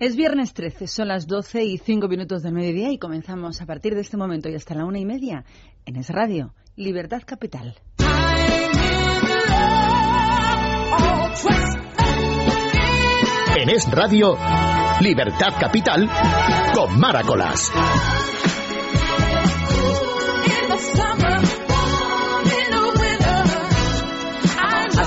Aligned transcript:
Es 0.00 0.16
viernes 0.16 0.54
13, 0.54 0.86
son 0.86 1.08
las 1.08 1.26
12 1.26 1.62
y 1.62 1.76
5 1.76 2.08
minutos 2.08 2.42
del 2.42 2.54
mediodía 2.54 2.90
y 2.90 2.96
comenzamos 2.96 3.60
a 3.60 3.66
partir 3.66 3.94
de 3.94 4.00
este 4.00 4.16
momento 4.16 4.48
y 4.48 4.54
hasta 4.54 4.74
la 4.74 4.86
una 4.86 4.98
y 4.98 5.04
media 5.04 5.44
en 5.84 5.96
Es 5.96 6.08
Radio, 6.08 6.54
Libertad 6.74 7.20
Capital. 7.26 7.78
En 13.60 13.68
Es 13.68 13.90
Radio, 13.90 14.38
Libertad 15.02 15.52
Capital 15.60 16.08
con 16.72 16.98
Maracolas. 16.98 17.70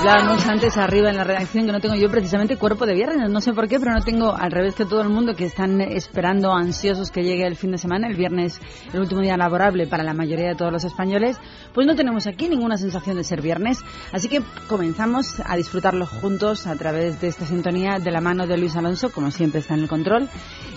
Hablábamos 0.06 0.46
antes 0.46 0.76
arriba 0.76 1.08
en 1.08 1.16
la 1.16 1.24
redacción 1.24 1.64
que 1.64 1.72
no 1.72 1.80
tengo 1.80 1.94
yo 1.94 2.10
precisamente 2.10 2.58
cuerpo 2.58 2.84
de 2.84 2.92
viernes, 2.92 3.30
no 3.30 3.40
sé 3.40 3.54
por 3.54 3.68
qué, 3.68 3.80
pero 3.80 3.92
no 3.94 4.02
tengo, 4.02 4.34
al 4.36 4.52
revés 4.52 4.74
que 4.74 4.84
todo 4.84 5.00
el 5.00 5.08
mundo 5.08 5.34
que 5.34 5.46
están 5.46 5.80
esperando 5.80 6.52
ansiosos 6.52 7.10
que 7.10 7.22
llegue 7.22 7.46
el 7.46 7.56
fin 7.56 7.70
de 7.70 7.78
semana, 7.78 8.06
el 8.06 8.14
viernes, 8.14 8.60
el 8.92 9.00
último 9.00 9.22
día 9.22 9.38
laborable 9.38 9.86
para 9.86 10.04
la 10.04 10.12
mayoría 10.12 10.48
de 10.48 10.56
todos 10.56 10.70
los 10.70 10.84
españoles, 10.84 11.38
pues 11.72 11.86
no 11.86 11.94
tenemos 11.94 12.26
aquí 12.26 12.50
ninguna 12.50 12.76
sensación 12.76 13.16
de 13.16 13.24
ser 13.24 13.40
viernes, 13.40 13.78
así 14.12 14.28
que 14.28 14.42
comenzamos 14.68 15.40
a 15.42 15.56
disfrutarlo 15.56 16.04
juntos 16.04 16.66
a 16.66 16.76
través 16.76 17.22
de 17.22 17.28
esta 17.28 17.46
sintonía 17.46 17.98
de 17.98 18.10
la 18.10 18.20
mano 18.20 18.46
de 18.46 18.58
Luis 18.58 18.76
Alonso, 18.76 19.10
como 19.10 19.30
siempre 19.30 19.60
está 19.60 19.72
en 19.72 19.80
el 19.80 19.88
control, 19.88 20.28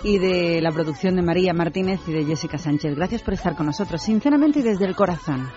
y 0.04 0.20
de 0.20 0.62
la 0.62 0.72
producción 0.72 1.18
de 1.18 1.24
María 1.24 1.54
Martínez 1.54 2.00
y 2.08 2.14
de 2.14 2.24
Jessica 2.24 2.58
Sánchez. 2.58 2.96
Gracias 2.96 3.24
por 3.24 3.34
estar 3.34 3.58
con 3.58 3.66
nosotros, 3.66 4.02
sinceramente 4.02 4.60
y 4.60 4.62
desde 4.62 4.86
el 4.86 4.96
corazón. 4.96 5.52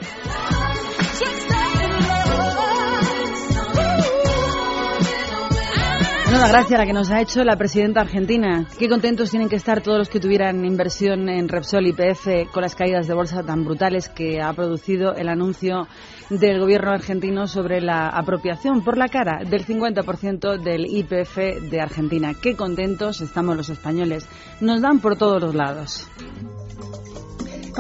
Nueva 6.31 6.47
gracia 6.47 6.79
la 6.79 6.87
que 6.87 6.93
nos 6.93 7.11
ha 7.11 7.21
hecho 7.21 7.43
la 7.43 7.57
presidenta 7.57 8.03
argentina. 8.03 8.65
Qué 8.79 8.89
contentos 8.89 9.31
tienen 9.31 9.49
que 9.49 9.57
estar 9.57 9.81
todos 9.83 9.99
los 9.99 10.09
que 10.09 10.21
tuvieran 10.21 10.65
inversión 10.65 11.29
en 11.29 11.49
Repsol 11.49 11.89
y 11.89 11.93
PF 11.93 12.53
con 12.53 12.63
las 12.63 12.77
caídas 12.77 13.09
de 13.09 13.15
bolsa 13.15 13.43
tan 13.43 13.65
brutales 13.65 14.09
que 14.09 14.41
ha 14.41 14.53
producido 14.53 15.13
el 15.17 15.29
anuncio 15.29 15.89
del 16.31 16.61
gobierno 16.61 16.93
argentino 16.93 17.49
sobre 17.49 17.81
la 17.81 18.07
apropiación 18.09 18.85
por 18.85 18.97
la 18.97 19.09
cara 19.09 19.43
del 19.45 19.67
50% 19.67 20.63
del 20.63 20.87
IPF 20.87 21.69
de 21.69 21.81
Argentina. 21.81 22.33
Qué 22.41 22.55
contentos 22.55 23.21
estamos 23.23 23.57
los 23.57 23.69
españoles. 23.69 24.29
Nos 24.61 24.81
dan 24.81 25.01
por 25.01 25.17
todos 25.17 25.43
los 25.43 25.57
lados. 25.57 26.07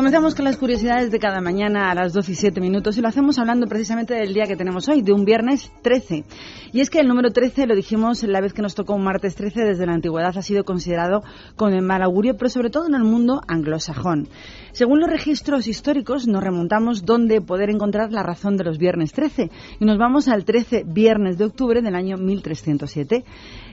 Comenzamos 0.01 0.35
con 0.35 0.47
las 0.47 0.57
curiosidades 0.57 1.11
de 1.11 1.19
cada 1.19 1.43
mañana 1.43 1.91
a 1.91 1.95
las 1.95 2.15
12 2.15 2.33
y 2.33 2.35
7 2.35 2.59
minutos 2.63 2.97
y 2.97 3.03
lo 3.03 3.09
hacemos 3.09 3.39
hablando 3.39 3.67
precisamente 3.67 4.15
del 4.15 4.33
día 4.33 4.47
que 4.47 4.57
tenemos 4.57 4.89
hoy, 4.89 5.03
de 5.03 5.13
un 5.13 5.27
viernes 5.27 5.71
13. 5.83 6.25
Y 6.73 6.81
es 6.81 6.89
que 6.89 7.01
el 7.01 7.07
número 7.07 7.33
13, 7.33 7.67
lo 7.67 7.77
dijimos 7.77 8.23
la 8.23 8.41
vez 8.41 8.55
que 8.55 8.63
nos 8.63 8.75
tocó 8.75 8.95
un 8.95 9.05
martes 9.05 9.35
13, 9.35 9.63
desde 9.63 9.85
la 9.85 9.93
antigüedad 9.93 10.39
ha 10.39 10.41
sido 10.41 10.65
considerado 10.65 11.23
con 11.55 11.75
el 11.75 11.83
mal 11.83 12.01
augurio, 12.03 12.35
pero 12.39 12.49
sobre 12.49 12.71
todo 12.71 12.87
en 12.87 12.95
el 12.95 13.05
mundo 13.05 13.43
anglosajón. 13.47 14.29
Según 14.73 15.01
los 15.01 15.11
registros 15.11 15.67
históricos, 15.67 16.27
nos 16.27 16.43
remontamos 16.43 17.05
donde 17.05 17.43
poder 17.43 17.69
encontrar 17.69 18.11
la 18.11 18.23
razón 18.23 18.57
de 18.57 18.65
los 18.65 18.79
viernes 18.79 19.13
13 19.13 19.51
y 19.81 19.85
nos 19.85 19.99
vamos 19.99 20.29
al 20.29 20.47
13 20.47 20.85
viernes 20.87 21.37
de 21.37 21.45
octubre 21.45 21.83
del 21.83 21.95
año 21.95 22.17
1307. 22.17 23.23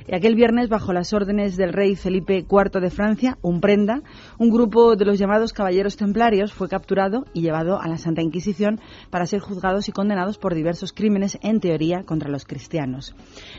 Y 0.09 0.15
aquel 0.15 0.35
viernes, 0.35 0.69
bajo 0.69 0.93
las 0.93 1.13
órdenes 1.13 1.57
del 1.57 1.73
rey 1.73 1.95
Felipe 1.95 2.45
IV 2.49 2.79
de 2.81 2.89
Francia, 2.89 3.37
un 3.41 3.59
prenda, 3.59 4.01
un 4.39 4.51
grupo 4.51 4.95
de 4.95 5.05
los 5.05 5.17
llamados 5.17 5.51
caballeros 5.51 5.97
templarios 5.97 6.53
fue 6.53 6.69
capturado 6.69 7.25
y 7.33 7.41
llevado 7.41 7.81
a 7.81 7.87
la 7.87 7.97
Santa 7.97 8.21
Inquisición 8.21 8.79
para 9.09 9.25
ser 9.25 9.39
juzgados 9.39 9.89
y 9.89 9.91
condenados 9.91 10.37
por 10.37 10.53
diversos 10.53 10.93
crímenes, 10.93 11.39
en 11.41 11.59
teoría, 11.59 12.03
contra 12.03 12.29
los 12.29 12.45
cristianos. 12.45 13.15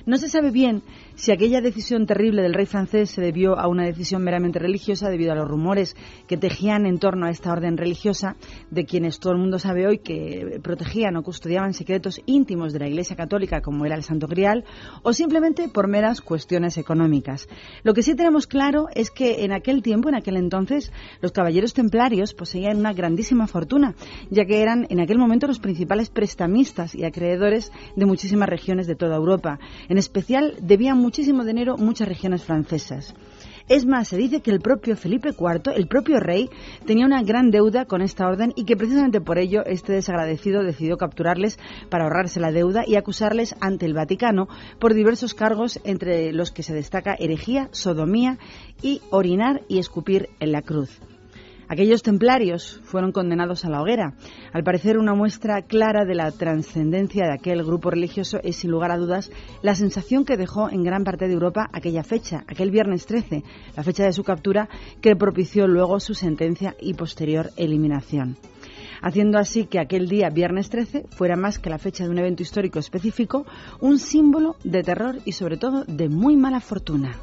No 0.06 0.18
se 0.18 0.28
sabe 0.28 0.50
bien 0.52 0.82
si 1.16 1.32
aquella 1.32 1.60
decisión 1.60 2.06
terrible 2.06 2.42
del 2.42 2.54
rey 2.54 2.66
francés 2.66 3.10
se 3.10 3.20
debió 3.20 3.58
a 3.58 3.66
una 3.66 3.84
decisión 3.84 4.22
meramente 4.22 4.60
religiosa 4.60 5.10
debido 5.10 5.32
a 5.32 5.34
los 5.34 5.48
rumores 5.48 5.96
que 6.28 6.36
tejían 6.36 6.86
en 6.86 6.98
torno 6.98 7.26
a 7.26 7.30
esta 7.30 7.52
orden 7.52 7.76
religiosa 7.76 8.36
de 8.70 8.84
quienes 8.84 9.18
todo 9.18 9.32
el 9.32 9.38
mundo 9.38 9.58
sabe 9.58 9.86
hoy 9.86 9.98
que 9.98 10.60
protegían 10.62 11.16
o 11.16 11.22
custodiaban 11.22 11.74
secretos 11.74 12.20
íntimos 12.26 12.72
de 12.72 12.78
la 12.78 12.88
Iglesia 12.88 13.16
Católica 13.16 13.62
como 13.62 13.84
era 13.84 13.96
el 13.96 14.04
Santo 14.04 14.28
Grial 14.28 14.64
o 15.02 15.12
simplemente 15.12 15.68
por 15.68 15.88
meras 15.88 16.20
cuestiones 16.20 16.78
económicas. 16.78 17.48
Lo 17.82 17.94
que 17.94 18.02
sí 18.02 18.14
tenemos 18.14 18.46
claro 18.46 18.86
es 18.94 19.10
que 19.10 19.44
en 19.44 19.52
aquel 19.52 19.82
tiempo, 19.82 20.08
en 20.08 20.14
aquel 20.14 20.36
entonces, 20.36 20.67
los 21.20 21.32
caballeros 21.32 21.74
templarios 21.74 22.34
poseían 22.34 22.78
una 22.78 22.92
grandísima 22.92 23.46
fortuna, 23.46 23.94
ya 24.30 24.44
que 24.44 24.62
eran 24.62 24.86
en 24.90 25.00
aquel 25.00 25.18
momento 25.18 25.46
los 25.46 25.58
principales 25.58 26.10
prestamistas 26.10 26.94
y 26.94 27.04
acreedores 27.04 27.72
de 27.96 28.06
muchísimas 28.06 28.48
regiones 28.48 28.86
de 28.86 28.94
toda 28.94 29.16
Europa. 29.16 29.58
En 29.88 29.98
especial, 29.98 30.56
debían 30.60 30.98
muchísimo 30.98 31.44
dinero 31.44 31.76
muchas 31.76 32.08
regiones 32.08 32.44
francesas. 32.44 33.14
Es 33.68 33.84
más, 33.84 34.08
se 34.08 34.16
dice 34.16 34.40
que 34.40 34.50
el 34.50 34.60
propio 34.60 34.96
Felipe 34.96 35.34
IV, 35.38 35.74
el 35.76 35.88
propio 35.88 36.20
rey, 36.20 36.48
tenía 36.86 37.04
una 37.04 37.22
gran 37.22 37.50
deuda 37.50 37.84
con 37.84 38.00
esta 38.00 38.26
orden 38.26 38.54
y 38.56 38.64
que 38.64 38.78
precisamente 38.78 39.20
por 39.20 39.38
ello 39.38 39.62
este 39.66 39.92
desagradecido 39.92 40.62
decidió 40.62 40.96
capturarles 40.96 41.58
para 41.90 42.04
ahorrarse 42.04 42.40
la 42.40 42.50
deuda 42.50 42.84
y 42.86 42.96
acusarles 42.96 43.54
ante 43.60 43.84
el 43.84 43.92
Vaticano 43.92 44.48
por 44.78 44.94
diversos 44.94 45.34
cargos 45.34 45.80
entre 45.84 46.32
los 46.32 46.50
que 46.50 46.62
se 46.62 46.72
destaca 46.72 47.14
herejía, 47.18 47.68
sodomía 47.72 48.38
y 48.80 49.02
orinar 49.10 49.60
y 49.68 49.78
escupir 49.78 50.30
en 50.40 50.52
la 50.52 50.62
cruz. 50.62 50.98
Aquellos 51.68 52.02
templarios 52.02 52.80
fueron 52.84 53.12
condenados 53.12 53.64
a 53.64 53.70
la 53.70 53.82
hoguera. 53.82 54.14
Al 54.52 54.64
parecer, 54.64 54.98
una 54.98 55.14
muestra 55.14 55.62
clara 55.62 56.04
de 56.04 56.14
la 56.14 56.30
trascendencia 56.30 57.26
de 57.26 57.34
aquel 57.34 57.62
grupo 57.62 57.90
religioso 57.90 58.38
es, 58.42 58.56
sin 58.56 58.70
lugar 58.70 58.90
a 58.90 58.96
dudas, 58.96 59.30
la 59.62 59.74
sensación 59.74 60.24
que 60.24 60.36
dejó 60.36 60.70
en 60.70 60.82
gran 60.82 61.04
parte 61.04 61.28
de 61.28 61.34
Europa 61.34 61.68
aquella 61.72 62.02
fecha, 62.02 62.44
aquel 62.46 62.70
viernes 62.70 63.06
13, 63.06 63.44
la 63.76 63.82
fecha 63.82 64.04
de 64.04 64.12
su 64.12 64.24
captura, 64.24 64.68
que 65.02 65.14
propició 65.14 65.66
luego 65.66 66.00
su 66.00 66.14
sentencia 66.14 66.74
y 66.80 66.94
posterior 66.94 67.50
eliminación 67.56 68.36
haciendo 69.00 69.38
así 69.38 69.66
que 69.66 69.78
aquel 69.78 70.08
día, 70.08 70.28
viernes 70.30 70.70
13, 70.70 71.06
fuera 71.10 71.36
más 71.36 71.58
que 71.58 71.70
la 71.70 71.78
fecha 71.78 72.04
de 72.04 72.10
un 72.10 72.18
evento 72.18 72.42
histórico 72.42 72.78
específico, 72.78 73.46
un 73.80 73.98
símbolo 73.98 74.56
de 74.64 74.82
terror 74.82 75.18
y 75.24 75.32
sobre 75.32 75.56
todo 75.56 75.84
de 75.86 76.08
muy 76.08 76.36
mala 76.36 76.60
fortuna. 76.60 77.16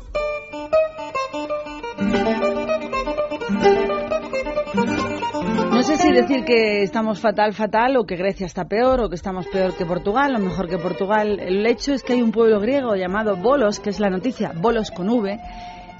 No 5.85 5.95
sé 5.95 6.01
si 6.01 6.11
decir 6.11 6.45
que 6.45 6.81
estamos 6.81 7.19
fatal, 7.19 7.53
fatal, 7.53 7.95
o 7.97 8.07
que 8.07 8.15
Grecia 8.15 8.47
está 8.47 8.65
peor, 8.65 9.01
o 9.01 9.07
que 9.07 9.13
estamos 9.13 9.45
peor 9.45 9.75
que 9.77 9.85
Portugal, 9.85 10.35
o 10.35 10.39
mejor 10.39 10.67
que 10.67 10.79
Portugal. 10.79 11.39
El 11.39 11.63
hecho 11.67 11.93
es 11.93 12.01
que 12.01 12.13
hay 12.13 12.23
un 12.23 12.31
pueblo 12.31 12.59
griego 12.59 12.95
llamado 12.95 13.35
Bolos, 13.35 13.79
que 13.79 13.91
es 13.91 13.99
la 13.99 14.09
noticia, 14.09 14.51
Bolos 14.55 14.89
con 14.89 15.09
V, 15.09 15.39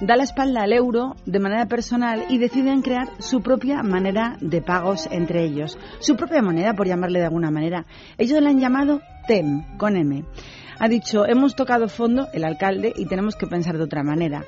da 0.00 0.16
la 0.16 0.24
espalda 0.24 0.62
al 0.62 0.72
euro 0.72 1.14
de 1.24 1.38
manera 1.38 1.66
personal 1.66 2.24
y 2.28 2.38
deciden 2.38 2.82
crear 2.82 3.10
su 3.20 3.42
propia 3.42 3.84
manera 3.84 4.36
de 4.40 4.60
pagos 4.60 5.06
entre 5.12 5.44
ellos. 5.44 5.78
Su 6.00 6.16
propia 6.16 6.42
moneda, 6.42 6.74
por 6.74 6.88
llamarle 6.88 7.20
de 7.20 7.26
alguna 7.26 7.52
manera. 7.52 7.86
Ellos 8.18 8.42
la 8.42 8.50
han 8.50 8.58
llamado 8.58 9.02
TEM, 9.28 9.78
con 9.78 9.96
M. 9.96 10.24
Ha 10.80 10.88
dicho, 10.88 11.26
hemos 11.26 11.54
tocado 11.54 11.88
fondo, 11.88 12.26
el 12.32 12.42
alcalde, 12.44 12.92
y 12.96 13.06
tenemos 13.06 13.36
que 13.36 13.46
pensar 13.46 13.76
de 13.76 13.84
otra 13.84 14.02
manera. 14.02 14.44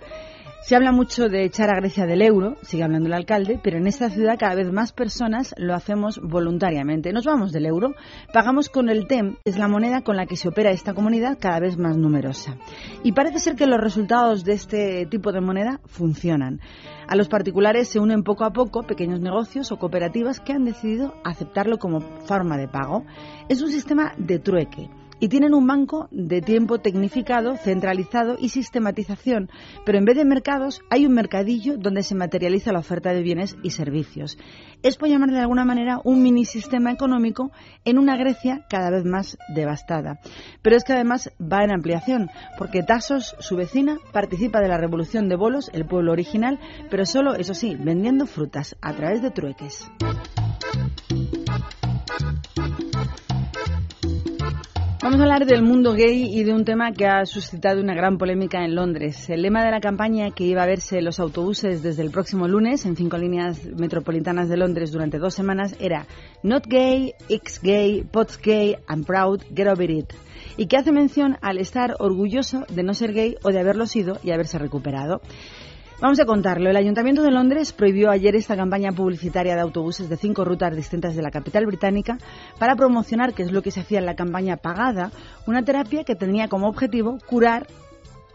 Se 0.61 0.75
habla 0.75 0.93
mucho 0.93 1.29
de 1.29 1.45
echar 1.45 1.71
a 1.71 1.77
Grecia 1.77 2.05
del 2.05 2.21
euro, 2.21 2.57
sigue 2.63 2.83
hablando 2.83 3.07
el 3.07 3.15
alcalde, 3.15 3.61
pero 3.63 3.79
en 3.79 3.87
esta 3.87 4.11
ciudad 4.11 4.37
cada 4.39 4.57
vez 4.57 4.71
más 4.71 4.93
personas 4.93 5.55
lo 5.57 5.73
hacemos 5.73 6.21
voluntariamente. 6.21 7.13
Nos 7.13 7.25
vamos 7.25 7.53
del 7.53 7.65
euro, 7.65 7.95
pagamos 8.35 8.69
con 8.69 8.91
el 8.91 9.07
TEM, 9.07 9.37
es 9.45 9.57
la 9.57 9.69
moneda 9.69 10.03
con 10.03 10.17
la 10.17 10.27
que 10.27 10.37
se 10.37 10.49
opera 10.49 10.71
esta 10.71 10.95
comunidad 10.95 11.39
cada 11.41 11.61
vez 11.61 11.79
más 11.79 11.97
numerosa. 11.97 12.59
Y 13.05 13.13
parece 13.13 13.39
ser 13.39 13.55
que 13.55 13.67
los 13.67 13.81
resultados 13.81 14.45
de 14.45 14.55
este 14.55 15.07
tipo 15.07 15.33
de 15.33 15.41
moneda 15.41 15.81
funcionan. 15.87 16.61
A 17.07 17.17
los 17.17 17.29
particulares 17.29 17.89
se 17.89 18.01
unen 18.01 18.23
poco 18.23 18.45
a 18.45 18.53
poco 18.53 18.83
pequeños 18.83 19.21
negocios 19.21 19.71
o 19.73 19.79
cooperativas 19.79 20.41
que 20.41 20.53
han 20.53 20.65
decidido 20.65 21.15
aceptarlo 21.25 21.79
como 21.79 22.01
forma 22.27 22.59
de 22.59 22.69
pago. 22.69 23.07
Es 23.49 23.63
un 23.63 23.71
sistema 23.71 24.13
de 24.19 24.41
trueque 24.41 24.91
y 25.21 25.29
tienen 25.29 25.55
un 25.55 25.67
banco 25.67 26.09
de 26.11 26.41
tiempo 26.41 26.79
tecnificado, 26.79 27.57
centralizado 27.57 28.37
y 28.39 28.51
sistematización, 28.51 29.51
pero 29.85 29.99
en 29.99 30.05
vez 30.05 30.17
de 30.17 30.25
mercados 30.25 30.81
hay 30.91 31.07
un 31.07 31.13
mercadillo 31.13 31.77
donde 31.77 32.03
se 32.03 32.15
materializa 32.15 32.73
la 32.73 32.79
oferta 32.79 33.13
de 33.13 33.23
bienes 33.23 33.57
y 33.63 33.71
servicios. 33.71 34.39
Es, 34.83 34.97
por 34.97 35.09
llamar 35.09 35.31
de 35.31 35.41
alguna 35.41 35.65
manera, 35.65 36.01
un 36.05 36.23
mini 36.23 36.45
sistema 36.45 36.93
económico 36.93 37.51
en 37.85 37.99
una 37.99 38.17
Grecia 38.17 38.65
cada 38.69 38.91
vez 38.91 39.05
más 39.05 39.37
devastada. 39.55 40.21
Pero 40.63 40.77
es 40.77 40.85
que 40.85 40.93
además 40.93 41.33
va 41.41 41.65
en 41.65 41.73
ampliación, 41.73 42.31
porque 42.57 42.83
Tasos, 42.83 43.35
su 43.41 43.57
vecina, 43.57 43.99
participa 44.13 44.61
de 44.61 44.69
la 44.69 44.79
revolución 44.79 45.29
de 45.29 45.37
bolos, 45.37 45.71
el 45.73 45.87
pueblo 45.87 46.13
original, 46.13 46.59
pero 46.91 47.05
solo, 47.05 47.35
eso 47.35 47.55
sí, 47.55 47.77
vendiendo 47.77 48.27
frutas 48.27 48.77
a 48.81 48.93
través 48.93 49.23
de 49.23 49.31
trueques. 49.31 49.91
Vamos 55.09 55.23
a 55.23 55.25
hablar 55.25 55.47
del 55.47 55.63
mundo 55.63 55.95
gay 55.95 56.39
y 56.39 56.45
de 56.45 56.53
un 56.53 56.67
tema 56.67 56.93
que 56.93 57.07
ha 57.07 57.25
suscitado 57.25 57.81
una 57.81 57.95
gran 57.95 58.19
polémica 58.19 58.63
en 58.63 58.75
Londres. 58.75 59.31
El 59.31 59.41
lema 59.41 59.65
de 59.65 59.71
la 59.71 59.81
campaña 59.81 60.33
que 60.33 60.45
iba 60.45 60.63
a 60.63 60.67
verse 60.67 60.99
en 60.99 61.07
los 61.07 61.19
autobuses 61.19 61.83
desde 61.83 62.03
el 62.03 62.11
próximo 62.11 62.47
lunes 62.47 62.85
en 62.85 62.95
cinco 62.95 63.17
líneas 63.17 63.65
metropolitanas 63.65 64.51
de 64.51 64.59
Londres 64.59 64.93
durante 64.93 65.17
dos 65.17 65.33
semanas 65.33 65.75
era 65.81 66.07
Not 66.43 66.67
gay, 66.67 67.15
ex 67.31 67.59
gay, 67.63 68.03
pots 68.03 68.39
gay, 68.39 68.77
I'm 68.87 69.03
proud, 69.03 69.41
get 69.57 69.67
over 69.67 69.91
it. 69.91 70.13
Y 70.59 70.67
que 70.67 70.77
hace 70.77 70.93
mención 70.93 71.39
al 71.41 71.57
estar 71.57 71.95
orgulloso 72.01 72.67
de 72.69 72.83
no 72.83 72.93
ser 72.93 73.15
gay 73.15 73.37
o 73.43 73.49
de 73.49 73.61
haberlo 73.61 73.87
sido 73.87 74.19
y 74.23 74.33
haberse 74.33 74.59
recuperado. 74.59 75.23
Vamos 76.01 76.21
a 76.21 76.27
contarlo. 76.27 76.71
El 76.71 76.77
Ayuntamiento 76.77 77.23
de 77.23 77.33
Londres 77.33 77.73
prohibió 77.73 78.11
ayer 78.11 78.37
esta 78.37 78.57
campaña 78.57 78.93
publicitaria 78.93 79.57
de 79.57 79.63
autobuses 79.63 80.09
de 80.09 80.17
cinco 80.17 80.45
rutas 80.45 80.77
distintas 80.77 81.17
de 81.17 81.23
la 81.23 81.33
capital 81.33 81.67
británica 81.67 82.19
para 82.57 82.77
promocionar, 82.77 83.35
que 83.35 83.43
es 83.43 83.51
lo 83.51 83.63
que 83.63 83.73
se 83.73 83.81
hacía 83.81 83.99
en 83.99 84.07
la 84.07 84.15
campaña 84.15 84.59
pagada, 84.59 85.11
una 85.49 85.65
terapia 85.65 86.05
que 86.05 86.15
tenía 86.15 86.47
como 86.47 86.69
objetivo 86.69 87.19
curar, 87.27 87.67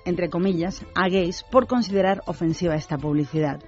entre 0.04 0.30
comillas, 0.30 0.86
a 0.94 1.08
gays 1.08 1.44
por 1.44 1.66
considerar 1.66 2.22
ofensiva 2.26 2.76
esta 2.76 2.98
publicidad. 2.98 3.62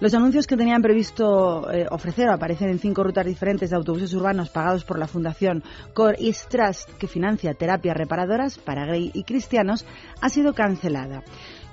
Los 0.00 0.12
anuncios 0.12 0.48
que 0.48 0.56
tenían 0.56 0.82
previsto 0.82 1.70
eh, 1.72 1.86
ofrecer 1.88 2.28
aparecen 2.28 2.68
en 2.68 2.80
cinco 2.80 3.04
rutas 3.04 3.24
diferentes 3.24 3.70
de 3.70 3.76
autobuses 3.76 4.12
urbanos 4.12 4.50
pagados 4.50 4.84
por 4.84 4.98
la 4.98 5.06
Fundación 5.06 5.62
Core 5.94 6.18
East 6.20 6.50
Trust, 6.50 6.90
que 6.98 7.06
financia 7.06 7.54
terapias 7.54 7.96
reparadoras 7.96 8.58
para 8.58 8.86
gay 8.86 9.12
y 9.14 9.22
cristianos, 9.22 9.86
ha 10.20 10.28
sido 10.30 10.52
cancelada. 10.52 11.22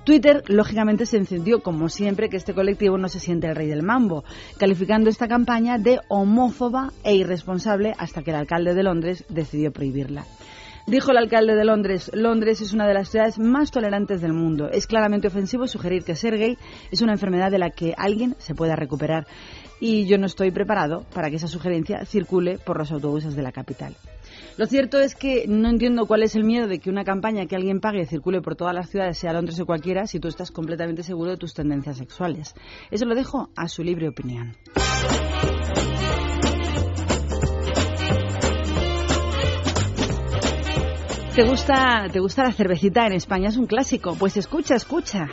Twitter, 0.03 0.43
lógicamente, 0.47 1.05
se 1.05 1.17
encendió, 1.17 1.61
como 1.61 1.87
siempre, 1.87 2.29
que 2.29 2.37
este 2.37 2.53
colectivo 2.53 2.97
no 2.97 3.07
se 3.07 3.19
siente 3.19 3.47
el 3.47 3.55
rey 3.55 3.67
del 3.67 3.83
mambo, 3.83 4.23
calificando 4.57 5.09
esta 5.09 5.27
campaña 5.27 5.77
de 5.77 5.99
homófoba 6.09 6.91
e 7.03 7.15
irresponsable 7.15 7.93
hasta 7.97 8.21
que 8.21 8.31
el 8.31 8.37
alcalde 8.37 8.73
de 8.73 8.83
Londres 8.83 9.25
decidió 9.29 9.71
prohibirla. 9.71 10.25
Dijo 10.85 11.11
el 11.11 11.17
alcalde 11.17 11.55
de 11.55 11.63
Londres, 11.63 12.11
Londres 12.13 12.59
es 12.59 12.73
una 12.73 12.85
de 12.85 12.93
las 12.93 13.09
ciudades 13.09 13.39
más 13.39 13.71
tolerantes 13.71 14.19
del 14.19 14.33
mundo. 14.33 14.69
Es 14.69 14.85
claramente 14.85 15.27
ofensivo 15.27 15.65
sugerir 15.65 16.03
que 16.03 16.15
ser 16.15 16.37
gay 16.37 16.57
es 16.91 17.01
una 17.01 17.13
enfermedad 17.13 17.51
de 17.51 17.59
la 17.59 17.69
que 17.69 17.93
alguien 17.97 18.35
se 18.37 18.53
pueda 18.53 18.75
recuperar. 18.75 19.25
Y 19.79 20.05
yo 20.05 20.17
no 20.17 20.25
estoy 20.25 20.51
preparado 20.51 21.05
para 21.13 21.29
que 21.29 21.37
esa 21.37 21.47
sugerencia 21.47 22.05
circule 22.05 22.57
por 22.57 22.77
los 22.77 22.91
autobuses 22.91 23.33
de 23.33 23.43
la 23.43 23.53
capital. 23.53 23.95
Lo 24.55 24.67
cierto 24.67 24.99
es 24.99 25.15
que 25.15 25.45
no 25.47 25.67
entiendo 25.67 26.05
cuál 26.05 26.21
es 26.21 26.35
el 26.35 26.43
miedo 26.43 26.67
de 26.67 26.77
que 26.77 26.91
una 26.91 27.03
campaña 27.03 27.47
que 27.47 27.55
alguien 27.55 27.79
pague 27.79 28.05
circule 28.05 28.39
por 28.39 28.55
todas 28.55 28.75
las 28.75 28.87
ciudades, 28.89 29.17
sea 29.17 29.33
Londres 29.33 29.59
o 29.59 29.65
cualquiera, 29.65 30.05
si 30.05 30.19
tú 30.19 30.27
estás 30.27 30.51
completamente 30.51 31.01
seguro 31.01 31.31
de 31.31 31.37
tus 31.37 31.55
tendencias 31.55 31.97
sexuales. 31.97 32.53
Eso 32.91 33.05
lo 33.05 33.15
dejo 33.15 33.49
a 33.55 33.67
su 33.67 33.83
libre 33.83 34.07
opinión. 34.09 34.55
¿Te 41.35 41.43
gusta, 41.49 42.09
¿Te 42.11 42.19
gusta 42.19 42.43
la 42.43 42.51
cervecita 42.51 43.07
en 43.07 43.13
España? 43.13 43.49
Es 43.49 43.57
un 43.57 43.65
clásico. 43.65 44.15
Pues 44.19 44.37
escucha, 44.37 44.75
escucha. 44.75 45.29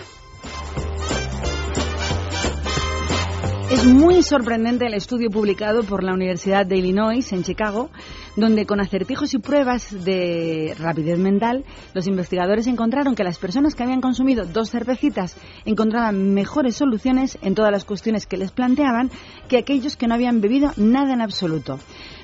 Es 3.70 3.84
muy 3.84 4.22
sorprendente 4.22 4.86
el 4.86 4.94
estudio 4.94 5.28
publicado 5.28 5.82
por 5.82 6.02
la 6.02 6.14
Universidad 6.14 6.64
de 6.64 6.78
Illinois 6.78 7.32
en 7.32 7.44
Chicago 7.44 7.90
donde 8.36 8.66
con 8.66 8.80
acertijos 8.80 9.34
y 9.34 9.38
pruebas 9.38 10.04
de 10.04 10.74
rapidez 10.78 11.18
mental, 11.18 11.64
los 11.94 12.06
investigadores 12.06 12.66
encontraron 12.66 13.14
que 13.14 13.24
las 13.24 13.38
personas 13.38 13.74
que 13.74 13.82
habían 13.82 14.00
consumido 14.00 14.44
dos 14.44 14.70
cervecitas 14.70 15.36
encontraban 15.64 16.32
mejores 16.34 16.76
soluciones 16.76 17.38
en 17.42 17.54
todas 17.54 17.72
las 17.72 17.84
cuestiones 17.84 18.26
que 18.26 18.36
les 18.36 18.52
planteaban 18.52 19.10
que 19.48 19.58
aquellos 19.58 19.96
que 19.96 20.06
no 20.06 20.14
habían 20.14 20.40
bebido 20.40 20.72
nada 20.76 21.12
en 21.12 21.20
absoluto. 21.20 21.78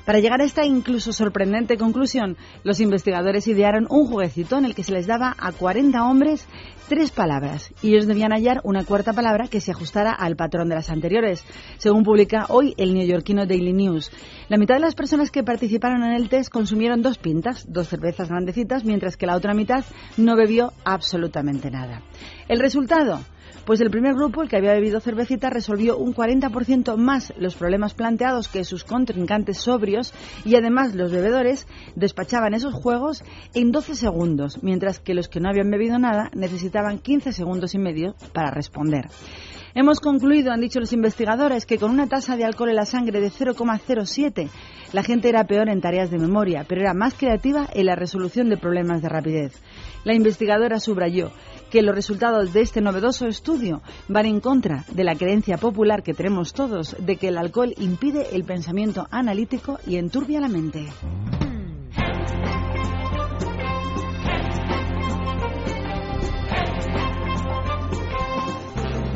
Para 0.07 0.19
llegar 0.19 0.39
a 0.39 0.45
esta 0.45 0.65
incluso 0.65 1.11
sorprendente 1.11 1.75
conclusión, 1.75 2.37
los 2.63 2.79
investigadores 2.79 3.45
idearon 3.45 3.87
un 3.89 4.07
jueguecito 4.07 4.57
en 4.57 4.63
el 4.63 4.73
que 4.73 4.85
se 4.85 4.93
les 4.93 5.05
daba 5.05 5.35
a 5.37 5.51
40 5.51 6.01
hombres 6.01 6.47
tres 6.87 7.11
palabras 7.11 7.73
y 7.83 7.89
ellos 7.89 8.07
debían 8.07 8.31
hallar 8.31 8.61
una 8.63 8.85
cuarta 8.85 9.11
palabra 9.11 9.49
que 9.49 9.59
se 9.59 9.71
ajustara 9.71 10.13
al 10.13 10.37
patrón 10.37 10.69
de 10.69 10.75
las 10.75 10.89
anteriores, 10.89 11.43
según 11.77 12.05
publica 12.05 12.45
hoy 12.47 12.73
el 12.77 12.93
neoyorquino 12.93 13.45
Daily 13.45 13.73
News. 13.73 14.09
La 14.47 14.55
mitad 14.55 14.75
de 14.75 14.79
las 14.79 14.95
personas 14.95 15.29
que 15.29 15.43
participaron 15.43 16.01
en 16.05 16.13
el 16.13 16.29
test 16.29 16.53
consumieron 16.53 17.01
dos 17.01 17.17
pintas, 17.17 17.65
dos 17.67 17.89
cervezas 17.89 18.29
grandecitas, 18.29 18.85
mientras 18.85 19.17
que 19.17 19.25
la 19.25 19.35
otra 19.35 19.53
mitad 19.53 19.83
no 20.15 20.37
bebió 20.37 20.71
absolutamente 20.85 21.69
nada. 21.69 22.01
El 22.47 22.61
resultado, 22.61 23.19
pues 23.67 23.81
el 23.81 23.91
primer 23.91 24.15
grupo, 24.15 24.41
el 24.41 24.47
que 24.47 24.55
había 24.55 24.71
bebido 24.71 25.01
cervecita, 25.01 25.49
resolvió 25.49 25.97
un 25.97 26.15
40% 26.15 26.95
más 26.95 27.33
los 27.37 27.55
problemas 27.55 27.93
planteados 27.93 28.47
que 28.47 28.63
sus 28.63 28.85
contrincantes 28.85 29.57
sobrios 29.57 30.13
y 30.45 30.55
además 30.55 30.95
los 30.95 31.11
bebedores 31.11 31.67
despachaban 31.93 32.53
esos 32.53 32.73
juegos 32.73 33.25
en 33.53 33.73
12 33.73 33.95
segundos, 33.95 34.63
mientras 34.63 34.99
que 34.99 35.13
los 35.13 35.27
que 35.27 35.41
no 35.41 35.49
habían 35.49 35.69
bebido 35.69 35.99
nada 35.99 36.31
necesitaban 36.33 36.99
15 36.99 37.33
segundos 37.33 37.75
y 37.75 37.77
medio 37.77 38.15
para 38.31 38.51
responder. 38.51 39.09
Hemos 39.75 39.99
concluido, 39.99 40.53
han 40.53 40.61
dicho 40.61 40.79
los 40.79 40.93
investigadores, 40.93 41.65
que 41.65 41.77
con 41.77 41.91
una 41.91 42.07
tasa 42.07 42.37
de 42.37 42.45
alcohol 42.45 42.69
en 42.69 42.77
la 42.77 42.85
sangre 42.85 43.19
de 43.19 43.29
0,07 43.29 44.49
la 44.93 45.03
gente 45.03 45.27
era 45.27 45.43
peor 45.43 45.69
en 45.69 45.81
tareas 45.81 46.09
de 46.09 46.17
memoria, 46.17 46.65
pero 46.67 46.81
era 46.81 46.93
más 46.93 47.13
creativa 47.13 47.67
en 47.73 47.85
la 47.85 47.95
resolución 47.95 48.47
de 48.47 48.55
problemas 48.55 49.01
de 49.01 49.09
rapidez. 49.09 49.61
La 50.05 50.13
investigadora 50.13 50.79
subrayó 50.79 51.31
que 51.69 51.81
los 51.81 51.95
resultados 51.95 52.53
de 52.53 52.61
este 52.61 52.81
novedoso 52.81 53.27
estudio 53.27 53.81
van 54.07 54.25
en 54.25 54.39
contra 54.39 54.85
de 54.91 55.03
la 55.03 55.15
creencia 55.15 55.57
popular 55.57 56.03
que 56.03 56.13
tenemos 56.13 56.53
todos 56.53 56.95
de 56.99 57.17
que 57.17 57.29
el 57.29 57.37
alcohol 57.37 57.73
impide 57.77 58.35
el 58.35 58.43
pensamiento 58.43 59.07
analítico 59.11 59.79
y 59.85 59.97
enturbia 59.97 60.39
la 60.39 60.49
mente. 60.49 60.87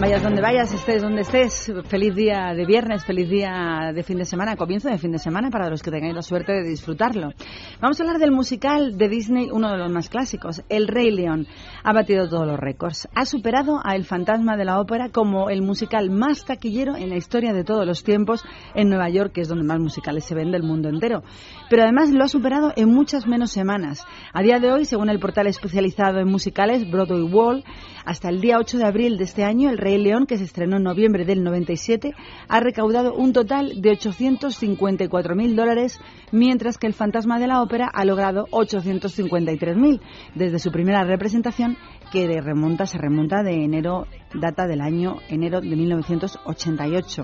Vayas 0.01 0.23
donde 0.23 0.41
vayas, 0.41 0.73
estés 0.73 1.03
donde 1.03 1.21
estés, 1.21 1.71
feliz 1.85 2.15
día 2.15 2.55
de 2.55 2.65
viernes, 2.65 3.05
feliz 3.05 3.29
día 3.29 3.91
de 3.93 4.01
fin 4.01 4.17
de 4.17 4.25
semana, 4.25 4.55
comienzo 4.55 4.89
de 4.89 4.97
fin 4.97 5.11
de 5.11 5.19
semana 5.19 5.51
para 5.51 5.69
los 5.69 5.83
que 5.83 5.91
tengáis 5.91 6.15
la 6.15 6.23
suerte 6.23 6.53
de 6.53 6.67
disfrutarlo. 6.67 7.33
Vamos 7.79 7.99
a 7.99 8.03
hablar 8.03 8.17
del 8.17 8.31
musical 8.31 8.97
de 8.97 9.07
Disney, 9.07 9.49
uno 9.51 9.69
de 9.69 9.77
los 9.77 9.91
más 9.91 10.09
clásicos, 10.09 10.63
El 10.69 10.87
Rey 10.87 11.11
León. 11.11 11.45
Ha 11.83 11.93
batido 11.93 12.27
todos 12.27 12.47
los 12.47 12.59
récords. 12.59 13.07
Ha 13.13 13.25
superado 13.25 13.79
a 13.83 13.95
El 13.95 14.05
Fantasma 14.05 14.57
de 14.57 14.65
la 14.65 14.79
Ópera 14.79 15.09
como 15.09 15.51
el 15.51 15.61
musical 15.61 16.09
más 16.09 16.45
taquillero 16.45 16.95
en 16.95 17.09
la 17.09 17.17
historia 17.17 17.53
de 17.53 17.63
todos 17.63 17.85
los 17.85 18.03
tiempos 18.03 18.43
en 18.73 18.89
Nueva 18.89 19.07
York, 19.09 19.33
que 19.33 19.41
es 19.41 19.49
donde 19.49 19.65
más 19.65 19.79
musicales 19.79 20.25
se 20.25 20.33
ven 20.33 20.51
del 20.51 20.63
mundo 20.63 20.89
entero. 20.89 21.21
Pero 21.69 21.83
además 21.83 22.09
lo 22.09 22.23
ha 22.23 22.27
superado 22.27 22.73
en 22.75 22.89
muchas 22.89 23.27
menos 23.27 23.51
semanas. 23.51 24.03
A 24.33 24.41
día 24.41 24.57
de 24.57 24.71
hoy, 24.71 24.85
según 24.85 25.11
el 25.11 25.19
portal 25.19 25.45
especializado 25.45 26.17
en 26.17 26.27
musicales 26.27 26.89
Broadway 26.89 27.21
Wall, 27.21 27.63
hasta 28.05 28.29
el 28.29 28.41
día 28.41 28.57
8 28.57 28.77
de 28.77 28.85
abril 28.85 29.17
de 29.17 29.23
este 29.23 29.43
año, 29.43 29.69
El 29.69 29.77
Rey 29.77 29.97
León, 29.97 30.25
que 30.25 30.37
se 30.37 30.43
estrenó 30.43 30.77
en 30.77 30.83
noviembre 30.83 31.25
del 31.25 31.43
97, 31.43 32.13
ha 32.47 32.59
recaudado 32.59 33.13
un 33.13 33.33
total 33.33 33.81
de 33.81 33.91
854.000 33.91 35.55
dólares, 35.55 35.99
mientras 36.31 36.77
que 36.77 36.87
El 36.87 36.93
Fantasma 36.93 37.39
de 37.39 37.47
la 37.47 37.61
Ópera 37.61 37.89
ha 37.93 38.05
logrado 38.05 38.47
853.000 38.51 40.01
desde 40.35 40.59
su 40.59 40.71
primera 40.71 41.03
representación, 41.03 41.77
que 42.11 42.27
remonta, 42.41 42.85
se 42.85 42.97
remonta 42.97 43.43
de 43.43 43.63
enero, 43.63 44.07
data 44.33 44.67
del 44.67 44.81
año 44.81 45.17
enero 45.29 45.61
de 45.61 45.75
1988. 45.75 47.23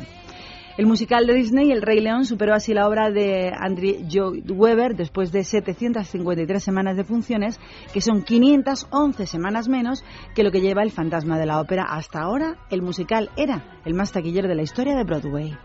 El 0.77 0.86
musical 0.86 1.25
de 1.25 1.34
Disney, 1.34 1.72
El 1.72 1.81
Rey 1.81 2.00
León, 2.00 2.25
superó 2.25 2.53
así 2.53 2.72
la 2.72 2.88
obra 2.88 3.10
de 3.10 3.51
Andrew 3.51 3.96
Lloyd 4.07 4.51
Webber 4.51 4.96
después 4.96 5.31
de 5.31 5.43
753 5.43 6.63
semanas 6.63 6.96
de 6.96 7.03
funciones, 7.03 7.60
que 7.91 8.00
son 8.00 8.22
511 8.22 9.25
semanas 9.25 9.67
menos 9.67 10.03
que 10.36 10.43
lo 10.43 10.51
que 10.51 10.62
lleva 10.62 10.84
El 10.84 10.91
Fantasma 10.91 11.39
de 11.39 11.48
la 11.48 11.60
Ópera. 11.60 11.84
Hasta 11.89 12.22
ahora, 12.22 12.57
el 12.69 12.84
musical 12.84 13.31
era 13.38 13.79
el 13.86 13.96
más 13.96 14.12
taquillero 14.12 14.48
de 14.48 14.55
la 14.55 14.62
historia 14.62 14.96
de 14.96 15.03
Broadway. 15.03 15.57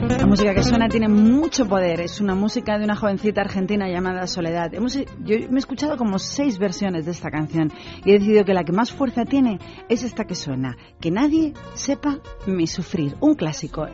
La 0.00 0.26
música 0.26 0.54
que 0.54 0.62
suena 0.62 0.88
tiene 0.88 1.08
mucho 1.08 1.66
poder. 1.66 2.00
Es 2.00 2.20
una 2.20 2.36
música 2.36 2.78
de 2.78 2.84
una 2.84 2.94
jovencita 2.94 3.40
argentina 3.40 3.88
llamada 3.88 4.28
Soledad. 4.28 4.70
Yo 4.72 5.36
me 5.50 5.56
he 5.56 5.58
escuchado 5.58 5.96
como 5.96 6.20
seis 6.20 6.58
versiones 6.58 7.04
de 7.04 7.10
esta 7.10 7.30
canción 7.30 7.72
y 8.04 8.10
he 8.10 8.18
decidido 8.18 8.44
que 8.44 8.54
la 8.54 8.62
que 8.62 8.72
más 8.72 8.92
fuerza 8.92 9.24
tiene 9.24 9.58
es 9.88 10.04
esta 10.04 10.24
que 10.24 10.36
suena. 10.36 10.76
Que 11.00 11.10
nadie 11.10 11.52
sepa 11.74 12.18
mi 12.46 12.68
sufrir. 12.68 13.16
Un 13.20 13.34
clásico. 13.34 13.86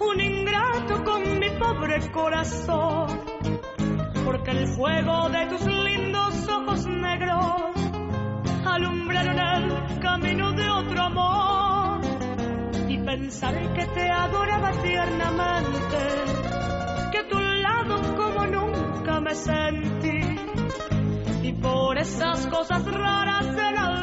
Un 0.00 0.20
ingrato 0.20 1.04
con 1.04 1.38
mi 1.38 1.50
pobre 1.50 2.10
corazón, 2.10 3.20
porque 4.24 4.50
el 4.50 4.66
fuego 4.68 5.28
de 5.28 5.46
tus 5.46 5.66
lindos 5.66 6.48
ojos 6.48 6.86
negros 6.86 7.72
alumbraron 8.64 9.38
el 9.38 10.00
camino 10.00 10.52
de 10.52 10.68
otro 10.68 11.00
amor 11.00 11.89
pensar 13.04 13.54
que 13.74 13.86
te 13.86 14.10
adoraba 14.10 14.70
tiernamente, 14.82 15.98
que 17.12 17.18
a 17.18 17.28
tu 17.28 17.38
lado 17.38 18.16
como 18.16 18.46
nunca 18.46 19.20
me 19.20 19.34
sentí. 19.34 20.20
Y 21.42 21.52
por 21.54 21.98
esas 21.98 22.46
cosas 22.46 22.84
raras 22.84 23.54
de 23.54 23.72
la 23.72 24.00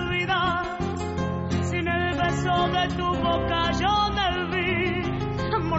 sin 1.63 1.87
el 1.87 2.17
beso 2.17 2.67
de 2.69 2.87
tu 2.95 3.07
boca 3.23 3.71
yo 3.79 4.11
me 4.13 4.27
vi 4.51 4.87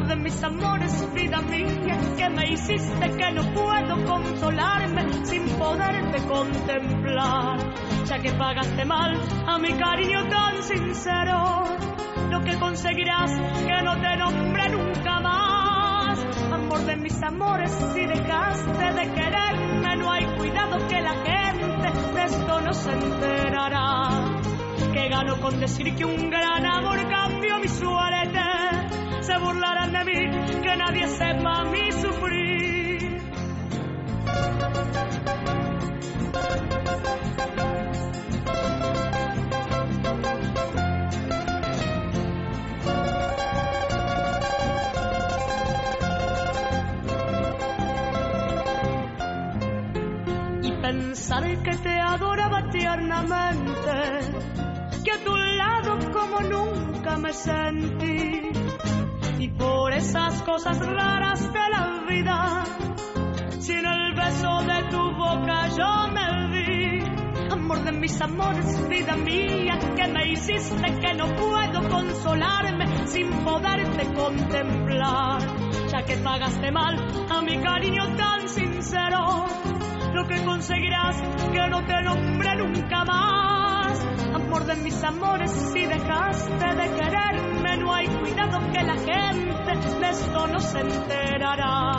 de 0.07 0.17
mis 0.17 0.43
amores, 0.43 1.15
vida 1.15 1.41
mía, 1.43 1.99
que 2.17 2.31
me 2.31 2.53
hiciste 2.53 3.11
que 3.17 3.33
no 3.33 3.43
puedo 3.53 4.05
consolarme 4.05 5.27
sin 5.27 5.49
poderte 5.59 6.23
contemplar, 6.27 7.59
ya 8.09 8.19
que 8.21 8.33
pagaste 8.33 8.85
mal 8.87 9.21
a 9.47 9.59
mi 9.59 9.73
cariño 9.75 10.29
tan 10.29 10.63
sincero, 10.63 11.65
lo 12.31 12.41
que 12.43 12.59
conseguirás 12.59 13.31
que 13.67 13.83
no 13.83 14.01
te 14.01 14.17
nombre 14.17 14.69
nunca 14.71 15.21
más. 15.21 16.19
Amor 16.53 16.81
de 16.87 16.97
mis 16.97 17.23
amores, 17.23 17.71
si 17.93 18.07
dejaste 18.07 18.93
de 18.93 19.13
quererme, 19.13 19.97
no 19.97 20.11
hay 20.11 20.25
cuidado 20.39 20.87
que 20.89 21.01
la 21.03 21.13
gente 21.13 21.89
de 22.15 22.25
esto 22.25 22.61
no 22.63 22.73
se 22.73 22.93
enterará. 22.93 24.09
Que 24.93 25.09
gano 25.11 25.39
con 25.41 25.61
decir 25.61 25.95
que 25.95 26.05
un 26.07 26.31
gran 26.31 26.65
amor 26.65 26.99
cambió 27.11 27.59
mi 27.59 27.69
suerte 27.69 28.41
se 29.21 29.39
burlarán 29.39 29.93
de 29.93 30.05
mí, 30.05 30.61
que 30.63 30.77
nadie 30.77 31.07
sepa 31.09 31.65
mi 31.65 31.93
sufrir. 31.93 32.48
Pensar 51.29 51.63
que 51.63 51.77
te 51.77 52.01
adoraba 52.01 52.71
tiernamente, 52.71 53.83
que 55.05 55.13
a 55.13 55.25
tu 55.25 55.37
lado 55.37 55.99
como 56.11 56.41
nunca 56.41 57.19
me 57.19 57.33
sentí 57.35 58.51
y 59.39 59.49
por 59.49 59.93
esas 59.93 60.43
cosas 60.43 60.79
raras 60.79 61.53
de 61.53 61.69
la 61.71 62.05
vida, 62.09 62.65
sin 63.61 63.85
el 63.85 64.15
beso 64.15 64.63
de 64.63 64.83
tu 64.91 65.03
boca 65.17 65.69
yo 65.77 66.09
me 66.15 66.49
vi. 66.53 67.53
Amor 67.53 67.85
de 67.85 67.93
mis 67.93 68.21
amores, 68.23 68.89
vida 68.89 69.17
mía, 69.17 69.79
que 69.97 70.09
me 70.09 70.33
hiciste 70.33 70.99
que 70.99 71.15
no 71.15 71.27
puedo 71.35 71.89
consolarme 71.91 73.07
sin 73.07 73.31
poderte 73.45 74.15
contemplar, 74.15 75.41
ya 75.89 76.03
que 76.05 76.17
pagaste 76.17 76.73
mal 76.73 76.97
a 77.31 77.43
mi 77.43 77.59
cariño 77.59 78.17
tan 78.17 78.49
sincero, 78.49 79.45
lo 80.15 80.27
que 80.27 80.45
conseguirás 80.45 81.17
que 81.53 81.69
no 81.69 81.85
te 81.85 82.03
nombre 82.03 82.57
nunca 82.57 83.05
más. 83.05 84.07
Amor 84.35 84.65
de 84.65 84.77
mis 84.77 85.03
amores, 85.05 85.51
si 85.51 85.87
dejaste 85.87 86.75
de 86.75 86.95
quererme, 86.95 87.77
no 87.79 87.95
hay 87.95 88.07
cuidado 88.07 88.61
que 88.73 88.83
la 88.83 88.97
gente 88.97 89.99
de 90.01 90.09
esto 90.09 90.47
no 90.47 90.61
se 90.61 90.81
enterará. 90.81 91.97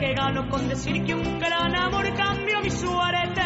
Que 0.00 0.14
gano 0.14 0.48
con 0.48 0.68
decir 0.68 1.04
que 1.04 1.14
un 1.14 1.38
gran 1.38 1.74
amor 1.76 2.12
cambió 2.14 2.60
mi 2.60 2.70
suerte. 2.70 3.42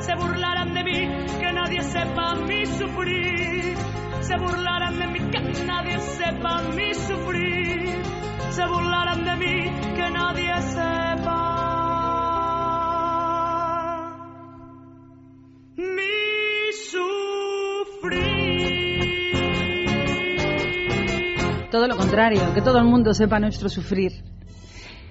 Se 0.00 0.14
burlarán 0.14 0.74
de 0.74 0.84
mí, 0.84 1.26
que 1.40 1.52
nadie 1.52 1.82
sepa 1.82 2.34
mi 2.34 2.66
sufrir. 2.66 3.74
Se 4.20 4.36
burlarán 4.36 4.98
de 4.98 5.06
mí, 5.08 5.18
que 5.30 5.64
nadie 5.64 5.98
sepa 5.98 6.62
mi 6.74 6.94
sufrir. 6.94 8.02
Se 8.50 8.66
burlarán 8.66 9.24
de 9.24 9.36
mí, 9.36 9.94
que 9.94 10.10
nadie 10.10 10.62
sepa. 10.62 11.43
Todo 21.74 21.88
lo 21.88 21.96
contrario, 21.96 22.54
que 22.54 22.62
todo 22.62 22.78
el 22.78 22.84
mundo 22.84 23.12
sepa 23.14 23.40
nuestro 23.40 23.68
sufrir. 23.68 24.12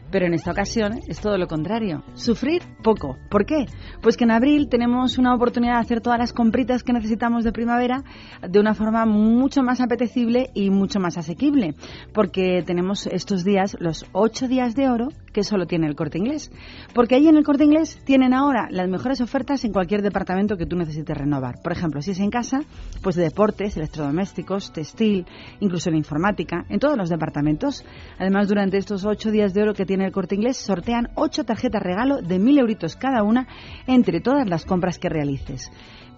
Pero 0.09 0.27
en 0.27 0.33
esta 0.33 0.51
ocasión 0.51 1.01
es 1.09 1.19
todo 1.19 1.37
lo 1.37 1.45
contrario. 1.45 2.05
Sufrir 2.13 2.61
poco. 2.81 3.17
¿Por 3.29 3.45
qué? 3.45 3.65
Pues 4.01 4.15
que 4.15 4.23
en 4.23 4.31
abril 4.31 4.69
tenemos 4.69 5.17
una 5.17 5.35
oportunidad 5.35 5.73
de 5.73 5.79
hacer 5.81 5.99
todas 5.99 6.19
las 6.19 6.31
compritas 6.31 6.81
que 6.81 6.93
necesitamos 6.93 7.43
de 7.43 7.51
primavera 7.51 8.05
de 8.41 8.61
una 8.61 8.75
forma 8.75 9.05
mucho 9.05 9.61
más 9.61 9.81
apetecible 9.81 10.51
y 10.53 10.69
mucho 10.69 11.01
más 11.01 11.17
asequible. 11.17 11.75
Porque 12.13 12.63
tenemos 12.65 13.07
estos 13.07 13.43
días, 13.43 13.75
los 13.81 14.05
ocho 14.13 14.47
días 14.47 14.73
de 14.73 14.89
oro, 14.89 15.09
que 15.33 15.43
solo 15.43 15.65
tiene 15.65 15.87
el 15.87 15.95
corte 15.95 16.17
inglés. 16.17 16.51
Porque 16.93 17.15
ahí 17.15 17.27
en 17.27 17.35
el 17.35 17.43
corte 17.43 17.65
inglés 17.65 17.99
tienen 18.05 18.33
ahora 18.33 18.67
las 18.69 18.87
mejores 18.87 19.19
ofertas 19.19 19.65
en 19.65 19.73
cualquier 19.73 20.01
departamento 20.01 20.55
que 20.55 20.65
tú 20.65 20.77
necesites 20.77 21.17
renovar. 21.17 21.61
Por 21.61 21.71
ejemplo, 21.71 22.01
si 22.01 22.11
es 22.11 22.19
en 22.19 22.29
casa, 22.29 22.61
pues 23.01 23.15
de 23.15 23.23
deportes, 23.23 23.75
electrodomésticos, 23.75 24.71
textil, 24.71 25.25
incluso 25.59 25.89
en 25.89 25.97
informática, 25.97 26.65
en 26.69 26.79
todos 26.79 26.97
los 26.97 27.09
departamentos. 27.09 27.83
Además, 28.19 28.47
durante 28.47 28.77
estos 28.77 29.03
ocho 29.05 29.31
días 29.31 29.53
de 29.53 29.63
oro 29.63 29.73
que 29.73 29.85
tiene 29.85 30.05
el 30.05 30.11
corte 30.11 30.35
inglés, 30.35 30.57
sortean 30.57 31.09
ocho 31.15 31.43
tarjetas 31.43 31.81
regalo 31.81 32.21
de 32.21 32.39
mil 32.39 32.57
euritos 32.59 32.95
cada 32.95 33.23
una 33.23 33.47
entre 33.87 34.21
todas 34.21 34.47
las 34.47 34.65
compras 34.65 34.99
que 34.99 35.09
realices. 35.09 35.71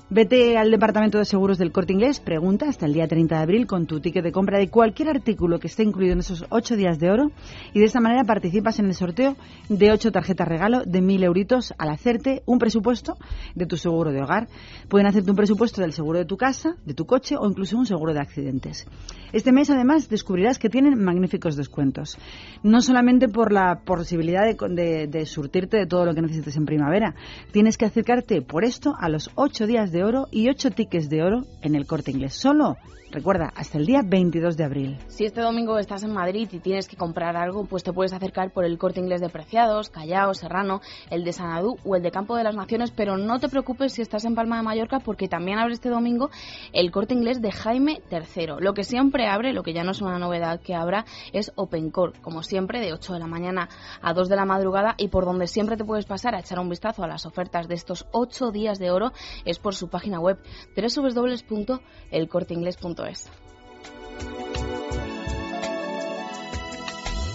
Vete 0.07 0.55
al 0.55 0.69
departamento 0.69 1.17
de 1.17 1.25
seguros 1.25 1.57
del 1.57 1.71
Corte 1.71 1.91
Inglés, 1.91 2.19
pregunta 2.19 2.69
hasta 2.69 2.85
el 2.85 2.93
día 2.93 3.07
30 3.07 3.37
de 3.37 3.41
abril 3.41 3.65
con 3.65 3.87
tu 3.87 3.99
ticket 3.99 4.23
de 4.23 4.31
compra 4.31 4.59
de 4.59 4.69
cualquier 4.69 5.09
artículo 5.09 5.57
que 5.57 5.65
esté 5.65 5.81
incluido 5.81 6.13
en 6.13 6.19
esos 6.19 6.45
ocho 6.51 6.75
días 6.75 6.99
de 6.99 7.09
oro 7.09 7.31
y 7.73 7.79
de 7.79 7.85
esta 7.85 7.99
manera 7.99 8.23
participas 8.23 8.77
en 8.77 8.85
el 8.85 8.93
sorteo 8.93 9.35
de 9.67 9.91
ocho 9.91 10.11
tarjetas 10.11 10.47
regalo 10.47 10.83
de 10.85 11.01
mil 11.01 11.23
euritos 11.23 11.73
al 11.79 11.89
hacerte 11.89 12.43
un 12.45 12.59
presupuesto 12.59 13.17
de 13.55 13.65
tu 13.65 13.77
seguro 13.77 14.11
de 14.11 14.21
hogar. 14.21 14.47
Pueden 14.89 15.07
hacerte 15.07 15.31
un 15.31 15.37
presupuesto 15.37 15.81
del 15.81 15.91
seguro 15.91 16.19
de 16.19 16.25
tu 16.25 16.37
casa, 16.37 16.75
de 16.85 16.93
tu 16.93 17.07
coche 17.07 17.35
o 17.35 17.49
incluso 17.49 17.75
un 17.75 17.87
seguro 17.87 18.13
de 18.13 18.19
accidentes. 18.19 18.85
Este 19.33 19.51
mes 19.51 19.71
además 19.71 20.07
descubrirás 20.07 20.59
que 20.59 20.69
tienen 20.69 21.03
magníficos 21.03 21.55
descuentos. 21.55 22.15
No 22.61 22.81
solamente 22.81 23.27
por 23.27 23.51
la 23.51 23.81
posibilidad 23.83 24.43
de, 24.43 24.55
de, 24.69 25.07
de 25.07 25.25
surtirte 25.25 25.77
de 25.77 25.87
todo 25.87 26.05
lo 26.05 26.13
que 26.13 26.21
necesites 26.21 26.55
en 26.57 26.65
primavera, 26.65 27.15
tienes 27.51 27.75
que 27.75 27.85
acercarte 27.85 28.43
por 28.43 28.63
esto 28.63 28.93
a 28.99 29.09
los 29.09 29.31
ocho 29.33 29.65
días 29.65 29.91
de 29.91 29.94
oro 30.03 30.27
y 30.31 30.49
8 30.49 30.71
tickets 30.71 31.09
de 31.09 31.23
oro 31.23 31.45
en 31.61 31.75
el 31.75 31.85
corte 31.85 32.11
inglés. 32.11 32.35
Solo, 32.35 32.77
recuerda, 33.15 33.51
hasta 33.55 33.77
el 33.77 33.85
día 33.85 34.01
22 34.05 34.57
de 34.57 34.63
abril. 34.65 34.97
Si 35.07 35.25
este 35.25 35.41
domingo 35.41 35.79
estás 35.79 36.03
en 36.03 36.13
Madrid 36.13 36.49
y 36.51 36.59
tienes 36.59 36.87
que 36.87 36.97
comprar 36.97 37.37
algo, 37.37 37.65
pues 37.65 37.81
te 37.81 37.93
puedes 37.93 38.11
acercar 38.11 38.51
por 38.51 38.65
el 38.65 38.77
corte 38.77 38.99
inglés 38.99 39.21
de 39.21 39.29
Preciados, 39.29 39.89
Callao, 39.89 40.33
Serrano, 40.33 40.81
el 41.09 41.23
de 41.23 41.31
Sanadú 41.31 41.77
o 41.85 41.95
el 41.95 42.03
de 42.03 42.11
Campo 42.11 42.35
de 42.35 42.43
las 42.43 42.55
Naciones, 42.55 42.91
pero 42.91 43.17
no 43.17 43.39
te 43.39 43.47
preocupes 43.47 43.93
si 43.93 44.01
estás 44.01 44.25
en 44.25 44.35
Palma 44.35 44.57
de 44.57 44.63
Mallorca 44.63 44.99
porque 44.99 45.29
también 45.29 45.59
abre 45.59 45.73
este 45.73 45.89
domingo 45.89 46.29
el 46.73 46.91
corte 46.91 47.13
inglés 47.13 47.41
de 47.41 47.53
Jaime 47.53 48.01
III. 48.11 48.55
Lo 48.59 48.73
que 48.73 48.83
siempre 48.83 49.27
abre, 49.27 49.53
lo 49.53 49.63
que 49.63 49.73
ya 49.73 49.85
no 49.85 49.91
es 49.91 50.01
una 50.01 50.19
novedad 50.19 50.59
que 50.59 50.75
abra, 50.75 51.05
es 51.31 51.53
OpenCore, 51.55 52.19
como 52.21 52.43
siempre, 52.43 52.81
de 52.81 52.91
8 52.91 53.13
de 53.13 53.19
la 53.19 53.27
mañana 53.27 53.69
a 54.01 54.13
2 54.13 54.27
de 54.27 54.35
la 54.35 54.45
madrugada 54.45 54.95
y 54.97 55.07
por 55.07 55.23
donde 55.23 55.47
siempre 55.47 55.77
te 55.77 55.85
puedes 55.85 56.05
pasar 56.05 56.35
a 56.35 56.41
echar 56.41 56.59
un 56.59 56.69
vistazo 56.69 57.03
a 57.03 57.07
las 57.07 57.25
ofertas 57.25 57.69
de 57.69 57.75
estos 57.75 58.07
8 58.11 58.51
días 58.51 58.77
de 58.77 58.91
oro 58.91 59.13
es 59.45 59.57
por 59.57 59.73
su 59.73 59.87
página 59.87 60.19
web 60.19 60.37
www.elcorteingles.es. 60.75 63.04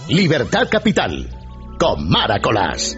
Libertad 0.09 0.67
Capital 0.69 1.29
con 1.79 2.09
Maracolas. 2.09 2.97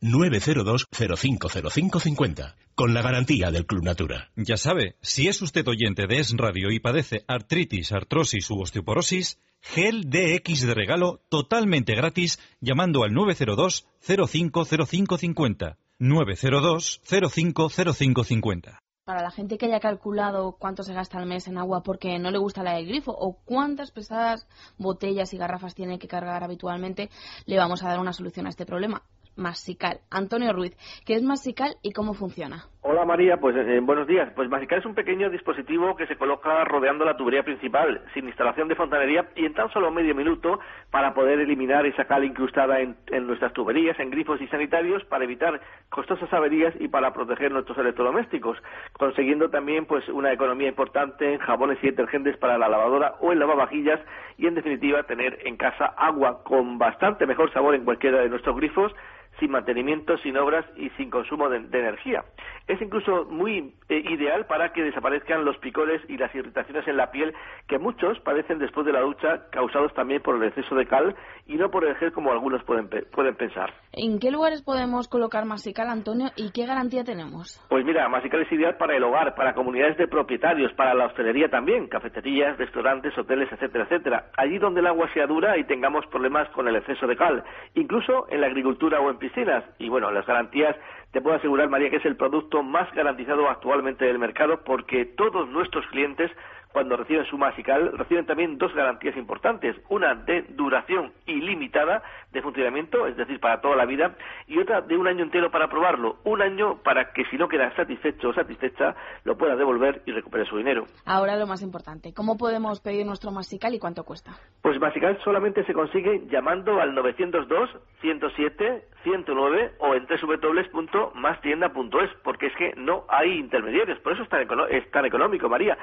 902-050550, 0.00 2.54
con 2.74 2.94
la 2.94 3.02
garantía 3.02 3.50
del 3.50 3.66
Club 3.66 3.84
Natura. 3.84 4.30
Ya 4.36 4.56
sabe, 4.56 4.96
si 5.00 5.28
es 5.28 5.42
usted 5.42 5.66
oyente 5.66 6.06
de 6.06 6.18
Es 6.18 6.32
Radio 6.36 6.70
y 6.70 6.80
padece 6.80 7.24
artritis, 7.26 7.92
artrosis 7.92 8.50
u 8.50 8.60
osteoporosis, 8.60 9.38
gel 9.60 10.08
DX 10.08 10.66
de 10.66 10.74
regalo 10.74 11.20
totalmente 11.28 11.94
gratis 11.94 12.40
llamando 12.60 13.04
al 13.04 13.12
902-050550. 13.12 15.76
902-050550 16.00 18.78
para 19.08 19.22
la 19.22 19.30
gente 19.30 19.56
que 19.56 19.64
haya 19.64 19.80
calculado 19.80 20.56
cuánto 20.58 20.82
se 20.82 20.92
gasta 20.92 21.16
al 21.16 21.24
mes 21.24 21.48
en 21.48 21.56
agua 21.56 21.82
porque 21.82 22.18
no 22.18 22.30
le 22.30 22.36
gusta 22.36 22.62
la 22.62 22.74
del 22.74 22.86
grifo 22.86 23.10
o 23.10 23.38
cuántas 23.42 23.90
pesadas 23.90 24.46
botellas 24.76 25.32
y 25.32 25.38
garrafas 25.38 25.74
tiene 25.74 25.98
que 25.98 26.06
cargar 26.06 26.44
habitualmente, 26.44 27.08
le 27.46 27.56
vamos 27.56 27.82
a 27.82 27.88
dar 27.88 28.00
una 28.00 28.12
solución 28.12 28.44
a 28.44 28.50
este 28.50 28.66
problema. 28.66 29.02
Masical. 29.38 30.00
Antonio 30.10 30.52
Ruiz, 30.52 30.76
¿qué 31.06 31.14
es 31.14 31.22
Masical 31.22 31.76
y 31.82 31.92
cómo 31.92 32.12
funciona? 32.12 32.66
Hola 32.82 33.04
María, 33.04 33.38
pues 33.38 33.54
eh, 33.56 33.80
buenos 33.80 34.06
días. 34.06 34.30
Pues 34.34 34.48
Masical 34.48 34.78
es 34.78 34.86
un 34.86 34.94
pequeño 34.94 35.30
dispositivo 35.30 35.94
que 35.96 36.06
se 36.06 36.16
coloca 36.16 36.64
rodeando 36.64 37.04
la 37.04 37.16
tubería 37.16 37.42
principal, 37.42 38.02
sin 38.14 38.26
instalación 38.26 38.68
de 38.68 38.76
fontanería 38.76 39.28
y 39.36 39.44
en 39.44 39.54
tan 39.54 39.70
solo 39.72 39.90
medio 39.90 40.14
minuto 40.14 40.58
para 40.90 41.12
poder 41.12 41.38
eliminar 41.40 41.86
esa 41.86 42.06
cal 42.06 42.24
incrustada 42.24 42.80
en, 42.80 42.96
en 43.08 43.26
nuestras 43.26 43.52
tuberías, 43.52 43.98
en 44.00 44.10
grifos 44.10 44.40
y 44.40 44.48
sanitarios, 44.48 45.04
para 45.04 45.24
evitar 45.24 45.60
costosas 45.90 46.32
averías 46.32 46.74
y 46.80 46.88
para 46.88 47.12
proteger 47.12 47.52
nuestros 47.52 47.78
electrodomésticos, 47.78 48.58
consiguiendo 48.92 49.50
también 49.50 49.86
pues 49.86 50.08
una 50.08 50.32
economía 50.32 50.68
importante 50.68 51.34
en 51.34 51.38
jabones 51.40 51.78
y 51.82 51.88
detergentes 51.88 52.36
para 52.38 52.58
la 52.58 52.68
lavadora 52.68 53.16
o 53.20 53.32
el 53.32 53.38
lavavajillas 53.38 54.00
y 54.38 54.46
en 54.46 54.54
definitiva 54.54 55.02
tener 55.02 55.38
en 55.44 55.56
casa 55.56 55.86
agua 55.96 56.42
con 56.44 56.78
bastante 56.78 57.26
mejor 57.26 57.52
sabor 57.52 57.74
en 57.74 57.84
cualquiera 57.84 58.20
de 58.20 58.28
nuestros 58.28 58.56
grifos 58.56 58.92
sin 59.38 59.50
mantenimiento, 59.50 60.16
sin 60.18 60.36
obras 60.36 60.64
y 60.76 60.90
sin 60.90 61.10
consumo 61.10 61.48
de, 61.48 61.60
de 61.60 61.78
energía. 61.78 62.24
Es 62.66 62.80
incluso 62.82 63.24
muy 63.26 63.74
eh, 63.88 64.02
ideal 64.10 64.46
para 64.46 64.72
que 64.72 64.82
desaparezcan 64.82 65.44
los 65.44 65.56
picores 65.58 66.02
y 66.08 66.18
las 66.18 66.34
irritaciones 66.34 66.86
en 66.86 66.96
la 66.96 67.10
piel 67.10 67.34
que 67.66 67.78
muchos 67.78 68.18
padecen 68.20 68.58
después 68.58 68.84
de 68.86 68.92
la 68.92 69.00
ducha, 69.00 69.48
causados 69.50 69.94
también 69.94 70.22
por 70.22 70.36
el 70.36 70.44
exceso 70.44 70.74
de 70.74 70.86
cal 70.86 71.16
y 71.46 71.56
no 71.56 71.70
por 71.70 71.84
el 71.84 71.94
gel 71.96 72.12
como 72.12 72.30
algunos 72.30 72.62
pueden, 72.64 72.88
pueden 72.88 73.34
pensar. 73.36 73.72
¿En 73.92 74.18
qué 74.18 74.30
lugares 74.30 74.62
podemos 74.62 75.08
colocar 75.08 75.44
Masical, 75.46 75.88
Antonio, 75.88 76.28
y 76.36 76.52
qué 76.52 76.66
garantía 76.66 77.04
tenemos? 77.04 77.58
Pues 77.68 77.84
mira, 77.84 78.08
Masical 78.08 78.42
es 78.42 78.52
ideal 78.52 78.76
para 78.76 78.96
el 78.96 79.02
hogar, 79.02 79.34
para 79.34 79.54
comunidades 79.54 79.96
de 79.96 80.08
propietarios, 80.08 80.72
para 80.74 80.94
la 80.94 81.06
hostelería 81.06 81.48
también, 81.48 81.88
cafeterías, 81.88 82.58
restaurantes, 82.58 83.16
hoteles, 83.16 83.50
etcétera, 83.50 83.84
etcétera. 83.84 84.26
Allí 84.36 84.58
donde 84.58 84.80
el 84.80 84.86
agua 84.86 85.08
sea 85.14 85.26
dura 85.26 85.56
y 85.56 85.64
tengamos 85.64 86.06
problemas 86.06 86.48
con 86.50 86.68
el 86.68 86.76
exceso 86.76 87.06
de 87.06 87.16
cal, 87.16 87.42
incluso 87.74 88.26
en 88.28 88.42
la 88.42 88.48
agricultura 88.48 89.00
o 89.00 89.10
en 89.10 89.18
piscinas. 89.28 89.64
Y 89.78 89.88
bueno, 89.88 90.10
las 90.10 90.26
garantías, 90.26 90.76
te 91.12 91.20
puedo 91.20 91.36
asegurar, 91.36 91.68
María, 91.68 91.90
que 91.90 91.96
es 91.96 92.04
el 92.04 92.16
producto 92.16 92.62
más 92.62 92.92
garantizado 92.94 93.48
actualmente 93.48 94.04
del 94.04 94.18
mercado 94.18 94.62
porque 94.64 95.04
todos 95.04 95.48
nuestros 95.48 95.86
clientes 95.86 96.30
cuando 96.72 96.96
reciben 96.96 97.24
su 97.26 97.38
Masical, 97.38 97.96
reciben 97.96 98.26
también 98.26 98.58
dos 98.58 98.74
garantías 98.74 99.16
importantes. 99.16 99.76
Una 99.88 100.14
de 100.14 100.42
duración 100.50 101.12
ilimitada 101.26 102.02
de 102.30 102.42
funcionamiento, 102.42 103.06
es 103.06 103.16
decir, 103.16 103.40
para 103.40 103.60
toda 103.60 103.74
la 103.74 103.86
vida, 103.86 104.14
y 104.46 104.58
otra 104.58 104.82
de 104.82 104.96
un 104.96 105.08
año 105.08 105.24
entero 105.24 105.50
para 105.50 105.68
probarlo. 105.68 106.18
Un 106.24 106.42
año 106.42 106.76
para 106.82 107.12
que 107.12 107.24
si 107.26 107.36
no 107.38 107.48
queda 107.48 107.74
satisfecho 107.74 108.28
o 108.28 108.32
satisfecha, 108.34 108.94
lo 109.24 109.36
pueda 109.38 109.56
devolver 109.56 110.02
y 110.06 110.12
recupere 110.12 110.44
su 110.44 110.58
dinero. 110.58 110.84
Ahora 111.06 111.36
lo 111.36 111.46
más 111.46 111.62
importante, 111.62 112.12
¿cómo 112.14 112.36
podemos 112.36 112.80
pedir 112.80 113.06
nuestro 113.06 113.30
Masical 113.30 113.74
y 113.74 113.78
cuánto 113.78 114.04
cuesta? 114.04 114.32
Pues 114.62 114.78
Masical 114.78 115.18
solamente 115.24 115.64
se 115.64 115.72
consigue 115.72 116.22
llamando 116.28 116.80
al 116.80 116.94
902 116.94 117.70
107 118.02 118.84
109 119.04 119.72
o 119.78 119.94
en 119.94 120.06
www.mastienda.es 120.06 122.10
porque 122.22 122.46
es 122.46 122.54
que 122.56 122.74
no 122.76 123.04
hay 123.08 123.38
intermediarios, 123.38 123.98
por 124.00 124.12
eso 124.12 124.22
es 124.22 124.28
tan, 124.28 124.46
econo- 124.46 124.66
es 124.68 124.90
tan 124.90 125.06
económico, 125.06 125.48
María. 125.48 125.78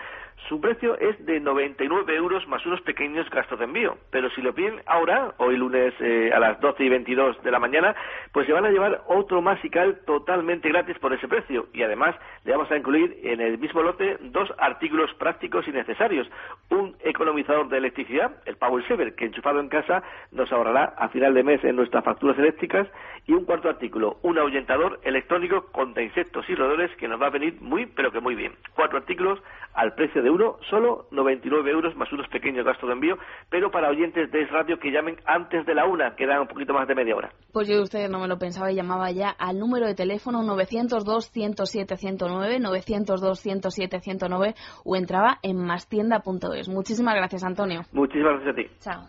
Su 0.50 0.60
precio 0.62 0.75
es 0.84 1.26
de 1.26 1.40
99 1.40 2.16
euros 2.16 2.46
más 2.48 2.66
unos 2.66 2.82
pequeños 2.82 3.30
gastos 3.30 3.60
de 3.60 3.66
envío, 3.66 3.98
pero 4.12 4.30
si 4.32 4.42
lo 4.42 4.54
piden 4.54 4.82
ahora, 4.86 5.34
hoy 5.38 5.56
lunes 5.56 5.94
eh, 6.00 6.32
a 6.34 6.40
las 6.40 6.60
12 6.60 6.84
y 6.84 6.90
22 6.90 7.42
de 7.44 7.52
la 7.52 7.60
mañana, 7.60 7.96
pues 8.34 8.46
se 8.46 8.54
van 8.54 8.66
a 8.66 8.70
llevar 8.70 9.04
otro 9.08 9.42
Masical 9.42 10.02
totalmente 10.06 10.70
gratis 10.70 10.98
por 11.00 11.14
ese 11.14 11.28
precio. 11.28 11.68
Y 11.74 11.84
además 11.84 12.16
le 12.44 12.52
vamos 12.52 12.70
a 12.72 12.78
incluir 12.78 13.18
en 13.24 13.40
el 13.40 13.58
mismo 13.58 13.82
lote 13.82 14.18
dos 14.20 14.52
artículos 14.58 15.14
prácticos 15.14 15.68
y 15.68 15.72
necesarios, 15.72 16.28
un 16.70 16.96
economizador 17.02 17.70
de 17.70 17.78
electricidad, 17.78 18.32
el 18.46 18.58
Power 18.58 18.86
Saver, 18.88 19.16
que 19.16 19.26
enchufado 19.26 19.60
en 19.60 19.70
casa 19.70 20.04
nos 20.32 20.52
ahorrará 20.52 20.94
a 20.98 21.10
final 21.10 21.34
de 21.34 21.44
mes 21.44 21.64
en 21.64 21.76
nuestras 21.76 22.04
facturas 22.04 22.38
eléctricas. 22.38 22.88
Y 23.28 23.34
un 23.34 23.46
cuarto 23.46 23.70
artículo, 23.70 24.18
un 24.22 24.38
ahuyentador 24.38 25.00
electrónico 25.04 25.66
contra 25.72 26.04
insectos 26.04 26.48
y 26.48 26.54
roedores 26.54 26.96
que 26.98 27.08
nos 27.08 27.20
va 27.20 27.28
a 27.28 27.32
venir 27.32 27.58
muy, 27.60 27.88
pero 27.88 28.12
que 28.12 28.20
muy 28.20 28.36
bien. 28.36 28.54
Cuatro 28.76 29.00
artículos 29.00 29.42
al 29.74 29.94
precio 29.94 30.22
de 30.22 30.30
uno, 30.30 30.58
solo 30.70 31.08
99 31.12 31.72
euros 31.72 31.96
más 31.96 32.12
unos 32.12 32.28
pequeños 32.30 32.66
gastos 32.66 32.88
de 32.88 32.94
envío, 32.94 33.18
pero 33.50 33.70
para 33.72 33.90
oyentes 33.90 34.32
de 34.32 34.44
Es 34.44 34.52
Radio 34.52 34.80
que 34.80 34.92
llamen 34.92 35.18
antes 35.26 35.66
de 35.66 35.74
la 35.74 35.86
una, 35.86 36.16
que 36.16 36.26
dan 36.26 36.42
un 36.42 36.48
poquito 36.48 36.74
más 36.74 36.86
de 36.88 36.96
media 36.96 37.16
hora. 37.16 37.32
Pues 37.52 37.68
yo 37.68 37.76
de 37.76 37.84
ustedes 37.84 38.10
no 38.10 38.20
me 38.20 38.28
lo 38.28 38.38
pensaba 38.38 38.72
y 38.72 38.76
llamaba 38.76 39.12
ya 39.12 39.30
al 39.30 39.60
número 39.60 39.88
de 39.88 39.96
teléfono 39.96 40.44
902-107-109, 40.44 42.60
902-107-109 42.60 44.56
o 44.84 44.96
entraba 44.96 45.40
en 45.42 45.58
mastienda.es. 45.58 46.70
Muchísimas 46.70 47.16
gracias, 47.16 47.44
Antonio. 47.44 47.82
Muchísimas 47.92 48.42
gracias 48.42 48.54
a 48.54 48.56
ti. 48.56 48.68
Chao. 48.80 49.02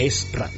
Es 0.00 0.32
radio. 0.32 0.57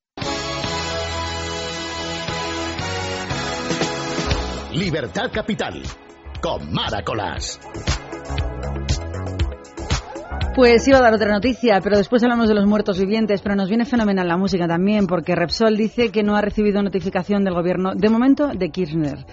Libertad 4.73 5.29
Capital. 5.33 5.81
Con 6.41 6.71
Mara 6.71 7.03
Colás. 7.03 7.59
Pues 10.55 10.87
iba 10.87 10.97
a 10.97 11.01
dar 11.01 11.13
otra 11.13 11.33
noticia, 11.33 11.81
pero 11.81 11.97
después 11.97 12.23
hablamos 12.23 12.47
de 12.47 12.55
los 12.55 12.65
muertos 12.65 12.97
vivientes, 12.97 13.41
pero 13.41 13.55
nos 13.55 13.67
viene 13.67 13.83
fenomenal 13.83 14.29
la 14.29 14.37
música 14.37 14.67
también, 14.67 15.07
porque 15.07 15.35
Repsol 15.35 15.75
dice 15.75 16.09
que 16.09 16.23
no 16.23 16.37
ha 16.37 16.41
recibido 16.41 16.81
notificación 16.81 17.43
del 17.43 17.53
gobierno, 17.53 17.95
de 17.95 18.09
momento, 18.09 18.47
de 18.47 18.69
Kirchner. 18.69 19.25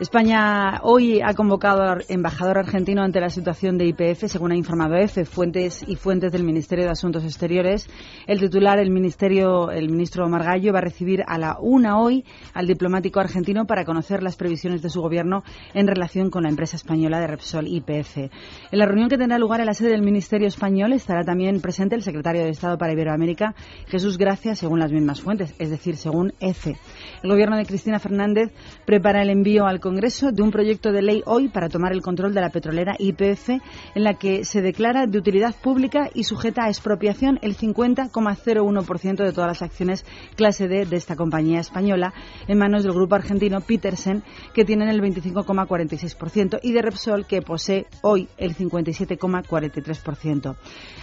España 0.00 0.80
hoy 0.82 1.20
ha 1.20 1.34
convocado 1.34 1.82
al 1.82 2.04
embajador 2.08 2.56
argentino 2.56 3.02
ante 3.02 3.20
la 3.20 3.28
situación 3.28 3.76
de 3.76 3.84
IPF, 3.84 4.28
según 4.28 4.50
ha 4.50 4.56
informado 4.56 4.94
EFE, 4.94 5.26
fuentes 5.26 5.84
y 5.86 5.94
fuentes 5.94 6.32
del 6.32 6.42
Ministerio 6.42 6.86
de 6.86 6.90
Asuntos 6.90 7.22
Exteriores. 7.22 7.86
El 8.26 8.40
titular, 8.40 8.78
el 8.78 8.90
ministerio, 8.90 9.70
el 9.70 9.90
ministro 9.90 10.26
Margallo, 10.26 10.72
va 10.72 10.78
a 10.78 10.82
recibir 10.82 11.22
a 11.26 11.36
la 11.36 11.58
una 11.60 12.00
hoy 12.00 12.24
al 12.54 12.66
diplomático 12.66 13.20
argentino 13.20 13.66
para 13.66 13.84
conocer 13.84 14.22
las 14.22 14.36
previsiones 14.36 14.80
de 14.80 14.88
su 14.88 15.02
gobierno 15.02 15.44
en 15.74 15.86
relación 15.86 16.30
con 16.30 16.44
la 16.44 16.48
empresa 16.48 16.76
española 16.76 17.20
de 17.20 17.26
Repsol 17.26 17.68
IPF. 17.68 18.16
En 18.16 18.78
la 18.78 18.86
reunión 18.86 19.10
que 19.10 19.18
tendrá 19.18 19.38
lugar 19.38 19.60
en 19.60 19.66
la 19.66 19.74
sede 19.74 19.90
del 19.90 20.00
Ministerio 20.00 20.48
español 20.48 20.94
estará 20.94 21.24
también 21.24 21.60
presente 21.60 21.94
el 21.94 22.02
secretario 22.02 22.42
de 22.42 22.48
Estado 22.48 22.78
para 22.78 22.94
Iberoamérica, 22.94 23.54
Jesús 23.88 24.16
Gracia, 24.16 24.54
según 24.54 24.78
las 24.78 24.92
mismas 24.92 25.20
fuentes, 25.20 25.54
es 25.58 25.68
decir, 25.68 25.98
según 25.98 26.32
EFE. 26.40 26.78
El 27.22 27.28
gobierno 27.28 27.58
de 27.58 27.66
Cristina 27.66 27.98
Fernández 27.98 28.50
prepara 28.86 29.20
el 29.20 29.28
envío 29.28 29.66
al 29.66 29.78
Congreso 29.90 30.30
de 30.30 30.42
un 30.42 30.52
proyecto 30.52 30.92
de 30.92 31.02
ley 31.02 31.24
hoy 31.26 31.48
para 31.48 31.68
tomar 31.68 31.92
el 31.92 32.00
control 32.00 32.32
de 32.32 32.40
la 32.40 32.50
petrolera 32.50 32.94
YPF, 32.96 33.48
en 33.48 34.04
la 34.04 34.14
que 34.14 34.44
se 34.44 34.62
declara 34.62 35.08
de 35.08 35.18
utilidad 35.18 35.52
pública 35.52 36.08
y 36.14 36.22
sujeta 36.22 36.66
a 36.66 36.68
expropiación 36.68 37.40
el 37.42 37.56
50,01% 37.56 39.16
de 39.16 39.32
todas 39.32 39.48
las 39.48 39.62
acciones 39.62 40.04
clase 40.36 40.68
D 40.68 40.86
de 40.86 40.96
esta 40.96 41.16
compañía 41.16 41.58
española 41.58 42.14
en 42.46 42.58
manos 42.58 42.84
del 42.84 42.92
grupo 42.92 43.16
argentino 43.16 43.62
Petersen, 43.62 44.22
que 44.54 44.64
tienen 44.64 44.90
el 44.90 45.00
25,46%, 45.00 46.60
y 46.62 46.70
de 46.70 46.82
Repsol, 46.82 47.26
que 47.26 47.42
posee 47.42 47.86
hoy 48.02 48.28
el 48.38 48.54
57,43%. 48.54 50.54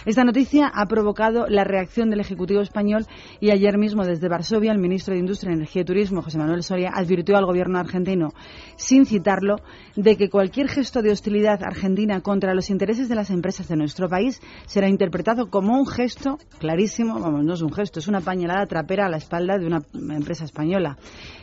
Esta 0.06 0.24
noticia 0.24 0.72
ha 0.74 0.86
provocado 0.86 1.46
la 1.46 1.64
reacción 1.64 2.08
del 2.08 2.20
Ejecutivo 2.20 2.62
español 2.62 3.04
y 3.38 3.50
ayer 3.50 3.76
mismo 3.76 4.06
desde 4.06 4.30
Varsovia 4.30 4.72
el 4.72 4.78
ministro 4.78 5.12
de 5.12 5.20
Industria, 5.20 5.52
Energía 5.52 5.82
y 5.82 5.84
Turismo, 5.84 6.22
José 6.22 6.38
Manuel 6.38 6.62
Soria, 6.62 6.90
advirtió 6.94 7.36
al 7.36 7.44
gobierno 7.44 7.78
argentino, 7.78 8.30
sin 8.78 9.04
citarlo, 9.04 9.56
de 9.96 10.16
que 10.16 10.30
cualquier 10.30 10.68
gesto 10.68 11.02
de 11.02 11.10
hostilidad 11.10 11.62
argentina 11.62 12.22
contra 12.22 12.54
los 12.54 12.70
intereses 12.70 13.08
de 13.08 13.16
las 13.16 13.30
empresas 13.30 13.68
de 13.68 13.76
nuestro 13.76 14.08
país 14.08 14.40
será 14.66 14.88
interpretado 14.88 15.50
como 15.50 15.78
un 15.78 15.86
gesto 15.86 16.38
clarísimo, 16.58 17.20
vamos, 17.20 17.44
no 17.44 17.54
es 17.54 17.60
un 17.60 17.72
gesto, 17.72 17.98
es 17.98 18.08
una 18.08 18.20
pañalada 18.20 18.64
trapera 18.66 19.06
a 19.06 19.10
la 19.10 19.18
espalda 19.18 19.58
de 19.58 19.66
una 19.66 19.82
empresa 19.92 20.44
española. 20.44 20.96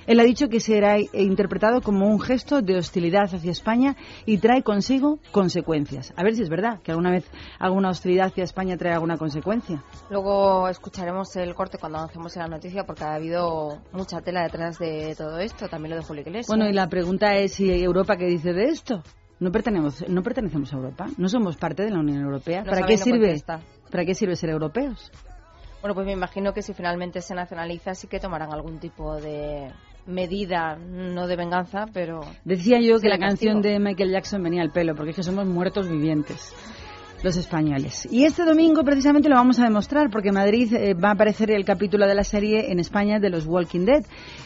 Él 0.08 0.20
ha 0.20 0.24
dicho 0.24 0.50
que 0.50 0.60
será 0.60 0.98
interpretado 1.14 1.82
como 1.82 2.08
un 2.08 2.20
gesto 2.20 2.62
de 2.62 2.78
hostilidad 2.78 3.24
hacia 3.34 3.52
España 3.52 3.96
y 4.26 4.38
trae 4.38 4.62
consigo 4.64 5.20
consecuencias. 5.32 6.14
A 6.16 6.24
ver 6.24 6.36
si 6.36 6.44
es 6.44 6.50
verdad 6.50 6.80
que 6.82 6.92
alguna 6.92 7.12
vez 7.12 7.26
alguna 7.60 7.90
hostilidad 7.90 8.28
hacia 8.28 8.44
España 8.44 8.78
trae 8.78 8.94
alguna 8.94 9.18
consecuencia. 9.18 9.84
Luego 10.10 10.68
escucharemos 10.70 11.36
el 11.36 11.56
corte 11.56 11.78
cuando 11.78 12.00
avancemos 12.00 12.36
en 12.36 12.44
la 12.44 12.48
noticia 12.48 12.84
porque 12.86 13.04
ha 13.04 13.16
habido 13.16 13.80
mucha 13.92 14.22
tela 14.22 14.44
detrás 14.44 14.78
de 14.78 15.16
todo 15.18 15.40
esto, 15.40 15.68
también 15.68 15.92
lo 15.92 15.98
de 15.98 16.04
Julio 16.04 16.22
Iglesias. 16.22 16.48
Bueno, 16.48 16.70
y 16.70 16.74
la 16.74 16.88
pregunta 16.88 17.36
es 17.36 17.54
si 17.54 17.72
Europa 17.72 18.18
qué 18.18 18.26
dice 18.26 18.54
de 18.54 18.66
esto. 18.66 19.02
No 19.40 19.52
pertenecemos, 19.52 20.08
no 20.08 20.24
pertenecemos 20.24 20.72
a 20.72 20.78
Europa, 20.78 21.08
no 21.18 21.28
somos 21.28 21.58
parte 21.58 21.84
de 21.84 21.92
la 21.92 22.00
Unión 22.00 22.22
Europea. 22.22 22.60
No 22.60 22.68
¿Para 22.68 22.82
sabe 22.82 22.88
qué 22.94 22.98
no 22.98 23.04
sirve? 23.04 23.20
contesta. 23.28 23.60
¿Para 23.92 24.06
qué 24.06 24.16
sirve 24.16 24.36
ser 24.38 24.50
europeos? 24.50 25.12
Bueno, 25.82 25.94
pues 25.94 26.08
me 26.08 26.14
imagino 26.14 26.54
que 26.54 26.62
si 26.62 26.74
finalmente 26.74 27.22
se 27.22 27.36
nacionaliza 27.36 27.94
sí 27.94 28.08
que 28.08 28.20
tomarán 28.20 28.52
algún 28.54 28.80
tipo 28.80 29.16
de 29.18 29.72
medida, 30.06 30.76
no 30.76 31.28
de 31.28 31.36
venganza, 31.36 31.86
pero... 31.94 32.22
Decía 32.44 32.80
yo 32.80 33.00
que 33.00 33.10
la 33.10 33.18
canción 33.18 33.62
de 33.62 33.80
Michael 33.80 34.12
Jackson 34.12 34.44
venía 34.44 34.62
al 34.62 34.72
pelo, 34.72 34.96
porque 34.96 35.12
es 35.12 35.16
que 35.16 35.24
somos 35.24 35.46
muertos 35.46 35.90
vivientes 35.90 36.54
los 37.24 37.38
españoles. 37.38 38.08
Y 38.12 38.24
este 38.24 38.44
domingo 38.44 38.84
precisamente 38.84 39.30
lo 39.30 39.36
vamos 39.36 39.60
a 39.60 39.64
demostrar 39.64 40.10
porque 40.10 40.32
Madrid 40.32 40.74
eh, 40.74 40.94
va 40.94 41.10
a 41.10 41.14
aparecer 41.14 41.52
el 41.52 41.66
capítulo 41.66 42.08
de 42.08 42.16
la 42.16 42.24
serie 42.24 42.72
en 42.72 42.80
España 42.80 43.20
de 43.20 43.30
los 43.30 43.46
Walking 43.46 43.86
Dead 43.86 44.04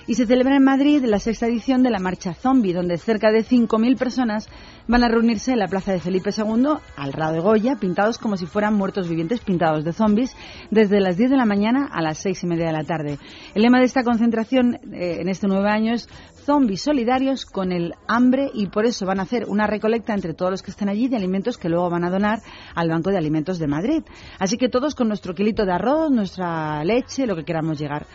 y 0.07 0.15
se 0.15 0.25
celebra 0.25 0.55
en 0.55 0.63
Madrid 0.63 1.03
la 1.05 1.19
sexta 1.19 1.47
edición 1.47 1.83
de 1.83 1.89
la 1.89 1.99
Marcha 1.99 2.33
Zombie, 2.33 2.73
donde 2.73 2.97
cerca 2.97 3.31
de 3.31 3.43
5.000 3.43 3.97
personas 3.97 4.49
van 4.87 5.03
a 5.03 5.07
reunirse 5.07 5.51
en 5.51 5.59
la 5.59 5.67
plaza 5.67 5.91
de 5.91 5.99
Felipe 5.99 6.31
II 6.35 6.77
al 6.95 7.11
lado 7.11 7.33
de 7.33 7.39
Goya, 7.39 7.75
pintados 7.75 8.17
como 8.17 8.37
si 8.37 8.45
fueran 8.45 8.73
muertos 8.73 9.07
vivientes, 9.07 9.39
pintados 9.41 9.83
de 9.83 9.93
zombies, 9.93 10.35
desde 10.71 10.99
las 10.99 11.17
10 11.17 11.31
de 11.31 11.37
la 11.37 11.45
mañana 11.45 11.87
a 11.91 12.01
las 12.01 12.17
6 12.19 12.43
y 12.43 12.47
media 12.47 12.67
de 12.67 12.73
la 12.73 12.83
tarde. 12.83 13.19
El 13.53 13.61
lema 13.61 13.79
de 13.79 13.85
esta 13.85 14.03
concentración 14.03 14.79
eh, 14.93 15.17
en 15.19 15.29
este 15.29 15.47
nuevo 15.47 15.67
año 15.67 15.93
es 15.93 16.09
zombies 16.49 16.81
solidarios 16.81 17.45
con 17.45 17.71
el 17.71 17.93
hambre 18.07 18.49
y 18.51 18.65
por 18.69 18.87
eso 18.87 19.05
van 19.05 19.19
a 19.19 19.21
hacer 19.21 19.45
una 19.47 19.67
recolecta 19.67 20.15
entre 20.15 20.33
todos 20.33 20.49
los 20.49 20.63
que 20.63 20.71
estén 20.71 20.89
allí 20.89 21.07
de 21.07 21.15
alimentos 21.15 21.59
que 21.59 21.69
luego 21.69 21.91
van 21.91 22.03
a 22.03 22.09
donar 22.09 22.39
al 22.73 22.89
Banco 22.89 23.11
de 23.11 23.19
Alimentos 23.19 23.59
de 23.59 23.67
Madrid. 23.67 24.01
Así 24.39 24.57
que 24.57 24.67
todos 24.67 24.95
con 24.95 25.09
nuestro 25.09 25.35
kilito 25.35 25.63
de 25.63 25.73
arroz, 25.73 26.09
nuestra 26.09 26.83
leche, 26.83 27.27
lo 27.27 27.35
que 27.35 27.45
queramos 27.45 27.77
llegar 27.77 28.07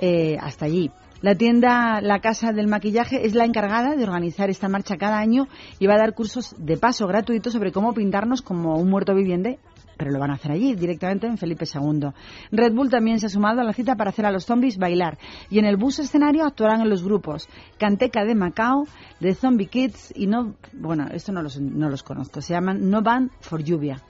eh, 0.00 0.36
hasta 0.40 0.64
allí. 0.64 0.90
La 1.22 1.36
tienda 1.36 2.00
La 2.00 2.18
Casa 2.18 2.52
del 2.52 2.66
Maquillaje 2.66 3.24
es 3.24 3.36
la 3.36 3.44
encargada 3.44 3.94
de 3.94 4.02
organizar 4.02 4.50
esta 4.50 4.68
marcha 4.68 4.96
cada 4.96 5.20
año 5.20 5.46
y 5.78 5.86
va 5.86 5.94
a 5.94 5.98
dar 5.98 6.12
cursos 6.12 6.56
de 6.58 6.76
paso 6.78 7.06
gratuitos 7.06 7.52
sobre 7.52 7.70
cómo 7.70 7.94
pintarnos 7.94 8.42
como 8.42 8.80
un 8.80 8.90
muerto 8.90 9.14
viviente 9.14 9.60
pero 9.96 10.10
lo 10.10 10.18
van 10.18 10.30
a 10.30 10.34
hacer 10.34 10.52
allí, 10.52 10.74
directamente 10.74 11.26
en 11.26 11.38
Felipe 11.38 11.64
II. 11.72 12.08
Red 12.52 12.72
Bull 12.72 12.90
también 12.90 13.18
se 13.20 13.26
ha 13.26 13.28
sumado 13.28 13.60
a 13.60 13.64
la 13.64 13.72
cita 13.72 13.96
para 13.96 14.10
hacer 14.10 14.26
a 14.26 14.30
los 14.30 14.44
zombies 14.44 14.78
bailar. 14.78 15.18
Y 15.50 15.58
en 15.58 15.64
el 15.64 15.76
bus 15.76 15.98
escenario 15.98 16.44
actuarán 16.44 16.80
en 16.80 16.90
los 16.90 17.02
grupos 17.02 17.48
Canteca 17.78 18.24
de 18.24 18.34
Macao, 18.34 18.86
de 19.20 19.34
Zombie 19.34 19.66
Kids 19.66 20.12
y 20.14 20.26
no, 20.26 20.54
bueno, 20.72 21.06
esto 21.12 21.32
no 21.32 21.42
los, 21.42 21.60
no 21.60 21.88
los 21.88 22.02
conozco, 22.02 22.40
se 22.40 22.52
llaman 22.52 22.90
No 22.90 23.02
Van 23.02 23.30
for 23.40 23.62
Lluvia. 23.62 24.02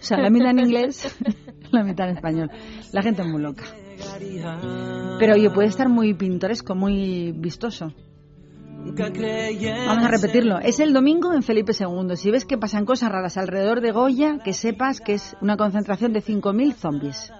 O 0.00 0.02
sea, 0.02 0.18
la 0.18 0.30
mitad 0.30 0.50
en 0.50 0.58
inglés, 0.60 1.16
la 1.70 1.82
mitad 1.82 2.08
en 2.08 2.16
español. 2.16 2.50
La 2.92 3.02
gente 3.02 3.22
es 3.22 3.28
muy 3.28 3.40
loca. 3.40 3.64
Pero 5.18 5.34
oye, 5.34 5.50
puede 5.50 5.68
estar 5.68 5.88
muy 5.88 6.14
pintoresco, 6.14 6.74
muy 6.74 7.32
vistoso. 7.32 7.92
Vamos 8.84 10.04
a 10.04 10.08
repetirlo. 10.08 10.58
Es 10.58 10.78
el 10.80 10.92
domingo 10.92 11.32
en 11.32 11.42
Felipe 11.42 11.72
II. 11.78 12.16
Si 12.16 12.30
ves 12.30 12.44
que 12.44 12.58
pasan 12.58 12.84
cosas 12.84 13.10
raras 13.10 13.36
alrededor 13.36 13.80
de 13.80 13.92
Goya, 13.92 14.38
que 14.44 14.52
sepas 14.52 15.00
que 15.00 15.14
es 15.14 15.36
una 15.40 15.56
concentración 15.56 16.12
de 16.12 16.22
5.000 16.22 16.74
zombies. 16.74 17.32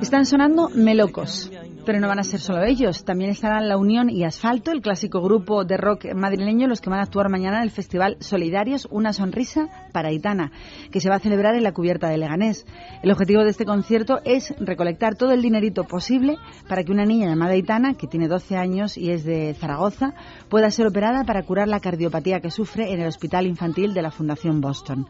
Están 0.00 0.26
sonando 0.26 0.68
melocos, 0.70 1.50
pero 1.88 2.00
no 2.00 2.08
van 2.08 2.18
a 2.18 2.22
ser 2.22 2.40
solo 2.40 2.64
ellos. 2.64 3.02
También 3.02 3.30
estarán 3.30 3.66
La 3.66 3.78
Unión 3.78 4.10
y 4.10 4.22
Asfalto, 4.22 4.72
el 4.72 4.82
clásico 4.82 5.22
grupo 5.22 5.64
de 5.64 5.78
rock 5.78 6.12
madrileño, 6.14 6.68
los 6.68 6.82
que 6.82 6.90
van 6.90 6.98
a 6.98 7.04
actuar 7.04 7.30
mañana 7.30 7.56
en 7.56 7.62
el 7.62 7.70
Festival 7.70 8.18
Solidarios 8.20 8.86
Una 8.90 9.14
Sonrisa 9.14 9.70
para 9.90 10.10
Aitana, 10.10 10.52
que 10.92 11.00
se 11.00 11.08
va 11.08 11.16
a 11.16 11.18
celebrar 11.18 11.54
en 11.54 11.62
la 11.62 11.72
cubierta 11.72 12.10
de 12.10 12.18
Leganés. 12.18 12.66
El 13.02 13.10
objetivo 13.10 13.42
de 13.42 13.48
este 13.48 13.64
concierto 13.64 14.20
es 14.26 14.54
recolectar 14.60 15.14
todo 15.14 15.32
el 15.32 15.40
dinerito 15.40 15.84
posible 15.84 16.36
para 16.68 16.84
que 16.84 16.92
una 16.92 17.06
niña 17.06 17.26
llamada 17.26 17.52
Aitana, 17.52 17.94
que 17.94 18.06
tiene 18.06 18.28
12 18.28 18.58
años 18.58 18.98
y 18.98 19.10
es 19.10 19.24
de 19.24 19.54
Zaragoza, 19.54 20.12
pueda 20.50 20.70
ser 20.70 20.88
operada 20.88 21.24
para 21.24 21.42
curar 21.42 21.68
la 21.68 21.80
cardiopatía 21.80 22.40
que 22.40 22.50
sufre 22.50 22.92
en 22.92 23.00
el 23.00 23.08
Hospital 23.08 23.46
Infantil 23.46 23.94
de 23.94 24.02
la 24.02 24.10
Fundación 24.10 24.60
Boston. 24.60 25.06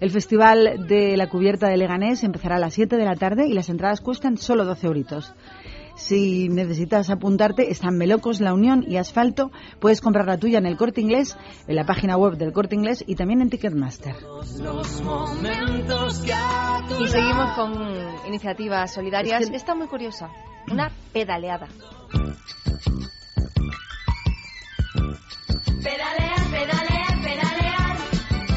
El 0.00 0.08
Festival 0.08 0.86
de 0.88 1.14
la 1.18 1.28
Cubierta 1.28 1.68
de 1.68 1.76
Leganés 1.76 2.24
empezará 2.24 2.56
a 2.56 2.58
las 2.58 2.72
7 2.72 2.96
de 2.96 3.04
la 3.04 3.16
tarde 3.16 3.46
y 3.46 3.52
las 3.52 3.68
entradas 3.68 4.00
cuestan 4.00 4.38
solo 4.38 4.64
12 4.64 4.86
euritos. 4.86 5.34
Si 5.94 6.48
necesitas 6.48 7.10
apuntarte, 7.10 7.70
están 7.70 7.96
Melocos, 7.96 8.40
La 8.40 8.54
Unión 8.54 8.84
y 8.86 8.96
Asfalto. 8.96 9.50
Puedes 9.80 10.00
comprar 10.00 10.26
la 10.26 10.38
tuya 10.38 10.58
en 10.58 10.66
el 10.66 10.76
Corte 10.76 11.00
Inglés, 11.00 11.36
en 11.66 11.76
la 11.76 11.84
página 11.84 12.16
web 12.16 12.36
del 12.36 12.52
Corte 12.52 12.74
Inglés 12.74 13.04
y 13.06 13.14
también 13.14 13.40
en 13.42 13.50
Ticketmaster. 13.50 14.16
Y 17.00 17.08
seguimos 17.08 17.52
con 17.56 17.72
iniciativas 18.26 18.92
solidarias. 18.92 19.42
Es 19.42 19.50
que- 19.50 19.56
Está 19.56 19.74
muy 19.74 19.86
curiosa. 19.86 20.28
Una 20.70 20.90
pedaleada. 21.12 21.68
Pedalear. 25.82 26.41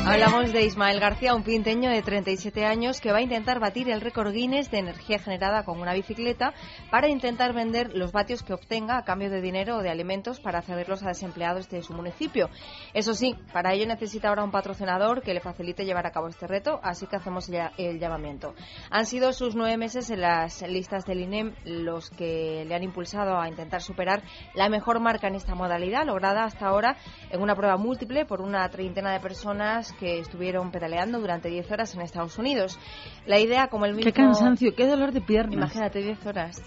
Hablamos 0.07 0.53
de 0.53 0.63
Ismael 0.63 0.99
García, 0.99 1.33
un 1.33 1.41
pinteño 1.41 1.89
de 1.89 2.03
37 2.03 2.63
años 2.63 3.01
que 3.01 3.11
va 3.11 3.17
a 3.17 3.21
intentar 3.23 3.59
batir 3.59 3.89
el 3.89 4.01
récord 4.01 4.31
Guinness 4.31 4.69
de 4.69 4.77
energía 4.77 5.17
generada 5.17 5.63
con 5.63 5.81
una 5.81 5.95
bicicleta 5.95 6.53
para 6.91 7.09
intentar 7.09 7.53
vender 7.53 7.95
los 7.95 8.11
vatios 8.11 8.43
que 8.43 8.53
obtenga 8.53 8.99
a 8.99 9.03
cambio 9.03 9.31
de 9.31 9.41
dinero 9.41 9.77
o 9.77 9.81
de 9.81 9.89
alimentos 9.89 10.39
para 10.39 10.61
cederlos 10.61 11.01
a 11.01 11.07
desempleados 11.07 11.69
de 11.69 11.81
su 11.81 11.93
municipio. 11.93 12.51
Eso 12.93 13.15
sí, 13.15 13.35
para 13.51 13.73
ello 13.73 13.87
necesita 13.87 14.29
ahora 14.29 14.43
un 14.43 14.51
patrocinador 14.51 15.23
que 15.23 15.33
le 15.33 15.39
facilite 15.39 15.85
llevar 15.85 16.05
a 16.05 16.11
cabo 16.11 16.27
este 16.27 16.45
reto, 16.45 16.79
así 16.83 17.07
que 17.07 17.15
hacemos 17.15 17.49
el 17.49 17.99
llamamiento. 17.99 18.53
Han 18.91 19.07
sido 19.07 19.33
sus 19.33 19.55
nueve 19.55 19.75
meses 19.75 20.11
en 20.11 20.21
las 20.21 20.61
listas 20.61 21.05
del 21.05 21.21
INEM 21.21 21.55
los 21.65 22.11
que 22.11 22.63
le 22.67 22.75
han 22.75 22.83
impulsado 22.83 23.39
a 23.39 23.49
intentar 23.49 23.81
superar 23.81 24.21
la 24.53 24.69
mejor 24.69 24.99
marca 24.99 25.29
en 25.29 25.35
esta 25.35 25.55
modalidad, 25.55 26.05
lograda 26.05 26.43
hasta 26.43 26.67
ahora 26.67 26.95
en 27.31 27.41
una 27.41 27.55
prueba 27.55 27.77
múltiple 27.77 28.25
por 28.25 28.39
una 28.39 28.69
treintena 28.69 29.11
de 29.11 29.19
personas 29.19 29.94
que 29.99 30.19
estuvieron 30.19 30.71
pedaleando 30.71 31.19
durante 31.19 31.49
10 31.49 31.71
horas 31.71 31.93
en 31.95 32.01
Estados 32.01 32.37
Unidos. 32.37 32.77
La 33.25 33.39
idea, 33.39 33.67
como 33.67 33.85
el 33.85 33.93
mismo... 33.93 34.11
Qué 34.11 34.13
cansancio, 34.13 34.75
qué 34.75 34.87
dolor 34.87 35.11
de 35.11 35.21
piernas. 35.21 35.55
Imagínate 35.55 36.01
10 36.01 36.25
horas. 36.25 36.61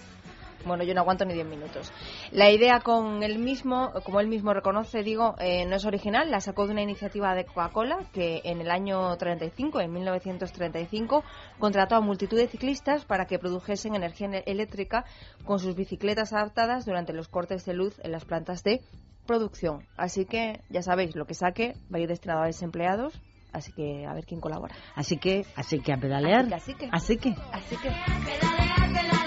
Bueno, 0.64 0.82
yo 0.84 0.92
no 0.94 1.00
aguanto 1.02 1.24
ni 1.24 1.34
10 1.34 1.46
minutos. 1.46 1.92
La 2.32 2.50
idea 2.50 2.80
con 2.80 3.22
el 3.22 3.38
mismo, 3.38 3.92
como 4.04 4.20
él 4.20 4.26
mismo 4.28 4.52
reconoce, 4.52 5.02
digo, 5.02 5.34
eh, 5.38 5.64
no 5.66 5.76
es 5.76 5.84
original, 5.84 6.30
la 6.30 6.40
sacó 6.40 6.66
de 6.66 6.72
una 6.72 6.82
iniciativa 6.82 7.34
de 7.34 7.44
Coca-Cola 7.44 7.98
que 8.12 8.40
en 8.44 8.60
el 8.60 8.70
año 8.70 9.16
35, 9.16 9.80
en 9.80 9.92
1935, 9.92 11.24
contrató 11.58 11.94
a 11.96 12.00
multitud 12.00 12.36
de 12.36 12.48
ciclistas 12.48 13.04
para 13.04 13.26
que 13.26 13.38
produjesen 13.38 13.94
energía 13.94 14.26
ene- 14.28 14.42
eléctrica 14.46 15.04
con 15.44 15.58
sus 15.58 15.74
bicicletas 15.74 16.32
adaptadas 16.32 16.84
durante 16.84 17.12
los 17.12 17.28
cortes 17.28 17.64
de 17.64 17.74
luz 17.74 17.98
en 18.02 18.12
las 18.12 18.24
plantas 18.24 18.62
de 18.62 18.80
producción. 19.26 19.86
Así 19.96 20.24
que, 20.24 20.60
ya 20.70 20.82
sabéis, 20.82 21.14
lo 21.14 21.24
que 21.26 21.34
saque 21.34 21.74
va 21.92 21.98
a 21.98 22.00
ir 22.00 22.08
destinado 22.08 22.42
a 22.42 22.46
desempleados, 22.46 23.12
así 23.52 23.72
que 23.72 24.06
a 24.06 24.12
ver 24.14 24.24
quién 24.26 24.40
colabora. 24.40 24.74
Así 24.94 25.18
que, 25.18 25.44
así 25.54 25.80
que 25.80 25.92
a 25.92 25.98
pedalear. 25.98 26.52
Así 26.52 26.74
que, 26.74 26.88
Así 26.90 27.16
que. 27.16 27.30
Así 27.52 27.76
que... 27.76 29.17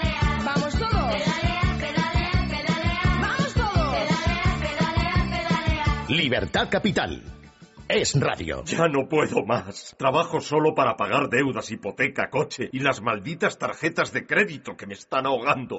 Vamos 0.54 0.74
todos. 0.74 1.14
Vamos 3.20 3.54
todos. 3.54 3.96
Libertad 6.08 6.68
Capital. 6.70 7.22
Es 7.88 8.18
radio. 8.18 8.62
Ya 8.64 8.88
no 8.88 9.08
puedo 9.08 9.44
más. 9.44 9.94
Trabajo 9.98 10.40
solo 10.40 10.74
para 10.74 10.96
pagar 10.96 11.28
deudas, 11.28 11.70
hipoteca, 11.70 12.30
coche 12.30 12.68
y 12.72 12.80
las 12.80 13.00
malditas 13.02 13.58
tarjetas 13.58 14.12
de 14.12 14.26
crédito 14.26 14.76
que 14.76 14.86
me 14.86 14.94
están 14.94 15.26
ahogando. 15.26 15.78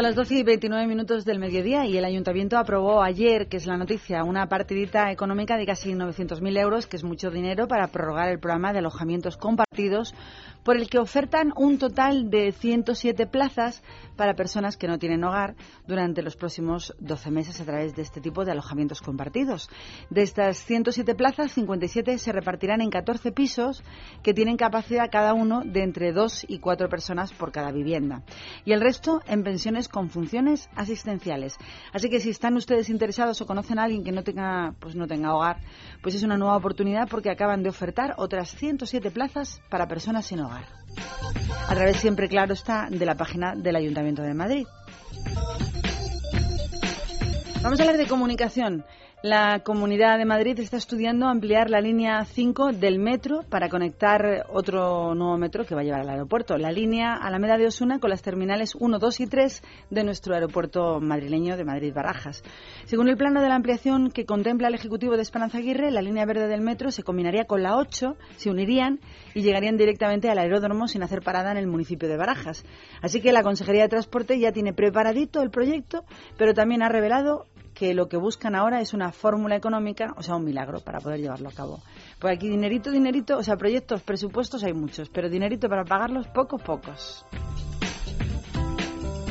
Son 0.00 0.06
las 0.06 0.16
12 0.16 0.36
y 0.36 0.42
29 0.44 0.86
minutos 0.86 1.26
del 1.26 1.38
mediodía 1.38 1.84
y 1.84 1.98
el 1.98 2.06
Ayuntamiento 2.06 2.56
aprobó 2.56 3.02
ayer, 3.02 3.48
que 3.48 3.58
es 3.58 3.66
la 3.66 3.76
noticia, 3.76 4.24
una 4.24 4.48
partidita 4.48 5.12
económica 5.12 5.58
de 5.58 5.66
casi 5.66 5.92
900.000 5.92 6.58
euros, 6.58 6.86
que 6.86 6.96
es 6.96 7.04
mucho 7.04 7.30
dinero, 7.30 7.68
para 7.68 7.88
prorrogar 7.88 8.30
el 8.30 8.40
programa 8.40 8.72
de 8.72 8.78
alojamientos 8.78 9.36
compartidos 9.36 9.69
por 10.64 10.76
el 10.76 10.88
que 10.88 10.98
ofertan 10.98 11.52
un 11.56 11.78
total 11.78 12.30
de 12.30 12.52
107 12.52 13.26
plazas 13.26 13.82
para 14.16 14.34
personas 14.34 14.76
que 14.76 14.88
no 14.88 14.98
tienen 14.98 15.24
hogar 15.24 15.54
durante 15.86 16.22
los 16.22 16.36
próximos 16.36 16.94
12 16.98 17.30
meses 17.30 17.60
a 17.60 17.64
través 17.64 17.96
de 17.96 18.02
este 18.02 18.20
tipo 18.20 18.44
de 18.44 18.52
alojamientos 18.52 19.00
compartidos. 19.00 19.70
De 20.10 20.22
estas 20.22 20.58
107 20.58 21.14
plazas, 21.14 21.52
57 21.52 22.18
se 22.18 22.32
repartirán 22.32 22.82
en 22.82 22.90
14 22.90 23.32
pisos 23.32 23.82
que 24.22 24.34
tienen 24.34 24.56
capacidad 24.56 25.10
cada 25.10 25.32
uno 25.32 25.62
de 25.64 25.82
entre 25.82 26.12
2 26.12 26.46
y 26.48 26.58
4 26.58 26.88
personas 26.88 27.32
por 27.32 27.52
cada 27.52 27.72
vivienda. 27.72 28.22
Y 28.64 28.72
el 28.72 28.80
resto 28.80 29.22
en 29.26 29.42
pensiones 29.42 29.88
con 29.88 30.10
funciones 30.10 30.68
asistenciales. 30.76 31.56
Así 31.92 32.10
que 32.10 32.20
si 32.20 32.30
están 32.30 32.56
ustedes 32.56 32.90
interesados 32.90 33.40
o 33.40 33.46
conocen 33.46 33.78
a 33.78 33.84
alguien 33.84 34.04
que 34.04 34.12
no 34.12 34.22
tenga, 34.22 34.74
pues 34.78 34.94
no 34.94 35.06
tenga 35.06 35.34
hogar, 35.34 35.60
pues 36.02 36.14
es 36.14 36.22
una 36.22 36.36
nueva 36.36 36.56
oportunidad 36.56 37.08
porque 37.08 37.30
acaban 37.30 37.62
de 37.62 37.70
ofertar 37.70 38.14
otras 38.18 38.54
107 38.54 39.10
plazas 39.10 39.62
para 39.70 39.88
personas 39.88 40.26
sin 40.26 40.40
hogar. 40.40 40.64
A 41.68 41.74
través 41.74 41.96
siempre, 41.98 42.28
claro 42.28 42.52
está, 42.52 42.88
de 42.90 43.06
la 43.06 43.14
página 43.14 43.54
del 43.54 43.76
Ayuntamiento 43.76 44.22
de 44.22 44.34
Madrid. 44.34 44.66
Vamos 47.62 47.78
a 47.78 47.82
hablar 47.82 47.96
de 47.96 48.06
comunicación. 48.06 48.84
La 49.22 49.60
Comunidad 49.62 50.16
de 50.16 50.24
Madrid 50.24 50.58
está 50.60 50.78
estudiando 50.78 51.26
ampliar 51.26 51.68
la 51.68 51.82
línea 51.82 52.24
5 52.24 52.72
del 52.72 52.98
metro 52.98 53.42
para 53.50 53.68
conectar 53.68 54.46
otro 54.48 55.14
nuevo 55.14 55.36
metro 55.36 55.66
que 55.66 55.74
va 55.74 55.82
a 55.82 55.84
llevar 55.84 56.00
al 56.00 56.08
aeropuerto. 56.08 56.56
La 56.56 56.72
línea 56.72 57.16
Alameda 57.16 57.58
de 57.58 57.66
Osuna 57.66 57.98
con 57.98 58.08
las 58.08 58.22
terminales 58.22 58.74
1, 58.74 58.98
2 58.98 59.20
y 59.20 59.26
3 59.26 59.62
de 59.90 60.04
nuestro 60.04 60.34
aeropuerto 60.34 61.00
madrileño 61.00 61.58
de 61.58 61.64
Madrid-Barajas. 61.64 62.42
Según 62.86 63.10
el 63.10 63.18
plano 63.18 63.42
de 63.42 63.50
la 63.50 63.56
ampliación 63.56 64.10
que 64.10 64.24
contempla 64.24 64.68
el 64.68 64.74
Ejecutivo 64.74 65.16
de 65.16 65.22
Esperanza 65.22 65.58
Aguirre, 65.58 65.90
la 65.90 66.00
línea 66.00 66.24
verde 66.24 66.48
del 66.48 66.62
metro 66.62 66.90
se 66.90 67.02
combinaría 67.02 67.44
con 67.44 67.62
la 67.62 67.76
8, 67.76 68.16
se 68.36 68.48
unirían 68.48 69.00
y 69.34 69.42
llegarían 69.42 69.76
directamente 69.76 70.30
al 70.30 70.38
aeródromo 70.38 70.88
sin 70.88 71.02
hacer 71.02 71.20
parada 71.20 71.50
en 71.50 71.58
el 71.58 71.66
municipio 71.66 72.08
de 72.08 72.16
Barajas. 72.16 72.64
Así 73.02 73.20
que 73.20 73.32
la 73.32 73.42
Consejería 73.42 73.82
de 73.82 73.90
Transporte 73.90 74.40
ya 74.40 74.52
tiene 74.52 74.72
preparadito 74.72 75.42
el 75.42 75.50
proyecto, 75.50 76.06
pero 76.38 76.54
también 76.54 76.82
ha 76.82 76.88
revelado 76.88 77.44
que 77.80 77.94
lo 77.94 78.10
que 78.10 78.18
buscan 78.18 78.54
ahora 78.54 78.82
es 78.82 78.92
una 78.92 79.10
fórmula 79.10 79.56
económica, 79.56 80.12
o 80.18 80.22
sea, 80.22 80.36
un 80.36 80.44
milagro 80.44 80.80
para 80.80 81.00
poder 81.00 81.18
llevarlo 81.18 81.48
a 81.48 81.52
cabo. 81.52 81.80
Pues 82.18 82.36
aquí 82.36 82.46
dinerito, 82.46 82.90
dinerito, 82.90 83.38
o 83.38 83.42
sea, 83.42 83.56
proyectos, 83.56 84.02
presupuestos 84.02 84.62
hay 84.64 84.74
muchos, 84.74 85.08
pero 85.08 85.30
dinerito 85.30 85.66
para 85.66 85.86
pagarlos, 85.86 86.28
pocos, 86.28 86.60
pocos. 86.60 87.24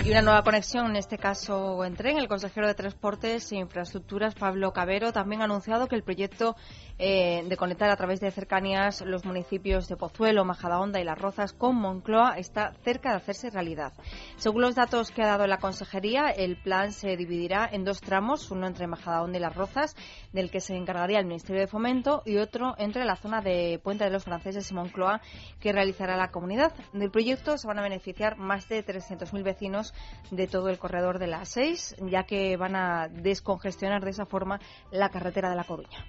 Una 0.09 0.23
nueva 0.23 0.41
conexión, 0.41 0.87
en 0.87 0.95
este 0.95 1.19
caso 1.19 1.85
en 1.85 1.93
tren. 1.93 2.17
El 2.17 2.27
consejero 2.27 2.65
de 2.65 2.73
Transportes 2.73 3.51
e 3.51 3.57
Infraestructuras, 3.57 4.33
Pablo 4.33 4.73
Cabero, 4.73 5.13
también 5.13 5.41
ha 5.41 5.45
anunciado 5.45 5.87
que 5.87 5.95
el 5.95 6.01
proyecto 6.01 6.55
eh, 6.97 7.43
de 7.47 7.57
conectar 7.57 7.91
a 7.91 7.95
través 7.95 8.19
de 8.19 8.31
cercanías 8.31 9.01
los 9.01 9.23
municipios 9.23 9.87
de 9.87 9.97
Pozuelo, 9.97 10.43
Majadahonda 10.45 10.99
y 10.99 11.03
Las 11.03 11.19
Rozas 11.19 11.53
con 11.53 11.75
Moncloa 11.75 12.39
está 12.39 12.73
cerca 12.83 13.11
de 13.11 13.17
hacerse 13.17 13.51
realidad. 13.51 13.93
Según 14.37 14.63
los 14.63 14.73
datos 14.73 15.11
que 15.11 15.21
ha 15.21 15.27
dado 15.27 15.45
la 15.45 15.59
consejería, 15.59 16.31
el 16.31 16.57
plan 16.57 16.91
se 16.91 17.15
dividirá 17.15 17.69
en 17.71 17.85
dos 17.85 18.01
tramos, 18.01 18.49
uno 18.49 18.65
entre 18.65 18.87
Majadahonda 18.87 19.37
y 19.37 19.41
Las 19.41 19.55
Rozas, 19.55 19.95
del 20.33 20.49
que 20.49 20.59
se 20.59 20.75
encargaría 20.75 21.19
el 21.19 21.27
Ministerio 21.27 21.61
de 21.61 21.67
Fomento, 21.67 22.23
y 22.25 22.37
otro 22.37 22.73
entre 22.79 23.05
la 23.05 23.15
zona 23.15 23.41
de 23.41 23.79
Puente 23.83 24.05
de 24.05 24.09
los 24.09 24.23
Franceses 24.23 24.71
y 24.71 24.73
Moncloa, 24.73 25.21
que 25.59 25.71
realizará 25.71 26.17
la 26.17 26.31
comunidad. 26.31 26.73
Del 26.93 27.11
proyecto 27.11 27.59
se 27.59 27.67
van 27.67 27.77
a 27.77 27.83
beneficiar 27.83 28.37
más 28.37 28.67
de 28.67 28.83
300.000 28.83 29.43
vecinos 29.43 29.93
de 30.31 30.47
todo 30.47 30.69
el 30.69 30.77
corredor 30.77 31.19
de 31.19 31.27
la 31.27 31.41
A6, 31.41 32.09
ya 32.09 32.23
que 32.23 32.57
van 32.57 32.75
a 32.75 33.07
descongestionar 33.07 34.03
de 34.03 34.11
esa 34.11 34.25
forma 34.25 34.59
la 34.91 35.09
carretera 35.09 35.49
de 35.49 35.55
La 35.55 35.63
Coruña. 35.63 36.05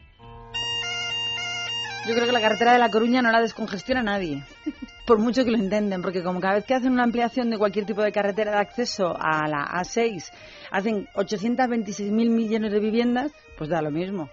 Yo 2.06 2.14
creo 2.14 2.26
que 2.26 2.32
la 2.32 2.40
carretera 2.40 2.72
de 2.72 2.78
La 2.78 2.88
Coruña 2.88 3.20
no 3.20 3.30
la 3.30 3.42
descongestiona 3.42 4.02
nadie, 4.02 4.42
por 5.06 5.18
mucho 5.18 5.44
que 5.44 5.50
lo 5.50 5.58
intenten, 5.58 6.00
porque 6.00 6.22
como 6.22 6.40
cada 6.40 6.54
vez 6.54 6.64
que 6.64 6.74
hacen 6.74 6.92
una 6.92 7.04
ampliación 7.04 7.50
de 7.50 7.58
cualquier 7.58 7.84
tipo 7.84 8.02
de 8.02 8.10
carretera 8.10 8.52
de 8.52 8.58
acceso 8.58 9.14
a 9.18 9.46
la 9.46 9.66
A6, 9.66 10.30
hacen 10.70 11.06
826.000 11.14 12.10
millones 12.10 12.72
de 12.72 12.80
viviendas, 12.80 13.32
pues 13.58 13.68
da 13.68 13.82
lo 13.82 13.90
mismo. 13.90 14.30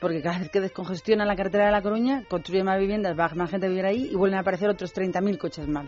Porque 0.00 0.20
cada 0.20 0.40
vez 0.40 0.50
que 0.50 0.60
descongestionan 0.60 1.28
la 1.28 1.36
carretera 1.36 1.66
de 1.66 1.72
La 1.72 1.80
Coruña, 1.80 2.24
construyen 2.28 2.66
más 2.66 2.78
viviendas, 2.78 3.18
va 3.18 3.30
más 3.34 3.50
gente 3.50 3.66
a 3.66 3.68
vivir 3.68 3.86
ahí 3.86 4.08
y 4.10 4.14
vuelven 4.14 4.38
a 4.38 4.40
aparecer 4.40 4.68
otros 4.68 4.94
30.000 4.94 5.38
coches 5.38 5.68
más. 5.68 5.86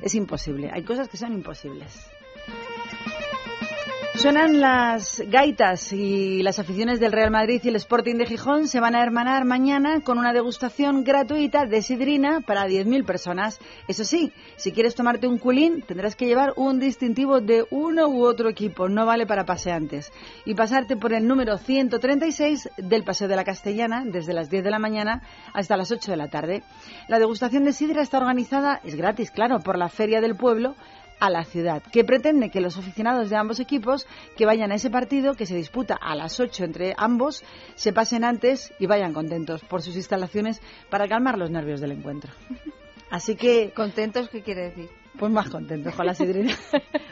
Es 0.00 0.14
imposible. 0.14 0.70
Hay 0.72 0.84
cosas 0.84 1.08
que 1.08 1.16
son 1.16 1.32
imposibles. 1.32 2.08
Suenan 4.18 4.60
las 4.60 5.22
gaitas 5.28 5.92
y 5.92 6.42
las 6.42 6.58
aficiones 6.58 6.98
del 6.98 7.12
Real 7.12 7.30
Madrid 7.30 7.60
y 7.62 7.68
el 7.68 7.76
Sporting 7.76 8.16
de 8.16 8.26
Gijón 8.26 8.66
se 8.66 8.80
van 8.80 8.96
a 8.96 9.02
hermanar 9.04 9.44
mañana 9.44 10.00
con 10.00 10.18
una 10.18 10.32
degustación 10.32 11.04
gratuita 11.04 11.66
de 11.66 11.82
sidrina 11.82 12.40
para 12.40 12.66
10.000 12.66 13.06
personas. 13.06 13.60
Eso 13.86 14.02
sí, 14.02 14.32
si 14.56 14.72
quieres 14.72 14.96
tomarte 14.96 15.28
un 15.28 15.38
culín 15.38 15.82
tendrás 15.82 16.16
que 16.16 16.26
llevar 16.26 16.52
un 16.56 16.80
distintivo 16.80 17.40
de 17.40 17.64
uno 17.70 18.08
u 18.08 18.24
otro 18.24 18.48
equipo, 18.48 18.88
no 18.88 19.06
vale 19.06 19.24
para 19.24 19.46
paseantes. 19.46 20.10
Y 20.44 20.54
pasarte 20.54 20.96
por 20.96 21.12
el 21.12 21.28
número 21.28 21.56
136 21.56 22.70
del 22.76 23.04
Paseo 23.04 23.28
de 23.28 23.36
la 23.36 23.44
Castellana 23.44 24.02
desde 24.04 24.34
las 24.34 24.50
10 24.50 24.64
de 24.64 24.70
la 24.72 24.80
mañana 24.80 25.22
hasta 25.54 25.76
las 25.76 25.92
8 25.92 26.10
de 26.10 26.16
la 26.16 26.26
tarde. 26.26 26.64
La 27.06 27.20
degustación 27.20 27.62
de 27.62 27.72
sidra 27.72 28.02
está 28.02 28.18
organizada, 28.18 28.80
es 28.82 28.96
gratis, 28.96 29.30
claro, 29.30 29.60
por 29.60 29.78
la 29.78 29.88
Feria 29.88 30.20
del 30.20 30.34
Pueblo 30.34 30.74
a 31.20 31.30
la 31.30 31.44
ciudad, 31.44 31.82
que 31.82 32.04
pretende 32.04 32.50
que 32.50 32.60
los 32.60 32.76
aficionados 32.76 33.30
de 33.30 33.36
ambos 33.36 33.60
equipos 33.60 34.06
que 34.36 34.46
vayan 34.46 34.72
a 34.72 34.76
ese 34.76 34.90
partido 34.90 35.34
que 35.34 35.46
se 35.46 35.56
disputa 35.56 35.94
a 35.94 36.14
las 36.14 36.38
8 36.40 36.64
entre 36.64 36.94
ambos 36.96 37.44
se 37.74 37.92
pasen 37.92 38.24
antes 38.24 38.72
y 38.78 38.86
vayan 38.86 39.12
contentos 39.12 39.62
por 39.64 39.82
sus 39.82 39.96
instalaciones 39.96 40.60
para 40.90 41.08
calmar 41.08 41.38
los 41.38 41.50
nervios 41.50 41.80
del 41.80 41.92
encuentro. 41.92 42.32
Así 43.10 43.36
que... 43.36 43.72
¿Contentos 43.74 44.28
qué 44.28 44.42
quiere 44.42 44.64
decir? 44.70 44.90
Pues 45.18 45.32
más 45.32 45.50
contentos 45.50 45.94
con 45.94 46.06
la 46.06 46.14
sidrina. 46.14 46.54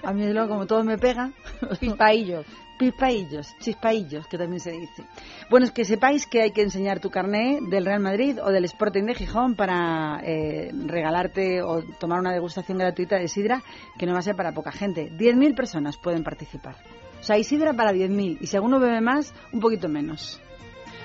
A 0.04 0.12
mí, 0.12 0.32
luego, 0.32 0.48
como 0.48 0.66
todo 0.66 0.84
me 0.84 0.96
pega... 0.96 1.32
Pispaillos. 1.80 2.46
Pispaillos, 2.78 3.56
chispaillos, 3.58 4.26
que 4.28 4.36
también 4.36 4.60
se 4.60 4.70
dice. 4.70 5.02
Bueno, 5.48 5.64
es 5.64 5.72
que 5.72 5.84
sepáis 5.84 6.26
que 6.26 6.42
hay 6.42 6.50
que 6.50 6.62
enseñar 6.62 7.00
tu 7.00 7.10
carné 7.10 7.58
del 7.70 7.86
Real 7.86 8.00
Madrid 8.00 8.38
o 8.42 8.50
del 8.50 8.66
Sporting 8.66 9.04
de 9.04 9.14
Gijón 9.14 9.54
para 9.54 10.20
eh, 10.22 10.70
regalarte 10.84 11.62
o 11.62 11.82
tomar 11.98 12.20
una 12.20 12.32
degustación 12.32 12.76
gratuita 12.76 13.16
de 13.16 13.28
sidra, 13.28 13.62
que 13.98 14.04
no 14.04 14.12
va 14.12 14.18
a 14.18 14.22
ser 14.22 14.36
para 14.36 14.52
poca 14.52 14.72
gente. 14.72 15.10
10.000 15.10 15.56
personas 15.56 15.96
pueden 15.96 16.22
participar. 16.22 16.76
O 17.18 17.24
sea, 17.24 17.36
hay 17.36 17.44
sidra 17.44 17.72
para 17.72 17.92
10.000 17.92 18.38
y 18.42 18.46
si 18.46 18.56
alguno 18.56 18.78
bebe 18.78 19.00
más, 19.00 19.34
un 19.52 19.60
poquito 19.60 19.88
menos. 19.88 20.40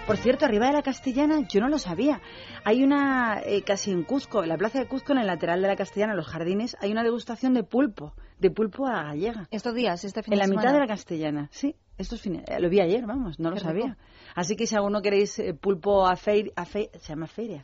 Por 0.07 0.17
cierto, 0.17 0.43
arriba 0.45 0.67
de 0.67 0.73
la 0.73 0.81
Castellana, 0.81 1.47
yo 1.47 1.61
no 1.61 1.69
lo 1.69 1.77
sabía. 1.77 2.19
Hay 2.65 2.83
una, 2.83 3.39
eh, 3.45 3.61
casi 3.63 3.91
en 3.91 4.03
Cuzco, 4.03 4.43
en 4.43 4.49
la 4.49 4.57
plaza 4.57 4.79
de 4.79 4.87
Cuzco, 4.87 5.13
en 5.13 5.19
el 5.19 5.27
lateral 5.27 5.61
de 5.61 5.67
la 5.69 5.75
Castellana, 5.77 6.13
en 6.13 6.17
los 6.17 6.27
jardines, 6.27 6.75
hay 6.81 6.91
una 6.91 7.03
degustación 7.03 7.53
de 7.53 7.63
pulpo, 7.63 8.13
de 8.39 8.51
pulpo 8.51 8.87
a 8.87 8.91
la 8.93 9.03
gallega. 9.03 9.47
Estos 9.51 9.73
días, 9.73 10.03
este 10.03 10.21
fin 10.21 10.33
En 10.33 10.37
de 10.39 10.39
la 10.39 10.47
semana. 10.47 10.61
mitad 10.61 10.73
de 10.73 10.79
la 10.79 10.87
Castellana, 10.87 11.47
sí. 11.51 11.75
Estos 11.97 12.19
fines, 12.19 12.43
eh, 12.47 12.59
lo 12.59 12.69
vi 12.69 12.81
ayer, 12.81 13.05
vamos, 13.05 13.39
no 13.39 13.51
lo 13.51 13.57
sabía. 13.57 13.85
rico. 13.85 13.97
Así 14.35 14.55
que 14.55 14.65
si 14.67 14.75
alguno 14.75 15.01
queréis 15.01 15.37
eh, 15.39 15.53
pulpo 15.53 16.05
a 16.05 16.15
feira, 16.17 16.51
a 16.55 16.65
fe- 16.65 16.89
se 16.99 17.09
llama 17.13 17.27
feira, 17.27 17.63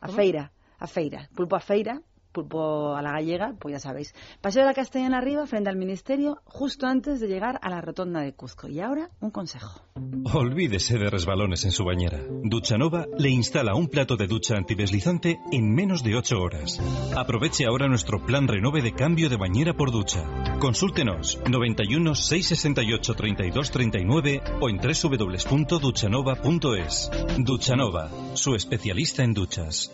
a 0.00 0.06
¿Cómo? 0.06 0.16
feira, 0.16 0.50
a 0.78 0.86
feira, 0.86 1.28
pulpo 1.36 1.54
a 1.54 1.60
feira, 1.60 2.00
pulpo 2.32 2.94
a 2.94 3.02
la 3.02 3.12
gallega, 3.12 3.54
pues 3.58 3.72
ya 3.72 3.80
sabéis. 3.80 4.14
Paseo 4.40 4.62
de 4.62 4.68
la 4.68 4.74
Castellana 4.74 5.18
arriba, 5.18 5.46
frente 5.46 5.68
al 5.70 5.76
ministerio, 5.76 6.40
justo 6.44 6.86
antes 6.86 7.20
de 7.20 7.28
llegar 7.28 7.58
a 7.62 7.70
la 7.70 7.80
rotonda 7.80 8.20
de 8.20 8.34
Cuzco. 8.34 8.68
Y 8.68 8.80
ahora, 8.80 9.10
un 9.20 9.30
consejo. 9.30 9.80
Olvídese 10.32 10.98
de 10.98 11.10
resbalones 11.10 11.64
en 11.64 11.72
su 11.72 11.84
bañera. 11.84 12.20
Duchanova 12.42 13.06
le 13.18 13.30
instala 13.30 13.74
un 13.74 13.88
plato 13.88 14.16
de 14.16 14.26
ducha 14.26 14.56
antideslizante 14.56 15.38
en 15.52 15.74
menos 15.74 16.02
de 16.02 16.16
8 16.16 16.40
horas. 16.40 16.80
Aproveche 17.16 17.66
ahora 17.66 17.88
nuestro 17.88 18.24
plan 18.24 18.48
renove 18.48 18.80
de 18.82 18.92
cambio 18.92 19.28
de 19.28 19.36
bañera 19.36 19.74
por 19.74 19.90
ducha. 19.90 20.24
Consúltenos 20.60 21.40
91 21.48 22.14
668 22.14 23.14
32 23.14 23.70
39 23.70 24.42
o 24.60 24.68
en 24.68 24.78
www.duchanova.es. 24.78 27.10
Duchanova, 27.38 28.10
su 28.34 28.54
especialista 28.54 29.24
en 29.24 29.34
duchas. 29.34 29.90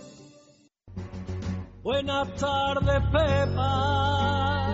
Buenas 1.85 2.35
tardes, 2.37 3.03
Pepa. 3.13 4.71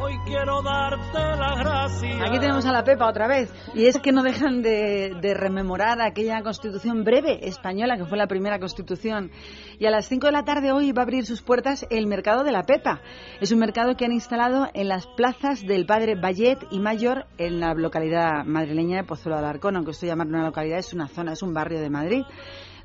Hoy 0.00 0.14
quiero 0.26 0.60
darte 0.62 1.36
las 1.38 1.58
gracias. 1.60 2.20
Aquí 2.28 2.40
tenemos 2.40 2.66
a 2.66 2.72
la 2.72 2.82
Pepa 2.82 3.08
otra 3.08 3.28
vez. 3.28 3.54
Y 3.72 3.86
es 3.86 4.00
que 4.00 4.10
no 4.10 4.24
dejan 4.24 4.60
de, 4.60 5.14
de 5.20 5.34
rememorar 5.34 6.02
aquella 6.02 6.42
constitución 6.42 7.04
breve 7.04 7.46
española, 7.46 7.96
que 7.96 8.04
fue 8.04 8.18
la 8.18 8.26
primera 8.26 8.58
constitución. 8.58 9.30
Y 9.78 9.86
a 9.86 9.92
las 9.92 10.08
5 10.08 10.26
de 10.26 10.32
la 10.32 10.44
tarde 10.44 10.72
hoy 10.72 10.90
va 10.90 11.02
a 11.02 11.04
abrir 11.04 11.24
sus 11.24 11.40
puertas 11.40 11.86
el 11.88 12.08
mercado 12.08 12.42
de 12.42 12.50
la 12.50 12.64
Pepa. 12.64 13.00
Es 13.40 13.52
un 13.52 13.60
mercado 13.60 13.96
que 13.96 14.06
han 14.06 14.12
instalado 14.12 14.66
en 14.74 14.88
las 14.88 15.06
plazas 15.06 15.64
del 15.64 15.86
padre 15.86 16.16
Vallet 16.16 16.58
y 16.72 16.80
Mayor 16.80 17.26
en 17.38 17.60
la 17.60 17.74
localidad 17.74 18.44
madrileña 18.44 18.96
de 18.96 19.04
Pozuelo 19.04 19.36
de 19.36 19.44
Alarcón, 19.44 19.76
aunque 19.76 19.92
esto 19.92 20.04
llamar 20.04 20.26
una 20.26 20.42
localidad 20.42 20.80
es 20.80 20.92
una 20.92 21.06
zona, 21.06 21.34
es 21.34 21.44
un 21.44 21.54
barrio 21.54 21.80
de 21.80 21.90
Madrid. 21.90 22.24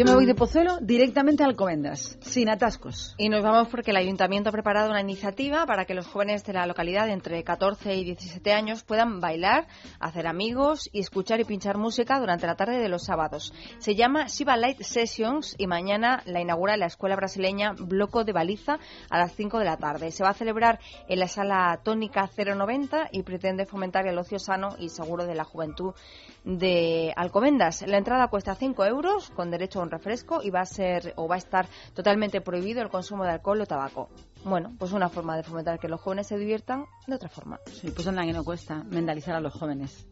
Yo 0.00 0.06
me 0.06 0.14
voy 0.14 0.24
de 0.24 0.34
Pozuelo 0.34 0.78
directamente 0.80 1.42
a 1.42 1.46
Alcobendas, 1.46 2.16
sin 2.22 2.48
atascos. 2.48 3.14
Y 3.18 3.28
nos 3.28 3.42
vamos 3.42 3.68
porque 3.68 3.90
el 3.90 3.98
ayuntamiento 3.98 4.48
ha 4.48 4.52
preparado 4.52 4.88
una 4.88 5.02
iniciativa 5.02 5.66
para 5.66 5.84
que 5.84 5.92
los 5.92 6.06
jóvenes 6.06 6.42
de 6.42 6.54
la 6.54 6.64
localidad 6.64 7.10
entre 7.10 7.44
14 7.44 7.94
y 7.96 8.04
17 8.04 8.50
años 8.54 8.82
puedan 8.82 9.20
bailar, 9.20 9.68
hacer 9.98 10.26
amigos 10.26 10.88
y 10.90 11.00
escuchar 11.00 11.40
y 11.40 11.44
pinchar 11.44 11.76
música 11.76 12.18
durante 12.18 12.46
la 12.46 12.56
tarde 12.56 12.78
de 12.78 12.88
los 12.88 13.04
sábados. 13.04 13.52
Se 13.76 13.94
llama 13.94 14.24
Shiva 14.28 14.56
Light 14.56 14.80
Sessions 14.80 15.54
y 15.58 15.66
mañana 15.66 16.22
la 16.24 16.40
inaugura 16.40 16.78
la 16.78 16.86
escuela 16.86 17.14
brasileña 17.14 17.74
Bloco 17.78 18.24
de 18.24 18.32
Baliza 18.32 18.78
a 19.10 19.18
las 19.18 19.34
5 19.34 19.58
de 19.58 19.64
la 19.66 19.76
tarde. 19.76 20.12
Se 20.12 20.24
va 20.24 20.30
a 20.30 20.34
celebrar 20.34 20.78
en 21.10 21.18
la 21.18 21.28
sala 21.28 21.78
tónica 21.84 22.26
090 22.34 23.10
y 23.12 23.22
pretende 23.22 23.66
fomentar 23.66 24.06
el 24.06 24.16
ocio 24.16 24.38
sano 24.38 24.76
y 24.78 24.88
seguro 24.88 25.26
de 25.26 25.34
la 25.34 25.44
juventud 25.44 25.92
de 26.44 27.12
Alcobendas. 27.16 27.86
La 27.86 27.98
entrada 27.98 28.28
cuesta 28.28 28.54
5 28.54 28.86
euros 28.86 29.28
con 29.36 29.50
derecho 29.50 29.80
a 29.80 29.82
un 29.82 29.89
refresco 29.90 30.40
y 30.42 30.50
va 30.50 30.60
a 30.60 30.66
ser 30.66 31.12
o 31.16 31.28
va 31.28 31.36
a 31.36 31.38
estar 31.38 31.66
totalmente 31.94 32.40
prohibido 32.40 32.82
el 32.82 32.88
consumo 32.88 33.24
de 33.24 33.30
alcohol 33.30 33.60
o 33.60 33.66
tabaco. 33.66 34.08
Bueno, 34.44 34.74
pues 34.78 34.92
una 34.92 35.08
forma 35.08 35.36
de 35.36 35.42
fomentar 35.42 35.78
que 35.78 35.88
los 35.88 36.00
jóvenes 36.00 36.26
se 36.26 36.38
diviertan 36.38 36.86
de 37.06 37.14
otra 37.14 37.28
forma. 37.28 37.60
Sí, 37.66 37.90
pues 37.90 38.06
anda 38.06 38.24
que 38.24 38.32
no 38.32 38.44
cuesta 38.44 38.82
mentalizar 38.84 39.34
a 39.34 39.40
los 39.40 39.52
jóvenes 39.52 40.06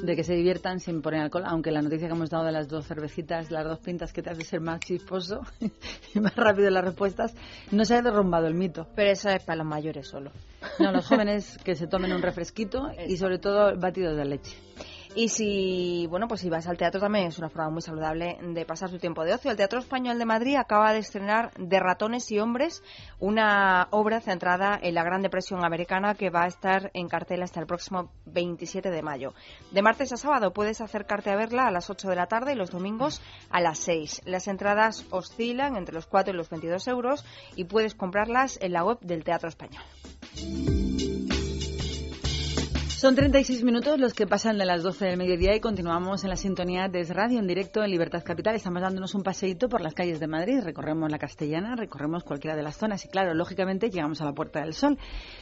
de 0.00 0.16
que 0.16 0.24
se 0.24 0.34
diviertan 0.34 0.80
sin 0.80 1.02
poner 1.02 1.20
alcohol, 1.20 1.44
aunque 1.46 1.70
la 1.70 1.82
noticia 1.82 2.08
que 2.08 2.14
hemos 2.14 2.30
dado 2.30 2.44
de 2.44 2.52
las 2.52 2.68
dos 2.68 2.86
cervecitas, 2.86 3.50
las 3.50 3.64
dos 3.64 3.78
pintas 3.78 4.12
que 4.12 4.22
te 4.22 4.30
hace 4.30 4.42
ser 4.42 4.60
más 4.60 4.80
chisposo 4.80 5.42
y 6.14 6.20
más 6.20 6.34
rápido 6.34 6.68
en 6.68 6.74
las 6.74 6.84
respuestas, 6.84 7.34
no 7.70 7.84
se 7.84 7.96
ha 7.96 8.02
derrumbado 8.02 8.46
el 8.46 8.54
mito. 8.54 8.86
Pero 8.94 9.10
eso 9.10 9.28
es 9.28 9.42
para 9.44 9.58
los 9.58 9.66
mayores 9.66 10.08
solo. 10.08 10.32
No, 10.78 10.92
los 10.92 11.06
jóvenes 11.08 11.58
que 11.64 11.74
se 11.74 11.86
tomen 11.86 12.12
un 12.12 12.22
refresquito 12.22 12.88
y 13.06 13.16
sobre 13.16 13.38
todo 13.38 13.76
batidos 13.76 14.16
de 14.16 14.24
leche. 14.24 14.56
Y 15.14 15.28
si, 15.28 16.06
bueno, 16.08 16.26
pues 16.26 16.40
si 16.40 16.48
vas 16.48 16.66
al 16.66 16.78
teatro 16.78 16.98
también 16.98 17.26
es 17.26 17.38
una 17.38 17.50
forma 17.50 17.68
muy 17.68 17.82
saludable 17.82 18.38
de 18.40 18.64
pasar 18.64 18.88
su 18.88 18.98
tiempo 18.98 19.24
de 19.24 19.34
ocio. 19.34 19.50
El 19.50 19.58
Teatro 19.58 19.78
Español 19.78 20.18
de 20.18 20.24
Madrid 20.24 20.56
acaba 20.56 20.94
de 20.94 21.00
estrenar 21.00 21.52
De 21.58 21.78
ratones 21.78 22.30
y 22.32 22.38
hombres, 22.38 22.82
una 23.18 23.88
obra 23.90 24.22
centrada 24.22 24.78
en 24.82 24.94
la 24.94 25.04
Gran 25.04 25.20
Depresión 25.20 25.66
Americana 25.66 26.14
que 26.14 26.30
va 26.30 26.44
a 26.44 26.46
estar 26.46 26.90
en 26.94 27.08
cartel 27.08 27.42
hasta 27.42 27.60
el 27.60 27.66
próximo 27.66 28.10
27 28.24 28.90
de 28.90 29.02
mayo. 29.02 29.34
De 29.70 29.82
martes 29.82 30.14
a 30.14 30.16
sábado 30.16 30.54
puedes 30.54 30.80
acercarte 30.80 31.30
a 31.30 31.36
verla 31.36 31.66
a 31.66 31.70
las 31.70 31.90
8 31.90 32.08
de 32.08 32.16
la 32.16 32.26
tarde 32.26 32.54
y 32.54 32.56
los 32.56 32.70
domingos 32.70 33.20
a 33.50 33.60
las 33.60 33.80
6. 33.80 34.22
Las 34.24 34.48
entradas 34.48 35.04
oscilan 35.10 35.76
entre 35.76 35.94
los 35.94 36.06
4 36.06 36.32
y 36.32 36.36
los 36.36 36.48
22 36.48 36.88
euros 36.88 37.24
y 37.54 37.64
puedes 37.64 37.94
comprarlas 37.94 38.58
en 38.62 38.72
la 38.72 38.82
web 38.82 38.98
del 39.00 39.24
Teatro 39.24 39.50
Español. 39.50 39.82
Son 43.02 43.16
36 43.16 43.64
minutos 43.64 43.98
los 43.98 44.14
que 44.14 44.28
pasan 44.28 44.58
de 44.58 44.64
las 44.64 44.84
12 44.84 45.06
del 45.06 45.16
mediodía 45.16 45.56
y 45.56 45.60
continuamos 45.60 46.22
en 46.22 46.30
la 46.30 46.36
sintonía 46.36 46.86
de 46.86 47.02
Radio 47.02 47.40
en 47.40 47.48
directo 47.48 47.82
en 47.82 47.90
Libertad 47.90 48.22
Capital. 48.22 48.54
Estamos 48.54 48.80
dándonos 48.80 49.16
un 49.16 49.24
paseíto 49.24 49.68
por 49.68 49.80
las 49.80 49.92
calles 49.92 50.20
de 50.20 50.28
Madrid, 50.28 50.60
recorremos 50.62 51.10
la 51.10 51.18
Castellana, 51.18 51.74
recorremos 51.74 52.22
cualquiera 52.22 52.54
de 52.54 52.62
las 52.62 52.76
zonas 52.76 53.04
y 53.04 53.08
claro, 53.08 53.34
lógicamente 53.34 53.90
llegamos 53.90 54.20
a 54.20 54.24
la 54.24 54.34
Puerta 54.34 54.60
del 54.60 54.72
Sol. 54.72 54.98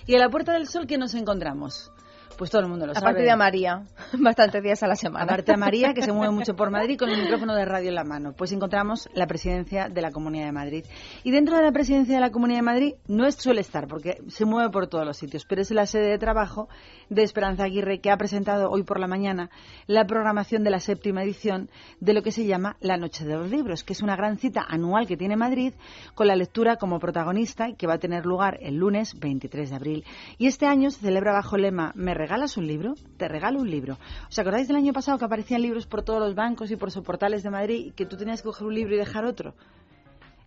¿Y 0.06 0.14
en 0.14 0.20
la 0.20 0.30
Puerta 0.30 0.54
del 0.54 0.68
Sol 0.68 0.86
qué 0.86 0.96
nos 0.96 1.12
encontramos? 1.12 1.92
Pues 2.36 2.50
todo 2.50 2.62
el 2.62 2.68
mundo 2.68 2.86
lo 2.86 2.94
sabe. 2.94 3.06
Aparte 3.06 3.22
de 3.22 3.30
a 3.30 3.36
María, 3.36 3.84
bastantes 4.18 4.62
días 4.62 4.82
a 4.82 4.86
la 4.86 4.96
semana. 4.96 5.24
Aparte 5.24 5.52
de 5.52 5.58
María, 5.58 5.94
que 5.94 6.02
se 6.02 6.12
mueve 6.12 6.32
mucho 6.32 6.54
por 6.54 6.70
Madrid 6.72 6.98
con 6.98 7.10
el 7.10 7.22
micrófono 7.22 7.54
de 7.54 7.64
radio 7.64 7.88
en 7.88 7.94
la 7.94 8.04
mano. 8.04 8.32
Pues 8.32 8.52
encontramos 8.52 9.08
la 9.14 9.26
presidencia 9.26 9.88
de 9.88 10.00
la 10.00 10.10
Comunidad 10.10 10.46
de 10.46 10.52
Madrid. 10.52 10.84
Y 11.22 11.30
dentro 11.30 11.56
de 11.56 11.62
la 11.62 11.72
presidencia 11.72 12.14
de 12.14 12.20
la 12.20 12.30
Comunidad 12.30 12.58
de 12.58 12.62
Madrid 12.62 12.94
no 13.06 13.26
es 13.26 13.34
suele 13.34 13.60
estar, 13.60 13.86
porque 13.86 14.22
se 14.28 14.44
mueve 14.44 14.70
por 14.70 14.86
todos 14.86 15.06
los 15.06 15.16
sitios, 15.16 15.44
pero 15.44 15.62
es 15.62 15.70
la 15.70 15.86
sede 15.86 16.08
de 16.08 16.18
trabajo 16.18 16.68
de 17.08 17.22
Esperanza 17.22 17.64
Aguirre, 17.64 18.00
que 18.00 18.10
ha 18.10 18.16
presentado 18.16 18.70
hoy 18.70 18.82
por 18.84 19.00
la 19.00 19.06
mañana 19.06 19.50
la 19.86 20.06
programación 20.06 20.64
de 20.64 20.70
la 20.70 20.80
séptima 20.80 21.22
edición 21.22 21.70
de 22.00 22.14
lo 22.14 22.22
que 22.22 22.32
se 22.32 22.46
llama 22.46 22.76
La 22.80 22.96
Noche 22.96 23.24
de 23.24 23.34
los 23.34 23.50
Libros, 23.50 23.84
que 23.84 23.92
es 23.92 24.02
una 24.02 24.16
gran 24.16 24.38
cita 24.38 24.64
anual 24.68 25.06
que 25.06 25.16
tiene 25.16 25.36
Madrid 25.36 25.74
con 26.14 26.26
la 26.26 26.36
lectura 26.36 26.76
como 26.76 26.98
protagonista 26.98 27.68
y 27.68 27.74
que 27.74 27.86
va 27.86 27.94
a 27.94 27.98
tener 27.98 28.26
lugar 28.26 28.58
el 28.60 28.76
lunes 28.76 29.18
23 29.18 29.70
de 29.70 29.76
abril. 29.76 30.04
Y 30.38 30.46
este 30.46 30.66
año 30.66 30.90
se 30.90 31.00
celebra 31.00 31.32
bajo 31.32 31.56
el 31.56 31.62
lema 31.62 31.92
Me 31.94 32.14
regalas 32.20 32.58
un 32.58 32.66
libro? 32.66 32.94
Te 33.16 33.28
regalo 33.28 33.60
un 33.60 33.70
libro. 33.70 33.96
¿Os 34.28 34.38
acordáis 34.38 34.68
del 34.68 34.76
año 34.76 34.92
pasado 34.92 35.18
que 35.18 35.24
aparecían 35.24 35.62
libros 35.62 35.86
por 35.86 36.02
todos 36.02 36.20
los 36.20 36.34
bancos 36.34 36.70
y 36.70 36.76
por 36.76 36.90
sus 36.90 37.02
portales 37.02 37.42
de 37.42 37.48
Madrid 37.48 37.86
y 37.86 37.90
que 37.92 38.04
tú 38.04 38.18
tenías 38.18 38.42
que 38.42 38.48
coger 38.48 38.66
un 38.66 38.74
libro 38.74 38.94
y 38.94 38.98
dejar 38.98 39.24
otro? 39.24 39.54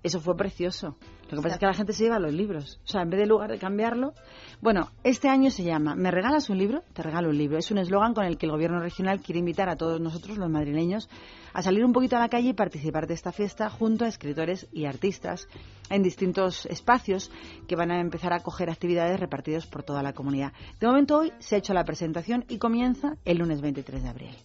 Eso 0.03 0.19
fue 0.19 0.35
precioso. 0.35 0.97
Lo 1.29 1.37
que 1.37 1.43
pasa 1.43 1.55
es 1.55 1.59
que 1.59 1.65
la 1.65 1.73
gente 1.73 1.93
se 1.93 2.03
lleva 2.03 2.19
los 2.19 2.33
libros. 2.33 2.79
O 2.83 2.87
sea, 2.87 3.01
en 3.01 3.09
vez 3.09 3.21
de 3.21 3.25
lugar 3.25 3.49
de 3.49 3.57
cambiarlo. 3.57 4.13
Bueno, 4.61 4.91
este 5.03 5.29
año 5.29 5.49
se 5.49 5.63
llama 5.63 5.95
¿Me 5.95 6.11
regalas 6.11 6.49
un 6.49 6.57
libro? 6.57 6.83
Te 6.93 7.01
regalo 7.01 7.29
un 7.29 7.37
libro. 7.37 7.57
Es 7.57 7.71
un 7.71 7.77
eslogan 7.77 8.13
con 8.13 8.25
el 8.25 8.37
que 8.37 8.45
el 8.45 8.51
gobierno 8.51 8.79
regional 8.79 9.21
quiere 9.21 9.39
invitar 9.39 9.69
a 9.69 9.77
todos 9.77 10.01
nosotros, 10.01 10.37
los 10.37 10.49
madrileños, 10.49 11.09
a 11.53 11.61
salir 11.61 11.85
un 11.85 11.93
poquito 11.93 12.17
a 12.17 12.19
la 12.19 12.29
calle 12.29 12.49
y 12.49 12.53
participar 12.53 13.07
de 13.07 13.13
esta 13.13 13.31
fiesta 13.31 13.69
junto 13.69 14.03
a 14.03 14.09
escritores 14.09 14.67
y 14.73 14.85
artistas 14.85 15.47
en 15.89 16.03
distintos 16.03 16.65
espacios 16.65 17.31
que 17.67 17.75
van 17.75 17.91
a 17.91 18.01
empezar 18.01 18.33
a 18.33 18.41
coger 18.41 18.69
actividades 18.69 19.19
repartidas 19.19 19.65
por 19.67 19.83
toda 19.83 20.03
la 20.03 20.13
comunidad. 20.13 20.51
De 20.79 20.87
momento 20.87 21.17
hoy 21.17 21.31
se 21.39 21.55
ha 21.55 21.59
hecho 21.59 21.73
la 21.73 21.85
presentación 21.85 22.43
y 22.49 22.57
comienza 22.57 23.15
el 23.23 23.37
lunes 23.37 23.61
23 23.61 24.03
de 24.03 24.09
abril. 24.09 24.35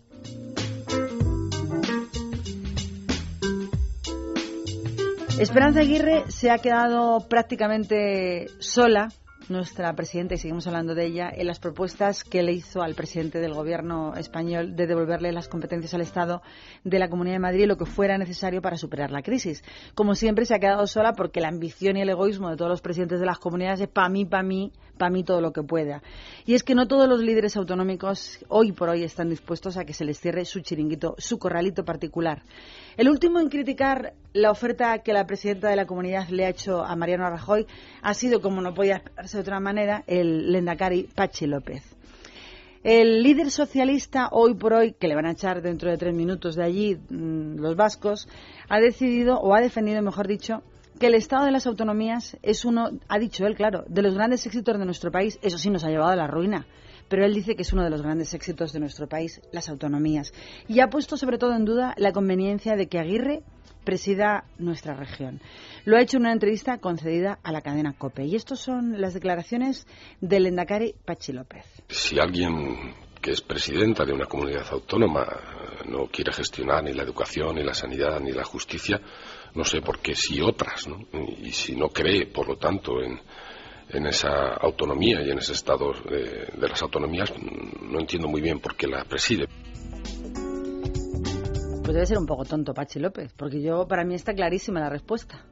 Esperanza 5.41 5.81
Aguirre 5.81 6.25
se 6.27 6.51
ha 6.51 6.59
quedado 6.59 7.29
prácticamente 7.29 8.49
sola, 8.59 9.13
nuestra 9.49 9.95
presidenta, 9.95 10.35
y 10.35 10.39
seguimos 10.39 10.67
hablando 10.67 10.97
de 10.97 11.07
ella, 11.07 11.31
en 11.33 11.47
las 11.47 11.61
propuestas 11.61 12.25
que 12.25 12.43
le 12.43 12.53
hizo 12.53 12.83
al 12.83 12.97
presidente 12.97 13.39
del 13.39 13.55
gobierno 13.55 14.15
español 14.17 14.75
de 14.75 14.89
devolverle 14.89 15.31
las 15.31 15.47
competencias 15.47 15.95
al 15.95 16.01
Estado 16.01 16.43
de 16.83 16.99
la 16.99 17.09
Comunidad 17.09 17.37
de 17.37 17.41
Madrid 17.41 17.67
lo 17.67 17.77
que 17.77 17.87
fuera 17.87 18.19
necesario 18.19 18.61
para 18.61 18.77
superar 18.77 19.13
la 19.13 19.23
crisis. 19.23 19.63
Como 19.95 20.17
siempre, 20.17 20.45
se 20.45 20.57
ha 20.57 20.59
quedado 20.59 20.89
sola 20.89 21.13
porque 21.13 21.41
la 21.41 21.49
ambición 21.49 21.97
y 21.97 22.03
el 22.03 22.11
egoísmo 22.11 22.51
de 22.51 22.57
todos 22.57 22.71
los 22.71 22.83
presidentes 22.83 23.21
de 23.21 23.27
las 23.27 23.39
comunidades 23.39 23.81
es 23.81 23.89
para 23.89 24.09
mí, 24.09 24.25
para 24.25 24.43
mí, 24.43 24.73
para 24.99 25.11
mí 25.11 25.25
todo 25.25 25.41
lo 25.41 25.53
que 25.53 25.63
pueda. 25.63 26.03
Y 26.45 26.55
es 26.55 26.63
que 26.63 26.75
no 26.75 26.87
todos 26.87 27.09
los 27.09 27.21
líderes 27.21 27.57
autonómicos 27.57 28.39
hoy 28.49 28.73
por 28.73 28.91
hoy 28.91 29.05
están 29.05 29.31
dispuestos 29.31 29.77
a 29.77 29.85
que 29.85 29.95
se 29.95 30.05
les 30.05 30.21
cierre 30.21 30.45
su 30.45 30.61
chiringuito, 30.61 31.15
su 31.17 31.39
corralito 31.39 31.85
particular. 31.85 32.43
El 32.97 33.09
último 33.09 33.41
en 33.41 33.49
criticar 33.49 34.13
la 34.33 34.51
oferta 34.51 34.99
que 34.99 35.13
la 35.13 35.27
presidenta 35.27 35.71
de 35.71 35.77
la 35.77 35.87
comunidad 35.87 36.29
le 36.29 36.45
ha 36.45 36.51
hecho 36.51 36.85
a 36.85 36.95
Mariano 36.97 37.31
Rajoy 37.31 37.67
ha 38.03 38.13
sido, 38.13 38.41
como 38.41 38.61
no 38.61 38.75
podía 38.75 38.97
esperarse 38.97 39.39
de 39.39 39.43
otra 39.43 39.61
manera, 39.61 40.05
el 40.07 40.53
Lendakari 40.53 41.09
Pachi 41.15 41.47
López. 41.47 41.83
El 42.85 43.23
líder 43.23 43.51
socialista, 43.51 44.29
hoy 44.31 44.55
por 44.55 44.73
hoy, 44.73 44.93
que 44.93 45.09
le 45.09 45.17
van 45.17 45.27
a 45.27 45.33
echar 45.33 45.63
dentro 45.63 45.91
de 45.91 45.97
tres 45.97 46.15
minutos 46.15 46.55
de 46.55 46.65
allí 46.65 46.97
mmm, 47.09 47.57
los 47.57 47.75
vascos, 47.75 48.29
ha 48.69 48.79
decidido, 48.79 49.39
o 49.41 49.55
ha 49.55 49.61
defendido, 49.61 50.01
mejor 50.01 50.29
dicho, 50.29 50.63
que 50.99 51.07
el 51.07 51.15
Estado 51.15 51.45
de 51.45 51.53
las 51.53 51.67
autonomías 51.67 52.37
es 52.43 52.65
uno, 52.65 52.91
ha 53.09 53.19
dicho 53.19 53.47
él, 53.47 53.57
claro, 53.57 53.85
de 53.89 54.03
los 54.03 54.15
grandes 54.15 54.45
éxitos 54.47 54.79
de 54.79 54.85
nuestro 54.85 55.11
país. 55.11 55.39
Eso 55.43 55.59
sí 55.59 55.71
nos 55.71 55.85
ha 55.85 55.89
llevado 55.89 56.11
a 56.11 56.17
la 56.17 56.27
ruina 56.27 56.67
pero 57.09 57.25
él 57.25 57.35
dice 57.35 57.57
que 57.57 57.63
es 57.63 57.73
uno 57.73 57.85
de 57.85 57.91
los 57.91 58.03
grandes 58.03 58.35
éxitos 58.35 58.73
de 58.73 58.81
nuestro 58.81 59.09
país, 59.09 59.41
las 59.51 59.69
autonomías. 59.69 60.33
Y 60.69 60.81
ha 60.81 60.89
puesto 60.89 61.17
sobre 61.17 61.39
todo 61.39 61.55
en 61.55 61.65
duda 61.65 61.95
la 61.97 62.13
conveniencia 62.13 62.77
de 62.77 62.87
que 62.87 62.99
Aguirre 62.99 63.43
presida 63.85 64.45
nuestra 64.59 64.95
región. 64.95 65.41
Lo 65.87 65.97
ha 65.97 66.03
hecho 66.03 66.19
en 66.19 66.25
una 66.25 66.33
entrevista 66.33 66.77
concedida 66.79 67.39
a 67.43 67.53
la 67.53 67.63
cadena 67.63 67.95
COPE. 67.97 68.27
Y 68.27 68.37
estas 68.37 68.59
son 68.59 69.01
las 69.01 69.15
declaraciones 69.15 69.87
del 70.21 70.47
Endacari 70.47 70.95
Pachi 71.07 71.33
López. 71.33 71.65
Si 71.89 72.19
alguien 72.19 72.95
que 73.21 73.33
es 73.33 73.41
presidenta 73.41 74.05
de 74.05 74.13
una 74.13 74.27
comunidad 74.27 74.67
autónoma, 74.71 75.27
no 75.87 76.07
quiere 76.07 76.33
gestionar 76.33 76.85
ni 76.85 76.93
la 76.93 77.03
educación, 77.03 77.57
ni 77.57 77.65
la 77.65 77.75
sanidad, 77.75 78.21
ni 78.21 78.33
la 78.33 78.45
justicia, 78.45 79.01
no 79.55 79.65
sé 79.65 79.81
por 79.81 79.99
qué 80.01 80.15
si 80.15 80.41
otras, 80.41 80.89
¿no? 80.89 80.99
Y 81.43 81.53
si 81.53 81.75
no 81.77 81.89
cree, 81.89 82.27
por 82.27 82.49
lo 82.49 82.57
tanto, 82.57 83.01
en, 83.03 83.21
en 83.91 84.07
esa 84.07 84.55
autonomía 84.55 85.23
y 85.23 85.31
en 85.31 85.39
ese 85.39 85.53
estado 85.53 85.93
de, 86.09 86.47
de 86.59 86.69
las 86.69 86.83
autonomías, 86.83 87.33
no 87.83 87.99
entiendo 88.01 88.29
muy 88.29 88.41
bien 88.41 88.61
por 88.61 88.77
qué 88.77 88.87
la 88.87 89.05
preside. 89.05 89.47
Pues 91.83 91.95
debe 91.95 92.07
ser 92.07 92.19
un 92.19 92.27
poco 92.27 92.45
tonto 92.45 92.75
Pachi 92.75 92.99
López, 92.99 93.33
porque 93.35 93.63
yo 93.63 93.89
para 93.89 94.05
mí 94.05 94.15
está 94.15 94.35
clarísima 94.35 94.81
la 94.81 94.91
respuesta. 94.91 95.47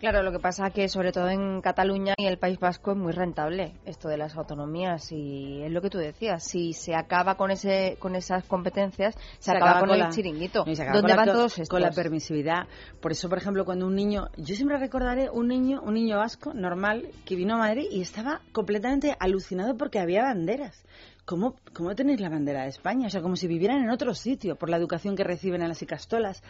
Claro, 0.00 0.22
lo 0.22 0.32
que 0.32 0.38
pasa 0.38 0.70
que 0.70 0.88
sobre 0.88 1.12
todo 1.12 1.28
en 1.28 1.60
Cataluña 1.60 2.14
y 2.16 2.24
el 2.24 2.38
País 2.38 2.58
Vasco 2.58 2.92
es 2.92 2.96
muy 2.96 3.12
rentable 3.12 3.74
esto 3.84 4.08
de 4.08 4.16
las 4.16 4.34
autonomías 4.34 5.12
y 5.12 5.60
es 5.62 5.70
lo 5.70 5.82
que 5.82 5.90
tú 5.90 5.98
decías, 5.98 6.42
si 6.42 6.72
se 6.72 6.94
acaba 6.94 7.34
con 7.36 7.50
ese 7.50 7.98
con 7.98 8.16
esas 8.16 8.44
competencias, 8.44 9.14
se, 9.38 9.50
acaba, 9.52 9.78
con, 9.80 9.90
el 9.90 9.98
la- 9.98 10.08
chiringuito. 10.08 10.64
y 10.66 10.74
se 10.74 10.82
acaba 10.84 10.96
¿Dónde 10.96 11.12
con 11.12 11.16
la- 11.18 11.24
van 11.26 11.34
todos 11.36 11.52
estos? 11.52 11.68
Con 11.68 11.82
la 11.82 11.90
permisividad. 11.90 12.66
Por 13.02 13.12
eso, 13.12 13.28
por 13.28 13.36
ejemplo, 13.36 13.66
cuando 13.66 13.86
un 13.86 13.94
niño, 13.94 14.28
yo 14.38 14.54
siempre 14.54 14.78
recordaré 14.78 15.28
un 15.28 15.48
niño, 15.48 15.82
un 15.82 15.92
niño 15.92 16.16
vasco 16.16 16.54
normal 16.54 17.08
que 17.26 17.36
vino 17.36 17.56
a 17.56 17.58
Madrid 17.58 17.84
y 17.90 18.00
estaba 18.00 18.40
completamente 18.52 19.14
alucinado 19.20 19.76
porque 19.76 19.98
había 19.98 20.22
banderas. 20.22 20.82
¿Cómo, 21.26 21.56
¿Cómo 21.74 21.94
tenéis 21.94 22.20
la 22.20 22.30
bandera 22.30 22.62
de 22.62 22.70
España? 22.70 23.06
O 23.06 23.10
sea, 23.10 23.20
como 23.20 23.36
si 23.36 23.46
vivieran 23.46 23.82
en 23.84 23.90
otro 23.90 24.14
sitio 24.14 24.56
por 24.56 24.70
la 24.70 24.78
educación 24.78 25.14
que 25.14 25.24
reciben 25.24 25.60
en 25.60 25.68
las 25.68 25.82
icastolas. 25.82 26.42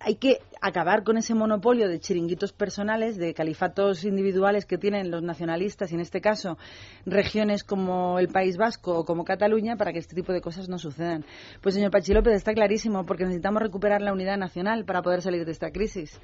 Hay 0.00 0.16
que 0.16 0.38
acabar 0.60 1.04
con 1.04 1.16
ese 1.16 1.34
monopolio 1.34 1.88
de 1.88 2.00
chiringuitos 2.00 2.52
personales, 2.52 3.16
de 3.16 3.34
califatos 3.34 4.04
individuales 4.04 4.66
que 4.66 4.78
tienen 4.78 5.10
los 5.10 5.22
nacionalistas 5.22 5.92
y, 5.92 5.94
en 5.94 6.00
este 6.00 6.20
caso, 6.20 6.58
regiones 7.06 7.64
como 7.64 8.18
el 8.18 8.28
País 8.28 8.56
Vasco 8.56 8.98
o 8.98 9.04
como 9.04 9.24
Cataluña 9.24 9.76
para 9.76 9.92
que 9.92 9.98
este 9.98 10.14
tipo 10.14 10.32
de 10.32 10.40
cosas 10.40 10.68
no 10.68 10.78
sucedan. 10.78 11.24
Pues, 11.60 11.74
señor 11.74 11.90
Pachi 11.90 12.12
López, 12.12 12.34
está 12.34 12.52
clarísimo 12.52 13.06
porque 13.06 13.24
necesitamos 13.24 13.62
recuperar 13.62 14.02
la 14.02 14.12
unidad 14.12 14.38
nacional 14.38 14.84
para 14.84 15.02
poder 15.02 15.22
salir 15.22 15.44
de 15.44 15.52
esta 15.52 15.70
crisis. 15.70 16.20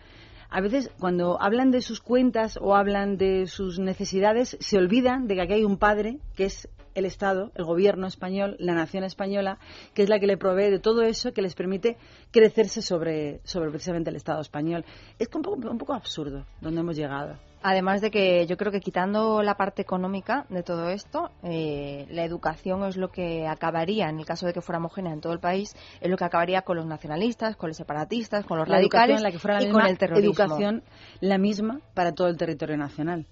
A 0.49 0.61
veces, 0.61 0.91
cuando 1.01 1.41
hablan 1.41 1.71
de 1.71 1.83
sus 1.83 2.01
cuentas 2.01 2.57
o 2.61 2.77
hablan 2.77 3.17
de 3.17 3.47
sus 3.47 3.79
necesidades, 3.79 4.57
se 4.61 4.79
olvidan 4.79 5.27
de 5.27 5.35
que 5.35 5.43
aquí 5.43 5.53
hay 5.55 5.65
un 5.65 5.77
padre, 5.77 6.19
que 6.37 6.45
es 6.45 6.69
el 6.97 7.05
Estado, 7.05 7.53
el 7.55 7.65
gobierno 7.65 8.07
español, 8.07 8.57
la 8.59 8.75
nación 8.75 9.05
española, 9.05 9.59
que 9.95 10.03
es 10.03 10.09
la 10.09 10.19
que 10.19 10.27
le 10.27 10.37
provee 10.37 10.71
de 10.71 10.81
todo 10.81 11.03
eso 11.03 11.33
que 11.33 11.43
les 11.43 11.55
permite 11.55 11.97
crecerse 12.33 12.83
sobre, 12.83 13.41
sobre 13.45 13.71
precisamente 13.71 14.11
el 14.11 14.17
Estado 14.17 14.41
español. 14.41 14.85
Es 15.19 15.29
un 15.35 15.43
poco, 15.43 15.71
un 15.71 15.79
poco 15.79 15.93
absurdo 15.93 16.47
donde 16.61 16.81
hemos 16.81 16.97
llegado. 16.97 17.37
Además 17.63 18.01
de 18.01 18.11
que 18.11 18.47
yo 18.47 18.57
creo 18.57 18.73
que 18.73 18.81
quitando 18.81 19.43
la 19.43 19.57
parte 19.57 19.83
económica 19.83 20.47
de 20.49 20.63
todo 20.63 20.89
esto, 20.89 21.31
eh, 21.43 22.07
la 22.11 22.25
educación 22.25 22.85
es 22.85 22.97
lo 22.97 23.11
que 23.11 23.47
acabaría, 23.47 24.09
en 24.09 24.19
el 24.19 24.25
caso 24.25 24.47
de 24.47 24.53
que 24.53 24.61
fuera 24.61 24.79
homogénea 24.79 25.13
en 25.13 25.21
todo 25.21 25.33
el 25.33 25.41
país, 25.41 25.75
es 26.01 26.11
lo 26.11 26.17
que 26.17 26.25
acabaría 26.25 26.63
con 26.63 26.77
los 26.77 26.87
nacionalistas, 26.87 27.57
con 27.57 27.69
los 27.69 27.77
separatistas, 27.77 28.47
con 28.47 28.59
los 28.59 28.69
la 28.69 28.77
radicales 28.77 29.17
educación, 29.17 29.23
la 29.23 29.33
que 29.33 29.39
fuera 29.39 29.57
la 29.57 29.63
y 29.63 29.67
misma 29.67 29.81
con 29.81 29.91
el 29.91 29.99
terrorismo. 29.99 30.31
educación 30.31 30.83
la 31.21 31.39
misma 31.39 31.81
para 31.95 32.13
todo 32.13 32.29
el 32.29 32.37
territorio 32.37 32.77
nacional. 32.77 33.27